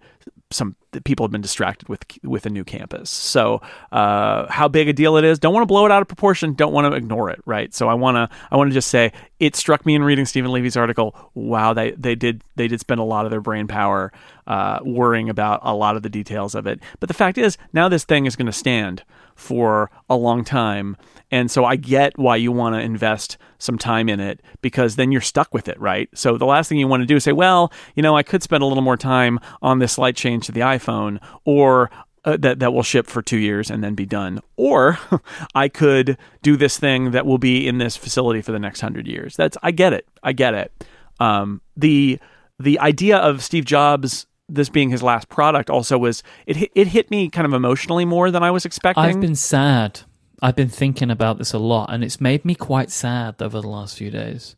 some 0.51 0.75
people 1.03 1.25
have 1.25 1.31
been 1.31 1.41
distracted 1.41 1.89
with 1.89 2.03
with 2.23 2.45
a 2.45 2.49
new 2.49 2.63
campus. 2.63 3.09
So 3.09 3.61
uh, 3.91 4.47
how 4.49 4.67
big 4.67 4.87
a 4.87 4.93
deal 4.93 5.17
it 5.17 5.23
is? 5.23 5.39
Don't 5.39 5.53
want 5.53 5.63
to 5.63 5.67
blow 5.67 5.85
it 5.85 5.91
out 5.91 6.01
of 6.01 6.07
proportion. 6.07 6.53
Don't 6.53 6.73
want 6.73 6.91
to 6.91 6.97
ignore 6.97 7.29
it. 7.29 7.41
Right. 7.45 7.73
So 7.73 7.89
I 7.89 7.93
want 7.93 8.15
to 8.15 8.35
I 8.51 8.57
want 8.57 8.69
to 8.69 8.73
just 8.73 8.89
say 8.89 9.11
it 9.39 9.55
struck 9.55 9.85
me 9.85 9.95
in 9.95 10.03
reading 10.03 10.25
Steven 10.25 10.51
Levy's 10.51 10.77
article. 10.77 11.15
Wow, 11.33 11.73
they 11.73 11.91
they 11.91 12.15
did 12.15 12.43
they 12.55 12.67
did 12.67 12.79
spend 12.79 12.99
a 12.99 13.03
lot 13.03 13.25
of 13.25 13.31
their 13.31 13.41
brain 13.41 13.67
power 13.67 14.11
uh, 14.47 14.79
worrying 14.83 15.29
about 15.29 15.59
a 15.63 15.75
lot 15.75 15.95
of 15.95 16.03
the 16.03 16.09
details 16.09 16.55
of 16.55 16.67
it. 16.67 16.79
But 16.99 17.07
the 17.07 17.13
fact 17.13 17.37
is, 17.37 17.57
now 17.73 17.89
this 17.89 18.05
thing 18.05 18.25
is 18.25 18.35
going 18.35 18.45
to 18.47 18.53
stand 18.53 19.03
for 19.37 19.91
a 20.09 20.15
long 20.15 20.43
time. 20.43 20.97
And 21.29 21.51
so 21.51 21.63
I 21.63 21.75
get 21.75 22.17
why 22.17 22.37
you 22.37 22.51
want 22.51 22.75
to 22.75 22.81
invest 22.81 23.37
some 23.59 23.77
time 23.77 24.09
in 24.09 24.19
it 24.19 24.41
because 24.61 24.95
then 24.95 25.11
you're 25.11 25.21
stuck 25.21 25.53
with 25.53 25.67
it, 25.67 25.79
right? 25.79 26.09
So 26.13 26.37
the 26.37 26.45
last 26.45 26.69
thing 26.69 26.77
you 26.77 26.87
want 26.87 27.01
to 27.01 27.07
do 27.07 27.17
is 27.17 27.23
say, 27.23 27.33
well, 27.33 27.71
you 27.95 28.03
know, 28.03 28.15
I 28.15 28.23
could 28.23 28.41
spend 28.43 28.63
a 28.63 28.65
little 28.65 28.83
more 28.83 28.97
time 28.97 29.39
on 29.61 29.79
this 29.79 29.93
slight 29.93 30.16
change 30.17 30.45
to 30.47 30.51
the 30.51 30.61
iPhone 30.61 31.19
or 31.45 31.89
uh, 32.25 32.35
that 32.37 32.59
that 32.59 32.73
will 32.73 32.83
ship 32.83 33.07
for 33.07 33.21
2 33.21 33.37
years 33.37 33.71
and 33.71 33.83
then 33.83 33.95
be 33.95 34.05
done. 34.05 34.41
Or 34.57 34.99
I 35.55 35.69
could 35.69 36.17
do 36.41 36.57
this 36.57 36.77
thing 36.77 37.11
that 37.11 37.25
will 37.25 37.37
be 37.37 37.67
in 37.67 37.77
this 37.77 37.95
facility 37.95 38.41
for 38.41 38.51
the 38.51 38.59
next 38.59 38.81
100 38.81 39.07
years. 39.07 39.35
That's 39.35 39.57
I 39.63 39.71
get 39.71 39.93
it. 39.93 40.07
I 40.23 40.33
get 40.33 40.53
it. 40.53 40.71
Um, 41.19 41.61
the 41.75 42.19
the 42.59 42.79
idea 42.79 43.17
of 43.17 43.43
Steve 43.43 43.65
Jobs 43.65 44.25
this 44.49 44.69
being 44.69 44.89
his 44.89 45.03
last 45.03 45.29
product 45.29 45.69
also 45.69 45.97
was 45.97 46.23
it 46.45 46.71
it 46.75 46.87
hit 46.87 47.09
me 47.11 47.29
kind 47.29 47.45
of 47.45 47.53
emotionally 47.53 48.05
more 48.05 48.31
than 48.31 48.43
I 48.43 48.51
was 48.51 48.65
expecting. 48.65 49.03
I've 49.03 49.21
been 49.21 49.35
sad. 49.35 50.01
I've 50.41 50.55
been 50.55 50.69
thinking 50.69 51.09
about 51.09 51.39
this 51.39 51.53
a 51.53 51.57
lot, 51.57 51.91
and 51.91 52.03
it's 52.03 52.21
made 52.21 52.45
me 52.45 52.53
quite 52.53 52.91
sad 52.91 53.41
over 53.41 53.61
the 53.61 53.67
last 53.67 53.97
few 53.97 54.11
days. 54.11 54.56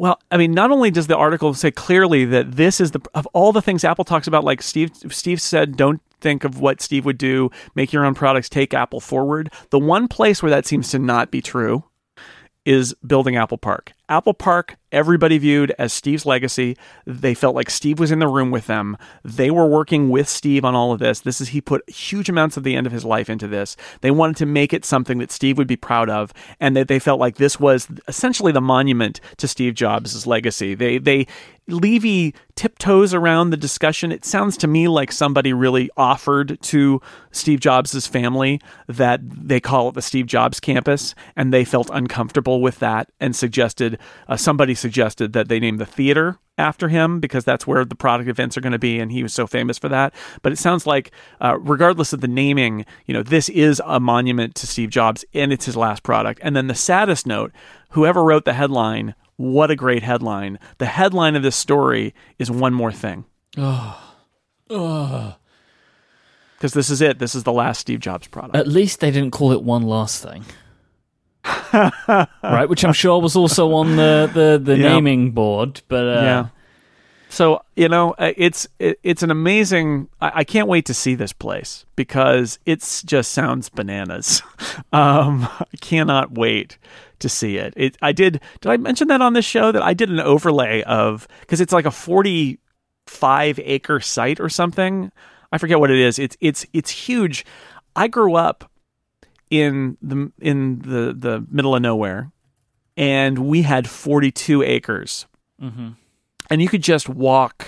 Well, 0.00 0.18
I 0.30 0.38
mean, 0.38 0.52
not 0.52 0.70
only 0.70 0.90
does 0.90 1.08
the 1.08 1.16
article 1.18 1.52
say 1.52 1.70
clearly 1.70 2.24
that 2.24 2.52
this 2.52 2.80
is 2.80 2.92
the 2.92 3.02
of 3.14 3.26
all 3.34 3.52
the 3.52 3.60
things 3.60 3.84
Apple 3.84 4.02
talks 4.02 4.26
about, 4.26 4.44
like 4.44 4.62
Steve 4.62 4.92
Steve 5.10 5.42
said, 5.42 5.76
don't 5.76 6.00
think 6.22 6.42
of 6.42 6.58
what 6.58 6.80
Steve 6.80 7.04
would 7.04 7.18
do, 7.18 7.50
make 7.74 7.92
your 7.92 8.06
own 8.06 8.14
products, 8.14 8.48
take 8.48 8.72
Apple 8.72 9.00
forward. 9.00 9.52
The 9.68 9.78
one 9.78 10.08
place 10.08 10.42
where 10.42 10.48
that 10.48 10.64
seems 10.64 10.90
to 10.92 10.98
not 10.98 11.30
be 11.30 11.42
true 11.42 11.84
is 12.64 12.94
building 13.06 13.36
Apple 13.36 13.58
Park. 13.58 13.92
Apple 14.08 14.34
Park, 14.34 14.76
everybody 14.92 15.38
viewed 15.38 15.72
as 15.78 15.92
Steve's 15.92 16.26
legacy. 16.26 16.76
They 17.06 17.32
felt 17.32 17.54
like 17.54 17.70
Steve 17.70 17.98
was 17.98 18.10
in 18.10 18.18
the 18.18 18.28
room 18.28 18.50
with 18.50 18.66
them. 18.66 18.96
They 19.24 19.50
were 19.50 19.66
working 19.66 20.10
with 20.10 20.28
Steve 20.28 20.64
on 20.64 20.74
all 20.74 20.92
of 20.92 20.98
this. 20.98 21.20
This 21.20 21.40
is 21.40 21.48
he 21.48 21.60
put 21.60 21.88
huge 21.88 22.28
amounts 22.28 22.56
of 22.56 22.64
the 22.64 22.74
end 22.74 22.86
of 22.86 22.92
his 22.92 23.04
life 23.04 23.30
into 23.30 23.46
this. 23.46 23.76
They 24.00 24.10
wanted 24.10 24.36
to 24.36 24.46
make 24.46 24.72
it 24.72 24.84
something 24.84 25.18
that 25.18 25.30
Steve 25.30 25.58
would 25.58 25.68
be 25.68 25.76
proud 25.76 26.10
of, 26.10 26.32
and 26.58 26.76
that 26.76 26.88
they 26.88 26.98
felt 26.98 27.20
like 27.20 27.36
this 27.36 27.60
was 27.60 27.88
essentially 28.08 28.52
the 28.52 28.60
monument 28.60 29.20
to 29.38 29.48
Steve 29.48 29.74
Jobs' 29.74 30.26
legacy. 30.26 30.74
They 30.74 30.98
they 30.98 31.26
Levy 31.72 32.34
tiptoes 32.54 33.14
around 33.14 33.50
the 33.50 33.56
discussion. 33.56 34.12
It 34.12 34.24
sounds 34.24 34.56
to 34.58 34.66
me 34.66 34.88
like 34.88 35.12
somebody 35.12 35.52
really 35.52 35.90
offered 35.96 36.60
to 36.62 37.00
Steve 37.32 37.60
Jobs' 37.60 38.06
family 38.06 38.60
that 38.86 39.20
they 39.22 39.60
call 39.60 39.88
it 39.88 39.94
the 39.94 40.02
Steve 40.02 40.26
Jobs 40.26 40.60
campus, 40.60 41.14
and 41.36 41.52
they 41.52 41.64
felt 41.64 41.90
uncomfortable 41.92 42.60
with 42.60 42.78
that 42.80 43.10
and 43.18 43.34
suggested 43.34 43.98
uh, 44.28 44.36
somebody 44.36 44.74
suggested 44.74 45.32
that 45.32 45.48
they 45.48 45.60
name 45.60 45.78
the 45.78 45.86
theater 45.86 46.38
after 46.58 46.88
him 46.88 47.20
because 47.20 47.44
that's 47.44 47.66
where 47.66 47.84
the 47.84 47.94
product 47.94 48.28
events 48.28 48.56
are 48.56 48.60
going 48.60 48.72
to 48.72 48.78
be, 48.78 49.00
and 49.00 49.10
he 49.10 49.22
was 49.22 49.32
so 49.32 49.46
famous 49.46 49.78
for 49.78 49.88
that. 49.88 50.14
But 50.42 50.52
it 50.52 50.58
sounds 50.58 50.86
like, 50.86 51.10
uh, 51.40 51.58
regardless 51.58 52.12
of 52.12 52.20
the 52.20 52.28
naming, 52.28 52.84
you 53.06 53.14
know, 53.14 53.22
this 53.22 53.48
is 53.48 53.82
a 53.86 53.98
monument 53.98 54.54
to 54.56 54.66
Steve 54.66 54.90
Jobs, 54.90 55.24
and 55.32 55.52
it's 55.52 55.64
his 55.64 55.76
last 55.76 56.02
product. 56.02 56.40
And 56.42 56.54
then 56.54 56.66
the 56.66 56.74
saddest 56.74 57.26
note: 57.26 57.52
whoever 57.90 58.22
wrote 58.22 58.44
the 58.44 58.52
headline, 58.52 59.14
what 59.40 59.70
a 59.70 59.76
great 59.76 60.02
headline! 60.02 60.58
The 60.76 60.84
headline 60.84 61.34
of 61.34 61.42
this 61.42 61.56
story 61.56 62.14
is 62.38 62.50
one 62.50 62.74
more 62.74 62.92
thing. 62.92 63.24
Oh, 63.56 64.14
oh. 64.68 65.36
Because 66.58 66.74
this 66.74 66.90
is 66.90 67.00
it. 67.00 67.18
This 67.18 67.34
is 67.34 67.44
the 67.44 67.52
last 67.52 67.80
Steve 67.80 68.00
Jobs 68.00 68.26
product. 68.26 68.54
At 68.54 68.68
least 68.68 69.00
they 69.00 69.10
didn't 69.10 69.30
call 69.30 69.52
it 69.52 69.62
one 69.62 69.82
last 69.84 70.22
thing. 70.22 70.44
right, 71.72 72.68
which 72.68 72.84
I'm 72.84 72.92
sure 72.92 73.18
was 73.18 73.34
also 73.34 73.72
on 73.72 73.96
the 73.96 74.30
the, 74.32 74.60
the 74.62 74.76
naming 74.76 75.30
board. 75.30 75.80
But 75.88 76.06
uh, 76.06 76.22
yeah, 76.22 76.46
so 77.30 77.62
you 77.76 77.88
know, 77.88 78.10
uh, 78.18 78.34
it's 78.36 78.68
it, 78.78 79.00
it's 79.02 79.22
an 79.22 79.30
amazing. 79.30 80.10
I, 80.20 80.32
I, 80.40 80.44
can't 80.44 80.68
wait 80.68 80.84
to 80.84 80.92
see 80.92 81.14
this 81.14 81.32
place 81.32 81.86
because 81.96 82.58
it's 82.66 83.02
just 83.04 83.32
sounds 83.32 83.70
bananas. 83.70 84.42
um, 84.92 85.48
I 85.48 85.76
cannot 85.80 86.32
wait 86.32 86.76
to 87.20 87.28
see 87.28 87.56
it. 87.56 87.74
It. 87.76 87.96
I 88.02 88.12
did. 88.12 88.40
Did 88.60 88.70
I 88.70 88.76
mention 88.76 89.08
that 89.08 89.22
on 89.22 89.32
this 89.32 89.44
show 89.44 89.72
that 89.72 89.82
I 89.82 89.94
did 89.94 90.10
an 90.10 90.20
overlay 90.20 90.82
of 90.82 91.28
because 91.40 91.60
it's 91.60 91.72
like 91.72 91.86
a 91.86 91.90
forty 91.90 92.58
five 93.06 93.58
acre 93.62 94.00
site 94.00 94.40
or 94.40 94.48
something. 94.48 95.10
I 95.52 95.58
forget 95.58 95.80
what 95.80 95.90
it 95.90 95.98
is. 95.98 96.18
It's 96.18 96.36
it's 96.40 96.66
it's 96.72 96.90
huge. 96.90 97.44
I 97.96 98.08
grew 98.08 98.34
up 98.34 98.70
in 99.50 99.98
the 100.00 100.32
in 100.40 100.80
the 100.80 101.14
the 101.16 101.44
middle 101.50 101.74
of 101.74 101.82
nowhere, 101.82 102.30
and 102.96 103.38
we 103.38 103.62
had 103.62 103.88
42 103.88 104.62
acres, 104.62 105.26
mm-hmm. 105.60 105.90
and 106.48 106.62
you 106.62 106.68
could 106.68 106.82
just 106.82 107.08
walk. 107.08 107.66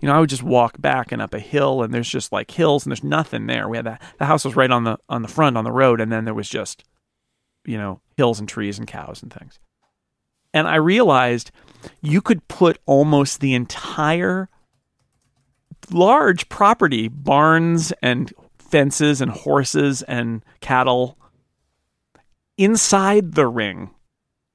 You 0.00 0.08
know, 0.08 0.14
I 0.14 0.20
would 0.20 0.30
just 0.30 0.42
walk 0.42 0.80
back 0.80 1.12
and 1.12 1.20
up 1.20 1.34
a 1.34 1.38
hill, 1.38 1.82
and 1.82 1.92
there's 1.92 2.08
just 2.08 2.32
like 2.32 2.50
hills, 2.50 2.86
and 2.86 2.90
there's 2.90 3.04
nothing 3.04 3.46
there. 3.46 3.68
We 3.68 3.76
had 3.76 3.86
the 3.86 3.98
the 4.18 4.24
house 4.24 4.46
was 4.46 4.56
right 4.56 4.70
on 4.70 4.84
the 4.84 4.98
on 5.10 5.20
the 5.20 5.28
front 5.28 5.58
on 5.58 5.64
the 5.64 5.72
road, 5.72 6.00
and 6.00 6.10
then 6.10 6.24
there 6.24 6.34
was 6.34 6.48
just, 6.48 6.84
you 7.64 7.78
know, 7.78 8.00
hills 8.16 8.40
and 8.40 8.48
trees 8.48 8.78
and 8.78 8.86
cows 8.86 9.22
and 9.22 9.32
things. 9.32 9.58
And 10.52 10.66
I 10.66 10.76
realized 10.76 11.50
you 12.02 12.20
could 12.20 12.46
put 12.48 12.78
almost 12.86 13.40
the 13.40 13.54
entire 13.54 14.48
large 15.90 16.48
property, 16.48 17.08
barns 17.08 17.92
and 18.02 18.32
fences 18.58 19.20
and 19.20 19.30
horses 19.30 20.02
and 20.02 20.44
cattle 20.60 21.18
inside 22.58 23.32
the 23.34 23.46
ring 23.46 23.90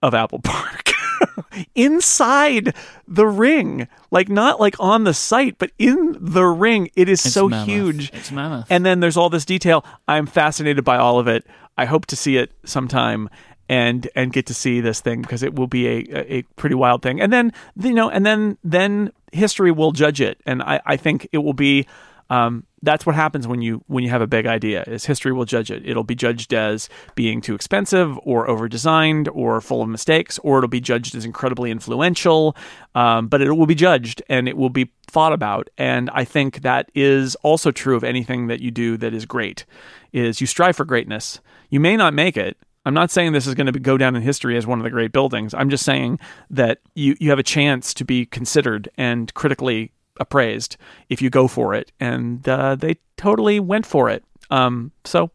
of 0.01 0.13
Apple 0.13 0.39
Park. 0.39 0.91
inside 1.75 2.75
the 3.07 3.25
ring. 3.25 3.87
Like 4.11 4.29
not 4.29 4.59
like 4.59 4.75
on 4.79 5.03
the 5.03 5.13
site, 5.13 5.57
but 5.57 5.71
in 5.77 6.17
the 6.19 6.45
ring. 6.45 6.89
It 6.95 7.09
is 7.09 7.25
it's 7.25 7.33
so 7.33 7.49
mammoth. 7.49 7.67
huge. 7.67 8.11
It's 8.13 8.31
mammoth. 8.31 8.67
And 8.69 8.85
then 8.85 8.99
there's 8.99 9.17
all 9.17 9.29
this 9.29 9.45
detail. 9.45 9.85
I'm 10.07 10.25
fascinated 10.25 10.83
by 10.83 10.97
all 10.97 11.19
of 11.19 11.27
it. 11.27 11.45
I 11.77 11.85
hope 11.85 12.05
to 12.07 12.15
see 12.15 12.37
it 12.37 12.51
sometime 12.63 13.29
and 13.67 14.07
and 14.15 14.31
get 14.31 14.45
to 14.47 14.53
see 14.53 14.79
this 14.81 15.01
thing 15.01 15.21
because 15.21 15.43
it 15.43 15.55
will 15.55 15.67
be 15.67 15.87
a 15.87 16.35
a 16.37 16.41
pretty 16.55 16.75
wild 16.75 17.01
thing. 17.01 17.19
And 17.19 17.31
then 17.33 17.51
you 17.75 17.93
know, 17.93 18.09
and 18.09 18.25
then 18.25 18.57
then 18.63 19.11
history 19.31 19.71
will 19.71 19.91
judge 19.91 20.21
it. 20.21 20.39
And 20.45 20.61
I, 20.61 20.79
I 20.85 20.97
think 20.97 21.27
it 21.31 21.39
will 21.39 21.53
be 21.53 21.87
um, 22.29 22.65
that's 22.81 23.05
what 23.05 23.15
happens 23.15 23.47
when 23.47 23.61
you 23.61 23.83
when 23.87 24.03
you 24.03 24.09
have 24.09 24.21
a 24.21 24.27
big 24.27 24.45
idea 24.45 24.83
is 24.87 25.05
history 25.05 25.31
will 25.31 25.45
judge 25.45 25.69
it 25.71 25.83
it'll 25.85 26.03
be 26.03 26.15
judged 26.15 26.53
as 26.53 26.89
being 27.15 27.41
too 27.41 27.55
expensive 27.55 28.17
or 28.23 28.49
over 28.49 28.67
designed 28.67 29.27
or 29.29 29.59
full 29.61 29.81
of 29.81 29.89
mistakes 29.89 30.39
or 30.39 30.59
it'll 30.59 30.67
be 30.67 30.81
judged 30.81 31.15
as 31.15 31.25
incredibly 31.25 31.71
influential 31.71 32.55
um, 32.93 33.27
but 33.27 33.41
it 33.41 33.51
will 33.51 33.65
be 33.65 33.75
judged 33.75 34.21
and 34.29 34.47
it 34.47 34.57
will 34.57 34.69
be 34.69 34.91
thought 35.07 35.33
about 35.33 35.69
and 35.77 36.09
i 36.13 36.23
think 36.23 36.61
that 36.61 36.89
is 36.95 37.35
also 37.37 37.71
true 37.71 37.95
of 37.95 38.03
anything 38.03 38.47
that 38.47 38.59
you 38.59 38.71
do 38.71 38.97
that 38.97 39.13
is 39.13 39.25
great 39.25 39.65
is 40.13 40.39
you 40.39 40.47
strive 40.47 40.75
for 40.75 40.85
greatness 40.85 41.39
you 41.75 41.79
may 41.81 41.95
not 41.97 42.13
make 42.13 42.37
it 42.37 42.57
I'm 42.85 42.93
not 42.93 43.09
saying 43.11 43.33
this 43.33 43.47
is 43.47 43.55
going 43.55 43.71
to 43.73 43.79
go 43.79 43.97
down 43.97 44.15
in 44.15 44.21
history 44.21 44.55
as 44.57 44.67
one 44.67 44.77
of 44.79 44.83
the 44.83 44.91
great 44.91 45.11
buildings. 45.11 45.55
I'm 45.55 45.71
just 45.71 45.83
saying 45.83 46.19
that 46.51 46.77
you, 46.93 47.15
you 47.19 47.31
have 47.31 47.39
a 47.39 47.43
chance 47.43 47.95
to 47.95 48.05
be 48.05 48.27
considered 48.27 48.87
and 48.95 49.33
critically 49.33 49.91
appraised 50.19 50.77
if 51.09 51.19
you 51.19 51.31
go 51.31 51.47
for 51.47 51.73
it, 51.73 51.91
and 51.99 52.47
uh, 52.47 52.75
they 52.75 52.97
totally 53.17 53.59
went 53.59 53.87
for 53.87 54.07
it. 54.11 54.23
Um, 54.51 54.91
so, 55.03 55.31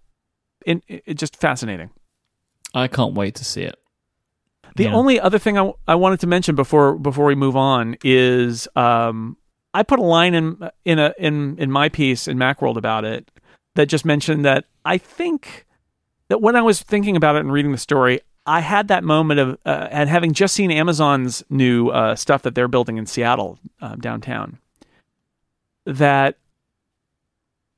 it, 0.65 0.85
it 0.89 1.15
just 1.15 1.35
fascinating. 1.35 1.91
I 2.73 2.87
can't 2.87 3.15
wait 3.15 3.35
to 3.35 3.45
see 3.45 3.63
it. 3.63 3.75
The 4.77 4.85
Yeah. 4.85 4.95
only 4.95 5.19
other 5.19 5.41
thing 5.41 5.59
I, 5.59 5.73
I 5.89 5.97
wanted 5.97 6.21
to 6.21 6.29
mention 6.29 6.55
before 6.55 6.97
before 6.97 7.25
we 7.27 7.35
move 7.35 7.57
on 7.57 7.97
is 8.05 8.69
um, 8.77 9.37
I 9.75 9.83
put 9.83 9.99
a 9.99 10.05
line 10.05 10.35
in 10.35 10.71
in 10.85 11.01
a 11.01 11.13
in 11.19 11.59
in 11.59 11.69
my 11.73 11.89
piece 11.89 12.29
in 12.29 12.39
Macworld 12.39 12.77
about 12.77 13.05
it 13.05 13.29
that 13.75 13.87
just 13.87 14.05
mentioned 14.05 14.45
that 14.45 14.67
I 14.85 14.99
think 14.99 15.67
that 16.31 16.41
when 16.41 16.55
I 16.57 16.63
was 16.63 16.81
thinking 16.81 17.17
about 17.17 17.37
it 17.37 17.41
and 17.41 17.53
reading 17.53 17.73
the 17.73 17.79
story, 17.79 18.21
I 18.47 18.61
had 18.61 18.89
that 18.89 19.05
moment 19.05 19.41
of 19.41 19.59
uh, 19.67 19.89
and 19.91 20.09
having 20.09 20.33
just 20.33 20.55
seen 20.55 20.71
Amazon's 20.71 21.43
new 21.51 21.89
uh, 21.89 22.15
stuff 22.15 22.43
that 22.43 22.55
they're 22.55 22.69
building 22.69 22.97
in 22.97 23.05
Seattle 23.05 23.59
um, 23.83 23.99
downtown. 23.99 24.59
That 25.85 26.39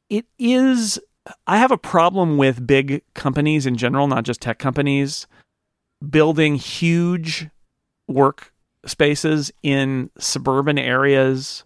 it 0.09 0.27
is. 0.39 1.01
I 1.47 1.57
have 1.57 1.71
a 1.71 1.79
problem 1.79 2.37
with 2.37 2.67
big 2.67 3.03
companies 3.15 3.65
in 3.65 3.77
general, 3.77 4.07
not 4.07 4.25
just 4.25 4.41
tech 4.41 4.59
companies, 4.59 5.27
building 6.11 6.57
huge 6.57 7.49
work 8.07 8.53
spaces 8.85 9.51
in 9.63 10.11
suburban 10.19 10.79
areas 10.79 11.65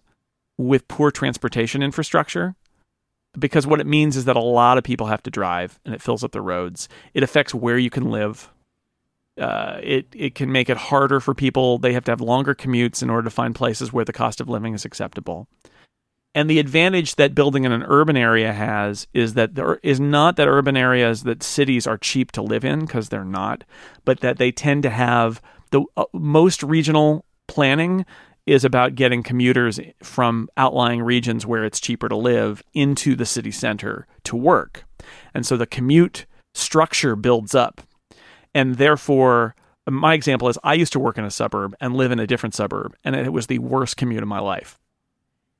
with 0.57 0.87
poor 0.87 1.11
transportation 1.11 1.83
infrastructure 1.83 2.55
because 3.37 3.67
what 3.67 3.79
it 3.79 3.87
means 3.87 4.15
is 4.15 4.25
that 4.25 4.35
a 4.35 4.41
lot 4.41 4.77
of 4.77 4.83
people 4.83 5.07
have 5.07 5.23
to 5.23 5.31
drive 5.31 5.79
and 5.85 5.93
it 5.93 6.01
fills 6.01 6.23
up 6.23 6.31
the 6.31 6.41
roads. 6.41 6.89
It 7.13 7.23
affects 7.23 7.53
where 7.53 7.77
you 7.77 7.89
can 7.89 8.09
live. 8.09 8.51
Uh, 9.39 9.79
it 9.83 10.07
it 10.13 10.35
can 10.35 10.51
make 10.51 10.69
it 10.69 10.77
harder 10.77 11.19
for 11.19 11.33
people. 11.33 11.77
They 11.77 11.93
have 11.93 12.05
to 12.05 12.11
have 12.11 12.21
longer 12.21 12.55
commutes 12.55 13.03
in 13.03 13.09
order 13.09 13.23
to 13.23 13.29
find 13.29 13.53
places 13.53 13.93
where 13.93 14.05
the 14.05 14.13
cost 14.13 14.41
of 14.41 14.49
living 14.49 14.73
is 14.73 14.85
acceptable. 14.85 15.47
And 16.33 16.49
the 16.49 16.59
advantage 16.59 17.15
that 17.15 17.33
building 17.33 17.63
in 17.63 17.71
an 17.71 17.83
urban 17.87 18.17
area 18.17 18.53
has 18.53 19.07
is 19.13 19.33
that 19.35 19.55
there 19.55 19.79
is 19.81 19.99
not 19.99 20.35
that 20.35 20.47
urban 20.47 20.77
areas 20.77 21.23
that 21.23 21.41
cities 21.41 21.87
are 21.87 21.97
cheap 21.97 22.31
to 22.33 22.41
live 22.41 22.63
in 22.63 22.81
because 22.81 23.09
they're 23.09 23.25
not, 23.25 23.63
but 24.05 24.19
that 24.19 24.37
they 24.37 24.51
tend 24.51 24.83
to 24.83 24.89
have 24.89 25.41
the 25.71 25.83
uh, 25.95 26.05
most 26.13 26.61
regional 26.63 27.25
planning 27.47 28.05
is 28.47 28.65
about 28.65 28.95
getting 28.95 29.21
commuters 29.21 29.79
from 30.01 30.49
outlying 30.57 31.03
regions 31.03 31.45
where 31.45 31.63
it's 31.63 31.79
cheaper 31.79 32.09
to 32.09 32.15
live 32.15 32.63
into 32.73 33.15
the 33.15 33.25
city 33.25 33.51
center 33.51 34.07
to 34.23 34.35
work. 34.35 34.85
And 35.33 35.45
so 35.45 35.57
the 35.57 35.67
commute 35.67 36.25
structure 36.53 37.15
builds 37.15 37.53
up. 37.53 37.81
And 38.55 38.75
therefore, 38.75 39.53
my 39.87 40.15
example 40.15 40.49
is 40.49 40.57
I 40.63 40.73
used 40.73 40.93
to 40.93 40.99
work 40.99 41.17
in 41.19 41.25
a 41.25 41.31
suburb 41.31 41.75
and 41.79 41.95
live 41.95 42.11
in 42.11 42.19
a 42.19 42.27
different 42.27 42.55
suburb, 42.55 42.95
and 43.03 43.15
it 43.15 43.31
was 43.31 43.47
the 43.47 43.59
worst 43.59 43.97
commute 43.97 44.23
of 44.23 44.29
my 44.29 44.39
life 44.39 44.79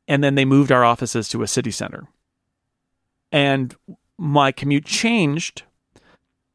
and 0.08 0.24
then 0.24 0.36
they 0.36 0.46
moved 0.46 0.72
our 0.72 0.84
offices 0.84 1.28
to 1.30 1.44
a 1.44 1.48
city 1.48 1.72
center. 1.72 2.08
And 3.32 3.76
my 4.18 4.52
commute 4.52 4.86
changed, 4.86 5.64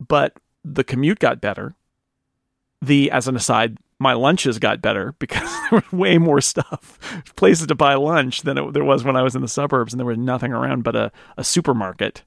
but 0.01 0.35
the 0.65 0.85
commute 0.85 1.19
got 1.19 1.41
better. 1.41 1.75
The 2.81 3.11
as 3.11 3.29
an 3.29 3.37
aside, 3.37 3.79
my 4.03 4.13
lunches 4.13 4.59
got 4.59 4.83
better 4.83 5.15
because 5.19 5.49
there 5.71 5.81
was 5.81 5.93
way 5.93 6.19
more 6.19 6.41
stuff, 6.41 6.99
places 7.37 7.67
to 7.69 7.75
buy 7.75 7.95
lunch 7.95 8.43
than 8.43 8.59
it, 8.59 8.73
there 8.73 8.85
was 8.85 9.05
when 9.05 9.17
I 9.17 9.23
was 9.23 9.35
in 9.35 9.43
the 9.43 9.49
suburbs, 9.49 9.93
and 9.93 10.01
there 10.01 10.07
was 10.07 10.19
nothing 10.19 10.53
around 10.53 10.85
but 10.85 10.97
a, 10.97 11.13
a 11.37 11.45
supermarket. 11.45 12.23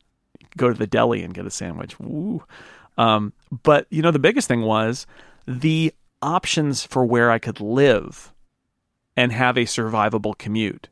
Go 0.57 0.69
to 0.69 0.77
the 0.77 0.87
deli 0.87 1.21
and 1.21 1.33
get 1.33 1.45
a 1.45 1.51
sandwich. 1.51 1.95
Um, 2.97 3.33
but 3.63 3.87
you 3.89 4.01
know, 4.01 4.11
the 4.11 4.19
biggest 4.19 4.47
thing 4.47 4.61
was 4.61 5.05
the 5.45 5.93
options 6.21 6.83
for 6.83 7.05
where 7.05 7.29
I 7.29 7.39
could 7.39 7.59
live 7.59 8.33
and 9.17 9.31
have 9.31 9.57
a 9.57 9.65
survivable 9.65 10.37
commute 10.37 10.89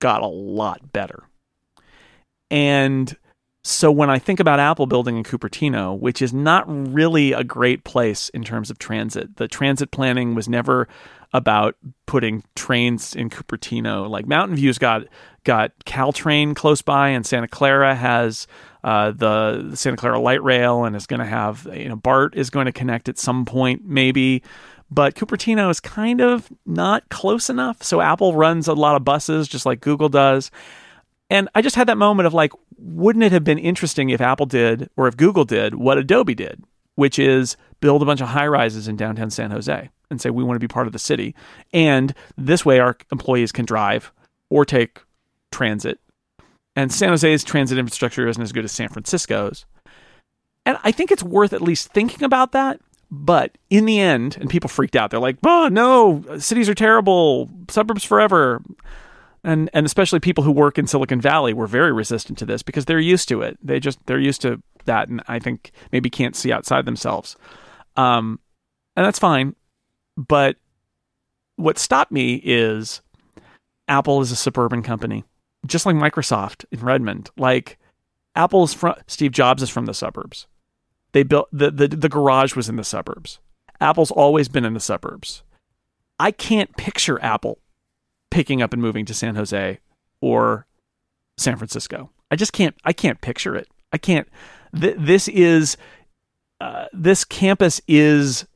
got 0.00 0.22
a 0.22 0.26
lot 0.26 0.92
better. 0.92 1.24
And 2.50 3.16
so 3.66 3.90
when 3.90 4.10
I 4.10 4.20
think 4.20 4.38
about 4.38 4.60
Apple 4.60 4.86
building 4.86 5.16
in 5.16 5.24
Cupertino, 5.24 5.98
which 5.98 6.22
is 6.22 6.32
not 6.32 6.64
really 6.68 7.32
a 7.32 7.42
great 7.42 7.82
place 7.82 8.28
in 8.28 8.44
terms 8.44 8.70
of 8.70 8.78
transit, 8.78 9.38
the 9.38 9.48
transit 9.48 9.90
planning 9.90 10.36
was 10.36 10.48
never 10.48 10.86
about 11.32 11.74
putting 12.06 12.44
trains 12.54 13.16
in 13.16 13.28
Cupertino. 13.28 14.08
Like 14.08 14.26
Mountain 14.26 14.54
View's 14.54 14.78
got 14.78 15.02
got 15.42 15.72
Caltrain 15.84 16.54
close 16.54 16.80
by, 16.80 17.08
and 17.08 17.26
Santa 17.26 17.48
Clara 17.48 17.96
has 17.96 18.46
uh, 18.84 19.10
the, 19.10 19.66
the 19.70 19.76
Santa 19.76 19.96
Clara 19.96 20.20
light 20.20 20.44
rail, 20.44 20.84
and 20.84 20.94
is 20.94 21.08
going 21.08 21.18
to 21.18 21.26
have 21.26 21.66
you 21.74 21.88
know 21.88 21.96
BART 21.96 22.36
is 22.36 22.50
going 22.50 22.66
to 22.66 22.72
connect 22.72 23.08
at 23.08 23.18
some 23.18 23.44
point 23.44 23.84
maybe. 23.84 24.44
But 24.92 25.16
Cupertino 25.16 25.68
is 25.70 25.80
kind 25.80 26.20
of 26.20 26.48
not 26.66 27.08
close 27.08 27.50
enough. 27.50 27.82
So 27.82 28.00
Apple 28.00 28.36
runs 28.36 28.68
a 28.68 28.74
lot 28.74 28.94
of 28.94 29.04
buses 29.04 29.48
just 29.48 29.66
like 29.66 29.80
Google 29.80 30.08
does. 30.08 30.52
And 31.28 31.48
I 31.54 31.62
just 31.62 31.76
had 31.76 31.88
that 31.88 31.98
moment 31.98 32.26
of 32.26 32.34
like, 32.34 32.52
wouldn't 32.78 33.24
it 33.24 33.32
have 33.32 33.44
been 33.44 33.58
interesting 33.58 34.10
if 34.10 34.20
Apple 34.20 34.46
did 34.46 34.88
or 34.96 35.08
if 35.08 35.16
Google 35.16 35.44
did 35.44 35.74
what 35.74 35.98
Adobe 35.98 36.34
did, 36.34 36.62
which 36.94 37.18
is 37.18 37.56
build 37.80 38.02
a 38.02 38.06
bunch 38.06 38.20
of 38.20 38.28
high 38.28 38.46
rises 38.46 38.88
in 38.88 38.96
downtown 38.96 39.30
San 39.30 39.50
Jose 39.50 39.90
and 40.10 40.20
say, 40.20 40.30
we 40.30 40.44
want 40.44 40.56
to 40.56 40.60
be 40.60 40.68
part 40.68 40.86
of 40.86 40.92
the 40.92 40.98
city. 40.98 41.34
And 41.72 42.14
this 42.36 42.64
way 42.64 42.78
our 42.78 42.96
employees 43.10 43.50
can 43.50 43.64
drive 43.64 44.12
or 44.50 44.64
take 44.64 45.02
transit. 45.50 45.98
And 46.76 46.92
San 46.92 47.08
Jose's 47.08 47.42
transit 47.42 47.78
infrastructure 47.78 48.28
isn't 48.28 48.42
as 48.42 48.52
good 48.52 48.64
as 48.64 48.72
San 48.72 48.88
Francisco's. 48.88 49.64
And 50.64 50.78
I 50.84 50.92
think 50.92 51.10
it's 51.10 51.22
worth 51.22 51.52
at 51.52 51.62
least 51.62 51.92
thinking 51.92 52.22
about 52.22 52.52
that 52.52 52.80
but 53.10 53.56
in 53.70 53.84
the 53.84 54.00
end, 54.00 54.36
and 54.40 54.50
people 54.50 54.68
freaked 54.68 54.96
out. 54.96 55.10
They're 55.10 55.20
like, 55.20 55.36
"Oh 55.44 55.68
no, 55.70 56.24
cities 56.38 56.68
are 56.68 56.74
terrible, 56.74 57.48
suburbs 57.68 58.04
forever." 58.04 58.62
And 59.46 59.70
and 59.72 59.86
especially 59.86 60.18
people 60.18 60.42
who 60.42 60.50
work 60.50 60.76
in 60.76 60.88
Silicon 60.88 61.20
Valley 61.20 61.54
were 61.54 61.68
very 61.68 61.92
resistant 61.92 62.36
to 62.38 62.44
this 62.44 62.64
because 62.64 62.84
they're 62.84 62.98
used 62.98 63.28
to 63.28 63.42
it. 63.42 63.56
They 63.62 63.78
just 63.78 64.04
they're 64.06 64.18
used 64.18 64.42
to 64.42 64.60
that, 64.86 65.08
and 65.08 65.22
I 65.28 65.38
think 65.38 65.70
maybe 65.92 66.10
can't 66.10 66.34
see 66.34 66.50
outside 66.50 66.84
themselves. 66.84 67.36
Um, 67.96 68.40
and 68.96 69.06
that's 69.06 69.20
fine. 69.20 69.54
But 70.16 70.56
what 71.54 71.78
stopped 71.78 72.10
me 72.10 72.42
is 72.44 73.02
Apple 73.86 74.20
is 74.20 74.32
a 74.32 74.36
suburban 74.36 74.82
company, 74.82 75.22
just 75.64 75.86
like 75.86 75.94
Microsoft 75.94 76.64
in 76.72 76.80
Redmond. 76.80 77.30
Like 77.36 77.78
Apple's 78.34 78.74
from 78.74 78.96
Steve 79.06 79.30
Jobs 79.30 79.62
is 79.62 79.70
from 79.70 79.86
the 79.86 79.94
suburbs. 79.94 80.48
They 81.12 81.22
built 81.22 81.48
the, 81.52 81.70
the 81.70 81.86
the 81.86 82.08
garage 82.08 82.56
was 82.56 82.68
in 82.68 82.74
the 82.74 82.82
suburbs. 82.82 83.38
Apple's 83.80 84.10
always 84.10 84.48
been 84.48 84.64
in 84.64 84.74
the 84.74 84.80
suburbs. 84.80 85.44
I 86.18 86.32
can't 86.32 86.76
picture 86.76 87.22
Apple 87.22 87.60
picking 88.30 88.62
up 88.62 88.72
and 88.72 88.82
moving 88.82 89.04
to 89.06 89.14
San 89.14 89.36
Jose 89.36 89.78
or 90.20 90.66
San 91.36 91.56
Francisco. 91.56 92.10
I 92.30 92.36
just 92.36 92.52
can't. 92.52 92.74
I 92.84 92.92
can't 92.92 93.20
picture 93.20 93.54
it. 93.54 93.68
I 93.92 93.98
can't. 93.98 94.28
Th- 94.78 94.96
this 94.98 95.28
is 95.28 95.76
uh, 96.60 96.86
this 96.92 97.24
campus 97.24 97.80
is 97.86 98.46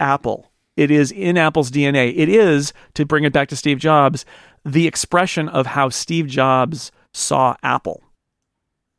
Apple. 0.00 0.50
It 0.76 0.90
is 0.90 1.10
in 1.10 1.36
Apple's 1.36 1.70
DNA. 1.70 2.14
It 2.16 2.28
is 2.28 2.72
to 2.94 3.04
bring 3.04 3.24
it 3.24 3.32
back 3.32 3.48
to 3.48 3.56
Steve 3.56 3.78
Jobs, 3.78 4.24
the 4.64 4.86
expression 4.86 5.48
of 5.48 5.66
how 5.66 5.88
Steve 5.88 6.28
Jobs 6.28 6.92
saw 7.12 7.56
Apple. 7.62 8.02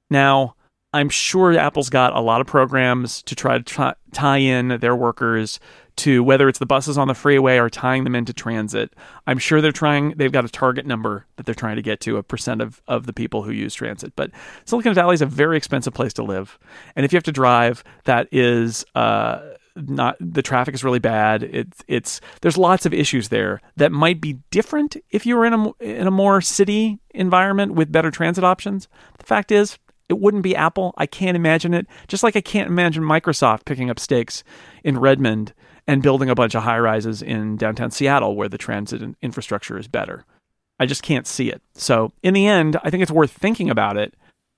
Now, 0.10 0.56
I'm 0.92 1.10
sure 1.10 1.58
Apple's 1.58 1.90
got 1.90 2.16
a 2.16 2.20
lot 2.20 2.42
of 2.42 2.48
programs 2.48 3.22
to 3.24 3.36
try 3.36 3.60
to 3.60 3.64
t- 3.64 4.00
tie 4.12 4.38
in 4.38 4.80
their 4.80 4.96
workers 4.96 5.60
to 6.00 6.24
whether 6.24 6.48
it's 6.48 6.60
the 6.60 6.66
buses 6.66 6.98
on 6.98 7.08
the 7.08 7.14
freeway 7.14 7.58
or 7.58 7.70
tying 7.70 8.04
them 8.04 8.16
into 8.16 8.34
transit. 8.34 8.94
I'm 9.28 9.38
sure 9.38 9.62
they're 9.62 9.72
trying, 9.72 10.12
they've 10.12 10.32
got 10.32 10.46
a 10.46 10.50
target 10.50 10.86
number 10.86 11.26
that 11.36 11.46
they're 11.46 11.56
trying 11.56 11.76
to 11.76 11.82
get 11.82 12.00
to, 12.02 12.18
a 12.18 12.24
percent 12.24 12.62
of, 12.62 12.82
of 12.88 13.06
the 13.06 13.14
people 13.14 13.44
who 13.44 13.52
use 13.52 13.74
transit. 13.74 14.14
But 14.16 14.32
Silicon 14.66 14.94
Valley 14.94 15.14
is 15.14 15.22
a 15.22 15.26
very 15.26 15.58
expensive 15.58 15.94
place 15.94 16.14
to 16.14 16.24
live. 16.24 16.58
And 16.96 17.06
if 17.06 17.12
you 17.12 17.18
have 17.18 17.24
to 17.24 17.32
drive, 17.32 17.84
that 18.06 18.28
is, 18.32 18.86
uh, 18.96 19.42
not 19.76 20.18
the 20.20 20.42
traffic 20.42 20.74
is 20.74 20.84
really 20.84 21.00
bad. 21.00 21.44
It's 21.44 21.84
it's 21.88 22.20
there's 22.42 22.58
lots 22.58 22.86
of 22.86 22.94
issues 22.94 23.30
there 23.30 23.62
that 23.78 23.94
might 23.94 24.20
be 24.20 24.40
different 24.52 24.98
if 25.10 25.26
you 25.26 25.38
were 25.38 25.46
in 25.46 25.54
a 25.54 25.72
in 25.80 26.08
a 26.08 26.12
more 26.12 26.42
city 26.42 27.00
environment 27.12 27.76
with 27.76 27.92
better 27.92 28.12
transit 28.12 28.44
options. 28.44 28.90
The 29.20 29.26
fact 29.26 29.54
is, 29.54 29.78
it 30.10 30.20
wouldn't 30.20 30.44
be 30.44 30.56
Apple. 30.56 30.94
I 30.98 31.06
can't 31.06 31.38
imagine 31.38 31.74
it. 31.74 31.88
Just 32.08 32.24
like 32.24 32.36
I 32.36 32.42
can't 32.42 32.68
imagine 32.68 33.04
Microsoft 33.04 33.64
picking 33.64 33.90
up 33.90 34.00
stakes 34.00 34.44
in 34.84 34.98
Redmond 34.98 35.54
and 35.90 36.04
building 36.04 36.30
a 36.30 36.36
bunch 36.36 36.56
of 36.56 36.64
high 36.64 36.80
rises 36.80 37.22
in 37.22 37.58
downtown 37.58 37.90
Seattle 37.92 38.36
where 38.36 38.48
the 38.48 38.58
transit 38.58 39.02
infrastructure 39.22 39.78
is 39.78 39.88
better. 39.88 40.24
I 40.80 40.86
just 40.86 41.04
can't 41.04 41.28
see 41.28 41.50
it. 41.50 41.62
So, 41.74 42.12
in 42.24 42.34
the 42.34 42.48
end, 42.48 42.78
I 42.84 42.90
think 42.90 43.02
it's 43.02 43.12
worth 43.12 43.32
thinking 43.32 43.70
about 43.70 43.98
it 43.98 44.14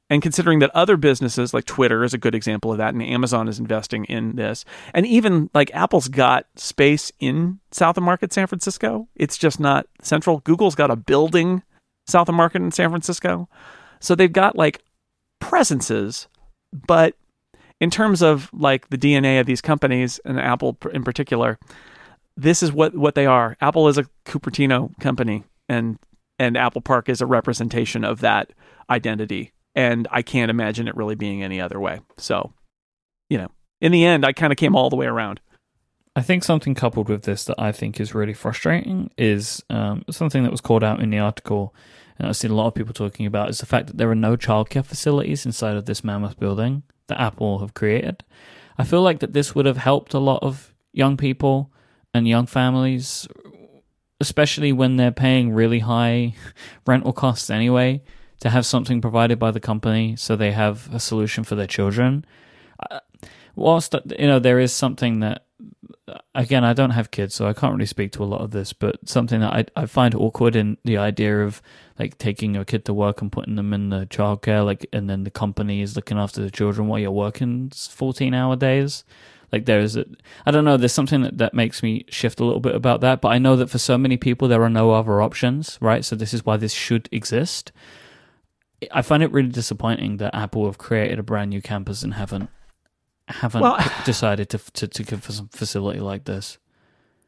and 0.09 0.21
considering 0.21 0.59
that 0.59 0.75
other 0.75 0.97
businesses 0.97 1.53
like 1.53 1.63
Twitter 1.63 2.03
is 2.03 2.13
a 2.13 2.17
good 2.17 2.35
example 2.35 2.73
of 2.73 2.77
that 2.79 2.93
and 2.93 3.01
Amazon 3.01 3.47
is 3.47 3.59
investing 3.59 4.03
in 4.05 4.35
this. 4.35 4.65
And 4.93 5.07
even 5.07 5.49
like 5.53 5.73
Apple's 5.73 6.09
got 6.09 6.47
space 6.57 7.13
in 7.19 7.59
South 7.71 7.95
of 7.95 8.03
Market 8.03 8.33
San 8.33 8.45
Francisco. 8.45 9.07
It's 9.15 9.37
just 9.37 9.57
not 9.57 9.87
central. 10.01 10.39
Google's 10.41 10.75
got 10.75 10.91
a 10.91 10.97
building 10.97 11.63
south 12.07 12.27
of 12.27 12.35
Market 12.35 12.61
in 12.61 12.71
San 12.71 12.89
Francisco. 12.89 13.47
So 14.01 14.13
they've 14.13 14.31
got 14.31 14.57
like 14.57 14.83
presences, 15.39 16.27
but 16.73 17.15
in 17.81 17.89
terms 17.89 18.21
of 18.21 18.49
like 18.53 18.89
the 18.89 18.97
DNA 18.97 19.41
of 19.41 19.47
these 19.47 19.59
companies 19.59 20.19
and 20.23 20.39
Apple 20.39 20.77
in 20.93 21.03
particular, 21.03 21.59
this 22.37 22.63
is 22.63 22.71
what 22.71 22.95
what 22.95 23.15
they 23.15 23.25
are. 23.25 23.57
Apple 23.59 23.89
is 23.89 23.97
a 23.97 24.05
Cupertino 24.25 24.97
company, 25.01 25.43
and 25.67 25.97
and 26.39 26.55
Apple 26.55 26.81
Park 26.81 27.09
is 27.09 27.19
a 27.19 27.25
representation 27.25 28.05
of 28.05 28.21
that 28.21 28.53
identity. 28.89 29.51
And 29.73 30.07
I 30.11 30.21
can't 30.21 30.51
imagine 30.51 30.87
it 30.87 30.95
really 30.95 31.15
being 31.15 31.43
any 31.43 31.59
other 31.61 31.79
way. 31.79 32.01
So, 32.17 32.53
you 33.29 33.37
know, 33.37 33.47
in 33.79 33.93
the 33.93 34.05
end, 34.05 34.25
I 34.25 34.33
kind 34.33 34.51
of 34.51 34.57
came 34.57 34.75
all 34.75 34.89
the 34.89 34.97
way 34.97 35.05
around. 35.05 35.39
I 36.13 36.21
think 36.21 36.43
something 36.43 36.75
coupled 36.75 37.07
with 37.07 37.23
this 37.23 37.45
that 37.45 37.55
I 37.57 37.71
think 37.71 37.99
is 37.99 38.13
really 38.13 38.33
frustrating 38.33 39.11
is 39.17 39.63
um, 39.69 40.03
something 40.09 40.43
that 40.43 40.51
was 40.51 40.59
called 40.59 40.83
out 40.83 40.99
in 40.99 41.09
the 41.09 41.19
article, 41.19 41.73
and 42.19 42.27
I've 42.27 42.35
seen 42.35 42.51
a 42.51 42.55
lot 42.55 42.67
of 42.67 42.75
people 42.75 42.93
talking 42.93 43.25
about, 43.25 43.49
is 43.49 43.59
the 43.59 43.65
fact 43.65 43.87
that 43.87 43.97
there 43.97 44.11
are 44.11 44.15
no 44.15 44.35
childcare 44.35 44.83
facilities 44.83 45.45
inside 45.45 45.77
of 45.77 45.85
this 45.85 46.03
mammoth 46.03 46.37
building 46.37 46.83
that 47.11 47.21
Apple 47.21 47.59
have 47.59 47.73
created. 47.73 48.23
I 48.77 48.83
feel 48.83 49.01
like 49.01 49.19
that 49.19 49.33
this 49.33 49.53
would 49.53 49.65
have 49.65 49.77
helped 49.77 50.13
a 50.13 50.19
lot 50.19 50.41
of 50.41 50.73
young 50.93 51.17
people 51.17 51.71
and 52.13 52.27
young 52.27 52.45
families, 52.45 53.27
especially 54.19 54.71
when 54.71 54.95
they're 54.95 55.11
paying 55.11 55.53
really 55.53 55.79
high 55.79 56.33
rental 56.87 57.13
costs 57.13 57.49
anyway, 57.49 58.01
to 58.39 58.49
have 58.49 58.65
something 58.65 59.01
provided 59.01 59.37
by 59.37 59.51
the 59.51 59.59
company 59.59 60.15
so 60.15 60.35
they 60.35 60.51
have 60.51 60.89
a 60.93 60.99
solution 60.99 61.43
for 61.43 61.55
their 61.55 61.67
children. 61.67 62.25
Uh, 62.89 62.99
whilst 63.55 63.93
you 64.17 64.27
know 64.27 64.39
there 64.39 64.59
is 64.59 64.73
something 64.73 65.19
that 65.19 65.45
again 66.33 66.63
I 66.63 66.73
don't 66.73 66.91
have 66.91 67.11
kids 67.11 67.35
so 67.35 67.47
I 67.47 67.53
can't 67.53 67.73
really 67.73 67.85
speak 67.85 68.13
to 68.13 68.23
a 68.23 68.25
lot 68.25 68.41
of 68.41 68.51
this 68.51 68.71
but 68.71 68.97
something 69.07 69.41
that 69.41 69.53
I 69.53 69.65
I 69.75 69.85
find 69.85 70.15
awkward 70.15 70.55
in 70.55 70.77
the 70.85 70.97
idea 70.97 71.43
of 71.43 71.61
like 72.01 72.17
taking 72.17 72.55
your 72.55 72.65
kid 72.65 72.83
to 72.85 72.93
work 72.93 73.21
and 73.21 73.31
putting 73.31 73.55
them 73.55 73.73
in 73.73 73.89
the 73.89 74.07
childcare 74.07 74.65
like 74.65 74.87
and 74.91 75.07
then 75.07 75.23
the 75.23 75.29
company 75.29 75.81
is 75.81 75.95
looking 75.95 76.17
after 76.17 76.41
the 76.41 76.49
children 76.49 76.87
while 76.87 76.97
you're 76.99 77.11
working 77.11 77.69
14 77.69 78.33
hour 78.33 78.55
days. 78.55 79.03
Like 79.51 79.65
there's 79.65 79.95
a, 79.95 80.05
I 80.45 80.49
don't 80.49 80.65
know 80.65 80.77
there's 80.77 80.93
something 80.93 81.21
that, 81.21 81.37
that 81.37 81.53
makes 81.53 81.83
me 81.83 82.05
shift 82.09 82.39
a 82.39 82.43
little 82.45 82.59
bit 82.59 82.73
about 82.73 83.01
that 83.01 83.21
but 83.21 83.29
I 83.29 83.37
know 83.37 83.55
that 83.55 83.69
for 83.69 83.77
so 83.77 83.99
many 83.99 84.17
people 84.17 84.47
there 84.47 84.63
are 84.63 84.69
no 84.69 84.91
other 84.91 85.21
options 85.21 85.77
right? 85.79 86.03
So 86.03 86.15
this 86.15 86.33
is 86.33 86.43
why 86.43 86.57
this 86.57 86.73
should 86.73 87.07
exist. 87.11 87.71
I 88.91 89.03
find 89.03 89.21
it 89.21 89.31
really 89.31 89.49
disappointing 89.49 90.17
that 90.17 90.33
Apple 90.33 90.65
have 90.65 90.79
created 90.79 91.19
a 91.19 91.23
brand 91.23 91.51
new 91.51 91.61
campus 91.61 92.01
and 92.01 92.15
haven't 92.15 92.49
haven't 93.27 93.61
Well- 93.61 93.77
decided 94.05 94.49
to, 94.49 94.57
to 94.57 94.87
to 94.87 95.03
give 95.03 95.29
us 95.29 95.39
a 95.39 95.45
facility 95.55 95.99
like 95.99 96.23
this. 96.25 96.57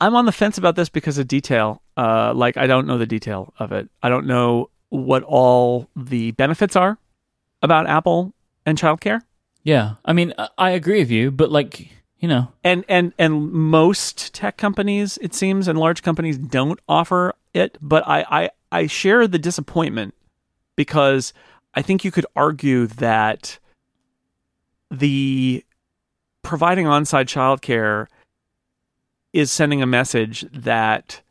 I'm 0.04 0.16
on 0.16 0.26
the 0.26 0.32
fence 0.32 0.58
about 0.58 0.76
this 0.76 0.90
because 0.90 1.18
of 1.18 1.28
detail. 1.28 1.82
Uh, 1.98 2.34
like 2.34 2.58
I 2.58 2.68
don't 2.68 2.88
know 2.88 2.98
the 2.98 3.06
detail 3.06 3.54
of 3.60 3.72
it. 3.72 3.90
I 4.02 4.10
don't 4.10 4.26
know 4.28 4.70
what 4.90 5.24
all 5.24 5.90
the 5.96 6.32
benefits 6.32 6.76
are 6.76 6.98
about 7.62 7.88
Apple 7.88 8.34
and 8.66 8.78
childcare. 8.78 9.22
Yeah, 9.64 9.96
I 10.06 10.14
mean, 10.14 10.34
I- 10.38 10.50
I 10.58 10.70
agree 10.72 11.00
with 11.00 11.10
you, 11.12 11.32
but 11.32 11.52
like 11.52 11.90
you 12.20 12.28
know, 12.30 12.48
And 12.64 12.86
and 12.88 13.14
and 13.18 13.52
most 13.52 14.34
tech 14.34 14.56
companies, 14.58 15.18
it 15.22 15.34
seems, 15.34 15.68
and 15.68 15.78
large 15.78 16.02
companies 16.04 16.38
don't 16.38 16.80
offer 16.88 17.34
it. 17.54 17.78
But 17.82 18.04
I 18.08 18.26
I, 18.30 18.50
I 18.72 18.88
share 18.88 19.28
the 19.28 19.40
disappointment 19.40 20.14
because 20.78 21.34
I 21.76 21.82
think 21.82 22.06
you 22.06 22.12
could 22.12 22.26
argue 22.36 22.88
that 22.88 23.60
the 24.92 25.66
providing 26.44 26.88
on-site 26.88 27.28
childcare 27.28 28.08
is 29.34 29.52
sending 29.52 29.82
a 29.82 29.88
message 29.88 30.46
that 30.54 31.22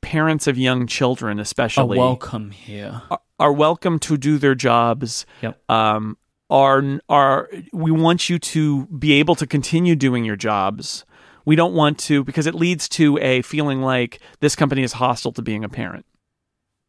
parents 0.00 0.46
of 0.46 0.56
young 0.56 0.86
children, 0.86 1.38
especially, 1.38 1.98
welcome 1.98 2.50
here. 2.50 3.02
are, 3.10 3.20
are 3.38 3.52
welcome 3.52 3.98
to 4.00 4.16
do 4.16 4.38
their 4.38 4.54
jobs. 4.54 5.26
Yep. 5.42 5.70
Um, 5.70 6.16
are 6.48 7.00
are 7.08 7.50
we 7.72 7.90
want 7.90 8.28
you 8.28 8.38
to 8.38 8.86
be 8.86 9.14
able 9.14 9.34
to 9.34 9.46
continue 9.46 9.96
doing 9.96 10.24
your 10.24 10.36
jobs. 10.36 11.04
We 11.44 11.56
don't 11.56 11.74
want 11.74 11.98
to 12.00 12.24
because 12.24 12.46
it 12.46 12.54
leads 12.54 12.88
to 12.90 13.18
a 13.18 13.42
feeling 13.42 13.82
like 13.82 14.20
this 14.40 14.56
company 14.56 14.82
is 14.82 14.94
hostile 14.94 15.32
to 15.32 15.42
being 15.42 15.64
a 15.64 15.68
parent. 15.68 16.06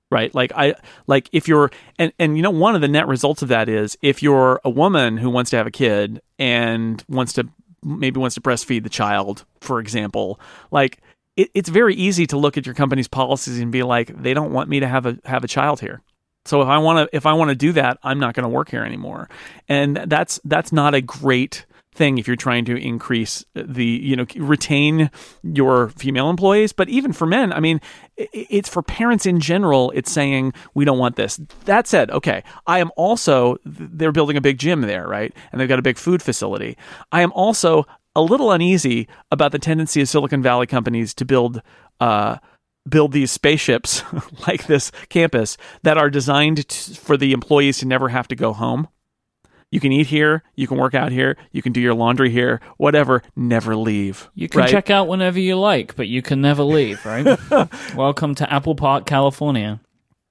Right? 0.10 0.34
Like 0.34 0.52
I 0.56 0.76
like 1.07 1.28
if 1.32 1.48
you're 1.48 1.72
and 1.98 2.14
and 2.19 2.38
you 2.38 2.44
know 2.44 2.52
one 2.52 2.76
of 2.76 2.82
the 2.82 2.88
net 2.88 3.07
results 3.07 3.41
of 3.41 3.49
that 3.49 3.68
is 3.68 3.98
if 4.02 4.24
you're 4.24 4.61
a 4.64 4.69
woman 4.69 5.18
who 5.18 5.30
wants 5.30 5.49
to 5.52 5.57
have 5.57 5.68
a 5.68 5.72
kid 5.72 6.22
and 6.40 7.03
wants 7.10 7.34
to 7.34 7.49
maybe 7.84 8.20
wants 8.20 8.36
to 8.36 8.41
breastfeed 8.41 8.84
the 8.84 8.90
child, 8.90 9.45
for 9.62 9.80
example, 9.80 10.40
like 10.72 10.99
it, 11.36 11.49
it's 11.54 11.70
very 11.70 11.95
easy 11.95 12.26
to 12.28 12.38
look 12.38 12.58
at 12.58 12.66
your 12.66 12.76
company's 12.76 13.08
policies 13.08 13.60
and 13.60 13.72
be 13.72 13.84
like, 13.84 14.22
they 14.22 14.34
don't 14.34 14.52
want 14.52 14.70
me 14.70 14.80
to 14.80 14.88
have 14.88 15.06
a 15.06 15.18
have 15.26 15.44
a 15.44 15.48
child 15.48 15.80
here. 15.80 16.02
So 16.45 16.62
if 16.62 16.68
I 16.68 16.78
want 16.78 17.10
to 17.10 17.16
if 17.16 17.26
I 17.26 17.34
want 17.34 17.49
to 17.49 17.56
do 17.56 17.74
that, 17.74 17.99
I'm 18.04 18.20
not 18.20 18.34
going 18.34 18.44
to 18.44 18.49
work 18.49 18.70
here 18.70 18.84
anymore. 18.84 19.30
And 19.68 19.98
that's 20.08 20.40
that's 20.45 20.72
not 20.72 20.95
a 20.95 21.02
great 21.02 21.66
thing 21.98 22.18
if 22.18 22.28
you're 22.28 22.36
trying 22.36 22.64
to 22.65 22.78
increase 22.78 23.44
the 23.56 23.86
you 23.86 24.15
know 24.15 24.26
retain 24.36 25.10
your 25.41 25.90
female 25.90 26.30
employees 26.30 26.72
but 26.72 26.88
even 26.88 27.11
for 27.11 27.26
men 27.26 27.52
i 27.52 27.60
mean 27.60 27.82
it's 28.15 28.69
for 28.69 28.82
parents 28.84 29.26
in 29.26 29.40
general 29.40 29.91
it's 29.95 30.11
saying 30.11 30.53
we 30.74 30.86
don't 30.86 30.98
want 30.98 31.15
this. 31.15 31.40
That 31.65 31.88
said 31.88 32.11
okay 32.11 32.44
i 32.68 32.80
am 32.80 32.91
also 32.95 33.57
they're 33.65 34.11
building 34.11 34.38
a 34.38 34.41
big 34.41 34.57
gym 34.60 34.82
there 34.82 35.07
right? 35.07 35.34
And 35.52 35.60
they've 35.60 35.69
got 35.69 35.80
a 35.80 35.84
big 35.84 35.98
food 35.98 36.22
facility. 36.22 36.78
I 37.11 37.22
am 37.22 37.32
also 37.34 37.86
a 38.15 38.22
little 38.22 38.52
uneasy 38.52 39.07
about 39.32 39.52
the 39.52 39.60
tendency 39.60 40.02
of 40.02 40.10
silicon 40.10 40.41
valley 40.41 40.68
companies 40.68 41.14
to 41.15 41.26
build 41.26 41.61
uh 41.99 42.38
build 42.88 43.11
these 43.11 43.32
spaceships 43.32 44.03
like 44.48 44.68
this 44.68 44.91
campus 45.10 45.57
that 45.84 45.98
are 45.98 46.10
designed 46.10 46.68
t 46.68 46.94
for 46.94 47.18
the 47.18 47.34
employees 47.34 47.80
to 47.80 47.86
never 47.86 48.10
have 48.10 48.28
to 48.28 48.36
go 48.36 48.53
home. 48.53 48.88
You 49.69 49.81
can 49.81 49.91
eat 49.91 50.07
here, 50.07 50.44
you 50.56 50.65
can 50.65 50.77
work 50.77 50.95
out 50.95 51.11
here, 51.11 51.35
you 51.52 51.61
can 51.61 51.73
do 51.73 51.81
your 51.81 51.94
laundry 51.94 52.30
here, 52.30 52.61
whatever, 52.77 53.22
never 53.35 53.76
leave. 53.76 54.30
You 54.34 54.48
can 54.48 54.61
right? 54.61 54.69
check 54.69 54.89
out 54.89 55.10
whenever 55.10 55.39
you 55.39 55.57
like, 55.57 55.95
but 55.98 56.07
you 56.07 56.22
can 56.22 56.39
never 56.39 56.64
leave, 56.64 57.06
right? 57.06 57.38
welcome 57.95 58.34
to 58.35 58.52
Apple 58.52 58.76
Park, 58.76 59.06
California. 59.06 59.81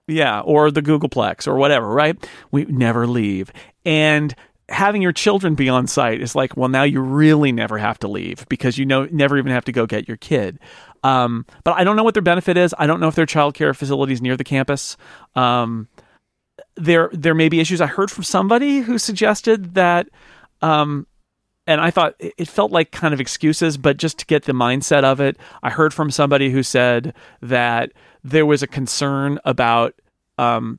Yeah, 0.09 0.41
or 0.41 0.71
the 0.71 0.81
Googleplex 0.81 1.47
or 1.47 1.57
whatever, 1.57 1.87
right? 1.87 2.17
We 2.51 2.65
never 2.65 3.07
leave. 3.07 3.53
And 3.85 4.35
having 4.69 5.03
your 5.03 5.13
children 5.13 5.55
be 5.55 5.69
on 5.69 5.87
site 5.87 6.21
is 6.21 6.35
like, 6.35 6.57
well, 6.57 6.69
now 6.69 6.83
you 6.85 7.01
really 7.01 7.53
never 7.53 7.79
have 7.79 7.99
to 8.01 8.09
leave 8.09 8.47
because 8.49 8.79
you 8.79 8.87
know 8.87 9.07
never 9.11 9.37
even 9.37 9.53
have 9.53 9.65
to 9.67 9.73
go 9.73 9.87
get 9.87 10.09
your 10.09 10.17
kid. 10.17 10.59
Um, 11.03 11.47
but 11.63 11.73
I 11.77 11.85
don't 11.85 11.97
know 11.97 12.03
what 12.03 12.15
their 12.15 12.23
benefit 12.23 12.57
is. 12.57 12.75
I 12.79 12.87
don't 12.87 13.01
know 13.01 13.09
if 13.09 13.15
their 13.15 13.25
are 13.25 13.27
childcare 13.27 13.77
facilities 13.77 14.23
near 14.23 14.37
the 14.37 14.45
campus. 14.45 14.97
Um, 15.35 15.89
there, 16.77 17.11
there 17.13 17.35
may 17.35 17.49
be 17.49 17.61
issues. 17.61 17.81
I 17.81 17.87
heard 17.87 18.11
from 18.11 18.25
somebody 18.25 18.81
who 18.81 18.99
suggested 18.99 19.75
that, 19.75 20.09
um, 20.63 21.07
and 21.67 21.81
I 21.81 21.91
thought 21.91 22.15
it 22.19 22.49
felt 22.49 22.71
like 22.71 22.93
kind 22.93 23.13
of 23.13 23.21
excuses, 23.21 23.77
but 23.77 23.97
just 23.97 24.19
to 24.19 24.27
get 24.27 24.45
the 24.45 24.53
mindset 24.53 25.03
of 25.03 25.21
it, 25.21 25.37
I 25.63 25.71
heard 25.71 25.93
from 25.93 26.11
somebody 26.11 26.51
who 26.51 26.63
said 26.63 27.15
that 27.43 27.93
there 28.23 28.47
was 28.47 28.63
a 28.63 28.69
concern 28.69 29.41
about 29.45 29.95
um, 30.39 30.79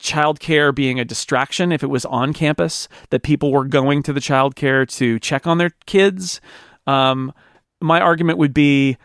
childcare 0.00 0.74
being 0.74 1.00
a 1.00 1.04
distraction 1.04 1.72
if 1.72 1.82
it 1.82 1.88
was 1.88 2.04
on 2.04 2.32
campus, 2.32 2.88
that 3.10 3.22
people 3.22 3.50
were 3.50 3.64
going 3.64 4.02
to 4.02 4.12
the 4.12 4.20
childcare 4.20 4.86
to 4.96 5.18
check 5.18 5.46
on 5.46 5.58
their 5.58 5.72
kids. 5.86 6.40
Um, 6.86 7.32
my 7.80 8.00
argument 8.00 8.38
would 8.38 8.54
be 8.54 8.96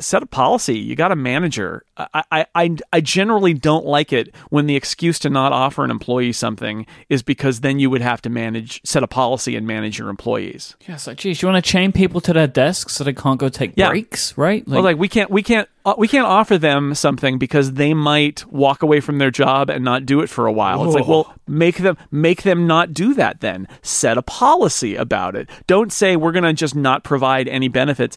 set 0.00 0.22
a 0.22 0.26
policy. 0.26 0.78
You 0.78 0.94
got 0.96 1.12
a 1.12 1.16
manager. 1.16 1.84
I, 1.96 2.22
I, 2.30 2.46
I, 2.54 2.76
I 2.92 3.00
generally 3.00 3.54
don't 3.54 3.84
like 3.86 4.12
it 4.12 4.34
when 4.50 4.66
the 4.66 4.76
excuse 4.76 5.18
to 5.20 5.30
not 5.30 5.52
offer 5.52 5.84
an 5.84 5.90
employee 5.90 6.32
something 6.32 6.86
is 7.08 7.22
because 7.22 7.60
then 7.60 7.78
you 7.78 7.90
would 7.90 8.00
have 8.00 8.22
to 8.22 8.30
manage, 8.30 8.80
set 8.84 9.02
a 9.02 9.08
policy 9.08 9.56
and 9.56 9.66
manage 9.66 9.98
your 9.98 10.08
employees. 10.08 10.76
Yeah, 10.86 10.94
it's 10.94 11.06
like, 11.06 11.18
geez, 11.18 11.42
you 11.42 11.48
want 11.48 11.64
to 11.64 11.70
chain 11.70 11.92
people 11.92 12.20
to 12.22 12.32
their 12.32 12.46
desks 12.46 12.94
so 12.94 13.04
they 13.04 13.12
can't 13.12 13.38
go 13.40 13.48
take 13.48 13.72
Yeah. 13.76 13.88
breaks, 13.90 14.36
right? 14.38 14.66
Well, 14.66 14.82
like 14.82 14.98
we 14.98 15.08
can't 15.08 15.30
we 15.30 15.42
can't 15.42 15.68
uh, 15.84 15.94
we 15.96 16.06
can't 16.06 16.26
offer 16.26 16.58
them 16.58 16.94
something 16.94 17.38
because 17.38 17.72
they 17.72 17.94
might 17.94 18.44
walk 18.52 18.82
away 18.82 19.00
from 19.00 19.18
their 19.18 19.30
job 19.30 19.70
and 19.70 19.84
not 19.84 20.04
do 20.04 20.20
it 20.20 20.28
for 20.28 20.46
a 20.46 20.52
while. 20.52 20.84
It's 20.84 20.94
like, 20.94 21.08
well, 21.08 21.32
make 21.46 21.78
them 21.78 21.96
make 22.10 22.42
them 22.42 22.66
not 22.66 22.92
do 22.92 23.14
that 23.14 23.40
then. 23.40 23.66
Set 23.82 24.18
a 24.18 24.22
policy 24.22 24.96
about 24.96 25.34
it. 25.34 25.48
Don't 25.66 25.92
say 25.92 26.14
we're 26.16 26.32
going 26.32 26.44
to 26.44 26.52
just 26.52 26.74
not 26.76 27.04
provide 27.04 27.48
any 27.48 27.68
benefits 27.68 28.16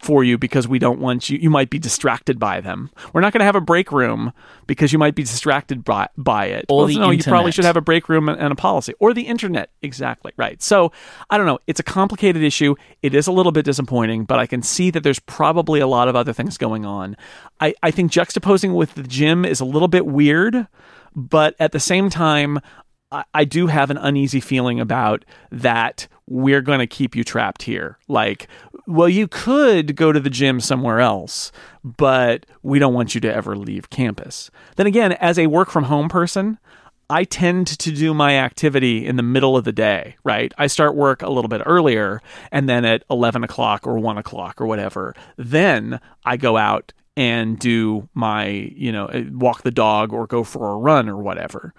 for 0.00 0.22
you 0.24 0.38
because 0.38 0.68
we 0.68 0.78
don't 0.78 1.00
want 1.00 1.28
you 1.28 1.38
you 1.38 1.50
might 1.50 1.70
be 1.70 1.78
distracted 1.78 2.38
by 2.38 2.60
them. 2.60 2.90
We're 3.12 3.20
not 3.20 3.32
going 3.32 3.40
to 3.40 3.44
have 3.44 3.56
a 3.56 3.60
break 3.60 3.90
room 3.92 4.32
because 4.66 4.92
you 4.92 4.98
might 4.98 5.14
be 5.14 5.22
distracted 5.22 5.84
by 5.84 6.08
by 6.16 6.46
it. 6.46 6.66
Or 6.68 6.78
Well, 6.78 6.86
the 6.86 6.98
no, 6.98 7.10
you 7.10 7.22
probably 7.22 7.52
should 7.52 7.64
have 7.64 7.76
a 7.76 7.80
break 7.80 8.08
room 8.08 8.28
and 8.28 8.40
and 8.40 8.52
a 8.52 8.56
policy. 8.56 8.94
Or 9.00 9.12
the 9.12 9.22
internet 9.22 9.70
exactly 9.82 10.32
right. 10.36 10.62
So 10.62 10.92
i 11.30 11.36
don't 11.36 11.46
know 11.46 11.58
it's 11.66 11.80
a 11.80 11.84
complicated 11.84 12.42
issue. 12.42 12.74
It 13.02 13.14
is 13.14 13.26
a 13.26 13.32
little 13.32 13.52
bit 13.52 13.64
disappointing 13.64 14.24
but 14.24 14.38
i 14.38 14.46
can 14.46 14.62
see 14.62 14.90
that 14.90 15.02
there's 15.02 15.20
probably 15.20 15.80
a 15.80 15.86
lot 15.86 16.08
of 16.08 16.16
other 16.16 16.32
things 16.32 16.56
going 16.58 16.84
on. 16.84 17.16
I, 17.60 17.74
I 17.82 17.90
think 17.90 18.10
juxtaposing 18.12 18.74
with 18.74 18.94
the 18.94 19.02
gym 19.02 19.44
is 19.44 19.60
a 19.60 19.64
little 19.64 19.88
bit 19.88 20.06
weird 20.06 20.66
but 21.14 21.54
at 21.58 21.72
the 21.72 21.80
same 21.80 22.08
time 22.08 22.60
I, 23.12 23.44
do 23.44 23.66
have 23.66 23.90
an 23.90 23.96
uneasy 23.96 24.40
feeling 24.40 24.78
about 24.78 25.24
that 25.50 26.06
we're 26.28 26.60
going 26.60 26.78
to 26.78 26.86
keep 26.86 27.16
you 27.16 27.24
trapped 27.24 27.62
here 27.62 27.98
like 28.06 28.46
well 28.86 29.08
you 29.08 29.26
could 29.26 29.96
go 29.96 30.12
to 30.12 30.20
the 30.20 30.30
gym 30.30 30.60
somewhere 30.60 31.00
else 31.00 31.50
but 31.82 32.46
we 32.62 32.78
don't 32.78 32.94
want 32.94 33.14
you 33.14 33.20
to 33.22 33.34
ever 33.34 33.56
leave 33.56 33.90
campus 33.90 34.50
then 34.76 34.86
again 34.86 35.12
as 35.14 35.38
a 35.38 35.48
work 35.48 35.70
from 35.70 35.84
home 35.84 36.08
person 36.08 36.58
I 37.10 37.24
tend 37.24 37.66
to 37.66 37.90
do 37.90 38.14
my 38.14 38.36
activity 38.36 39.04
in 39.04 39.16
the 39.16 39.24
middle 39.24 39.56
of 39.56 39.64
the 39.64 39.72
day, 39.72 40.14
right? 40.22 40.54
I 40.56 40.68
start 40.68 40.94
work 40.94 41.22
a 41.22 41.28
little 41.28 41.48
bit 41.48 41.60
earlier 41.66 42.22
and 42.52 42.68
then 42.68 42.84
at 42.84 43.02
11 43.10 43.42
o'clock 43.42 43.84
or 43.84 43.98
1 43.98 44.16
o'clock 44.16 44.60
or 44.60 44.66
whatever. 44.66 45.16
Then 45.36 46.00
I 46.24 46.36
go 46.36 46.56
out 46.56 46.92
and 47.16 47.58
do 47.58 48.08
my, 48.14 48.46
you 48.46 48.92
know, 48.92 49.10
walk 49.32 49.62
the 49.62 49.72
dog 49.72 50.12
or 50.12 50.28
go 50.28 50.44
for 50.44 50.70
a 50.70 50.76
run 50.76 51.08
or 51.08 51.18
whatever. 51.18 51.74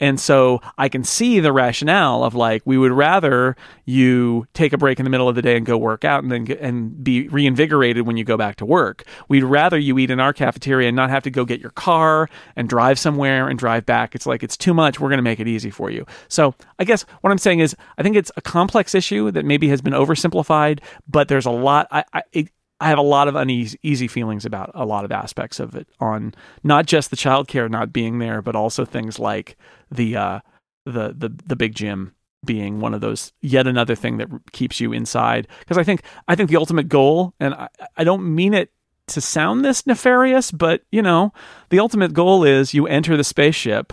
And 0.00 0.18
so 0.18 0.60
I 0.78 0.88
can 0.88 1.04
see 1.04 1.40
the 1.40 1.52
rationale 1.52 2.24
of 2.24 2.34
like 2.34 2.62
we 2.64 2.78
would 2.78 2.92
rather 2.92 3.54
you 3.84 4.46
take 4.54 4.72
a 4.72 4.78
break 4.78 4.98
in 4.98 5.04
the 5.04 5.10
middle 5.10 5.28
of 5.28 5.34
the 5.34 5.42
day 5.42 5.56
and 5.56 5.66
go 5.66 5.76
work 5.76 6.04
out 6.04 6.22
and 6.22 6.32
then 6.32 6.50
and 6.58 7.04
be 7.04 7.28
reinvigorated 7.28 8.06
when 8.06 8.16
you 8.16 8.24
go 8.24 8.36
back 8.36 8.56
to 8.56 8.66
work. 8.66 9.04
We'd 9.28 9.44
rather 9.44 9.78
you 9.78 9.98
eat 9.98 10.10
in 10.10 10.18
our 10.18 10.32
cafeteria 10.32 10.88
and 10.88 10.96
not 10.96 11.10
have 11.10 11.22
to 11.24 11.30
go 11.30 11.44
get 11.44 11.60
your 11.60 11.70
car 11.70 12.28
and 12.56 12.68
drive 12.68 12.98
somewhere 12.98 13.48
and 13.48 13.58
drive 13.58 13.84
back. 13.84 14.14
It's 14.14 14.26
like 14.26 14.42
it's 14.42 14.56
too 14.56 14.74
much. 14.74 14.98
We're 14.98 15.10
going 15.10 15.18
to 15.18 15.22
make 15.22 15.40
it 15.40 15.48
easy 15.48 15.70
for 15.70 15.90
you. 15.90 16.06
So 16.28 16.54
I 16.78 16.84
guess 16.84 17.02
what 17.20 17.30
I'm 17.30 17.38
saying 17.38 17.60
is 17.60 17.76
I 17.98 18.02
think 18.02 18.16
it's 18.16 18.32
a 18.36 18.42
complex 18.42 18.94
issue 18.94 19.30
that 19.30 19.44
maybe 19.44 19.68
has 19.68 19.82
been 19.82 19.92
oversimplified, 19.92 20.80
but 21.06 21.28
there's 21.28 21.46
a 21.46 21.50
lot. 21.50 21.86
I, 21.90 22.04
I 22.12 22.22
it, 22.32 22.48
I 22.80 22.88
have 22.88 22.98
a 22.98 23.02
lot 23.02 23.28
of 23.28 23.36
uneasy 23.36 23.78
easy 23.82 24.08
feelings 24.08 24.46
about 24.46 24.70
a 24.74 24.86
lot 24.86 25.04
of 25.04 25.12
aspects 25.12 25.60
of 25.60 25.74
it 25.74 25.86
on 26.00 26.34
not 26.64 26.86
just 26.86 27.10
the 27.10 27.16
childcare 27.16 27.70
not 27.70 27.92
being 27.92 28.18
there, 28.18 28.40
but 28.40 28.56
also 28.56 28.84
things 28.84 29.18
like 29.18 29.56
the 29.90 30.16
uh, 30.16 30.40
the 30.86 31.14
the 31.16 31.32
the 31.46 31.56
big 31.56 31.74
gym 31.74 32.14
being 32.44 32.80
one 32.80 32.94
of 32.94 33.02
those 33.02 33.32
yet 33.42 33.66
another 33.66 33.94
thing 33.94 34.16
that 34.16 34.28
keeps 34.52 34.80
you 34.80 34.92
inside. 34.92 35.46
Because 35.60 35.76
I 35.76 35.84
think 35.84 36.02
I 36.26 36.34
think 36.34 36.48
the 36.48 36.56
ultimate 36.56 36.88
goal, 36.88 37.34
and 37.38 37.54
I, 37.54 37.68
I 37.98 38.04
don't 38.04 38.34
mean 38.34 38.54
it 38.54 38.72
to 39.08 39.20
sound 39.20 39.64
this 39.64 39.86
nefarious, 39.86 40.50
but 40.50 40.82
you 40.90 41.02
know, 41.02 41.32
the 41.68 41.80
ultimate 41.80 42.14
goal 42.14 42.44
is 42.44 42.72
you 42.72 42.86
enter 42.86 43.16
the 43.16 43.24
spaceship 43.24 43.92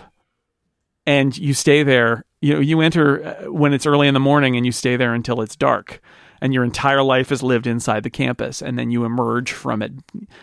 and 1.04 1.36
you 1.36 1.52
stay 1.52 1.82
there. 1.82 2.24
You 2.40 2.54
know, 2.54 2.60
you 2.60 2.80
enter 2.80 3.24
uh, 3.24 3.52
when 3.52 3.74
it's 3.74 3.84
early 3.84 4.08
in 4.08 4.14
the 4.14 4.20
morning 4.20 4.56
and 4.56 4.64
you 4.64 4.72
stay 4.72 4.96
there 4.96 5.12
until 5.12 5.42
it's 5.42 5.56
dark 5.56 6.00
and 6.40 6.54
your 6.54 6.64
entire 6.64 7.02
life 7.02 7.32
is 7.32 7.42
lived 7.42 7.66
inside 7.66 8.02
the 8.02 8.10
campus 8.10 8.62
and 8.62 8.78
then 8.78 8.90
you 8.90 9.04
emerge 9.04 9.52
from 9.52 9.82
it. 9.82 9.92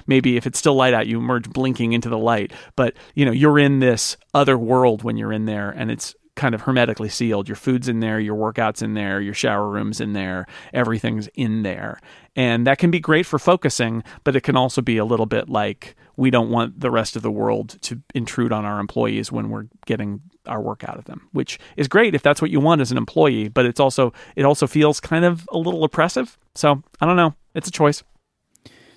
Maybe 0.07 0.37
if 0.37 0.47
it's 0.47 0.59
still 0.59 0.75
light 0.75 0.93
out 0.93 1.07
you 1.07 1.17
emerge 1.17 1.49
blinking 1.49 1.93
into 1.93 2.09
the 2.09 2.17
light. 2.17 2.51
But 2.75 2.95
you 3.13 3.25
know 3.25 3.31
you're 3.31 3.59
in 3.59 3.79
this 3.79 4.17
other 4.33 4.57
world 4.57 5.03
when 5.03 5.17
you're 5.17 5.33
in 5.33 5.45
there 5.45 5.69
and 5.69 5.91
it's 5.91 6.15
kind 6.35 6.53
of 6.53 6.61
hermetically 6.61 7.09
sealed. 7.09 7.47
Your 7.47 7.55
food's 7.55 7.87
in 7.87 7.99
there 7.99 8.19
your 8.19 8.35
workouts 8.35 8.81
in 8.81 8.93
there 8.93 9.21
your 9.21 9.33
shower 9.33 9.69
rooms 9.69 10.01
in 10.01 10.13
there 10.13 10.45
everything's 10.73 11.27
in 11.35 11.63
there. 11.63 11.99
And 12.35 12.67
that 12.67 12.79
can 12.79 12.91
be 12.91 12.99
great 12.99 13.25
for 13.25 13.39
focusing 13.39 14.03
but 14.23 14.35
it 14.35 14.41
can 14.41 14.55
also 14.57 14.81
be 14.81 14.97
a 14.97 15.05
little 15.05 15.25
bit 15.25 15.49
like 15.49 15.95
we 16.17 16.29
don't 16.29 16.49
want 16.49 16.79
the 16.79 16.91
rest 16.91 17.15
of 17.15 17.21
the 17.21 17.31
world 17.31 17.77
to 17.81 18.01
intrude 18.13 18.51
on 18.51 18.65
our 18.65 18.79
employees 18.79 19.31
when 19.31 19.49
we're 19.49 19.67
getting 19.85 20.21
our 20.45 20.61
work 20.61 20.83
out 20.83 20.97
of 20.97 21.05
them, 21.05 21.27
which 21.31 21.59
is 21.77 21.87
great 21.87 22.15
if 22.15 22.21
that's 22.21 22.41
what 22.41 22.51
you 22.51 22.59
want 22.59 22.81
as 22.81 22.91
an 22.91 22.97
employee, 22.97 23.47
but 23.47 23.65
it's 23.65 23.79
also 23.79 24.13
it 24.35 24.45
also 24.45 24.67
feels 24.67 24.99
kind 24.99 25.25
of 25.25 25.47
a 25.51 25.57
little 25.57 25.83
oppressive. 25.83 26.37
So, 26.53 26.83
I 27.01 27.05
don't 27.05 27.17
know. 27.17 27.35
It's 27.53 27.67
a 27.67 27.71
choice. 27.71 28.03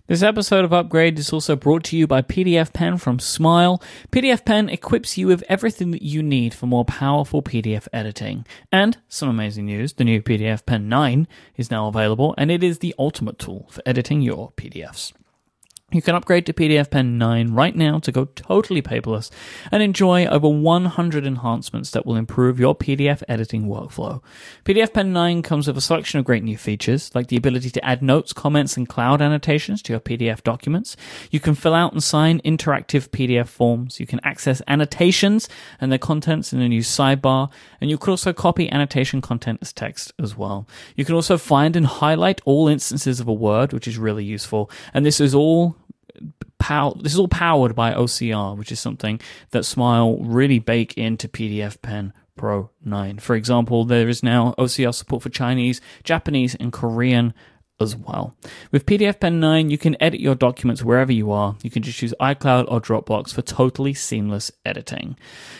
This 0.08 0.22
episode 0.22 0.64
of 0.64 0.72
Upgrade 0.72 1.18
is 1.18 1.34
also 1.34 1.54
brought 1.54 1.84
to 1.84 1.96
you 1.96 2.06
by 2.06 2.22
PDFpen 2.22 2.98
from 2.98 3.18
Smile. 3.18 3.82
PDFpen 4.10 4.72
equips 4.72 5.18
you 5.18 5.26
with 5.26 5.44
everything 5.50 5.90
that 5.90 6.00
you 6.00 6.22
need 6.22 6.54
for 6.54 6.64
more 6.64 6.86
powerful 6.86 7.42
PDF 7.42 7.86
editing. 7.92 8.46
And 8.72 8.96
some 9.08 9.28
amazing 9.28 9.66
news 9.66 9.92
the 9.92 10.04
new 10.04 10.22
PDFpen 10.22 10.84
9 10.84 11.28
is 11.56 11.70
now 11.70 11.88
available, 11.88 12.34
and 12.38 12.50
it 12.50 12.62
is 12.62 12.78
the 12.78 12.94
ultimate 12.98 13.38
tool 13.38 13.68
for 13.70 13.82
editing 13.84 14.22
your 14.22 14.52
PDFs. 14.52 15.12
You 15.90 16.02
can 16.02 16.14
upgrade 16.14 16.44
to 16.44 16.52
PDFpen 16.52 17.12
9 17.14 17.54
right 17.54 17.74
now 17.74 17.98
to 18.00 18.12
go 18.12 18.26
totally 18.26 18.82
paperless 18.82 19.30
and 19.72 19.82
enjoy 19.82 20.26
over 20.26 20.46
100 20.46 21.24
enhancements 21.24 21.92
that 21.92 22.04
will 22.04 22.16
improve 22.16 22.60
your 22.60 22.76
PDF 22.76 23.22
editing 23.26 23.66
workflow. 23.68 24.22
PDFpen 24.66 25.06
9 25.06 25.40
comes 25.40 25.66
with 25.66 25.78
a 25.78 25.80
selection 25.80 26.18
of 26.18 26.26
great 26.26 26.44
new 26.44 26.58
features, 26.58 27.10
like 27.14 27.28
the 27.28 27.38
ability 27.38 27.70
to 27.70 27.82
add 27.82 28.02
notes, 28.02 28.34
comments, 28.34 28.76
and 28.76 28.86
cloud 28.86 29.22
annotations 29.22 29.80
to 29.80 29.94
your 29.94 30.00
PDF 30.00 30.42
documents. 30.42 30.94
You 31.30 31.40
can 31.40 31.54
fill 31.54 31.72
out 31.72 31.94
and 31.94 32.02
sign 32.02 32.42
interactive 32.42 33.08
PDF 33.08 33.48
forms. 33.48 33.98
You 33.98 34.04
can 34.04 34.20
access 34.22 34.60
annotations 34.68 35.48
and 35.80 35.90
their 35.90 35.98
contents 35.98 36.52
in 36.52 36.60
a 36.60 36.68
new 36.68 36.82
sidebar, 36.82 37.50
and 37.80 37.88
you 37.88 37.96
can 37.96 38.10
also 38.10 38.34
copy 38.34 38.70
annotation 38.70 39.22
content 39.22 39.60
as 39.62 39.72
text 39.72 40.12
as 40.18 40.36
well. 40.36 40.68
You 40.96 41.06
can 41.06 41.14
also 41.14 41.38
find 41.38 41.76
and 41.76 41.86
highlight 41.86 42.42
all 42.44 42.68
instances 42.68 43.20
of 43.20 43.28
a 43.28 43.32
word, 43.32 43.72
which 43.72 43.88
is 43.88 43.96
really 43.96 44.24
useful, 44.24 44.70
and 44.92 45.06
this 45.06 45.18
is 45.18 45.34
all 45.34 45.77
This 46.58 47.12
is 47.12 47.18
all 47.18 47.28
powered 47.28 47.74
by 47.74 47.92
OCR, 47.92 48.56
which 48.56 48.72
is 48.72 48.80
something 48.80 49.20
that 49.50 49.64
Smile 49.64 50.18
really 50.18 50.58
bake 50.58 50.96
into 50.98 51.28
PDFpen 51.28 52.12
Pro 52.36 52.70
9. 52.84 53.18
For 53.18 53.34
example, 53.34 53.84
there 53.84 54.08
is 54.08 54.22
now 54.22 54.54
OCR 54.58 54.94
support 54.94 55.22
for 55.22 55.28
Chinese, 55.28 55.80
Japanese, 56.04 56.54
and 56.54 56.72
Korean 56.72 57.34
as 57.80 57.94
well. 57.94 58.34
With 58.72 58.86
PDFpen 58.86 59.34
9, 59.34 59.70
you 59.70 59.78
can 59.78 59.96
edit 60.00 60.20
your 60.20 60.34
documents 60.34 60.82
wherever 60.82 61.12
you 61.12 61.30
are. 61.30 61.56
You 61.62 61.70
can 61.70 61.82
just 61.82 62.02
use 62.02 62.12
iCloud 62.20 62.66
or 62.68 62.80
Dropbox 62.80 63.32
for 63.32 63.42
totally 63.42 63.94
seamless 63.94 64.50
editing. 64.64 65.16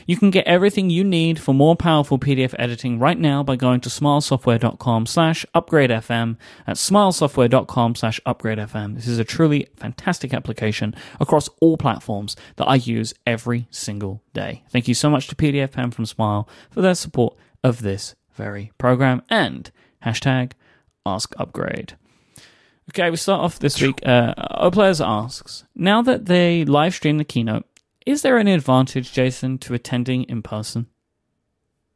You 0.07 0.17
can 0.17 0.31
get 0.31 0.47
everything 0.47 0.91
you 0.91 1.05
need 1.05 1.39
for 1.41 1.55
more 1.55 1.77
powerful 1.77 2.19
PDF 2.19 2.55
editing 2.59 2.99
right 2.99 3.19
now 3.19 3.43
by 3.43 3.57
going 3.57 3.81
to 3.83 3.89
smilesoftware.com 3.89 5.07
slash 5.07 5.47
upgradefm 5.55 6.37
at 6.67 6.77
smilesoftware.com 6.77 7.95
slash 7.95 8.21
upgradefm. 8.27 8.97
This 8.97 9.07
is 9.07 9.19
a 9.19 9.25
truly 9.25 9.69
fantastic 9.77 10.35
application 10.35 10.95
across 11.21 11.49
all 11.61 11.77
platforms 11.77 12.35
that 12.57 12.67
I 12.67 12.77
use 12.77 13.15
every 13.27 13.69
single 13.71 14.23
day. 14.35 14.65
Thank 14.71 14.89
you 14.89 14.95
so 14.95 15.09
much 15.09 15.29
to 15.29 15.37
PDFpen 15.37 15.95
from 15.95 16.07
Smile 16.07 16.49
for 16.71 16.81
their 16.81 16.95
support 16.95 17.37
of 17.63 17.83
this 17.83 18.15
very 18.35 18.73
program 18.79 19.23
and 19.29 19.71
hashtag 20.05 20.53
ask 21.05 21.35
upgrade. 21.39 21.97
Okay, 22.91 23.11
we 23.11 23.17
start 23.17 23.43
off 23.43 23.59
this 23.59 23.81
week. 23.83 24.01
Uh, 24.05 24.35
Oplayers 24.35 25.05
asks, 25.05 25.65
now 25.75 26.01
that 26.03 26.25
they 26.25 26.65
live 26.65 26.95
stream 26.95 27.19
the 27.19 27.25
keynote, 27.25 27.67
is 28.07 28.23
there 28.23 28.39
any 28.39 28.55
advantage, 28.55 29.13
Jason, 29.13 29.59
to 29.59 29.75
attending 29.75 30.25
in 30.25 30.41
person? 30.43 30.87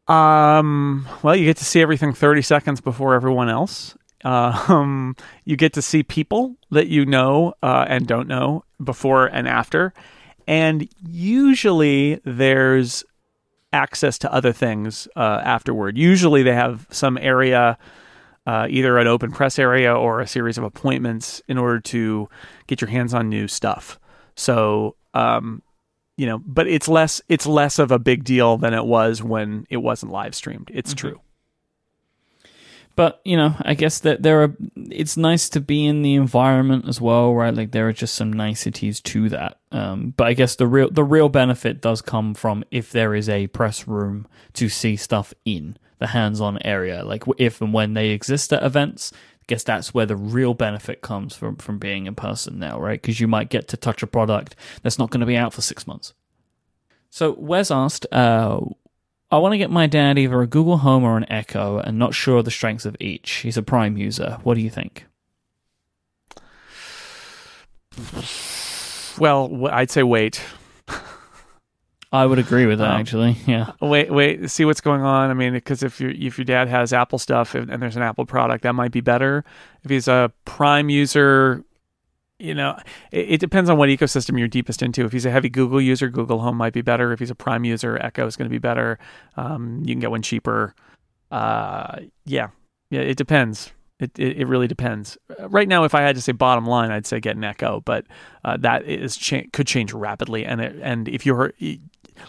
Um, 0.07 1.09
well, 1.23 1.35
you 1.35 1.47
get 1.47 1.57
to 1.59 1.65
see 1.65 1.81
everything 1.81 2.13
30 2.13 2.43
seconds 2.43 2.81
before 2.83 3.15
everyone 3.15 3.49
else. 3.49 3.97
Uh, 4.23 4.65
um, 4.69 5.17
you 5.45 5.57
get 5.57 5.73
to 5.75 5.83
see 5.83 6.03
people 6.03 6.57
that 6.71 6.89
you 6.89 7.07
know 7.07 7.55
uh, 7.63 7.87
and 7.89 8.07
don't 8.07 8.29
know 8.29 8.65
before 8.83 9.27
and 9.27 9.49
after. 9.49 9.95
And 10.47 10.87
usually 11.09 12.21
there's 12.25 13.03
access 13.73 14.19
to 14.19 14.33
other 14.33 14.53
things 14.53 15.09
uh, 15.17 15.41
afterward. 15.43 15.97
Usually 15.97 16.43
they 16.43 16.55
have 16.55 16.87
some 16.91 17.17
area 17.17 17.79
uh, 18.47 18.67
either 18.69 18.99
an 18.99 19.07
open 19.07 19.31
press 19.31 19.59
area 19.59 19.95
or 19.95 20.21
a 20.21 20.27
series 20.27 20.59
of 20.59 20.65
appointments 20.65 21.43
in 21.49 21.59
order 21.59 21.81
to 21.81 22.29
get 22.67 22.81
your 22.81 22.91
hands 22.91 23.15
on 23.15 23.29
new 23.29 23.47
stuff. 23.47 24.01
So, 24.37 24.97
um, 25.15 25.63
you 26.17 26.27
know, 26.27 26.39
but 26.45 26.67
it's 26.67 26.89
less 26.89 27.21
it's 27.29 27.47
less 27.47 27.79
of 27.79 27.91
a 27.91 27.99
big 27.99 28.25
deal 28.25 28.59
than 28.59 28.75
it 28.75 28.85
was 28.85 29.23
when 29.23 29.67
it 29.71 29.79
wasn't 29.79 30.13
live 30.13 30.35
streamed. 30.35 30.71
It's 30.73 30.91
mm-hmm. 30.91 31.09
true. 31.09 31.21
But 32.95 33.21
you 33.25 33.37
know, 33.37 33.55
I 33.61 33.75
guess 33.75 34.01
that 34.01 34.23
there 34.23 34.43
are. 34.43 34.57
It's 34.77 35.17
nice 35.17 35.49
to 35.51 35.61
be 35.61 35.87
in 35.87 36.03
the 36.03 36.15
environment 36.15 36.87
as 36.89 37.01
well, 37.01 37.35
right? 37.35 37.55
Like 37.55 37.73
there 37.73 37.89
are 37.89 37.93
just 37.93 38.15
some 38.15 38.33
niceties 38.33 39.01
to 39.01 39.29
that. 39.31 39.59
Um, 39.71 40.13
but 40.17 40.27
I 40.27 40.35
guess 40.35 40.57
the 40.57 40.67
real 40.67 40.91
the 40.91 41.05
real 41.05 41.29
benefit 41.29 41.81
does 41.81 42.03
come 42.03 42.35
from 42.35 42.65
if 42.71 42.91
there 42.91 43.15
is 43.15 43.29
a 43.29 43.47
press 43.47 43.89
room 43.89 44.27
to 44.55 44.69
see 44.69 44.97
stuff 44.97 45.33
in 45.45 45.77
the 46.03 46.09
hands-on 46.09 46.59
area 46.65 47.05
like 47.05 47.23
if 47.39 47.61
and 47.61 47.73
when 47.73 47.95
they 47.95 48.11
exist 48.11 48.53
at 48.53 48.65
events 48.65 49.13
I 49.15 49.45
guess 49.47 49.63
that's 49.63 49.95
where 49.95 50.05
the 50.05 50.17
real 50.17 50.53
benefit 50.53 51.01
comes 51.01 51.37
from 51.37 51.55
from 51.57 51.79
being 51.79 52.07
in 52.07 52.17
person 52.17 52.59
now 52.59 52.81
right 52.81 53.01
because 53.01 53.21
you 53.21 53.29
might 53.29 53.51
get 53.51 53.69
to 53.69 53.77
touch 53.77 54.03
a 54.03 54.09
product 54.09 54.57
that's 54.83 54.99
not 54.99 55.11
going 55.11 55.21
to 55.21 55.27
be 55.27 55.37
out 55.37 55.55
for 55.55 55.63
six 55.63 55.87
months 55.87 56.13
so 57.09 57.37
wes 57.39 57.71
asked 57.71 58.05
uh, 58.11 58.61
I 59.33 59.39
want 59.39 59.55
to 59.55 59.59
get 59.59 59.71
my 59.71 59.87
dad 59.87 60.19
either 60.19 60.43
a 60.43 60.47
Google 60.47 60.77
Home 60.77 61.05
or 61.05 61.17
an 61.17 61.25
Echo, 61.33 61.79
and 61.79 61.99
not 61.99 62.15
sure 62.15 62.37
of 62.37 62.45
the 62.45 62.51
strengths 62.51 62.85
of 62.85 62.95
each. 63.01 63.31
He's 63.37 63.57
a 63.57 63.63
Prime 63.63 63.97
user. 63.97 64.39
What 64.43 64.55
do 64.55 64.61
you 64.61 64.69
think? 64.69 65.07
Well, 69.19 69.69
I'd 69.71 69.91
say 69.91 70.03
wait. 70.03 70.43
I 72.13 72.27
would 72.27 72.39
agree 72.39 72.67
with 72.67 72.79
that 72.81 72.91
um, 72.91 73.01
actually. 73.01 73.39
Yeah. 73.47 73.73
Wait, 73.81 74.13
wait, 74.13 74.51
see 74.51 74.67
what's 74.67 74.83
going 74.83 75.01
on. 75.01 75.31
I 75.31 75.35
mean, 75.35 75.55
because 75.55 75.83
if 75.83 75.99
your 75.99 76.11
if 76.11 76.37
your 76.37 76.45
dad 76.45 76.69
has 76.69 76.93
Apple 76.93 77.19
stuff 77.19 77.55
and, 77.55 77.71
and, 77.71 77.83
there's 77.83 77.97
an 77.97 78.03
Apple 78.03 78.27
product, 78.27 78.65
that 78.65 78.75
might 78.75 78.93
be 78.93 79.01
better. 79.01 79.47
If 79.83 79.91
he's 79.91 80.09
a 80.09 80.31
Prime 80.45 80.91
user, 80.91 81.65
you 82.43 82.55
know, 82.55 82.77
it, 83.13 83.33
it, 83.33 83.41
depends 83.41 83.71
on 83.71 83.79
what 83.79 83.89
ecosystem 83.89 84.39
you're 84.39 84.49
deepest 84.49 84.83
into. 84.83 85.05
If 85.05 85.13
he's 85.13 85.25
a 85.25 85.31
heavy 85.31 85.49
Google 85.49 85.81
user, 85.81 86.09
Google 86.09 86.41
Home 86.41 86.57
might 86.57 86.73
be 86.73 86.83
better. 86.83 87.13
If 87.13 87.21
he's 87.21 87.31
a 87.31 87.35
Prime 87.35 87.65
user, 87.65 87.97
Echo 88.03 88.27
is 88.27 88.37
going 88.37 88.47
to 88.47 88.53
be 88.53 88.59
better. 88.59 88.99
Um, 89.37 89.81
you 89.85 89.95
can 89.95 90.01
get 90.01 90.11
one 90.11 90.23
cheaper. 90.23 90.75
Uh, 91.31 92.01
yeah, 92.25 92.49
yeah, 92.91 93.01
it 93.01 93.17
depends. 93.17 93.71
It, 94.01 94.19
it, 94.19 94.39
it 94.39 94.47
really 94.47 94.67
depends. 94.67 95.17
Right 95.39 95.69
now, 95.69 95.85
if 95.85 95.95
I 95.95 96.03
had 96.03 96.17
to 96.17 96.21
say 96.21 96.33
bottom 96.33 96.67
line, 96.67 96.91
I'd 96.91 97.07
say 97.07 97.21
get 97.21 97.37
an 97.37 97.45
Echo, 97.45 97.81
but 97.81 98.07
uh, 98.45 98.57
that 98.59 98.85
is 98.87 99.17
cha- 99.17 99.45
could 99.53 99.69
change 99.69 99.93
rapidly. 99.93 100.45
And 100.45 100.61
it, 100.61 100.77
and 100.83 101.09
if 101.09 101.25
you're 101.25 101.53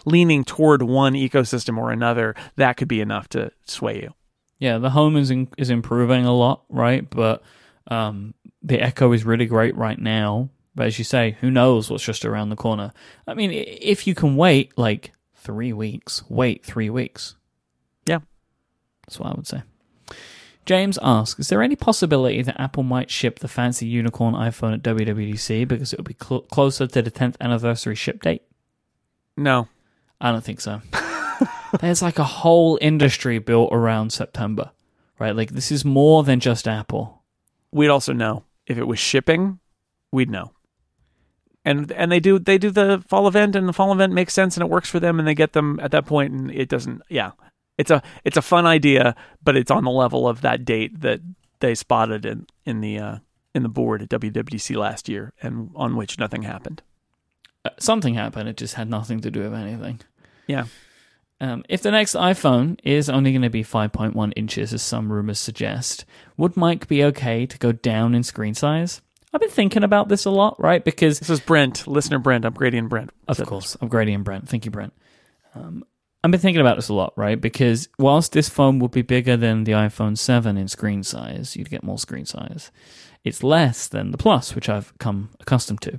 leaning 0.04 0.44
toward 0.44 0.82
one 0.82 1.14
ecosystem 1.14 1.76
or 1.76 1.90
another, 1.90 2.36
that 2.56 2.76
could 2.76 2.88
be 2.88 3.00
enough 3.00 3.28
to 3.30 3.50
sway 3.66 4.00
you. 4.00 4.14
Yeah, 4.60 4.78
the 4.78 4.90
home 4.90 5.16
is 5.16 5.32
in, 5.32 5.48
is 5.58 5.70
improving 5.70 6.24
a 6.24 6.32
lot, 6.32 6.62
right? 6.68 7.08
But 7.10 7.42
um, 7.88 8.34
the 8.64 8.80
Echo 8.80 9.12
is 9.12 9.24
really 9.24 9.46
great 9.46 9.76
right 9.76 9.98
now. 9.98 10.48
But 10.74 10.86
as 10.86 10.98
you 10.98 11.04
say, 11.04 11.36
who 11.40 11.50
knows 11.50 11.88
what's 11.88 12.02
just 12.02 12.24
around 12.24 12.48
the 12.48 12.56
corner? 12.56 12.92
I 13.28 13.34
mean, 13.34 13.52
if 13.52 14.06
you 14.08 14.14
can 14.14 14.36
wait 14.36 14.76
like 14.76 15.12
three 15.36 15.72
weeks, 15.72 16.24
wait 16.28 16.64
three 16.64 16.90
weeks. 16.90 17.36
Yeah. 18.06 18.20
That's 19.06 19.20
what 19.20 19.30
I 19.30 19.34
would 19.34 19.46
say. 19.46 19.62
James 20.66 20.98
asks, 21.02 21.38
is 21.38 21.48
there 21.50 21.62
any 21.62 21.76
possibility 21.76 22.40
that 22.42 22.60
Apple 22.60 22.82
might 22.82 23.10
ship 23.10 23.38
the 23.38 23.48
fancy 23.48 23.86
unicorn 23.86 24.34
iPhone 24.34 24.72
at 24.72 24.82
WWDC 24.82 25.68
because 25.68 25.92
it 25.92 25.98
would 25.98 26.08
be 26.08 26.16
cl- 26.20 26.40
closer 26.40 26.86
to 26.86 27.02
the 27.02 27.10
10th 27.10 27.36
anniversary 27.38 27.94
ship 27.94 28.22
date? 28.22 28.42
No. 29.36 29.68
I 30.20 30.32
don't 30.32 30.42
think 30.42 30.62
so. 30.62 30.80
There's 31.80 32.00
like 32.00 32.18
a 32.18 32.24
whole 32.24 32.78
industry 32.80 33.38
built 33.38 33.72
around 33.72 34.10
September, 34.12 34.70
right? 35.18 35.36
Like 35.36 35.50
this 35.50 35.70
is 35.70 35.84
more 35.84 36.24
than 36.24 36.40
just 36.40 36.66
Apple. 36.66 37.22
We'd 37.70 37.88
also 37.88 38.14
know 38.14 38.44
if 38.66 38.78
it 38.78 38.86
was 38.86 38.98
shipping. 38.98 39.58
We'd 40.12 40.30
know. 40.30 40.52
And 41.64 41.90
and 41.92 42.12
they 42.12 42.20
do 42.20 42.38
they 42.38 42.58
do 42.58 42.70
the 42.70 43.02
fall 43.08 43.26
event 43.26 43.56
and 43.56 43.68
the 43.68 43.72
fall 43.72 43.92
event 43.92 44.12
makes 44.12 44.34
sense 44.34 44.56
and 44.56 44.62
it 44.62 44.70
works 44.70 44.90
for 44.90 45.00
them 45.00 45.18
and 45.18 45.26
they 45.26 45.34
get 45.34 45.54
them 45.54 45.80
at 45.82 45.92
that 45.92 46.06
point 46.06 46.32
and 46.32 46.50
it 46.50 46.68
doesn't. 46.68 47.02
Yeah, 47.08 47.32
it's 47.78 47.90
a 47.90 48.02
it's 48.22 48.36
a 48.36 48.42
fun 48.42 48.66
idea, 48.66 49.16
but 49.42 49.56
it's 49.56 49.70
on 49.70 49.84
the 49.84 49.90
level 49.90 50.28
of 50.28 50.42
that 50.42 50.64
date 50.64 51.00
that 51.00 51.20
they 51.60 51.74
spotted 51.74 52.26
in 52.26 52.46
in 52.66 52.80
the 52.80 52.98
uh, 52.98 53.16
in 53.54 53.62
the 53.62 53.68
board 53.68 54.02
at 54.02 54.08
WWDC 54.10 54.76
last 54.76 55.08
year 55.08 55.32
and 55.40 55.70
on 55.74 55.96
which 55.96 56.18
nothing 56.18 56.42
happened. 56.42 56.82
Uh, 57.64 57.70
something 57.78 58.14
happened. 58.14 58.48
It 58.48 58.58
just 58.58 58.74
had 58.74 58.90
nothing 58.90 59.20
to 59.20 59.30
do 59.30 59.40
with 59.40 59.54
anything. 59.54 60.00
Yeah. 60.46 60.66
Um, 61.40 61.64
if 61.68 61.82
the 61.82 61.90
next 61.90 62.14
iPhone 62.14 62.78
is 62.84 63.10
only 63.10 63.32
going 63.32 63.42
to 63.42 63.50
be 63.50 63.64
5.1 63.64 64.32
inches, 64.36 64.72
as 64.72 64.82
some 64.82 65.12
rumors 65.12 65.38
suggest, 65.38 66.04
would 66.36 66.54
Myke 66.54 66.86
be 66.86 67.04
okay 67.04 67.44
to 67.44 67.58
go 67.58 67.72
down 67.72 68.14
in 68.14 68.22
screen 68.22 68.54
size? 68.54 69.02
I've 69.32 69.40
been 69.40 69.50
thinking 69.50 69.82
about 69.82 70.08
this 70.08 70.26
a 70.26 70.30
lot, 70.30 70.58
right? 70.60 70.82
Because 70.82 71.18
This 71.18 71.28
is 71.30 71.40
Brent, 71.40 71.88
listener 71.88 72.20
Brent. 72.20 72.44
I'm 72.44 72.54
Grady 72.54 72.78
and 72.78 72.88
Brent. 72.88 73.10
Of 73.26 73.38
said 73.38 73.46
course, 73.48 73.74
of 73.74 73.88
Grady 73.88 74.14
and 74.14 74.24
Brent. 74.24 74.48
Thank 74.48 74.64
you, 74.64 74.70
Brent. 74.70 74.92
Um, 75.56 75.84
I've 76.22 76.30
been 76.30 76.40
thinking 76.40 76.60
about 76.60 76.76
this 76.76 76.88
a 76.88 76.94
lot, 76.94 77.12
right? 77.18 77.38
Because 77.38 77.88
whilst 77.98 78.32
this 78.32 78.48
phone 78.48 78.78
would 78.78 78.92
be 78.92 79.02
bigger 79.02 79.36
than 79.36 79.64
the 79.64 79.72
iPhone 79.72 80.16
7 80.16 80.56
in 80.56 80.68
screen 80.68 81.02
size, 81.02 81.56
you'd 81.56 81.68
get 81.68 81.82
more 81.82 81.98
screen 81.98 82.24
size. 82.24 82.70
It's 83.24 83.42
less 83.42 83.88
than 83.88 84.12
the 84.12 84.16
Plus, 84.18 84.54
which 84.54 84.68
I've 84.68 84.96
come 84.98 85.30
accustomed 85.40 85.82
to. 85.82 85.98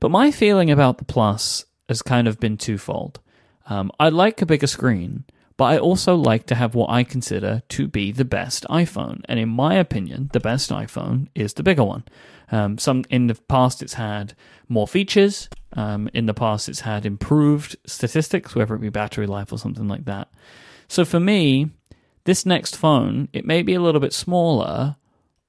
But 0.00 0.10
my 0.10 0.30
feeling 0.30 0.70
about 0.70 0.98
the 0.98 1.04
Plus 1.04 1.66
has 1.88 2.02
kind 2.02 2.26
of 2.26 2.40
been 2.40 2.56
twofold. 2.56 3.20
Um, 3.66 3.90
I 3.98 4.08
like 4.08 4.40
a 4.40 4.46
bigger 4.46 4.66
screen, 4.66 5.24
but 5.56 5.64
I 5.64 5.78
also 5.78 6.14
like 6.14 6.46
to 6.46 6.54
have 6.54 6.74
what 6.74 6.90
I 6.90 7.02
consider 7.02 7.62
to 7.70 7.88
be 7.88 8.12
the 8.12 8.24
best 8.24 8.64
iPhone. 8.70 9.22
And 9.26 9.38
in 9.38 9.48
my 9.48 9.74
opinion, 9.74 10.30
the 10.32 10.40
best 10.40 10.70
iPhone 10.70 11.28
is 11.34 11.54
the 11.54 11.62
bigger 11.62 11.84
one. 11.84 12.04
Um, 12.52 12.78
some 12.78 13.04
in 13.10 13.26
the 13.26 13.34
past, 13.34 13.82
it's 13.82 13.94
had 13.94 14.34
more 14.68 14.86
features. 14.86 15.48
Um, 15.72 16.08
in 16.14 16.26
the 16.26 16.34
past, 16.34 16.68
it's 16.68 16.80
had 16.80 17.04
improved 17.04 17.76
statistics, 17.86 18.54
whether 18.54 18.74
it 18.74 18.80
be 18.80 18.88
battery 18.88 19.26
life 19.26 19.52
or 19.52 19.58
something 19.58 19.88
like 19.88 20.04
that. 20.04 20.28
So 20.88 21.04
for 21.04 21.18
me, 21.18 21.70
this 22.24 22.46
next 22.46 22.76
phone, 22.76 23.28
it 23.32 23.44
may 23.44 23.62
be 23.62 23.74
a 23.74 23.80
little 23.80 24.00
bit 24.00 24.12
smaller, 24.12 24.96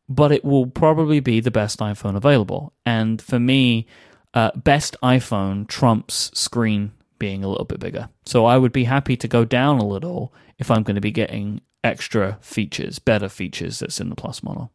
but 0.10 0.32
it 0.32 0.44
will 0.44 0.68
probably 0.68 1.20
be 1.20 1.40
the 1.40 1.52
best 1.52 1.80
iPhone 1.80 2.16
available. 2.16 2.74
And 2.86 3.22
for 3.22 3.40
me, 3.40 3.88
uh, 4.34 4.52
best 4.56 4.96
iPhone 5.04 5.68
trumps 5.68 6.32
screen 6.34 6.94
being 7.20 7.44
a 7.44 7.48
little 7.48 7.66
bit 7.66 7.80
bigger. 7.80 8.10
So 8.26 8.46
I 8.46 8.58
would 8.58 8.72
be 8.74 8.84
happy 8.86 9.16
to 9.18 9.28
go 9.28 9.46
down 9.46 9.80
a 9.80 9.86
little 9.86 10.34
if 10.58 10.70
I'm 10.72 10.84
going 10.84 10.96
to 10.96 11.02
be 11.02 11.12
getting 11.12 11.62
extra 11.84 12.38
features, 12.42 13.00
better 13.00 13.30
features 13.30 13.80
that's 13.80 14.00
in 14.00 14.10
the 14.10 14.16
Plus 14.16 14.44
model. 14.44 14.72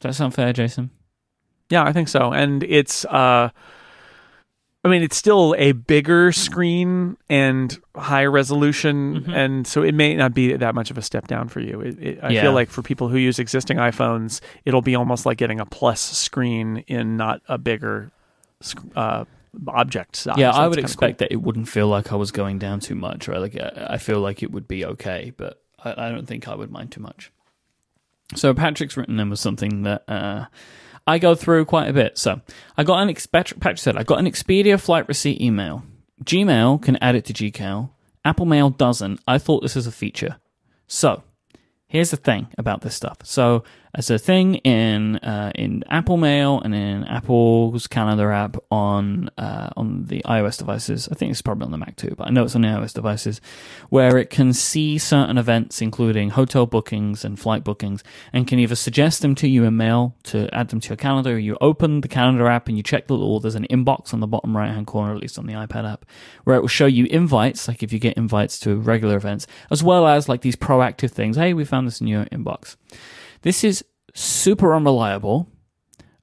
Does 0.00 0.10
that 0.16 0.18
sound 0.18 0.34
fair, 0.34 0.52
Jason? 0.52 0.90
Yeah, 1.70 1.84
I 1.84 1.92
think 1.92 2.08
so. 2.08 2.32
And 2.32 2.62
it's 2.64 3.04
uh 3.06 3.50
I 4.84 4.88
mean, 4.88 5.02
it's 5.04 5.16
still 5.16 5.54
a 5.58 5.70
bigger 5.72 6.32
screen 6.32 7.16
and 7.30 7.78
higher 7.96 8.32
resolution, 8.32 9.20
Mhm. 9.22 9.32
and 9.32 9.64
so 9.66 9.82
it 9.84 9.94
may 9.94 10.16
not 10.16 10.34
be 10.34 10.54
that 10.56 10.74
much 10.74 10.90
of 10.90 10.98
a 10.98 11.02
step 11.02 11.28
down 11.28 11.46
for 11.48 11.60
you. 11.60 11.80
It, 11.80 12.02
it, 12.02 12.18
I 12.20 12.30
Yeah. 12.30 12.42
feel 12.42 12.52
like 12.52 12.68
for 12.68 12.82
people 12.82 13.08
who 13.08 13.16
use 13.16 13.38
existing 13.38 13.76
iPhones, 13.76 14.40
it'll 14.64 14.82
be 14.82 14.96
almost 14.96 15.24
like 15.24 15.38
getting 15.38 15.60
a 15.60 15.66
plus 15.66 16.00
screen 16.00 16.78
in 16.88 17.16
not 17.16 17.42
a 17.48 17.58
bigger 17.58 18.10
uh, 18.96 19.24
object 19.68 20.16
size. 20.16 20.36
yeah, 20.38 20.50
I 20.50 20.66
would 20.68 20.78
expect 20.78 21.18
that 21.18 21.32
it 21.32 21.42
wouldn't 21.42 21.68
feel 21.68 21.88
like 21.88 22.12
I 22.12 22.16
was 22.16 22.30
going 22.30 22.58
down 22.58 22.80
too 22.80 22.94
much, 22.94 23.28
right? 23.28 23.38
Like 23.40 23.56
I 23.56 23.86
I 23.90 23.98
feel 23.98 24.20
like 24.20 24.42
it 24.42 24.50
would 24.50 24.66
be 24.66 24.84
okay, 24.84 25.32
but 25.36 25.62
I, 25.82 26.06
I 26.06 26.10
don't 26.10 26.26
think 26.26 26.48
I 26.48 26.54
would 26.54 26.70
mind 26.70 26.92
too 26.92 27.00
much. 27.00 27.30
So 28.34 28.54
Patrick's 28.54 28.96
written 28.96 29.20
in 29.20 29.28
with 29.30 29.38
something 29.38 29.82
that 29.82 30.04
uh, 30.08 30.46
I 31.06 31.18
go 31.18 31.34
through 31.34 31.66
quite 31.66 31.88
a 31.88 31.92
bit. 31.92 32.16
So 32.16 32.40
I 32.76 32.84
got 32.84 33.02
an 33.02 33.10
ex- 33.10 33.26
Patrick 33.26 33.60
Patrick 33.60 33.78
said 33.78 33.96
I 33.96 34.04
got 34.04 34.18
an 34.18 34.26
Expedia 34.26 34.80
flight 34.80 35.06
receipt 35.08 35.40
email. 35.40 35.84
Gmail 36.24 36.80
can 36.80 36.96
add 36.96 37.14
it 37.14 37.24
to 37.26 37.32
Gcal. 37.32 37.90
Apple 38.24 38.46
Mail 38.46 38.70
doesn't. 38.70 39.20
I 39.26 39.38
thought 39.38 39.62
this 39.62 39.74
was 39.74 39.86
a 39.86 39.92
feature. 39.92 40.36
So 40.86 41.24
here's 41.88 42.10
the 42.10 42.16
thing 42.16 42.48
about 42.56 42.82
this 42.82 42.94
stuff. 42.94 43.18
So 43.24 43.64
as 43.94 44.08
a 44.08 44.18
thing 44.18 44.54
in 44.56 45.16
uh, 45.16 45.52
in 45.54 45.84
Apple 45.88 46.16
Mail 46.16 46.60
and 46.60 46.74
in 46.74 47.04
Apple's 47.04 47.86
calendar 47.86 48.32
app 48.32 48.56
on 48.70 49.28
uh, 49.36 49.68
on 49.76 50.06
the 50.06 50.22
iOS 50.24 50.58
devices, 50.58 51.08
I 51.10 51.14
think 51.14 51.30
it's 51.30 51.42
probably 51.42 51.66
on 51.66 51.72
the 51.72 51.78
Mac 51.78 51.96
too, 51.96 52.14
but 52.16 52.26
I 52.26 52.30
know 52.30 52.44
it's 52.44 52.54
on 52.54 52.62
the 52.62 52.68
iOS 52.68 52.94
devices, 52.94 53.40
where 53.90 54.16
it 54.16 54.30
can 54.30 54.54
see 54.54 54.96
certain 54.96 55.36
events, 55.36 55.82
including 55.82 56.30
hotel 56.30 56.64
bookings 56.64 57.22
and 57.22 57.38
flight 57.38 57.64
bookings, 57.64 58.02
and 58.32 58.46
can 58.46 58.58
either 58.58 58.76
suggest 58.76 59.20
them 59.20 59.34
to 59.36 59.48
you 59.48 59.64
in 59.64 59.76
mail 59.76 60.14
to 60.24 60.48
add 60.54 60.70
them 60.70 60.80
to 60.80 60.88
your 60.88 60.96
calendar. 60.96 61.38
You 61.38 61.58
open 61.60 62.00
the 62.00 62.08
calendar 62.08 62.46
app 62.48 62.68
and 62.68 62.78
you 62.78 62.82
check 62.82 63.08
the 63.08 63.14
little. 63.14 63.40
There's 63.40 63.56
an 63.56 63.66
inbox 63.68 64.14
on 64.14 64.20
the 64.20 64.26
bottom 64.26 64.56
right 64.56 64.72
hand 64.72 64.86
corner, 64.86 65.14
at 65.14 65.20
least 65.20 65.38
on 65.38 65.46
the 65.46 65.52
iPad 65.52 65.90
app, 65.90 66.06
where 66.44 66.56
it 66.56 66.60
will 66.60 66.68
show 66.68 66.86
you 66.86 67.04
invites, 67.06 67.68
like 67.68 67.82
if 67.82 67.92
you 67.92 67.98
get 67.98 68.16
invites 68.16 68.58
to 68.60 68.76
regular 68.76 69.16
events, 69.16 69.46
as 69.70 69.82
well 69.82 70.06
as 70.06 70.30
like 70.30 70.40
these 70.40 70.56
proactive 70.56 71.10
things. 71.10 71.36
Hey, 71.36 71.52
we 71.52 71.66
found 71.66 71.86
this 71.86 72.00
in 72.00 72.06
your 72.06 72.24
inbox. 72.26 72.76
This 73.42 73.64
is 73.64 73.84
super 74.14 74.74
unreliable, 74.74 75.48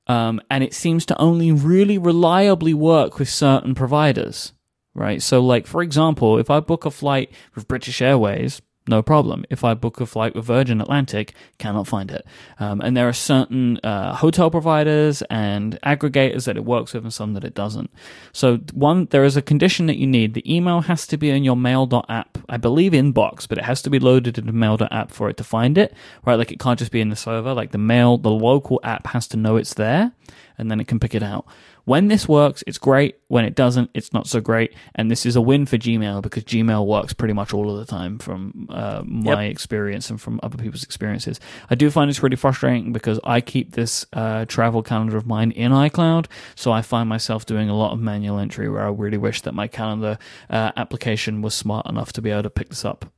um, 0.08 0.42
and 0.50 0.64
it 0.64 0.74
seems 0.74 1.06
to 1.08 1.18
only 1.20 1.52
really 1.52 1.98
reliably 1.98 2.74
work 2.74 3.20
with 3.20 3.30
certain 3.30 3.76
providers, 3.76 4.54
right? 4.94 5.22
So, 5.22 5.42
like 5.42 5.68
for 5.68 5.82
example, 5.82 6.38
if 6.38 6.50
I 6.50 6.60
book 6.60 6.86
a 6.86 6.92
flight 6.92 7.32
with 7.56 7.68
British 7.68 8.02
Airways, 8.02 8.62
no 8.90 9.02
problem. 9.02 9.46
If 9.50 9.64
I 9.64 9.74
book 9.74 10.02
a 10.02 10.06
flight 10.06 10.36
with 10.36 10.46
Virgin 10.46 10.82
Atlantic, 10.82 11.34
cannot 11.58 11.88
find 11.88 12.12
it. 12.12 12.26
Um, 12.60 12.82
and 12.82 12.98
there 12.98 13.08
are 13.08 13.14
certain 13.14 13.78
uh, 13.84 14.16
hotel 14.16 14.52
providers 14.52 15.22
and 15.30 15.80
aggregators 15.86 16.46
that 16.46 16.58
it 16.58 16.66
works 16.66 16.94
with, 16.94 17.04
and 17.04 17.14
some 17.14 17.34
that 17.34 17.44
it 17.44 17.54
doesn't. 17.54 17.92
So, 18.34 18.58
one, 18.74 19.06
there 19.12 19.24
is 19.24 19.38
a 19.38 19.42
condition 19.42 19.86
that 19.86 19.98
you 19.98 20.08
need. 20.08 20.34
The 20.34 20.54
email 20.54 20.82
has 20.82 21.08
to 21.08 21.18
be 21.18 21.30
in 21.30 21.44
your 21.44 21.56
mail.app, 21.56 22.38
I 22.50 22.58
believe 22.58 22.92
inbox, 22.92 23.48
but 23.48 23.58
it 23.58 23.66
has 23.66 23.82
to 23.84 23.90
be 23.90 24.00
loaded 24.00 24.38
into 24.38 24.52
mail.app 24.52 25.12
for 25.12 25.30
it 25.30 25.38
to 25.38 25.44
find 25.44 25.78
it, 25.78 25.94
right? 26.26 26.36
Like 26.36 26.52
it 26.52 26.60
can't 26.60 26.80
just 26.80 26.92
be 26.92 27.02
in 27.02 27.10
the 27.10 27.16
server. 27.16 27.54
Like 27.54 27.72
the 27.72 27.78
mail, 27.78 28.18
the 28.18 28.32
local 28.32 28.80
app 28.84 29.08
has 29.08 29.28
to 29.30 29.38
know 29.38 29.56
it's 29.56 29.76
there, 29.76 30.12
and 30.58 30.70
then 30.70 30.80
it 30.80 30.88
can 30.88 31.00
pick 31.00 31.16
it 31.16 31.24
out. 31.24 31.46
When 31.90 32.08
this 32.08 32.28
works, 32.28 32.64
it's 32.68 32.78
great. 32.78 33.16
When 33.30 33.46
it 33.46 33.56
doesn't, 33.56 33.90
it's 33.96 34.14
not 34.14 34.28
so 34.28 34.40
great. 34.40 34.76
And 34.94 35.10
this 35.10 35.26
is 35.26 35.36
a 35.36 35.42
win 35.42 35.66
for 35.66 35.80
Gmail 35.80 36.22
because 36.22 36.44
Gmail 36.44 36.86
works 36.86 37.14
pretty 37.14 37.34
much 37.34 37.52
all 37.52 37.72
of 37.72 37.80
the 37.80 37.92
time 37.92 38.20
from 38.20 38.68
uh, 38.70 39.02
my 39.04 39.46
experience 39.46 40.12
and 40.12 40.22
from 40.22 40.40
other 40.44 40.56
people's 40.56 40.84
experiences. 40.84 41.40
I 41.68 41.74
do 41.74 41.90
find 41.90 42.08
it's 42.08 42.22
really 42.22 42.36
frustrating 42.36 42.94
because 42.94 43.20
I 43.24 43.42
keep 43.42 43.72
this 43.72 44.06
uh, 44.14 44.46
travel 44.46 44.84
calendar 44.84 45.18
of 45.18 45.26
mine 45.26 45.50
in 45.50 45.72
iCloud, 45.72 46.28
so 46.54 46.72
I 46.72 46.84
find 46.84 47.10
myself 47.10 47.48
doing 47.48 47.72
a 47.72 47.76
lot 47.76 47.92
of 47.92 48.00
manual 48.00 48.38
entry 48.38 48.70
where 48.70 48.86
I 48.86 48.92
really 48.92 49.18
wish 49.18 49.42
that 49.42 49.56
my 49.56 49.68
calendar 49.68 50.20
uh, 50.48 50.72
application 50.78 51.42
was 51.42 51.56
smart 51.56 51.90
enough 51.90 52.14
to 52.14 52.22
be 52.22 52.30
able 52.30 52.44
to 52.44 52.52
pick 52.52 52.70
this 52.70 52.86
up 52.86 53.12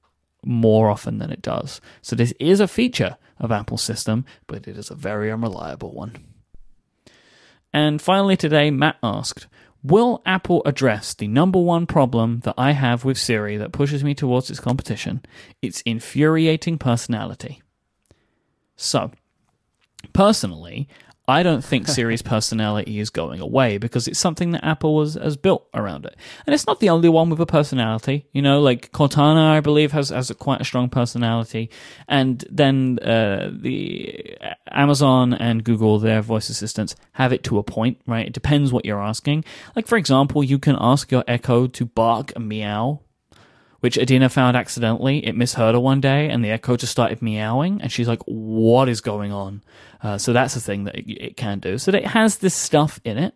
more 0.46 0.90
often 0.90 1.18
than 1.18 1.30
it 1.30 1.42
does. 1.42 1.82
So 2.02 2.16
this 2.16 2.34
is 2.40 2.62
a 2.62 2.70
feature 2.70 3.18
of 3.38 3.52
Apple's 3.52 3.84
system, 3.84 4.24
but 4.48 4.66
it 4.66 4.78
is 4.78 4.90
a 4.90 4.96
very 4.96 5.30
unreliable 5.30 5.94
one. 5.94 6.31
And 7.74 8.02
finally, 8.02 8.36
today, 8.36 8.72
Matt 8.72 8.98
asked 9.02 9.48
Will 9.84 10.22
Apple 10.26 10.62
address 10.66 11.14
the 11.14 11.28
number 11.28 11.60
one 11.60 11.88
problem 11.88 12.42
that 12.42 12.54
I 12.58 12.72
have 12.72 13.04
with 13.04 13.18
Siri 13.18 13.58
that 13.58 13.72
pushes 13.72 14.04
me 14.04 14.14
towards 14.14 14.50
its 14.50 14.60
competition? 14.60 15.24
Its 15.62 15.82
infuriating 15.82 16.78
personality. 16.78 17.62
So, 18.76 19.12
personally, 20.14 20.88
I 21.32 21.44
don't 21.44 21.64
think 21.64 21.88
Siri's 21.88 22.22
personality 22.22 23.00
is 23.00 23.10
going 23.10 23.40
away 23.40 23.78
because 23.78 24.08
it's 24.08 24.20
something 24.20 24.52
that 24.52 24.64
Apple 24.64 24.96
was, 24.96 25.16
has 25.16 25.38
built 25.38 25.68
around 25.74 26.06
it. 26.06 26.16
And 26.46 26.54
it's 26.54 26.68
not 26.68 26.80
the 26.80 26.90
only 26.90 27.10
one 27.10 27.30
with 27.30 27.40
a 27.40 27.46
personality. 27.46 28.26
You 28.34 28.42
know, 28.42 28.62
like 28.62 28.92
Cortana, 28.92 29.52
I 29.52 29.60
believe, 29.62 29.92
has, 29.94 30.10
has 30.10 30.30
a 30.30 30.36
quite 30.36 30.62
a 30.62 30.66
strong 30.66 30.90
personality. 30.90 31.70
And 32.08 32.44
then 32.50 33.00
uh, 33.02 33.50
the 33.52 34.38
Amazon 34.70 35.34
and 35.34 35.64
Google, 35.64 36.00
their 36.00 36.22
voice 36.22 36.50
assistants, 36.50 36.96
have 37.14 37.34
it 37.34 37.44
to 37.46 37.58
a 37.58 37.64
point, 37.64 38.00
right? 38.06 38.28
It 38.28 38.34
depends 38.34 38.74
what 38.74 38.86
you're 38.86 39.02
asking. 39.02 39.46
Like, 39.76 39.88
for 39.88 39.98
example, 39.98 40.44
you 40.44 40.60
can 40.60 40.76
ask 40.80 41.12
your 41.12 41.24
Echo 41.28 41.68
to 41.68 41.86
bark 41.86 42.34
and 42.36 42.48
meow 42.48 43.02
which 43.82 44.00
Adina 44.00 44.30
found 44.30 44.56
accidentally. 44.56 45.26
It 45.26 45.36
misheard 45.36 45.76
her 45.76 45.80
one 45.80 46.02
day, 46.02 46.30
and 46.30 46.44
the 46.44 46.50
Echo 46.50 46.78
just 46.78 46.92
started 46.92 47.22
meowing, 47.22 47.82
and 47.82 47.92
she's 47.92 48.08
like, 48.08 48.22
"What 48.26 48.90
is 48.90 49.02
going 49.02 49.32
on?" 49.32 49.62
Uh, 50.02 50.18
so 50.18 50.34
that's 50.34 50.54
the 50.54 50.62
thing 50.62 50.86
that 50.86 50.96
it, 50.96 51.12
it 51.12 51.38
can 51.38 51.60
do. 51.60 51.78
So 51.78 51.92
it 51.92 52.08
has 52.08 52.38
this 52.38 52.56
stuff 52.56 53.00
in 53.04 53.18
it. 53.18 53.36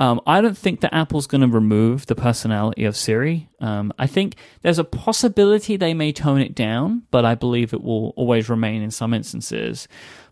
Um, 0.00 0.18
I 0.26 0.40
don't 0.40 0.56
think 0.56 0.80
that 0.80 0.94
Apple's 0.94 1.26
going 1.26 1.42
to 1.42 1.46
remove 1.46 2.06
the 2.06 2.14
personality 2.14 2.86
of 2.86 2.96
Siri. 2.96 3.50
Um, 3.60 3.92
I 3.98 4.06
think 4.06 4.36
there's 4.62 4.78
a 4.78 4.84
possibility 4.84 5.76
they 5.76 5.92
may 5.92 6.10
tone 6.10 6.40
it 6.40 6.54
down, 6.54 7.02
but 7.10 7.26
I 7.26 7.34
believe 7.34 7.74
it 7.74 7.82
will 7.82 8.14
always 8.16 8.48
remain 8.48 8.80
in 8.80 8.90
some 8.90 9.12
instances. 9.12 9.88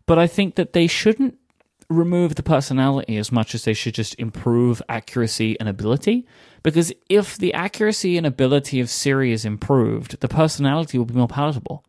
But 0.06 0.19
I 0.19 0.27
think 0.27 0.55
that 0.55 0.73
they 0.73 0.86
shouldn't 0.86 1.36
remove 1.90 2.35
the 2.35 2.43
personality 2.43 3.16
as 3.16 3.32
much 3.32 3.55
as 3.55 3.65
they 3.65 3.73
should 3.73 3.94
just 3.94 4.15
improve 4.19 4.82
accuracy 4.89 5.59
and 5.59 5.69
ability. 5.69 6.27
Because 6.62 6.93
if 7.09 7.39
the 7.39 7.55
accuracy 7.55 8.16
and 8.19 8.27
ability 8.27 8.81
of 8.81 8.90
Siri 8.90 9.32
is 9.32 9.44
improved, 9.44 10.20
the 10.20 10.28
personality 10.28 10.98
will 10.98 11.06
be 11.06 11.15
more 11.15 11.28
palatable. 11.28 11.85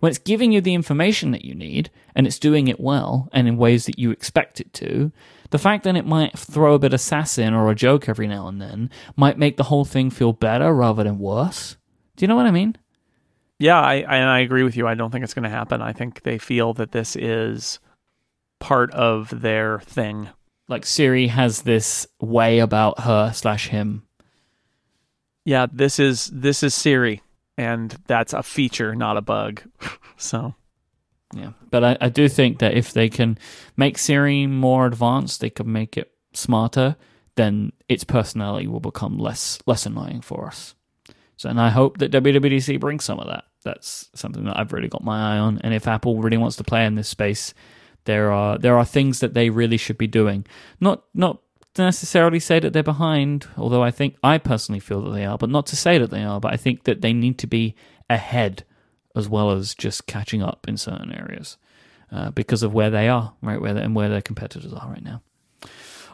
When 0.00 0.10
it's 0.10 0.18
giving 0.18 0.52
you 0.52 0.60
the 0.60 0.74
information 0.74 1.30
that 1.30 1.44
you 1.44 1.54
need 1.54 1.90
and 2.14 2.26
it's 2.26 2.38
doing 2.38 2.68
it 2.68 2.80
well 2.80 3.28
and 3.32 3.48
in 3.48 3.56
ways 3.56 3.86
that 3.86 3.98
you 3.98 4.10
expect 4.10 4.60
it 4.60 4.72
to, 4.74 5.12
the 5.50 5.58
fact 5.58 5.84
that 5.84 5.96
it 5.96 6.06
might 6.06 6.38
throw 6.38 6.74
a 6.74 6.78
bit 6.78 6.94
of 6.94 7.00
sass 7.00 7.38
in 7.38 7.54
or 7.54 7.70
a 7.70 7.74
joke 7.74 8.08
every 8.08 8.26
now 8.26 8.48
and 8.48 8.60
then 8.60 8.90
might 9.16 9.38
make 9.38 9.56
the 9.56 9.64
whole 9.64 9.84
thing 9.84 10.10
feel 10.10 10.32
better 10.32 10.74
rather 10.74 11.04
than 11.04 11.18
worse. 11.18 11.76
Do 12.16 12.24
you 12.24 12.28
know 12.28 12.36
what 12.36 12.46
I 12.46 12.50
mean? 12.50 12.76
Yeah, 13.58 13.80
I, 13.80 14.02
I, 14.02 14.18
I 14.18 14.38
agree 14.40 14.62
with 14.62 14.76
you. 14.76 14.86
I 14.86 14.94
don't 14.94 15.10
think 15.10 15.24
it's 15.24 15.34
going 15.34 15.44
to 15.44 15.48
happen. 15.48 15.80
I 15.80 15.92
think 15.92 16.22
they 16.22 16.38
feel 16.38 16.74
that 16.74 16.92
this 16.92 17.14
is 17.16 17.78
part 18.64 18.90
of 18.92 19.42
their 19.42 19.78
thing. 19.80 20.26
Like 20.68 20.86
Siri 20.86 21.26
has 21.26 21.62
this 21.62 22.06
way 22.18 22.60
about 22.60 23.00
her 23.00 23.30
slash 23.34 23.68
him. 23.68 24.04
Yeah, 25.44 25.66
this 25.70 25.98
is 25.98 26.30
this 26.32 26.62
is 26.62 26.72
Siri, 26.72 27.20
and 27.58 27.94
that's 28.06 28.32
a 28.32 28.42
feature, 28.42 28.94
not 28.94 29.18
a 29.18 29.20
bug. 29.20 29.60
so 30.16 30.54
yeah, 31.36 31.50
but 31.70 31.84
I, 31.84 31.98
I 32.00 32.08
do 32.08 32.26
think 32.26 32.60
that 32.60 32.72
if 32.72 32.94
they 32.94 33.10
can 33.10 33.36
make 33.76 33.98
Siri 33.98 34.46
more 34.46 34.86
advanced, 34.86 35.42
they 35.42 35.50
can 35.50 35.70
make 35.70 35.98
it 35.98 36.10
smarter. 36.32 36.96
Then 37.36 37.72
its 37.90 38.04
personality 38.04 38.66
will 38.66 38.80
become 38.80 39.18
less 39.18 39.58
less 39.66 39.84
annoying 39.84 40.22
for 40.22 40.46
us. 40.46 40.74
So, 41.36 41.50
and 41.50 41.60
I 41.60 41.68
hope 41.68 41.98
that 41.98 42.12
WWDC 42.12 42.80
brings 42.80 43.04
some 43.04 43.20
of 43.20 43.26
that. 43.26 43.44
That's 43.62 44.08
something 44.14 44.44
that 44.44 44.58
I've 44.58 44.72
really 44.72 44.88
got 44.88 45.04
my 45.04 45.34
eye 45.34 45.38
on. 45.38 45.58
And 45.58 45.74
if 45.74 45.86
Apple 45.86 46.22
really 46.22 46.38
wants 46.38 46.56
to 46.56 46.64
play 46.64 46.86
in 46.86 46.94
this 46.94 47.08
space, 47.08 47.52
there 48.04 48.32
are 48.32 48.58
there 48.58 48.76
are 48.78 48.84
things 48.84 49.20
that 49.20 49.34
they 49.34 49.50
really 49.50 49.76
should 49.76 49.98
be 49.98 50.06
doing. 50.06 50.46
Not 50.80 51.04
not 51.14 51.40
necessarily 51.76 52.40
say 52.40 52.60
that 52.60 52.72
they're 52.72 52.82
behind, 52.82 53.48
although 53.56 53.82
I 53.82 53.90
think 53.90 54.16
I 54.22 54.38
personally 54.38 54.80
feel 54.80 55.02
that 55.02 55.10
they 55.10 55.24
are, 55.24 55.38
but 55.38 55.50
not 55.50 55.66
to 55.66 55.76
say 55.76 55.98
that 55.98 56.10
they 56.10 56.22
are. 56.22 56.40
But 56.40 56.52
I 56.52 56.56
think 56.56 56.84
that 56.84 57.00
they 57.00 57.12
need 57.12 57.38
to 57.38 57.46
be 57.46 57.74
ahead 58.08 58.64
as 59.16 59.28
well 59.28 59.50
as 59.50 59.74
just 59.74 60.06
catching 60.06 60.42
up 60.42 60.66
in 60.68 60.76
certain 60.76 61.12
areas 61.12 61.56
uh, 62.12 62.30
because 62.30 62.62
of 62.62 62.74
where 62.74 62.90
they 62.90 63.08
are, 63.08 63.34
right, 63.42 63.60
where 63.60 63.76
and 63.76 63.94
where 63.94 64.08
their 64.08 64.22
competitors 64.22 64.72
are 64.72 64.88
right 64.88 65.04
now. 65.04 65.22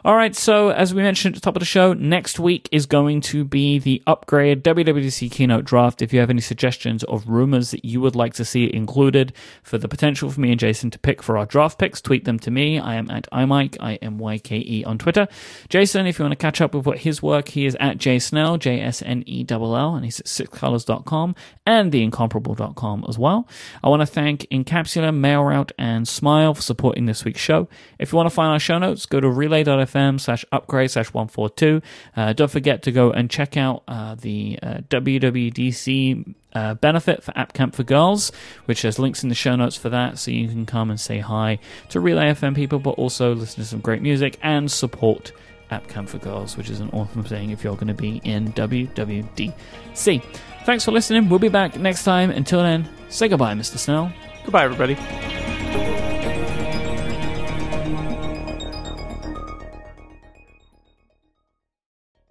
All 0.03 0.15
right, 0.15 0.35
so 0.35 0.69
as 0.69 0.95
we 0.95 1.03
mentioned 1.03 1.35
at 1.35 1.41
the 1.41 1.45
top 1.45 1.55
of 1.55 1.59
the 1.59 1.65
show, 1.65 1.93
next 1.93 2.39
week 2.39 2.67
is 2.71 2.87
going 2.87 3.21
to 3.21 3.43
be 3.43 3.77
the 3.77 4.01
upgrade 4.07 4.63
WWDC 4.63 5.29
keynote 5.29 5.63
draft. 5.63 6.01
If 6.01 6.11
you 6.11 6.19
have 6.21 6.31
any 6.31 6.41
suggestions 6.41 7.03
of 7.03 7.27
rumors 7.27 7.69
that 7.69 7.85
you 7.85 8.01
would 8.01 8.15
like 8.15 8.33
to 8.35 8.45
see 8.45 8.73
included 8.73 9.31
for 9.61 9.77
the 9.77 9.87
potential 9.87 10.31
for 10.31 10.41
me 10.41 10.49
and 10.49 10.59
Jason 10.59 10.89
to 10.89 10.97
pick 10.97 11.21
for 11.21 11.37
our 11.37 11.45
draft 11.45 11.77
picks, 11.77 12.01
tweet 12.01 12.25
them 12.25 12.39
to 12.39 12.49
me. 12.49 12.79
I 12.79 12.95
am 12.95 13.11
at 13.11 13.29
imyke, 13.29 13.77
I 13.79 13.97
M 13.97 14.17
Y 14.17 14.39
K 14.39 14.57
E 14.57 14.83
on 14.85 14.97
Twitter. 14.97 15.27
Jason, 15.69 16.07
if 16.07 16.17
you 16.17 16.25
want 16.25 16.31
to 16.31 16.35
catch 16.35 16.61
up 16.61 16.73
with 16.73 16.87
what 16.87 16.97
his 16.97 17.21
work, 17.21 17.49
he 17.49 17.67
is 17.67 17.77
at 17.79 17.99
jsnell, 17.99 18.57
J 18.57 18.81
S 18.81 19.03
N 19.03 19.23
E 19.27 19.45
L 19.47 19.75
L, 19.75 19.93
and 19.93 20.03
he's 20.03 20.19
at 20.19 20.25
sixcolors.com 20.25 21.35
and 21.67 21.91
theincomparable.com 21.91 23.05
as 23.07 23.19
well. 23.19 23.47
I 23.83 23.89
want 23.89 24.01
to 24.01 24.07
thank 24.07 24.47
Incapsula, 24.49 25.13
MailRoute, 25.13 25.73
and 25.77 26.07
Smile 26.07 26.55
for 26.55 26.63
supporting 26.63 27.05
this 27.05 27.23
week's 27.23 27.39
show. 27.39 27.69
If 27.99 28.11
you 28.11 28.15
want 28.15 28.25
to 28.25 28.33
find 28.33 28.51
our 28.51 28.59
show 28.59 28.79
notes, 28.79 29.05
go 29.05 29.19
to 29.19 29.29
relay.fm 29.29 29.90
fm 29.91 30.19
slash 30.19 30.45
upgrade 30.51 30.91
slash 30.91 31.13
142. 31.13 31.81
Uh, 32.15 32.33
don't 32.33 32.51
forget 32.51 32.83
to 32.83 32.91
go 32.91 33.11
and 33.11 33.29
check 33.29 33.57
out 33.57 33.83
uh, 33.87 34.15
the 34.15 34.59
uh, 34.61 34.77
WWDC 34.89 36.35
uh, 36.53 36.73
benefit 36.75 37.23
for 37.23 37.37
App 37.37 37.53
Camp 37.53 37.75
for 37.75 37.83
Girls, 37.83 38.31
which 38.65 38.81
has 38.81 38.99
links 38.99 39.23
in 39.23 39.29
the 39.29 39.35
show 39.35 39.55
notes 39.55 39.75
for 39.75 39.89
that, 39.89 40.17
so 40.17 40.31
you 40.31 40.47
can 40.47 40.65
come 40.65 40.89
and 40.89 40.99
say 40.99 41.19
hi 41.19 41.59
to 41.89 41.99
Relay 41.99 42.25
FM 42.31 42.55
people, 42.55 42.79
but 42.79 42.91
also 42.91 43.33
listen 43.33 43.63
to 43.63 43.67
some 43.67 43.79
great 43.79 44.01
music 44.01 44.37
and 44.41 44.71
support 44.71 45.31
App 45.71 45.87
Camp 45.87 46.09
for 46.09 46.17
Girls, 46.17 46.57
which 46.57 46.69
is 46.69 46.79
an 46.79 46.89
awesome 46.91 47.23
thing 47.23 47.51
if 47.51 47.63
you're 47.63 47.75
going 47.75 47.87
to 47.87 47.93
be 47.93 48.21
in 48.23 48.51
WWDC. 48.53 50.23
Thanks 50.65 50.85
for 50.85 50.91
listening. 50.91 51.29
We'll 51.29 51.39
be 51.39 51.49
back 51.49 51.77
next 51.77 52.03
time. 52.03 52.29
Until 52.29 52.61
then, 52.61 52.87
say 53.09 53.27
goodbye, 53.27 53.53
Mr. 53.53 53.77
Snell. 53.77 54.11
Goodbye, 54.43 54.65
everybody. 54.65 55.90